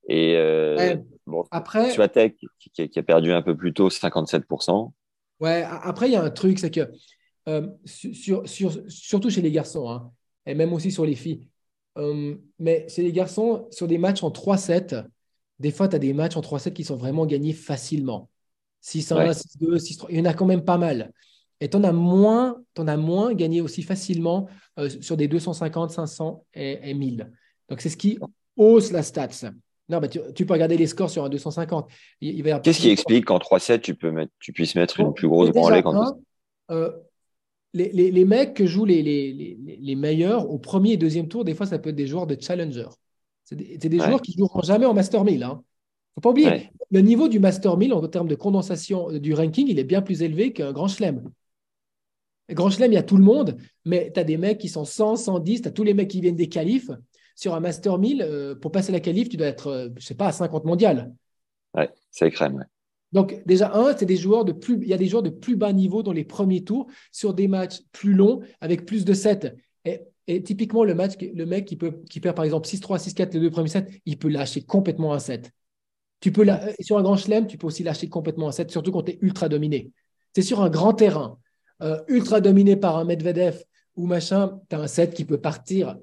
Et 0.08 0.36
euh, 0.36 0.76
Ouais. 0.76 1.04
bon, 1.28 1.44
Après, 1.52 1.92
Swatek 1.92 2.36
qui, 2.60 3.00
a 3.00 3.04
perdu 3.04 3.32
un 3.32 3.42
peu 3.42 3.56
plus 3.56 3.74
tôt 3.74 3.90
57%. 3.90 4.92
ouais, 5.40 5.64
après, 5.64 6.10
il 6.10 6.14
y 6.14 6.16
a 6.16 6.24
un 6.24 6.30
truc, 6.30 6.60
c'est 6.60 6.72
que 6.72 6.90
euh, 7.48 7.68
sur, 7.86 8.48
sur- 8.48 8.72
surtout 8.88 9.30
chez 9.30 9.42
les 9.42 9.52
garçons, 9.52 9.90
hein, 9.90 10.12
et 10.50 10.56
même 10.56 10.74
aussi 10.74 10.92
sur 10.92 11.06
les 11.06 11.16
filles, 11.16 11.48
euh, 11.98 12.36
mais 12.58 12.88
chez 12.90 13.04
les 13.04 13.12
garçons, 13.12 13.68
sur 13.70 13.88
des 13.88 14.00
matchs 14.00 14.24
en 14.24 14.32
3-7, 14.32 15.06
des 15.60 15.72
fois, 15.72 15.88
tu 15.88 15.96
as 15.96 16.00
des 16.00 16.14
matchs 16.14 16.38
en 16.38 16.42
3-7 16.42 16.74
qui 16.74 16.84
sont 16.84 16.96
vraiment 16.96 17.26
gagnés 17.26 17.54
facilement. 17.54 18.30
6-1, 18.82 19.16
Ouais. 19.16 19.30
6-2, 19.34 19.78
6-3, 19.78 20.08
il 20.10 20.18
y 20.18 20.22
en 20.22 20.26
a 20.26 20.34
quand 20.34 20.46
même 20.46 20.64
pas 20.64 20.78
mal. 20.78 21.12
Et 21.60 21.70
tu 21.70 21.78
en 21.78 21.84
as 21.84 21.92
moins, 21.92 22.58
t'en 22.74 22.88
as 22.88 22.98
moins 22.98 23.34
gagné 23.34 23.62
aussi 23.62 23.84
facilement 23.84 24.48
euh, 24.80 24.90
sur 24.90 25.18
des 25.18 25.28
250, 25.28 25.92
500 25.92 26.46
et, 26.56 26.90
et 26.90 26.94
1000. 26.94 27.30
Donc, 27.70 27.82
c'est 27.82 27.90
ce 27.90 27.98
qui 27.98 28.18
hausse 28.56 28.92
la 28.92 29.04
stats. 29.04 29.52
Non, 29.90 30.00
bah, 30.00 30.08
tu, 30.08 30.20
tu 30.34 30.46
peux 30.46 30.54
regarder 30.54 30.78
les 30.78 30.88
scores 30.88 31.12
sur 31.12 31.26
un 31.26 31.30
250. 31.30 31.92
Il, 32.22 32.30
il 32.30 32.42
va 32.42 32.50
y 32.50 32.52
avoir 32.54 32.64
Qu'est-ce 32.64 32.80
qui 32.80 32.90
explique 32.90 33.26
qu'en 33.26 33.38
3-7, 33.38 33.82
tu, 33.82 33.94
peux 33.94 34.12
mettre, 34.12 34.32
tu 34.40 34.52
puisses 34.54 34.74
mettre 34.76 35.00
une 35.00 35.08
Bon, 35.08 35.14
plus 35.14 35.28
grosse 35.28 35.52
branlée 35.52 35.84
quand 35.84 36.18
euh, 36.72 36.92
les, 37.74 37.90
les- 37.92 38.12
les 38.12 38.26
mecs 38.26 38.54
que 38.56 38.66
jouent 38.66 38.86
les, 38.86 39.02
les, 39.04 39.34
les, 39.34 39.78
les 39.80 39.96
meilleurs 39.96 40.50
au 40.50 40.58
premier 40.58 40.94
et 40.94 40.98
deuxième 40.98 41.28
tour, 41.28 41.44
des 41.46 41.54
fois, 41.54 41.66
ça 41.66 41.80
peut 41.80 41.90
être 41.92 41.96
des 41.96 42.08
joueurs 42.08 42.28
de 42.28 42.36
challenger. 42.40 42.88
C'est 43.44 43.56
des, 43.56 43.78
c'est 43.82 43.90
des 43.90 44.00
Ouais. 44.00 44.06
joueurs 44.08 44.22
qui 44.22 44.32
ne 44.34 44.38
joueront 44.40 44.62
jamais 44.62 44.86
en 44.86 44.94
Master 44.94 45.24
1000. 45.24 45.44
Hein. 45.44 45.64
faut 46.16 46.22
pas 46.22 46.30
oublier, 46.32 46.48
Ouais. 46.48 46.72
le 46.92 47.02
niveau 47.02 47.28
du 47.28 47.40
Master 47.40 47.78
1000 47.78 47.94
en 47.94 48.08
termes 48.08 48.28
de 48.28 48.36
condensation 48.36 49.10
euh, 49.12 49.20
du 49.20 49.34
ranking, 49.34 49.68
il 49.70 49.80
est 49.80 49.84
bien 49.84 50.02
plus 50.02 50.22
élevé 50.24 50.52
qu'un 50.54 50.72
Grand 50.72 50.88
Chelem. 50.88 51.30
Grand 52.52 52.70
Chelem, 52.72 52.92
il 52.92 52.96
y 52.96 52.98
a 52.98 53.04
tout 53.04 53.18
le 53.18 53.24
monde, 53.24 53.58
mais 53.86 54.12
tu 54.14 54.20
as 54.20 54.24
des 54.24 54.38
mecs 54.38 54.58
qui 54.58 54.70
sont 54.70 54.86
100, 54.86 55.16
110, 55.18 55.62
tu 55.62 55.68
as 55.68 55.72
tous 55.72 55.84
les 55.84 55.94
mecs 55.94 56.08
qui 56.10 56.22
viennent 56.22 56.36
des 56.36 56.50
qualifs. 56.50 56.90
Sur 57.36 57.54
un 57.54 57.60
Master 57.60 57.98
1000, 57.98 58.22
euh, 58.22 58.56
pour 58.56 58.72
passer 58.72 58.92
la 58.92 59.00
qualif, 59.00 59.30
tu 59.30 59.38
dois 59.38 59.48
être, 59.48 59.68
euh, 59.68 59.90
je 59.98 60.06
sais 60.06 60.16
pas, 60.16 60.28
à 60.28 60.32
50 60.32 60.66
mondial. 60.66 61.14
Ouais, 61.76 61.90
c'est 62.12 62.30
crème. 62.32 62.56
Ouais. 62.56 62.64
Donc, 63.12 63.42
déjà, 63.46 63.74
un, 63.74 63.96
c'est 63.98 64.06
des 64.06 64.18
joueurs 64.18 64.46
de 64.46 64.52
plus, 64.52 64.76
il 64.82 64.88
y 64.88 64.94
a 64.94 64.98
des 64.98 65.08
joueurs 65.08 65.24
de 65.24 65.30
plus 65.30 65.56
bas 65.56 65.74
niveau 65.74 66.04
dans 66.04 66.12
les 66.12 66.24
premiers 66.24 66.64
tours 66.64 66.88
sur 67.12 67.34
des 67.34 67.48
matchs 67.48 67.82
plus 67.92 68.14
longs 68.14 68.42
avec 68.62 68.86
plus 68.86 69.04
de 69.04 69.14
sets. 69.14 69.56
Et, 69.86 70.02
et 70.28 70.44
typiquement, 70.44 70.84
le, 70.84 70.94
match, 70.94 71.14
le 71.20 71.46
mec 71.46 71.66
qui, 71.66 71.76
peut, 71.76 72.02
qui 72.10 72.20
perd 72.20 72.36
par 72.36 72.46
exemple 72.46 72.68
6-3, 72.68 73.00
6-4 73.00 73.34
les 73.34 73.40
deux 73.40 73.50
premiers 73.50 73.70
sets, 73.70 73.88
il 74.06 74.18
peut 74.18 74.30
lâcher 74.30 74.62
complètement 74.62 75.14
un 75.14 75.20
set. 75.20 75.52
Tu 76.20 76.32
peux 76.32 76.44
la- 76.44 76.74
sur 76.82 76.98
un 76.98 77.02
grand 77.02 77.16
chelem, 77.16 77.48
tu 77.48 77.58
peux 77.58 77.68
aussi 77.68 77.84
lâcher 77.84 78.10
complètement 78.10 78.50
un 78.50 78.52
set, 78.52 78.72
surtout 78.72 78.92
quand 78.92 79.04
tu 79.04 79.14
es 79.14 79.20
ultra 79.22 79.50
dominé. 79.50 79.92
C'est 80.36 80.42
sur 80.42 80.62
un 80.62 80.70
grand 80.70 80.94
terrain, 80.94 81.40
euh, 81.82 82.00
ultra 82.08 82.42
dominé 82.42 82.76
par 82.76 82.98
un 82.98 83.06
Medvedev 83.06 83.64
ou 83.96 84.06
machin, 84.06 84.60
tu 84.70 84.76
as 84.76 84.80
un 84.80 84.88
set 84.88 85.14
qui 85.14 85.26
peut 85.26 85.40
partir 85.40 85.98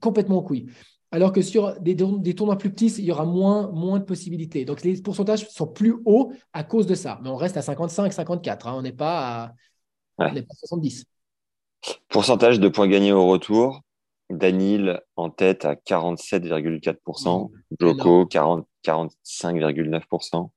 complètement 0.00 0.38
en 0.38 0.42
couille. 0.42 0.66
Alors 1.10 1.32
que 1.32 1.40
sur 1.40 1.80
des, 1.80 1.94
des 1.94 2.34
tournois 2.34 2.58
plus 2.58 2.70
petits, 2.70 2.92
il 2.98 3.04
y 3.04 3.12
aura 3.12 3.24
moins, 3.24 3.70
moins 3.72 3.98
de 3.98 4.04
possibilités. 4.04 4.64
Donc 4.64 4.82
les 4.82 5.00
pourcentages 5.00 5.48
sont 5.48 5.66
plus 5.66 5.96
hauts 6.04 6.32
à 6.52 6.64
cause 6.64 6.86
de 6.86 6.94
ça. 6.94 7.18
Mais 7.22 7.30
on 7.30 7.36
reste 7.36 7.56
à 7.56 7.62
55, 7.62 8.12
54. 8.12 8.66
hein. 8.68 8.74
On 8.76 8.82
n'est 8.82 8.92
pas 8.92 9.44
à, 9.44 9.52
Ouais. 10.18 10.26
on 10.30 10.34
n'est 10.34 10.42
pas 10.42 10.52
à 10.52 10.66
70. 10.66 11.04
Pourcentage 12.08 12.58
de 12.60 12.68
points 12.68 12.88
gagnés 12.88 13.12
au 13.12 13.26
retour. 13.28 13.80
Danil 14.30 15.00
en 15.16 15.30
tête 15.30 15.64
à 15.64 15.74
47,4%. 15.76 17.50
Joko 17.80 18.26
40 18.26 18.66
45,9%. 18.84 20.50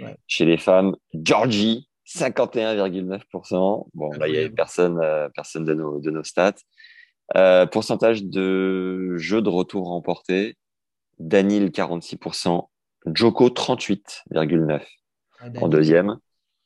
Ouais. 0.00 0.16
Chez 0.26 0.44
les 0.44 0.56
femmes, 0.58 0.94
Georgie 1.12 1.88
51,9%. 2.06 3.86
Bon, 3.94 4.10
là, 4.12 4.28
il 4.28 4.32
n'y 4.32 4.38
avait 4.38 4.50
personne, 4.50 4.98
euh, 5.02 5.28
personne 5.34 5.64
de 5.64 5.74
nos, 5.74 6.00
de 6.00 6.10
nos 6.10 6.22
stats. 6.24 6.54
Euh, 7.36 7.66
pourcentage 7.66 8.24
de 8.24 9.16
jeux 9.16 9.40
de 9.42 9.48
retour 9.48 9.88
remportés. 9.88 10.56
Danil 11.18 11.70
46%, 11.70 12.68
Joko 13.14 13.48
38,9 13.48 14.82
Ah, 15.40 15.46
en 15.60 15.68
deuxième. 15.68 16.16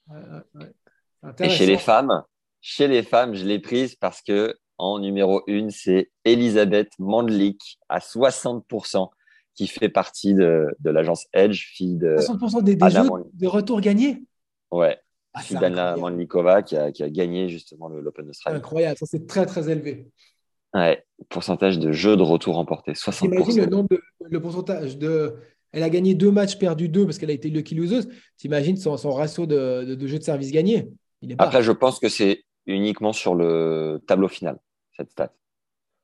Ouais, 0.09 0.17
ouais, 0.55 0.61
ouais. 1.23 1.33
Et 1.41 1.51
chez 1.51 1.67
les 1.67 1.79
femmes, 1.79 2.23
chez 2.61 2.89
les 2.89 3.03
femmes, 3.03 3.35
je 3.35 3.45
l'ai 3.45 3.59
prise 3.59 3.97
parce 3.97 4.23
que 4.23 4.55
en 4.79 4.99
numéro 4.99 5.43
une, 5.47 5.71
c'est 5.71 6.11
Elisabeth 6.25 6.91
Mandlik 6.99 7.79
à 7.89 7.99
60%, 7.99 9.09
qui 9.55 9.67
fait 9.67 9.89
partie 9.89 10.35
de, 10.35 10.67
de 10.81 10.91
l'agence 10.91 11.27
Edge, 11.33 11.67
fille 11.75 11.97
de, 11.97 12.17
60% 12.17 12.63
des, 12.63 12.77
des 12.77 12.91
jeux 12.91 13.03
Mandlik. 13.05 13.37
de 13.37 13.47
retour 13.47 13.81
gagnés? 13.81 14.23
ouais, 14.71 14.99
Ah, 15.35 15.41
fille 15.41 15.57
c'est 15.57 15.61
d'Anna. 15.61 15.97
Mandlikova 15.97 16.63
qui 16.63 16.77
a, 16.77 16.93
qui 16.93 17.03
a 17.03 17.11
gagné 17.11 17.49
justement 17.49 17.89
l'Open 17.89 18.25
C'est 18.25 18.27
d'Australie. 18.27 18.57
incroyable, 18.59 18.97
ça 18.99 19.07
c'est 19.07 19.27
très 19.27 19.45
très 19.47 19.69
élevé. 19.71 20.09
Ouais, 20.77 21.03
pourcentage 21.31 21.79
de 21.79 21.91
jeux 21.93 22.17
de 22.17 22.23
retour 22.23 22.65
T'imagines 22.85 23.57
le 23.57 23.67
60%. 23.67 23.71
nombre 23.71 23.89
de, 23.91 24.03
le 24.29 24.41
pourcentage 24.41 24.99
de. 24.99 25.35
Elle 25.73 25.83
a 25.83 25.91
gagné 25.91 26.15
deux 26.15 26.31
matchs, 26.31 26.59
perdu 26.59 26.89
deux 26.89 27.05
parce 27.07 27.19
qu'elle 27.19 27.31
a 27.31 27.35
été 27.35 27.49
lucky 27.49 27.75
loseuse. 27.75 28.09
T'imagines 28.37 28.77
son, 28.77 28.97
son 28.97 29.13
ratio 29.13 29.47
de, 29.47 29.85
de, 29.85 29.95
de 29.95 30.07
jeux 30.07 30.19
de 30.19 30.23
service 30.25 30.53
gagnés 30.53 30.89
Il 31.23 31.33
est 31.33 31.35
bas. 31.35 31.45
Après, 31.45 31.63
je 31.63 31.73
pense 31.73 31.99
que 31.99 32.09
c'est 32.09 32.45
uniquement 32.67 33.13
sur 33.15 33.35
le 33.35 34.03
tableau 34.07 34.29
final, 34.29 34.59
cette 34.97 35.11
stat. 35.11 35.33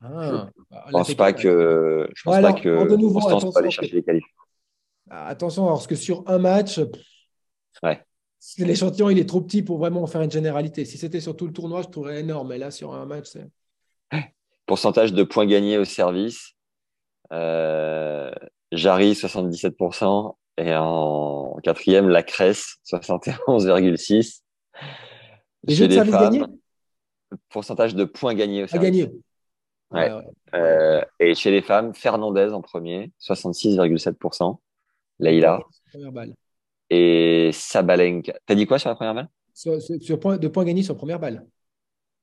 Ah, 0.00 0.48
Je 0.86 0.90
pense 0.92 1.14
pas 1.14 1.32
que, 1.32 2.08
je 2.14 2.22
pense 2.22 2.40
pas 2.40 2.52
que 2.54 2.88
de 2.88 2.96
nouveau, 2.96 3.18
attention, 3.26 3.50
aller 3.52 3.70
chercher 3.70 3.96
les 3.96 4.02
qualifs. 4.02 4.24
Ah, 5.10 5.26
Attention, 5.26 5.66
parce 5.66 5.86
que 5.86 5.94
sur 5.96 6.24
un 6.26 6.38
match, 6.38 6.80
Ouais. 7.82 8.00
l'échantillon 8.58 9.10
il 9.10 9.18
est 9.18 9.28
trop 9.28 9.40
petit 9.40 9.62
pour 9.62 9.78
vraiment 9.78 10.02
en 10.02 10.06
faire 10.06 10.22
une 10.22 10.30
généralité. 10.30 10.84
Si 10.84 10.98
c'était 10.98 11.20
sur 11.20 11.36
tout 11.36 11.46
le 11.46 11.52
tournoi, 11.52 11.82
je 11.82 11.88
trouverais 11.88 12.20
énorme. 12.20 12.48
Mais 12.48 12.58
là, 12.58 12.70
sur 12.70 12.94
un 12.94 13.06
match, 13.06 13.26
c'est. 13.26 13.46
Pourcentage 14.66 15.12
de 15.12 15.22
points 15.22 15.46
gagnés 15.46 15.78
au 15.78 15.84
service. 15.84 16.52
Euh, 17.32 18.30
Jarry, 18.72 19.12
77%. 19.14 20.36
Et 20.58 20.74
en 20.74 21.56
quatrième, 21.62 22.08
la 22.08 22.22
Cresse, 22.22 22.76
71,6%. 22.84 24.42
Les 25.64 25.74
jeux 25.74 25.86
de 25.86 25.90
les 25.90 25.96
service 25.96 26.12
femmes, 26.14 26.32
gagnés? 26.38 26.44
pourcentage 27.48 27.94
de 27.94 28.04
points 28.04 28.34
gagnés 28.34 28.62
au 28.62 28.64
à 28.64 28.68
service. 28.68 28.90
gagner. 28.90 29.12
Ouais. 29.90 30.10
Ouais, 30.10 30.16
ouais. 30.16 30.24
Euh, 30.54 31.02
et 31.20 31.34
chez 31.34 31.50
les 31.50 31.62
femmes, 31.62 31.94
Fernandez 31.94 32.50
en 32.52 32.60
premier, 32.60 33.12
66,7%. 33.20 34.58
Leïla. 35.18 35.60
Première 35.92 36.12
balle. 36.12 36.34
Et 36.90 37.50
Sabalenka. 37.52 38.34
T'as 38.44 38.54
dit 38.54 38.66
quoi 38.66 38.78
sur 38.78 38.88
la 38.90 38.94
première 38.96 39.14
balle? 39.14 39.28
Sur, 39.54 39.80
sur- 39.80 40.02
sur 40.02 40.18
point, 40.20 40.36
de 40.36 40.48
points 40.48 40.64
gagnés 40.64 40.82
sur 40.82 40.96
première 40.96 41.18
balle. 41.20 41.46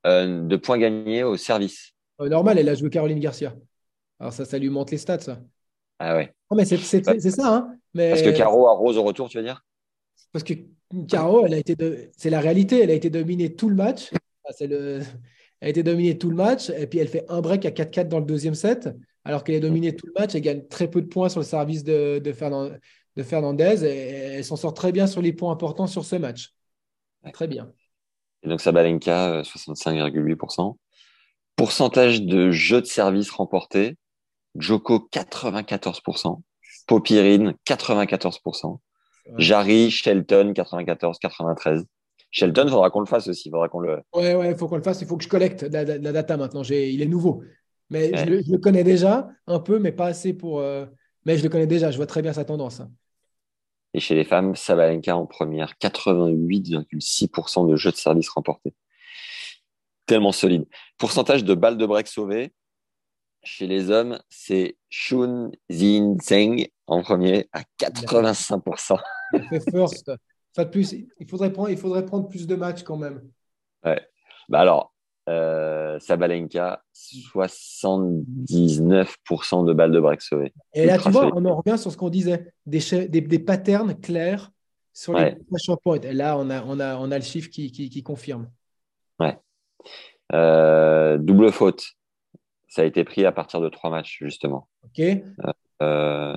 Euh, 0.05 0.41
De 0.43 0.55
points 0.55 0.77
gagnés 0.77 1.23
au 1.23 1.37
service. 1.37 1.93
Euh, 2.21 2.29
normal, 2.29 2.57
elle 2.57 2.69
a 2.69 2.75
joué 2.75 2.89
Caroline 2.89 3.19
Garcia. 3.19 3.55
Alors 4.19 4.33
ça, 4.33 4.45
ça 4.45 4.57
lui 4.57 4.69
monte 4.69 4.91
les 4.91 4.97
stats, 4.97 5.19
ça. 5.19 5.39
Ah 5.99 6.15
ouais. 6.15 6.33
Non, 6.49 6.57
mais 6.57 6.65
c'est 6.65 6.77
ça. 6.79 7.55
Hein 7.55 7.75
mais 7.93 8.09
Parce 8.09 8.21
que 8.21 8.29
Caro 8.29 8.67
arrose 8.67 8.97
au 8.97 9.03
retour, 9.03 9.29
tu 9.29 9.37
veux 9.37 9.43
dire? 9.43 9.63
Parce 10.31 10.43
que 10.43 10.53
Caro, 11.07 11.45
elle 11.45 11.53
a 11.53 11.57
été 11.57 11.75
de... 11.75 12.09
c'est 12.17 12.29
la 12.29 12.39
réalité. 12.39 12.79
Elle 12.79 12.91
a 12.91 12.93
été 12.93 13.09
dominée 13.09 13.55
tout 13.55 13.69
le 13.69 13.75
match. 13.75 14.09
C'est 14.51 14.67
le... 14.67 15.01
Elle 15.61 15.67
a 15.67 15.69
été 15.69 15.83
dominée 15.83 16.17
tout 16.17 16.29
le 16.29 16.35
match. 16.35 16.69
Et 16.69 16.87
puis 16.87 16.99
elle 16.99 17.07
fait 17.07 17.25
un 17.29 17.41
break 17.41 17.65
à 17.65 17.71
4-4 17.71 18.07
dans 18.07 18.19
le 18.19 18.25
deuxième 18.25 18.55
set. 18.55 18.89
Alors 19.25 19.43
qu'elle 19.43 19.55
est 19.55 19.59
dominée 19.59 19.95
tout 19.95 20.07
le 20.07 20.13
match. 20.17 20.35
Elle 20.35 20.41
gagne 20.41 20.67
très 20.67 20.89
peu 20.89 21.01
de 21.01 21.07
points 21.07 21.29
sur 21.29 21.41
le 21.41 21.45
service 21.45 21.83
de, 21.83 22.19
de, 22.19 22.31
Fernan- 22.31 22.71
de 23.15 23.23
Fernandez. 23.23 23.83
Et 23.85 23.89
elle 24.37 24.45
s'en 24.45 24.55
sort 24.55 24.73
très 24.73 24.91
bien 24.91 25.07
sur 25.07 25.21
les 25.21 25.33
points 25.33 25.51
importants 25.51 25.87
sur 25.87 26.05
ce 26.05 26.15
match. 26.15 26.53
Très 27.33 27.47
bien. 27.47 27.71
Et 28.43 28.47
donc 28.47 28.61
Sabalenka, 28.61 29.39
euh, 29.39 29.43
65,8%. 29.43 30.77
Pourcentage 31.59 32.21
de 32.21 32.51
jeux 32.51 32.79
de 32.79 32.85
service 32.85 33.29
remportés. 33.31 33.97
Joko, 34.55 35.09
94%. 35.11 36.41
Popirine, 36.87 37.53
94%. 37.67 38.79
Jarry, 39.37 39.91
Shelton, 39.91 40.53
94, 40.55 41.19
93. 41.19 41.85
Shelton, 42.31 42.63
il 42.65 42.69
faudra 42.71 42.89
qu'on 42.89 43.01
le 43.01 43.05
fasse 43.05 43.27
aussi. 43.27 43.49
Faudra 43.49 43.67
qu'on 43.67 43.81
le. 43.81 43.99
Ouais, 44.13 44.35
ouais, 44.35 44.51
il 44.51 44.55
faut 44.57 44.69
qu'on 44.69 44.77
le 44.77 44.81
fasse. 44.83 45.01
Il 45.01 45.07
faut 45.07 45.17
que 45.17 45.23
je 45.25 45.27
collecte 45.29 45.63
la, 45.63 45.83
la- 45.83 45.97
la 45.97 46.11
data 46.13 46.37
maintenant. 46.37 46.63
Il 46.63 47.01
est 47.01 47.05
nouveau. 47.07 47.43
Mais 47.89 48.09
Ouais. 48.11 48.17
je, 48.17 48.25
le, 48.29 48.41
je 48.41 48.51
le 48.53 48.57
connais 48.57 48.85
déjà 48.85 49.27
un 49.45 49.59
peu, 49.59 49.79
mais 49.79 49.91
pas 49.91 50.05
assez 50.07 50.33
pour. 50.33 50.59
euh, 50.61 50.85
Mais 51.25 51.37
je 51.37 51.43
le 51.43 51.49
connais 51.49 51.67
déjà. 51.67 51.91
Je 51.91 51.97
vois 51.97 52.05
très 52.07 52.21
bien 52.21 52.31
sa 52.31 52.45
tendance. 52.45 52.81
Et 53.93 53.99
chez 53.99 54.15
les 54.15 54.23
femmes, 54.23 54.55
Sabalenka 54.55 55.17
en 55.17 55.25
première, 55.25 55.73
88,6% 55.81 57.69
de 57.69 57.75
jeux 57.75 57.91
de 57.91 57.97
service 57.97 58.29
remportés. 58.29 58.73
Tellement 60.09 60.31
solide. 60.31 60.65
Pourcentage 60.97 61.43
de 61.43 61.53
balles 61.53 61.77
de 61.77 61.85
break 61.85 62.07
sauvées. 62.07 62.51
Chez 63.43 63.67
les 63.67 63.91
hommes, 63.91 64.17
c'est 64.27 64.75
Shun 64.89 65.51
Zin 65.71 66.15
Zheng 66.19 66.65
en 66.87 67.03
premier 67.03 67.47
à 67.53 67.61
85%. 67.79 68.97
Il 69.33 69.43
fait 69.47 69.59
first. 69.69 70.11
Pas 70.55 70.65
de 70.65 70.71
plus. 70.71 70.95
Il 71.19 71.27
faudrait, 71.29 71.53
prendre, 71.53 71.69
il 71.69 71.77
faudrait 71.77 72.03
prendre 72.07 72.27
plus 72.27 72.47
de 72.47 72.55
matchs 72.55 72.81
quand 72.81 72.97
même. 72.97 73.21
Bah 73.83 73.99
alors, 74.61 74.95
euh, 75.29 75.99
Sabalenka, 75.99 76.81
79% 76.95 79.65
de 79.67 79.73
balles 79.73 79.91
de 79.91 79.99
break 79.99 80.21
sauvées. 80.21 80.51
Et 80.73 80.87
là, 80.87 80.95
Ultra 80.95 81.09
tu 81.09 81.13
vois, 81.13 81.21
solide. 81.29 81.35
on 81.37 81.45
en 81.45 81.55
revient 81.61 81.77
sur 81.77 81.91
ce 81.91 81.97
qu'on 81.97 82.09
disait, 82.09 82.51
des, 82.65 82.79
des, 83.07 83.21
des 83.21 83.39
patterns 83.39 83.93
clairs 83.99 84.49
sur 84.91 85.13
les 85.13 85.35
Ouais. 85.51 85.75
points. 85.83 85.99
Et 86.01 86.13
là, 86.13 86.35
on 86.37 86.49
a, 86.49 86.63
on 86.63 86.79
a, 86.79 86.97
on 86.97 87.11
a 87.11 87.17
le 87.19 87.23
chiffre 87.23 87.49
qui, 87.51 87.71
qui, 87.71 87.89
qui 87.91 88.01
confirme. 88.01 88.49
Euh, 90.33 91.17
double 91.17 91.51
faute. 91.51 91.83
Ça 92.67 92.83
a 92.83 92.85
été 92.85 93.03
pris 93.03 93.25
à 93.25 93.31
partir 93.31 93.61
de 93.61 93.69
trois 93.69 93.89
matchs, 93.89 94.19
justement. 94.21 94.67
OK 94.85 95.01
Euh, 95.81 96.35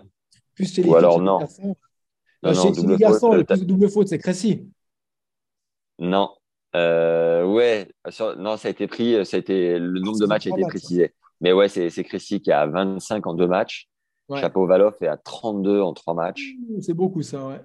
Plus 0.55 0.72
chez 0.74 0.82
les 0.82 0.88
Ou 0.88 0.95
alors 0.97 1.20
non. 1.20 1.38
garçons. 1.40 1.76
non, 2.43 2.51
Euh, 2.51 2.55
non, 2.55 2.70
double 2.70 2.93
les 2.93 2.97
garçons, 2.99 3.28
faute, 3.32 3.36
le 3.38 3.45
plus 3.45 3.61
de 3.61 3.64
double 3.64 3.88
faute, 3.90 4.09
c'est 4.09 4.18
Cressy. 4.18 4.68
Non. 5.99 6.30
Euh, 6.74 7.45
ouais, 7.45 7.88
sur- 8.09 8.36
non, 8.36 8.57
ça 8.57 8.68
a 8.68 8.70
été 8.70 8.86
pris, 8.86 9.24
ça 9.26 9.36
a 9.36 9.40
été, 9.40 9.78
le 9.78 10.01
nombre 10.01 10.18
de 10.18 10.26
matchs 10.26 10.47
a 10.47 10.51
été 10.51 10.61
matchs. 10.62 10.70
précisé. 10.70 11.14
Mais 11.43 11.53
ouais, 11.53 11.68
c'est 11.68 11.90
c'est 11.90 12.05
Chrissy 12.05 12.40
qui 12.40 12.51
a 12.53 12.66
25 12.66 13.26
en 13.26 13.34
deux 13.34 13.47
matchs. 13.49 13.88
Ouais. 14.28 14.40
Chapeau 14.40 14.66
Valoff 14.66 14.95
est 15.03 15.09
à 15.09 15.16
32 15.18 15.80
en 15.82 15.93
trois 15.93 16.14
matchs. 16.14 16.53
C'est 16.80 16.95
beaucoup, 16.95 17.20
ça, 17.22 17.47
ouais. 17.47 17.61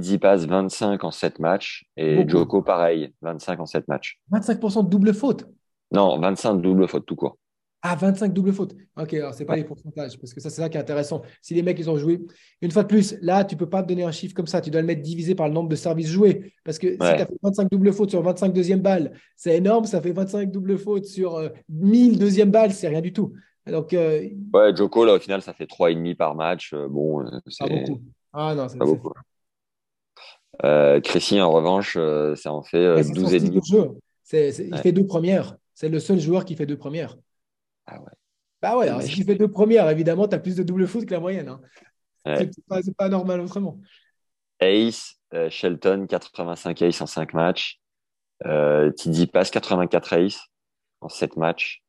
Tsitsipas 0.00 0.46
25 0.46 1.02
en 1.04 1.10
sept 1.10 1.38
matchs. 1.38 1.84
Et 1.96 2.16
Beaucoup. 2.16 2.28
Joko, 2.30 2.62
pareil, 2.62 3.12
25 3.22 3.60
en 3.60 3.66
sept 3.66 3.86
matchs. 3.88 4.18
25% 4.30 4.82
de 4.84 4.88
double 4.88 5.14
faute? 5.14 5.46
Non, 5.92 6.18
25 6.18 6.54
double 6.60 6.88
faute 6.88 7.06
tout 7.06 7.16
court. 7.16 7.38
Ah, 7.82 7.94
25 7.94 8.32
double 8.32 8.52
faute. 8.52 8.74
Ok, 9.00 9.14
alors 9.14 9.32
c'est 9.32 9.44
pas 9.44 9.54
les 9.54 9.62
pourcentages, 9.62 10.18
parce 10.18 10.34
que 10.34 10.40
ça, 10.40 10.50
c'est 10.50 10.60
ça 10.60 10.68
qui 10.68 10.76
est 10.76 10.80
intéressant. 10.80 11.22
Si 11.40 11.54
les 11.54 11.62
mecs, 11.62 11.78
ils 11.78 11.88
ont 11.88 11.96
joué, 11.96 12.20
une 12.60 12.72
fois 12.72 12.82
de 12.82 12.88
plus, 12.88 13.16
là, 13.22 13.44
tu 13.44 13.54
peux 13.56 13.68
pas 13.68 13.82
te 13.82 13.88
donner 13.88 14.02
un 14.02 14.10
chiffre 14.10 14.34
comme 14.34 14.48
ça. 14.48 14.60
Tu 14.60 14.70
dois 14.70 14.80
le 14.80 14.86
mettre 14.88 15.02
divisé 15.02 15.36
par 15.36 15.46
le 15.46 15.54
nombre 15.54 15.68
de 15.68 15.76
services 15.76 16.08
joués. 16.08 16.52
Parce 16.64 16.78
que 16.80 16.92
si 16.92 16.96
tu 16.98 17.02
Ouais. 17.04 17.20
as 17.20 17.26
fait 17.26 17.34
25 17.42 17.70
double 17.70 17.92
fautes 17.92 18.10
sur 18.10 18.22
25 18.22 18.52
deuxième 18.52 18.80
balles, 18.80 19.12
c'est 19.36 19.56
énorme. 19.56 19.84
Ça 19.84 20.00
fait 20.00 20.10
25 20.10 20.50
double 20.50 20.78
fautes 20.78 21.04
sur 21.04 21.36
euh, 21.36 21.50
1000 21.68 22.18
deuxième 22.18 22.50
balles, 22.50 22.72
c'est 22.72 22.88
rien 22.88 23.02
du 23.02 23.12
tout. 23.12 23.32
Donc, 23.70 23.92
euh, 23.92 24.28
Ouais, 24.52 24.74
Joko, 24.74 25.04
là, 25.04 25.14
au 25.14 25.18
final, 25.20 25.42
ça 25.42 25.52
fait 25.52 25.66
3,5 25.66 26.16
par 26.16 26.34
match. 26.34 26.72
Euh, 26.72 26.88
Bon, 26.88 27.20
euh, 27.20 27.30
pas 27.30 27.40
c'est 27.50 27.68
beaucoup. 27.68 28.00
Ah 28.32 28.54
non, 28.56 28.68
c'est 28.68 28.78
pas 28.78 28.86
c'est- 28.86 28.92
beaucoup. 28.92 29.12
Euh, 30.64 31.00
Chrissy, 31.00 31.40
en 31.40 31.50
revanche, 31.52 31.96
euh, 31.98 32.34
ça 32.34 32.52
en 32.52 32.62
fait 32.62 32.78
euh, 32.78 32.96
mais 32.96 33.02
c'est 33.02 33.14
son 33.14 33.26
style 33.26 33.50
12,5. 33.50 33.54
de 33.60 33.64
jeu. 33.64 33.90
C'est- 34.22 34.52
c'est- 34.52 34.66
il 34.66 34.74
Ouais. 34.74 34.80
fait 34.82 34.92
deux 34.92 35.06
premières. 35.06 35.56
C'est 35.74 35.88
le 35.88 36.00
seul 36.00 36.18
joueur 36.18 36.44
qui 36.44 36.56
fait 36.56 36.66
deux 36.66 36.78
premières. 36.78 37.16
Ah 37.86 38.00
ouais. 38.00 38.10
Bah 38.62 38.76
ouais, 38.78 38.88
alors, 38.88 39.00
Mais- 39.00 39.06
si 39.06 39.14
tu 39.16 39.24
fais 39.24 39.34
deux 39.34 39.50
premières, 39.50 39.88
évidemment, 39.90 40.26
tu 40.26 40.34
as 40.34 40.38
plus 40.38 40.56
de 40.56 40.62
double 40.62 40.86
faute 40.86 41.04
que 41.06 41.12
la 41.12 41.20
moyenne. 41.20 41.48
hein. 41.48 41.60
Ouais. 42.24 42.50
C'est 42.52 42.64
pas, 42.66 42.82
c'est 42.82 42.96
pas 42.96 43.08
normal 43.08 43.40
autrement. 43.40 43.78
Ace, 44.60 45.16
euh, 45.34 45.50
Shelton, 45.50 46.06
85 46.08 46.80
ace 46.82 47.00
en 47.02 47.06
5 47.06 47.34
matchs. 47.34 47.78
Euh, 48.46 48.90
Tsitsipas, 48.92 49.44
84 49.44 50.12
ace 50.14 50.40
en 51.02 51.08
7 51.08 51.36
matchs. 51.36 51.82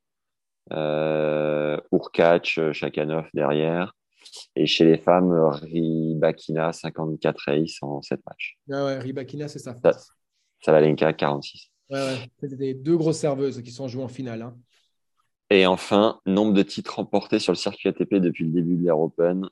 Euh, 0.73 1.79
Urkac, 1.93 2.55
euh, 2.57 2.73
Shakanov 2.73 3.27
derrière. 3.33 3.93
Et 4.55 4.65
chez 4.65 4.85
les 4.85 4.97
femmes, 4.97 5.31
Rybakina, 5.31 6.73
54 6.73 7.49
ace 7.49 7.77
en 7.81 8.01
7 8.01 8.19
matchs. 8.25 8.57
Ah 8.71 8.85
ouais, 8.85 8.99
Rybakina, 8.99 9.47
c'est 9.47 9.59
ça. 9.59 9.75
Ça- 9.83 9.97
Sabalenka, 10.61 11.13
46. 11.13 11.69
Ouais, 11.89 11.97
ouais. 11.99 12.17
C'est 12.41 12.55
des 12.57 12.73
deux 12.73 12.97
grosses 12.97 13.19
serveuses 13.19 13.61
qui 13.61 13.71
sont 13.71 13.87
jouées 13.87 14.03
en 14.03 14.07
finale. 14.07 14.41
hein. 14.41 14.57
Et 15.49 15.65
enfin, 15.65 16.19
nombre 16.25 16.53
de 16.53 16.63
titres 16.63 16.95
remportés 16.95 17.39
sur 17.39 17.53
le 17.53 17.57
circuit 17.57 17.87
ATP 17.89 18.15
depuis 18.15 18.43
le 18.45 18.51
début 18.51 18.75
de 18.75 18.83
l'Air 18.83 18.99
Open. 18.99 19.47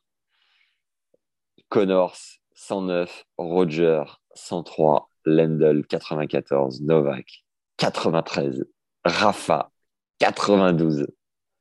Connors, 1.70 2.18
109. 2.54 3.26
Roger, 3.38 4.04
103. 4.34 5.10
Lendl, 5.26 5.86
94. 5.88 6.82
Novak, 6.82 7.46
93. 7.78 8.66
Rafa, 9.04 9.72
92. 10.20 11.08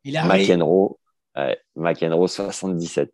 Il 0.04 0.16
arrive. 0.16 0.46
McEnroe, 0.48 0.98
ouais, 1.36 1.58
McEnroe, 1.76 2.28
77. 2.28 3.12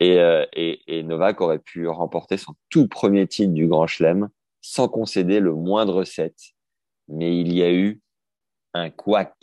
Et, 0.00 0.18
euh, 0.18 0.44
et, 0.52 0.80
et 0.88 1.02
Novak 1.02 1.40
aurait 1.40 1.60
pu 1.60 1.86
remporter 1.86 2.36
son 2.36 2.54
tout 2.70 2.88
premier 2.88 3.26
titre 3.26 3.52
du 3.52 3.68
Grand 3.68 3.86
Chelem 3.86 4.28
sans 4.60 4.88
concéder 4.88 5.40
le 5.40 5.54
moindre 5.54 6.04
set. 6.04 6.34
Mais 7.08 7.38
il 7.38 7.52
y 7.52 7.62
a 7.62 7.72
eu 7.72 8.00
un 8.74 8.90
couac 8.90 9.34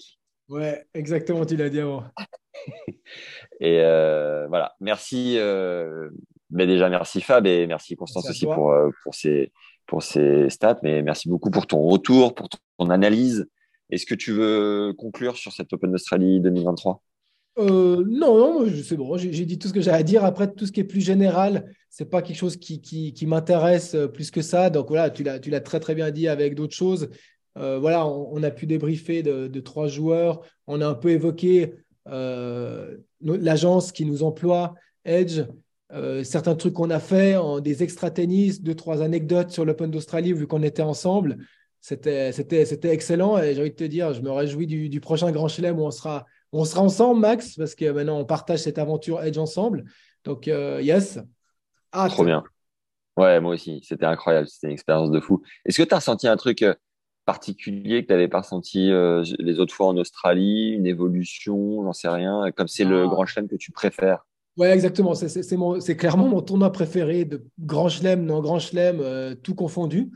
Ouais, 0.50 0.84
exactement, 0.96 1.46
tu 1.46 1.56
l'as 1.56 1.70
dit 1.70 1.80
avant. 1.80 2.04
et 3.60 3.82
euh, 3.82 4.48
voilà, 4.48 4.76
merci. 4.80 5.36
Euh, 5.38 6.10
mais 6.50 6.66
déjà, 6.66 6.90
merci 6.90 7.22
Fab 7.22 7.46
et 7.46 7.68
merci 7.68 7.96
Constance 7.96 8.28
aussi 8.28 8.46
pour, 8.46 8.72
euh, 8.72 8.90
pour, 9.04 9.14
ces, 9.14 9.52
pour 9.86 10.02
ces 10.02 10.50
stats. 10.50 10.80
Mais 10.82 11.04
merci 11.04 11.30
beaucoup 11.30 11.52
pour 11.52 11.68
ton 11.68 11.84
retour, 11.84 12.34
pour 12.34 12.50
ton 12.50 12.90
analyse. 12.90 13.48
Est-ce 13.92 14.08
que 14.08 14.16
tu 14.16 14.32
veux 14.32 14.94
conclure 14.98 15.38
sur 15.38 15.52
cette 15.52 15.72
Open 15.72 15.92
d'Australie 15.92 16.42
2023 16.42 17.04
euh, 17.60 18.06
non, 18.08 18.64
non, 18.64 18.72
c'est 18.84 18.96
bon, 18.96 19.18
j'ai 19.18 19.46
dit 19.46 19.60
tout 19.60 19.68
ce 19.68 19.74
que 19.74 19.82
j'ai 19.82 19.92
à 19.92 20.04
dire. 20.04 20.24
Après, 20.24 20.50
tout 20.52 20.66
ce 20.66 20.72
qui 20.72 20.80
est 20.80 20.86
plus 20.86 21.02
général, 21.02 21.74
c'est 21.90 22.10
pas 22.10 22.22
quelque 22.22 22.38
chose 22.38 22.56
qui, 22.58 23.26
m'intéresse 23.28 23.96
euh, 23.96 24.08
plus 24.08 24.32
que 24.32 24.42
ça. 24.42 24.70
Donc 24.70 24.88
voilà, 24.88 25.10
tu 25.10 25.24
l'as 25.24 25.62
très 25.62 25.80
très 25.80 25.96
bien 25.96 26.10
dit 26.12 26.28
avec 26.28 26.56
d'autres 26.56 26.76
choses. 26.76 27.10
Euh, 27.58 27.78
voilà, 27.80 28.08
on, 28.08 28.42
a 28.44 28.52
pu 28.52 28.66
débriefer 28.66 29.24
de, 29.24 29.60
trois 29.60 29.88
joueurs. 29.88 30.42
On 30.68 30.80
a 30.80 30.88
un 30.88 30.94
peu 30.94 31.10
évoqué 31.10 31.74
l'agence 33.22 33.92
qui 33.92 34.06
nous 34.06 34.24
emploie, 34.24 34.76
Edge, 35.04 35.42
certains 36.24 36.56
trucs 36.56 36.74
qu'on 36.74 36.90
a 36.90 37.00
fait, 37.00 37.36
des 37.62 37.84
extra 37.84 38.10
tennis, 38.10 38.62
deux, 38.62 38.76
trois 38.76 39.02
anecdotes 39.02 39.52
sur 39.52 39.66
l'Open 39.66 39.92
d'Australie 39.92 40.34
vu 40.34 40.48
qu'on 40.48 40.64
était 40.64 40.82
ensemble. 40.82 41.38
C'était 41.82 42.32
excellent 42.84 43.38
et 43.38 43.54
j'ai 43.54 43.62
envie 43.62 43.72
de 43.72 43.76
te 43.76 43.84
dire, 43.84 44.14
je 44.14 44.22
me 44.22 44.32
réjouis 44.32 44.68
du 44.68 45.00
prochain 45.02 45.32
Grand 45.32 45.50
Chelem 45.50 45.78
où 45.78 45.84
on 45.84 45.92
sera 45.92 46.26
on 46.52 46.66
sera 46.66 46.82
ensemble, 46.82 47.22
Max, 47.22 47.56
parce 47.56 47.76
que 47.76 47.90
maintenant 47.92 48.20
on 48.20 48.26
partage 48.26 48.60
cette 48.60 48.78
aventure 48.78 49.22
Edge 49.24 49.38
ensemble. 49.38 49.86
Donc, 50.24 50.48
euh, 50.48 50.82
yes. 50.82 51.20
Ah, 51.92 52.08
Trop 52.10 52.26
bien. 52.26 52.44
Ouais, 53.18 53.40
moi 53.40 53.54
aussi. 53.54 53.82
C'était 53.84 54.06
incroyable. 54.06 54.48
C'était 54.48 54.68
une 54.68 54.74
expérience 54.74 55.12
de 55.12 55.20
fou. 55.20 55.42
Est-ce 55.66 55.78
que 55.78 55.88
tu 55.88 55.94
as 55.94 55.98
ressenti 55.98 56.28
un 56.28 56.38
truc 56.38 56.62
euh, 56.62 56.74
particulier 57.26 58.02
que 58.02 58.08
tu 58.08 58.14
n'avais 58.14 58.28
pas 58.28 58.42
ressenti 58.42 58.92
euh, 58.92 59.24
les 59.40 59.60
autres 59.60 59.74
fois 59.74 59.88
en 59.88 59.98
Australie 59.98 60.72
Une 60.72 60.88
évolution 60.88 61.84
J'en 61.84 61.94
sais 61.94 62.10
rien. 62.10 62.52
Comme 62.56 62.68
c'est 62.68 62.86
le 62.86 63.04
ah. 63.04 63.08
grand 63.08 63.26
chelem 63.26 63.48
que 63.48 63.56
tu 63.56 63.72
préfères? 63.72 64.26
Ouais, 64.58 64.72
exactement. 64.72 65.14
C'est 65.16 65.96
clairement 65.96 66.28
mon 66.28 66.42
tournoi 66.42 66.72
préféré 66.72 67.24
de 67.26 67.46
grand 67.60 67.88
chelem, 67.88 68.26
non 68.26 68.42
grand 68.42 68.60
chelem, 68.60 69.36
tout 69.38 69.56
confondu. 69.56 70.12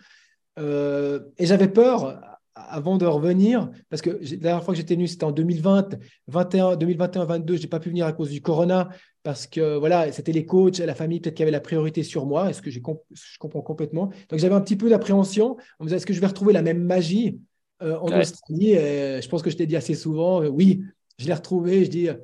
et 0.58 1.46
j'avais 1.46 1.70
peur 1.70 2.33
avant 2.56 2.98
de 2.98 3.06
revenir, 3.06 3.70
parce 3.90 4.02
que 4.02 4.12
la 4.12 4.38
dernière 4.38 4.64
fois 4.64 4.74
que 4.74 4.80
j'étais 4.80 4.96
venu, 4.96 5.08
c'était 5.08 5.24
en 5.24 5.32
2020, 5.32 5.98
21, 6.28 6.76
2021, 6.76 7.26
22, 7.26 7.56
j'ai 7.58 7.68
pas 7.68 7.80
pu 7.80 7.90
venir 7.90 8.06
à 8.06 8.14
cause 8.14 8.30
du 8.30 8.42
corona, 8.42 8.90
parce 9.24 9.48
que 9.48 9.78
voilà, 9.78 10.12
c'était 10.12 10.32
les 10.32 10.46
coachs, 10.46 10.78
la 10.78 10.94
famille 10.94 11.20
peut-être 11.20 11.36
qui 11.36 11.42
avait 11.42 11.52
la 11.52 11.62
priorité 11.62 12.04
sur 12.04 12.26
moi, 12.26 12.50
est-ce 12.50 12.62
que 12.62 12.70
je 12.70 12.80
comprends 12.80 13.62
complètement? 13.62 14.12
Donc 14.30 14.40
j'avais 14.40 14.54
un 14.54 14.62
petit 14.62 14.76
peu 14.76 14.90
d'appréhension, 14.90 15.58
on 15.80 15.84
me 15.84 15.88
disait, 15.88 15.98
est-ce 15.98 16.06
que 16.06 16.14
je 16.14 16.20
vais 16.20 16.28
retrouver 16.28 16.54
la 16.54 16.62
même 16.62 16.84
magie 16.84 17.40
euh, 17.82 17.98
en 17.98 18.20
Australie? 18.20 18.72
Et 18.72 19.22
Je 19.22 19.30
pense 19.30 19.42
que 19.42 19.50
je 19.50 19.58
t'ai 19.58 19.66
dit 19.66 19.76
assez 19.76 19.96
souvent, 19.96 20.44
euh, 20.44 20.48
oui, 20.48 20.84
je 21.18 21.26
l'ai 21.26 21.34
retrouvé, 21.34 21.86
je 21.86 21.90
dis, 21.90 22.10
euh, 22.10 22.16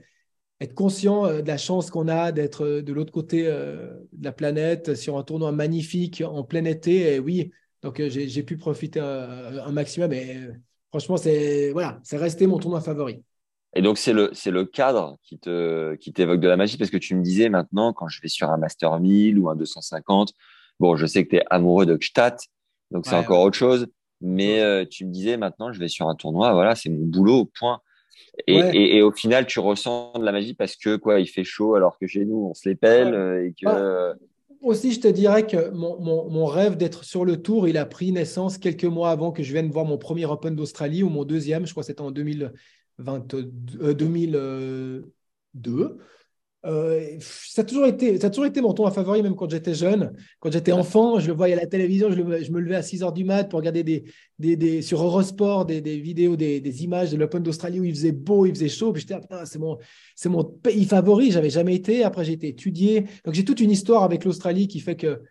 être 0.61 0.75
conscient 0.75 1.25
de 1.41 1.47
la 1.47 1.57
chance 1.57 1.89
qu'on 1.89 2.09
a 2.09 2.33
d'être 2.33 2.81
de 2.81 2.93
l'autre 2.93 3.13
côté 3.13 3.43
de 3.43 4.05
la 4.21 4.33
planète 4.33 4.93
sur 4.93 5.17
un 5.17 5.23
tournoi 5.23 5.53
magnifique 5.53 6.21
en 6.21 6.43
plein 6.43 6.65
été, 6.65 7.15
et 7.15 7.19
oui, 7.19 7.49
donc, 7.81 7.99
euh, 7.99 8.09
j'ai 8.09 8.43
pu 8.43 8.57
profiter 8.57 8.99
un, 8.99 9.71
maximum. 9.71 10.11
Et 10.11 10.35
euh, 10.35 10.53
franchement, 10.89 11.17
c'est 11.17 11.71
voilà, 11.71 11.99
c'est 12.03 12.17
resté 12.17 12.47
mon 12.47 12.57
tournoi 12.57 12.81
favori. 12.81 13.23
Et 13.75 13.81
donc, 13.81 13.97
c'est 13.97 14.13
le, 14.13 14.31
le 14.45 14.65
cadre 14.65 15.17
qui 15.23 15.39
te 15.39 15.95
qui 15.95 16.11
t'évoque 16.11 16.39
de 16.39 16.47
la 16.47 16.57
magie 16.57 16.77
parce 16.77 16.89
que 16.89 16.97
tu 16.97 17.15
me 17.15 17.21
disais 17.21 17.49
maintenant, 17.49 17.93
quand 17.93 18.07
je 18.07 18.21
vais 18.21 18.27
sur 18.27 18.49
un 18.49 18.57
Master 18.57 18.99
1000 18.99 19.37
ou 19.39 19.49
un 19.49 19.55
250, 19.55 20.33
bon, 20.79 20.95
je 20.95 21.05
sais 21.05 21.23
que 21.23 21.29
tu 21.29 21.35
es 21.37 21.43
amoureux 21.49 21.85
de 21.85 21.95
Gstaad, 21.95 22.37
donc 22.91 23.05
c'est 23.05 23.15
encore 23.15 23.41
autre 23.41 23.57
chose. 23.57 23.87
Mais 24.21 24.59
euh, 24.59 24.85
tu 24.85 25.05
me 25.05 25.11
disais 25.11 25.37
maintenant, 25.37 25.71
je 25.71 25.79
vais 25.79 25.87
sur 25.87 26.09
un 26.09 26.15
tournoi, 26.15 26.51
voilà, 26.51 26.75
c'est 26.75 26.89
mon 26.89 27.05
boulot, 27.05 27.49
point. 27.57 27.79
Et, 28.47 28.97
et, 28.97 29.01
au 29.01 29.11
final, 29.11 29.45
tu 29.45 29.59
ressens 29.59 30.13
de 30.17 30.23
la 30.23 30.31
magie 30.31 30.53
parce 30.53 30.75
que 30.75 30.97
quoi, 30.97 31.19
il 31.19 31.27
fait 31.27 31.43
chaud 31.43 31.75
alors 31.75 31.97
que 31.97 32.07
chez 32.07 32.25
nous, 32.25 32.47
on 32.49 32.53
se 32.53 32.67
les 32.67 32.75
pèle 32.75 33.13
et 33.45 33.53
que 33.53 34.15
aussi, 34.61 34.91
je 34.91 34.99
te 34.99 35.07
dirais 35.07 35.47
que 35.47 35.69
mon, 35.71 36.45
rêve 36.45 36.77
d'être 36.77 37.03
sur 37.03 37.25
le 37.25 37.41
tour, 37.41 37.67
il 37.67 37.77
a 37.77 37.85
pris 37.85 38.11
naissance 38.11 38.57
quelques 38.57 38.85
mois 38.85 39.11
avant 39.11 39.31
que 39.31 39.43
je 39.43 39.53
vienne 39.53 39.69
voir 39.69 39.85
mon 39.85 39.97
premier 39.97 40.25
Open 40.25 40.55
d'Australie 40.55 41.03
ou 41.03 41.09
mon 41.09 41.25
deuxième, 41.25 41.65
je 41.65 41.71
crois 41.71 41.83
que 41.83 41.87
c'était 41.87 42.01
en 42.01 42.11
2022. 42.11 43.93
2002. 43.93 45.97
Euh, 46.65 47.17
ça, 47.21 47.61
a 47.61 47.65
toujours 47.65 47.85
été, 47.85 48.19
ça 48.19 48.27
a 48.27 48.29
toujours 48.29 48.45
été 48.45 48.59
mon 48.59 48.73
tournoi 48.73 48.91
favori, 48.91 49.23
même 49.23 49.35
quand 49.35 49.49
j'étais 49.49 49.73
jeune. 49.73 50.13
Quand 50.39 50.51
j'étais 50.51 50.73
enfant, 50.73 51.19
je 51.19 51.27
le 51.27 51.33
voyais 51.33 51.53
à 51.53 51.57
la 51.57 51.67
télévision, 51.67 52.11
je, 52.11 52.21
me 52.21 52.59
levais 52.59 52.75
à 52.75 52.81
6 52.81 53.01
h 53.01 53.13
du 53.13 53.23
mat 53.23 53.45
pour 53.45 53.59
regarder 53.59 53.83
des, 53.83 54.03
des, 54.37 54.81
sur 54.81 55.01
Eurosport 55.01 55.65
des, 55.65 55.79
vidéos, 55.79 56.35
des, 56.35 56.83
images 56.83 57.11
de 57.11 57.17
l'Open 57.17 57.43
d'Australie 57.43 57.79
où 57.79 57.85
il 57.85 57.95
faisait 57.95 58.11
beau, 58.11 58.45
il 58.45 58.53
faisait 58.53 58.67
chaud. 58.67 58.91
Puis 58.91 59.01
j'étais, 59.01 59.19
ah, 59.29 59.45
c'est 59.45 59.59
mon, 59.59 59.77
mon 60.25 60.43
pays 60.43 60.85
favori, 60.85 61.31
j'avais 61.31 61.49
jamais 61.49 61.75
été. 61.75 62.03
Après, 62.03 62.25
j'ai 62.25 62.33
été 62.33 62.49
étudié. 62.49 63.05
Donc, 63.23 63.33
j'ai 63.33 63.45
toute 63.45 63.61
une 63.61 63.71
histoire 63.71 64.03
avec 64.03 64.25
l'Australie 64.25 64.67
qui 64.67 64.79
fait 64.79 64.95
que, 64.95 65.21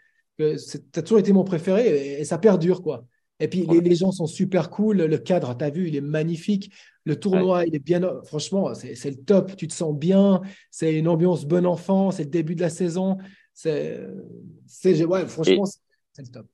ça 0.57 0.79
a 0.97 1.03
toujours 1.03 1.19
été 1.19 1.33
mon 1.33 1.45
préféré 1.45 2.21
et, 2.21 2.25
ça 2.25 2.39
perdure, 2.39 2.81
quoi. 2.81 3.05
Et 3.41 3.49
puis, 3.49 3.67
les, 3.67 3.81
les, 3.81 3.95
gens 3.95 4.11
sont 4.11 4.27
super 4.27 4.69
cool. 4.71 4.97
Le 4.99 5.19
cadre, 5.19 5.57
tu 5.57 5.65
as 5.65 5.71
vu, 5.71 5.89
il 5.89 5.97
est 5.97 6.01
magnifique. 6.01 6.73
Le 7.05 7.17
tournoi, 7.17 7.65
il 7.67 7.75
est 7.75 7.79
bien. 7.79 8.01
Franchement, 8.25 8.75
c'est 8.75 9.11
le 9.11 9.17
top. 9.17 9.57
Tu 9.57 9.69
te 9.69 9.73
sens 9.73 9.97
bien. 9.97 10.43
C'est 10.71 10.95
une 10.95 11.09
ambiance 11.09 11.47
bon 11.47 11.65
enfant. 11.65 12.11
C'est 12.11 12.25
le 12.25 12.31
début 12.31 12.55
de 12.55 12.61
la 12.61 12.69
saison. 12.69 13.17
C'est, 13.55 13.99
ouais, 15.05 15.27
franchement, 15.27 15.65
c'est 15.65 16.23
le 16.23 16.29
top. 16.29 16.47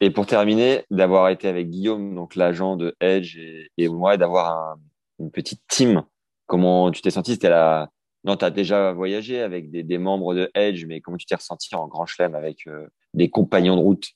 Et, 0.00 0.10
pour 0.10 0.26
terminer, 0.26 0.84
d'avoir 0.90 1.28
été 1.28 1.48
avec 1.48 1.68
Guillaume, 1.70 2.14
donc 2.14 2.36
l'agent 2.36 2.76
de 2.76 2.94
Edge, 3.00 3.36
et, 3.76 3.88
moi, 3.88 4.16
d'avoir 4.16 4.76
une 5.18 5.32
petite 5.32 5.62
team. 5.66 6.04
Comment 6.46 6.92
tu 6.92 7.02
t'es 7.02 7.10
senti? 7.10 7.32
C'était 7.32 7.50
la. 7.50 7.90
Non, 8.24 8.36
tu 8.36 8.44
as 8.44 8.50
déjà 8.50 8.92
voyagé 8.92 9.40
avec 9.40 9.70
des, 9.70 9.98
membres 9.98 10.34
de 10.34 10.50
Edge, 10.54 10.86
mais 10.86 11.00
comment 11.00 11.16
tu 11.16 11.26
t'es 11.26 11.34
ressenti 11.34 11.74
en 11.74 11.88
Grand 11.88 12.06
Chelem 12.06 12.34
avec 12.34 12.66
euh, 12.66 12.86
des 13.14 13.30
compagnons 13.30 13.76
de 13.76 13.80
route? 13.80 14.06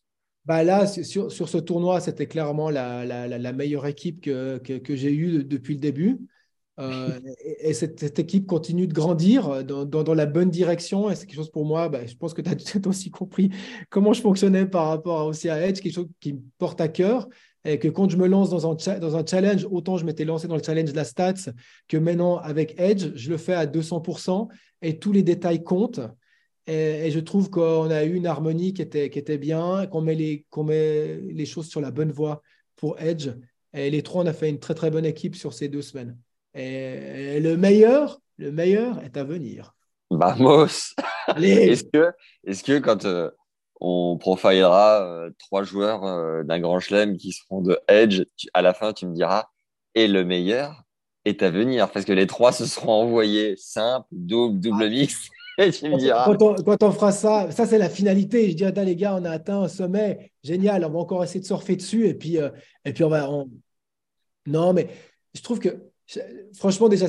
Bah 0.44 0.64
là, 0.64 0.86
sur, 0.86 1.30
sur 1.30 1.48
ce 1.48 1.58
tournoi, 1.58 2.00
c'était 2.00 2.26
clairement 2.26 2.68
la, 2.68 3.04
la, 3.04 3.26
la, 3.26 3.52
meilleure 3.52 3.86
équipe 3.86 4.20
que, 4.20 4.58
que, 4.58 4.74
que 4.74 4.96
j'ai 4.96 5.12
eue 5.12 5.44
depuis 5.44 5.74
le 5.74 5.80
début. 5.80 6.18
Euh, 6.80 7.20
et, 7.60 7.74
cette, 7.74 8.18
équipe 8.18 8.46
continue 8.46 8.86
de 8.86 8.92
grandir 8.92 9.64
dans, 9.64 9.84
dans, 9.84 10.14
la 10.14 10.26
bonne 10.26 10.50
direction. 10.50 11.10
Et 11.10 11.14
c'est 11.14 11.26
quelque 11.26 11.36
chose 11.36 11.50
pour 11.50 11.64
moi, 11.64 11.88
bah, 11.88 12.06
je 12.06 12.14
pense 12.16 12.34
que 12.34 12.42
tu 12.42 12.50
as 12.50 12.86
aussi 12.88 13.10
compris 13.10 13.50
comment 13.90 14.12
je 14.12 14.20
fonctionnais 14.20 14.66
par 14.66 14.88
rapport 14.88 15.26
aussi 15.26 15.48
à 15.48 15.64
Edge, 15.64 15.80
quelque 15.80 15.94
chose 15.94 16.08
qui 16.20 16.34
me 16.34 16.40
porte 16.58 16.80
à 16.80 16.88
cœur. 16.88 17.28
Et 17.64 17.78
que 17.78 17.86
quand 17.86 18.10
je 18.10 18.16
me 18.16 18.26
lance 18.26 18.50
dans 18.50 18.68
un, 18.68 18.98
dans 18.98 19.16
un 19.16 19.24
challenge, 19.24 19.68
autant 19.70 19.96
je 19.96 20.04
m'étais 20.04 20.24
lancé 20.24 20.48
dans 20.48 20.56
le 20.56 20.62
challenge 20.62 20.90
de 20.90 20.96
la 20.96 21.04
stats 21.04 21.52
que 21.86 21.96
maintenant 21.96 22.38
avec 22.38 22.74
Edge, 22.76 23.12
je 23.14 23.30
le 23.30 23.36
fais 23.36 23.54
à 23.54 23.66
200% 23.66 24.48
et 24.82 24.98
tous 24.98 25.12
les 25.12 25.22
détails 25.22 25.62
comptent. 25.62 26.00
Et, 26.66 27.10
je 27.10 27.20
trouve 27.20 27.50
qu'on 27.50 27.90
a 27.90 28.04
eu 28.04 28.14
une 28.14 28.26
harmonie 28.26 28.72
qui 28.72 28.82
était, 28.82 29.10
qui 29.10 29.18
était 29.18 29.38
bien, 29.38 29.86
qu'on 29.86 30.00
met, 30.00 30.14
les, 30.14 30.46
qu'on 30.50 30.64
met 30.64 31.16
les 31.16 31.46
choses 31.46 31.68
sur 31.68 31.80
la 31.80 31.90
bonne 31.90 32.12
voie 32.12 32.42
pour 32.76 33.00
Edge. 33.00 33.30
Et 33.74 33.90
les 33.90 34.02
trois, 34.02 34.22
on 34.22 34.26
a 34.26 34.32
fait 34.32 34.48
une 34.48 34.60
très 34.60 34.74
très 34.74 34.90
bonne 34.90 35.06
équipe 35.06 35.34
sur 35.34 35.52
ces 35.52 35.68
deux 35.68 35.82
semaines. 35.82 36.16
Et, 36.54 37.40
le 37.40 37.56
meilleur, 37.56 38.20
le 38.38 38.52
meilleur 38.52 39.02
est 39.02 39.16
à 39.16 39.24
venir. 39.24 39.74
Vamos 40.10 40.94
Est-ce 41.36 41.84
que, 41.84 42.12
est 42.44 42.62
que 42.62 42.78
quand 42.78 43.06
euh, 43.06 43.30
on 43.80 44.18
profilera 44.18 45.02
euh, 45.02 45.30
trois 45.38 45.64
joueurs 45.64 46.04
euh, 46.04 46.42
d'un 46.44 46.60
grand 46.60 46.80
chelem 46.80 47.16
qui 47.16 47.32
seront 47.32 47.62
de 47.62 47.78
Edge, 47.88 48.22
à 48.52 48.62
la 48.62 48.74
fin, 48.74 48.92
tu 48.92 49.06
me 49.06 49.14
diras, 49.14 49.46
et 49.94 50.06
le 50.06 50.24
meilleur 50.24 50.82
est 51.24 51.42
à 51.42 51.50
venir 51.50 51.90
Parce 51.90 52.04
que 52.04 52.12
les 52.12 52.26
trois 52.26 52.52
se 52.52 52.66
seront 52.66 52.92
envoyés 52.92 53.56
simple, 53.56 54.06
double, 54.12 54.60
double 54.60 54.88
mix. 54.88 55.30
Quand 55.58 56.82
on, 56.82 56.92
fera 56.92 57.12
ça, 57.12 57.50
ça 57.50 57.66
c'est 57.66 57.78
la 57.78 57.88
finalité. 57.88 58.50
Je 58.50 58.56
dis, 58.56 58.64
attends 58.64 58.84
les 58.84 58.96
gars, 58.96 59.16
on 59.16 59.24
a 59.24 59.30
atteint 59.30 59.62
un 59.62 59.68
sommet, 59.68 60.32
génial, 60.42 60.84
on 60.84 60.90
va 60.90 60.98
encore 60.98 61.22
essayer 61.22 61.40
de 61.40 61.46
surfer 61.46 61.76
dessus 61.76 62.06
et 62.06 62.14
puis, 62.14 62.38
euh, 62.38 62.50
et 62.84 62.92
puis 62.92 63.04
on 63.04 63.08
va. 63.08 63.28
Non, 64.46 64.72
mais 64.72 64.88
je 65.34 65.42
trouve 65.42 65.58
que, 65.58 65.90
franchement, 66.56 66.88
déjà, 66.88 67.06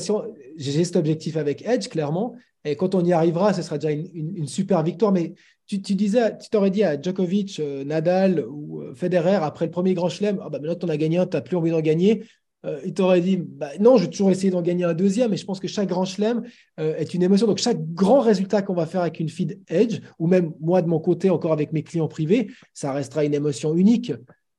j'ai 0.58 0.84
cet 0.84 0.96
objectif 0.96 1.38
avec 1.38 1.66
Edge, 1.66 1.88
clairement, 1.88 2.36
et 2.66 2.76
quand 2.76 2.96
on 2.96 3.04
y 3.04 3.12
arrivera, 3.12 3.54
ce 3.54 3.62
sera 3.62 3.78
déjà 3.78 3.92
une, 3.92 4.48
super 4.48 4.84
victoire. 4.84 5.12
Mais 5.12 5.34
tu, 5.68 5.78
disais, 5.80 6.38
tu 6.38 6.50
t'aurais 6.50 6.72
dit 6.72 6.84
à 6.84 7.02
Djokovic, 7.02 7.60
euh, 7.60 7.84
Nadal 7.84 8.46
ou 8.48 8.82
euh, 8.82 8.94
Federer, 8.94 9.36
après 9.36 9.66
le 9.66 9.72
premier 9.72 9.94
grand 9.94 10.10
chelem, 10.10 10.40
ah 10.42 10.50
bah 10.50 10.60
maintenant 10.60 10.76
tu 10.76 10.86
en 10.86 10.90
as 10.90 10.98
gagné 10.98 11.18
un, 11.18 11.26
tu 11.26 11.36
n'as 11.36 11.42
plus 11.42 11.58
envie 11.58 11.72
d'en 11.72 11.82
gagner. 11.82 12.26
Euh, 12.66 12.80
il 12.86 12.94
t'aurait 12.94 13.22
dit 13.22 13.38
bah, 13.38 13.70
non, 13.80 13.98
je 13.98 14.06
vais 14.06 14.10
toujours 14.10 14.32
essayer 14.32 14.50
d'en 14.50 14.62
gagner 14.62 14.86
un 14.86 14.94
deuxième, 14.94 15.32
mais 15.32 15.38
je 15.38 15.46
pense 15.46 15.60
que 15.60 15.68
chaque 15.68 15.90
grand 15.90 16.06
chelem 16.06 16.44
euh, 16.80 16.96
est 16.96 17.14
une 17.14 17.24
émotion. 17.24 17.46
Donc, 17.46 17.58
chaque 17.58 17.82
grand 17.94 18.22
résultat 18.22 18.62
qu'on 18.62 18.74
va 18.74 18.86
faire 18.86 19.02
avec 19.02 19.20
une 19.20 19.30
feed 19.30 19.60
Edge, 19.68 20.00
ou 20.20 20.28
même 20.28 20.54
moi 20.62 20.82
de 20.82 20.88
mon 20.88 21.00
côté, 21.00 21.30
encore 21.30 21.52
avec 21.52 21.74
mes 21.74 21.84
clients 21.84 22.08
privés, 22.08 22.50
ça 22.74 22.94
restera 22.94 23.26
une 23.26 23.34
émotion 23.34 23.76
unique 23.76 24.14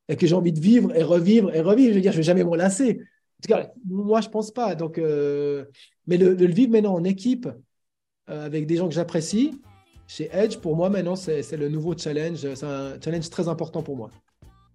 et 0.08 0.16
que 0.16 0.26
j'ai 0.26 0.34
envie 0.34 0.52
de 0.52 0.60
vivre 0.60 0.94
et 0.94 1.02
revivre 1.02 1.54
et 1.54 1.60
revivre. 1.60 1.90
Je 1.90 1.94
veux 1.94 2.02
dire, 2.02 2.12
je 2.12 2.18
ne 2.18 2.22
vais 2.22 2.26
jamais 2.26 2.44
m'en 2.44 2.54
lasser. 2.54 3.00
En 3.00 3.42
tout 3.42 3.48
cas, 3.48 3.70
moi, 3.86 4.20
je 4.20 4.26
ne 4.26 4.32
pense 4.32 4.50
pas. 4.50 4.74
Donc, 4.74 4.98
euh, 4.98 5.64
mais 6.06 6.18
le, 6.18 6.34
le, 6.34 6.46
vivre 6.46 6.72
maintenant 6.72 6.94
en 6.94 7.04
équipe 7.04 7.48
avec 8.26 8.66
des 8.66 8.76
gens 8.76 8.88
que 8.88 8.94
j'apprécie, 8.94 9.60
chez 10.06 10.30
Edge, 10.32 10.58
pour 10.58 10.76
moi, 10.76 10.90
maintenant, 10.90 11.16
c'est 11.16 11.56
le 11.56 11.68
nouveau 11.68 11.96
challenge. 11.96 12.38
C'est 12.54 12.64
un 12.64 13.00
challenge 13.02 13.30
très 13.30 13.48
important 13.48 13.82
pour 13.82 13.96
moi. 13.96 14.10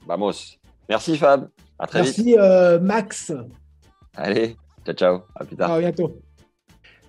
Vamos. 0.08 0.58
Merci 0.88 1.18
Fab. 1.18 1.50
À 1.80 1.88
très 1.88 2.00
Merci, 2.00 2.24
vite. 2.24 2.36
Merci 2.36 2.40
euh, 2.40 2.80
Max. 2.80 3.34
Allez, 4.16 4.56
Ciao, 4.86 4.96
ciao. 4.96 5.22
À 5.36 5.46
plus 5.46 5.56
tard. 5.56 5.72
À 5.72 5.80
bientôt. 5.80 6.20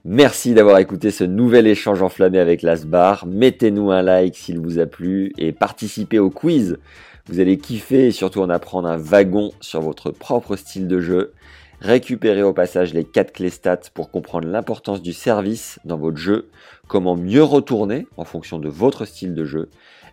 Merci 0.04 0.54
d'avoir 0.54 0.78
écouté 0.78 1.10
ce 1.10 1.24
nouvel 1.24 1.66
échange 1.66 2.02
enflammé 2.02 2.38
avec 2.38 2.62
Lasbar. 2.62 3.26
Mettez-nous 3.26 3.90
un 3.90 4.02
like 4.02 4.36
s'il 4.36 4.58
vous 4.58 4.78
a 4.78 4.86
plu 4.86 5.32
et 5.36 5.52
participez 5.52 6.18
au 6.18 6.30
quiz. 6.30 6.78
Vous 7.26 7.38
allez 7.38 7.58
kiffer 7.58 8.06
et 8.06 8.10
surtout 8.10 8.40
en 8.40 8.48
apprendre 8.48 8.88
un 8.88 8.96
wagon 8.96 9.52
sur 9.60 9.82
votre 9.82 10.10
propre 10.10 10.56
style 10.56 10.88
de 10.88 11.00
jeu. 11.00 11.34
Récupérez 11.80 12.42
au 12.42 12.52
passage 12.52 12.92
les 12.92 13.04
4 13.04 13.32
clés 13.32 13.50
stats 13.50 13.90
pour 13.94 14.10
comprendre 14.10 14.48
l'importance 14.48 15.00
du 15.00 15.12
service 15.12 15.78
dans 15.84 15.96
votre 15.96 16.18
jeu, 16.18 16.48
comment 16.88 17.16
mieux 17.16 17.42
retourner 17.42 18.06
en 18.16 18.24
fonction 18.24 18.58
de 18.58 18.68
votre 18.68 19.04
style 19.04 19.34
de 19.34 19.44
jeu, 19.44 19.70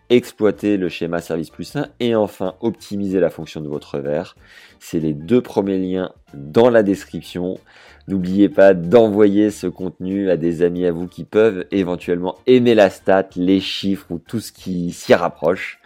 exploiter 0.09 0.77
le 0.77 0.89
schéma 0.89 1.19
service 1.19 1.49
plus 1.49 1.75
1 1.75 1.87
et 1.99 2.15
enfin 2.15 2.55
optimiser 2.61 3.19
la 3.19 3.29
fonction 3.29 3.61
de 3.61 3.67
votre 3.67 3.99
verre. 3.99 4.35
C'est 4.79 4.99
les 4.99 5.13
deux 5.13 5.41
premiers 5.41 5.77
liens 5.77 6.11
dans 6.33 6.69
la 6.69 6.83
description. 6.83 7.59
N'oubliez 8.07 8.47
pas 8.47 8.73
d'envoyer 8.73 9.51
ce 9.51 9.67
contenu 9.67 10.29
à 10.29 10.37
des 10.37 10.61
amis 10.61 10.85
à 10.85 10.91
vous 10.91 11.07
qui 11.07 11.25
peuvent 11.25 11.65
éventuellement 11.71 12.37
aimer 12.47 12.73
la 12.73 12.89
stat, 12.89 13.29
les 13.35 13.59
chiffres 13.59 14.07
ou 14.11 14.19
tout 14.19 14.39
ce 14.39 14.51
qui 14.51 14.91
s'y 14.91 15.13
rapproche. 15.13 15.79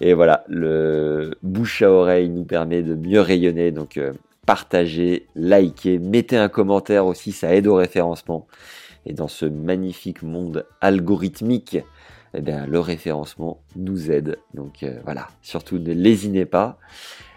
Et 0.00 0.14
voilà, 0.14 0.44
le 0.48 1.34
bouche 1.42 1.82
à 1.82 1.90
oreille 1.90 2.28
nous 2.28 2.44
permet 2.44 2.82
de 2.82 2.94
mieux 2.94 3.20
rayonner. 3.20 3.70
Donc 3.70 3.98
euh, 3.98 4.12
partagez, 4.46 5.26
likez, 5.36 5.98
mettez 5.98 6.36
un 6.36 6.48
commentaire 6.48 7.06
aussi, 7.06 7.30
ça 7.30 7.54
aide 7.54 7.66
au 7.66 7.76
référencement. 7.76 8.46
Et 9.06 9.12
dans 9.12 9.28
ce 9.28 9.44
magnifique 9.44 10.22
monde 10.22 10.66
algorithmique, 10.80 11.78
eh 12.34 12.40
bien, 12.40 12.66
le 12.66 12.80
référencement 12.80 13.62
nous 13.76 14.10
aide. 14.10 14.38
Donc 14.54 14.82
euh, 14.82 14.98
voilà, 15.04 15.28
surtout 15.42 15.78
ne 15.78 15.92
lésinez 15.92 16.46
pas. 16.46 16.78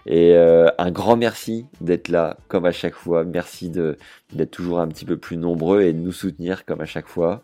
Et 0.05 0.33
euh, 0.35 0.67
un 0.77 0.89
grand 0.89 1.17
merci 1.17 1.65
d'être 1.81 2.07
là, 2.07 2.37
comme 2.47 2.65
à 2.65 2.71
chaque 2.71 2.95
fois. 2.95 3.23
Merci 3.25 3.69
d'être 3.69 4.51
toujours 4.51 4.79
un 4.79 4.87
petit 4.87 5.05
peu 5.05 5.17
plus 5.17 5.37
nombreux 5.37 5.81
et 5.81 5.93
de 5.93 5.99
nous 5.99 6.13
soutenir, 6.13 6.65
comme 6.65 6.81
à 6.81 6.85
chaque 6.85 7.07
fois. 7.07 7.43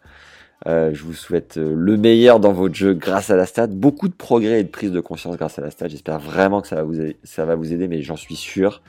Euh, 0.65 0.91
je 0.93 1.03
vous 1.03 1.13
souhaite 1.13 1.57
le 1.57 1.97
meilleur 1.97 2.39
dans 2.39 2.53
votre 2.53 2.73
jeu 2.73 2.93
grâce 2.93 3.29
à 3.29 3.35
la 3.35 3.45
stat. 3.45 3.67
Beaucoup 3.67 4.07
de 4.07 4.13
progrès 4.13 4.61
et 4.61 4.63
de 4.63 4.69
prise 4.69 4.91
de 4.91 5.01
conscience 5.01 5.35
grâce 5.35 5.59
à 5.59 5.61
la 5.61 5.71
stat. 5.71 5.89
J'espère 5.89 6.19
vraiment 6.19 6.61
que 6.61 6.69
ça 6.69 6.77
va 6.77 6.83
vous 6.83 6.95
ça 7.23 7.45
va 7.45 7.55
vous 7.55 7.73
aider 7.73 7.89
mais 7.89 8.01
j'en 8.01 8.15
suis 8.15 8.37
sûr. 8.37 8.81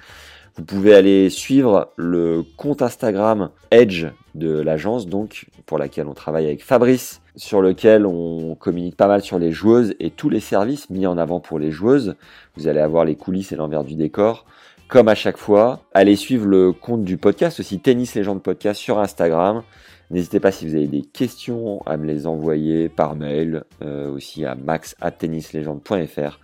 Vous 0.57 0.65
pouvez 0.65 0.95
aller 0.95 1.31
suivre 1.31 1.91
le 1.97 2.45
compte 2.57 2.81
Instagram 2.81 3.51
Edge 3.73 4.07
de 4.37 4.61
l'agence, 4.61 5.09
donc 5.09 5.47
pour 5.67 5.79
laquelle 5.79 6.07
on 6.07 6.15
travaille 6.15 6.47
avec 6.47 6.63
Fabrice, 6.63 7.21
sur 7.35 7.61
lequel 7.61 8.07
on 8.07 8.55
communique 8.55 8.97
pas 8.97 9.09
mal 9.09 9.23
sur 9.23 9.41
les 9.41 9.51
joueuses 9.51 9.95
et 9.99 10.11
tous 10.11 10.29
les 10.29 10.39
services 10.39 10.91
mis 10.91 11.09
en 11.09 11.19
avant 11.19 11.41
pour 11.41 11.59
les 11.59 11.73
joueuses. 11.73 12.15
Vous 12.57 12.69
allez 12.69 12.79
avoir 12.79 13.05
les 13.05 13.17
coulisses 13.17 13.51
et 13.51 13.57
l'envers 13.57 13.83
du 13.83 13.97
décor. 13.97 14.45
Comme 14.87 15.09
à 15.09 15.17
chaque 15.17 15.39
fois, 15.39 15.81
allez 15.93 16.15
suivre 16.15 16.47
le 16.47 16.73
compte 16.73 17.03
du 17.03 17.17
podcast, 17.17 17.59
aussi 17.59 17.81
Tennis 17.81 18.15
Légende 18.15 18.43
Podcast 18.43 18.81
sur 18.81 19.01
Instagram. 19.01 19.63
N'hésitez 20.11 20.39
pas 20.39 20.53
si 20.53 20.69
vous 20.69 20.77
avez 20.77 20.87
des 20.87 21.03
questions 21.03 21.83
à 21.87 21.97
me 21.97 22.07
les 22.07 22.29
envoyer 22.29 22.89
par 22.89 23.17
mail, 23.17 23.65
euh, 23.83 24.13
aussi 24.13 24.45
à 24.45 24.55
max@tennislegende.fr 24.55 26.39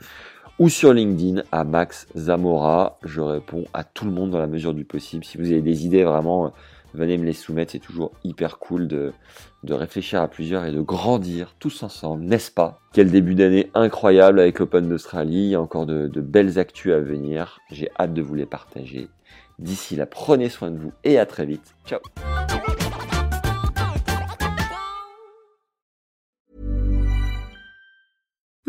ou 0.60 0.68
sur 0.68 0.92
LinkedIn 0.92 1.42
à 1.50 1.64
Max 1.64 2.06
Zamora. 2.14 2.98
Je 3.02 3.22
réponds 3.22 3.64
à 3.72 3.82
tout 3.82 4.04
le 4.04 4.10
monde 4.10 4.30
dans 4.30 4.38
la 4.38 4.46
mesure 4.46 4.74
du 4.74 4.84
possible. 4.84 5.24
Si 5.24 5.38
vous 5.38 5.50
avez 5.50 5.62
des 5.62 5.86
idées, 5.86 6.04
vraiment, 6.04 6.52
venez 6.92 7.16
me 7.16 7.24
les 7.24 7.32
soumettre. 7.32 7.72
C'est 7.72 7.78
toujours 7.78 8.12
hyper 8.24 8.58
cool 8.58 8.86
de, 8.86 9.12
réfléchir 9.66 10.20
à 10.20 10.28
plusieurs 10.28 10.66
et 10.66 10.70
de 10.70 10.82
grandir 10.82 11.54
tous 11.58 11.82
ensemble, 11.82 12.24
n'est-ce 12.24 12.50
pas? 12.50 12.78
Quel 12.92 13.10
début 13.10 13.34
d'année 13.34 13.70
incroyable 13.72 14.38
avec 14.38 14.58
l'Open 14.58 14.86
d'Australie. 14.86 15.44
Il 15.44 15.50
y 15.50 15.54
a 15.54 15.60
encore 15.62 15.86
de, 15.86 16.08
de 16.08 16.20
belles 16.20 16.58
actus 16.58 16.92
à 16.92 17.00
venir. 17.00 17.58
J'ai 17.70 17.88
hâte 17.98 18.12
de 18.12 18.20
vous 18.20 18.34
les 18.34 18.46
partager. 18.46 19.08
D'ici 19.58 19.96
là, 19.96 20.04
prenez 20.04 20.50
soin 20.50 20.70
de 20.70 20.78
vous 20.78 20.92
et 21.04 21.18
à 21.18 21.24
très 21.24 21.46
vite. 21.46 21.74
Ciao 21.86 22.00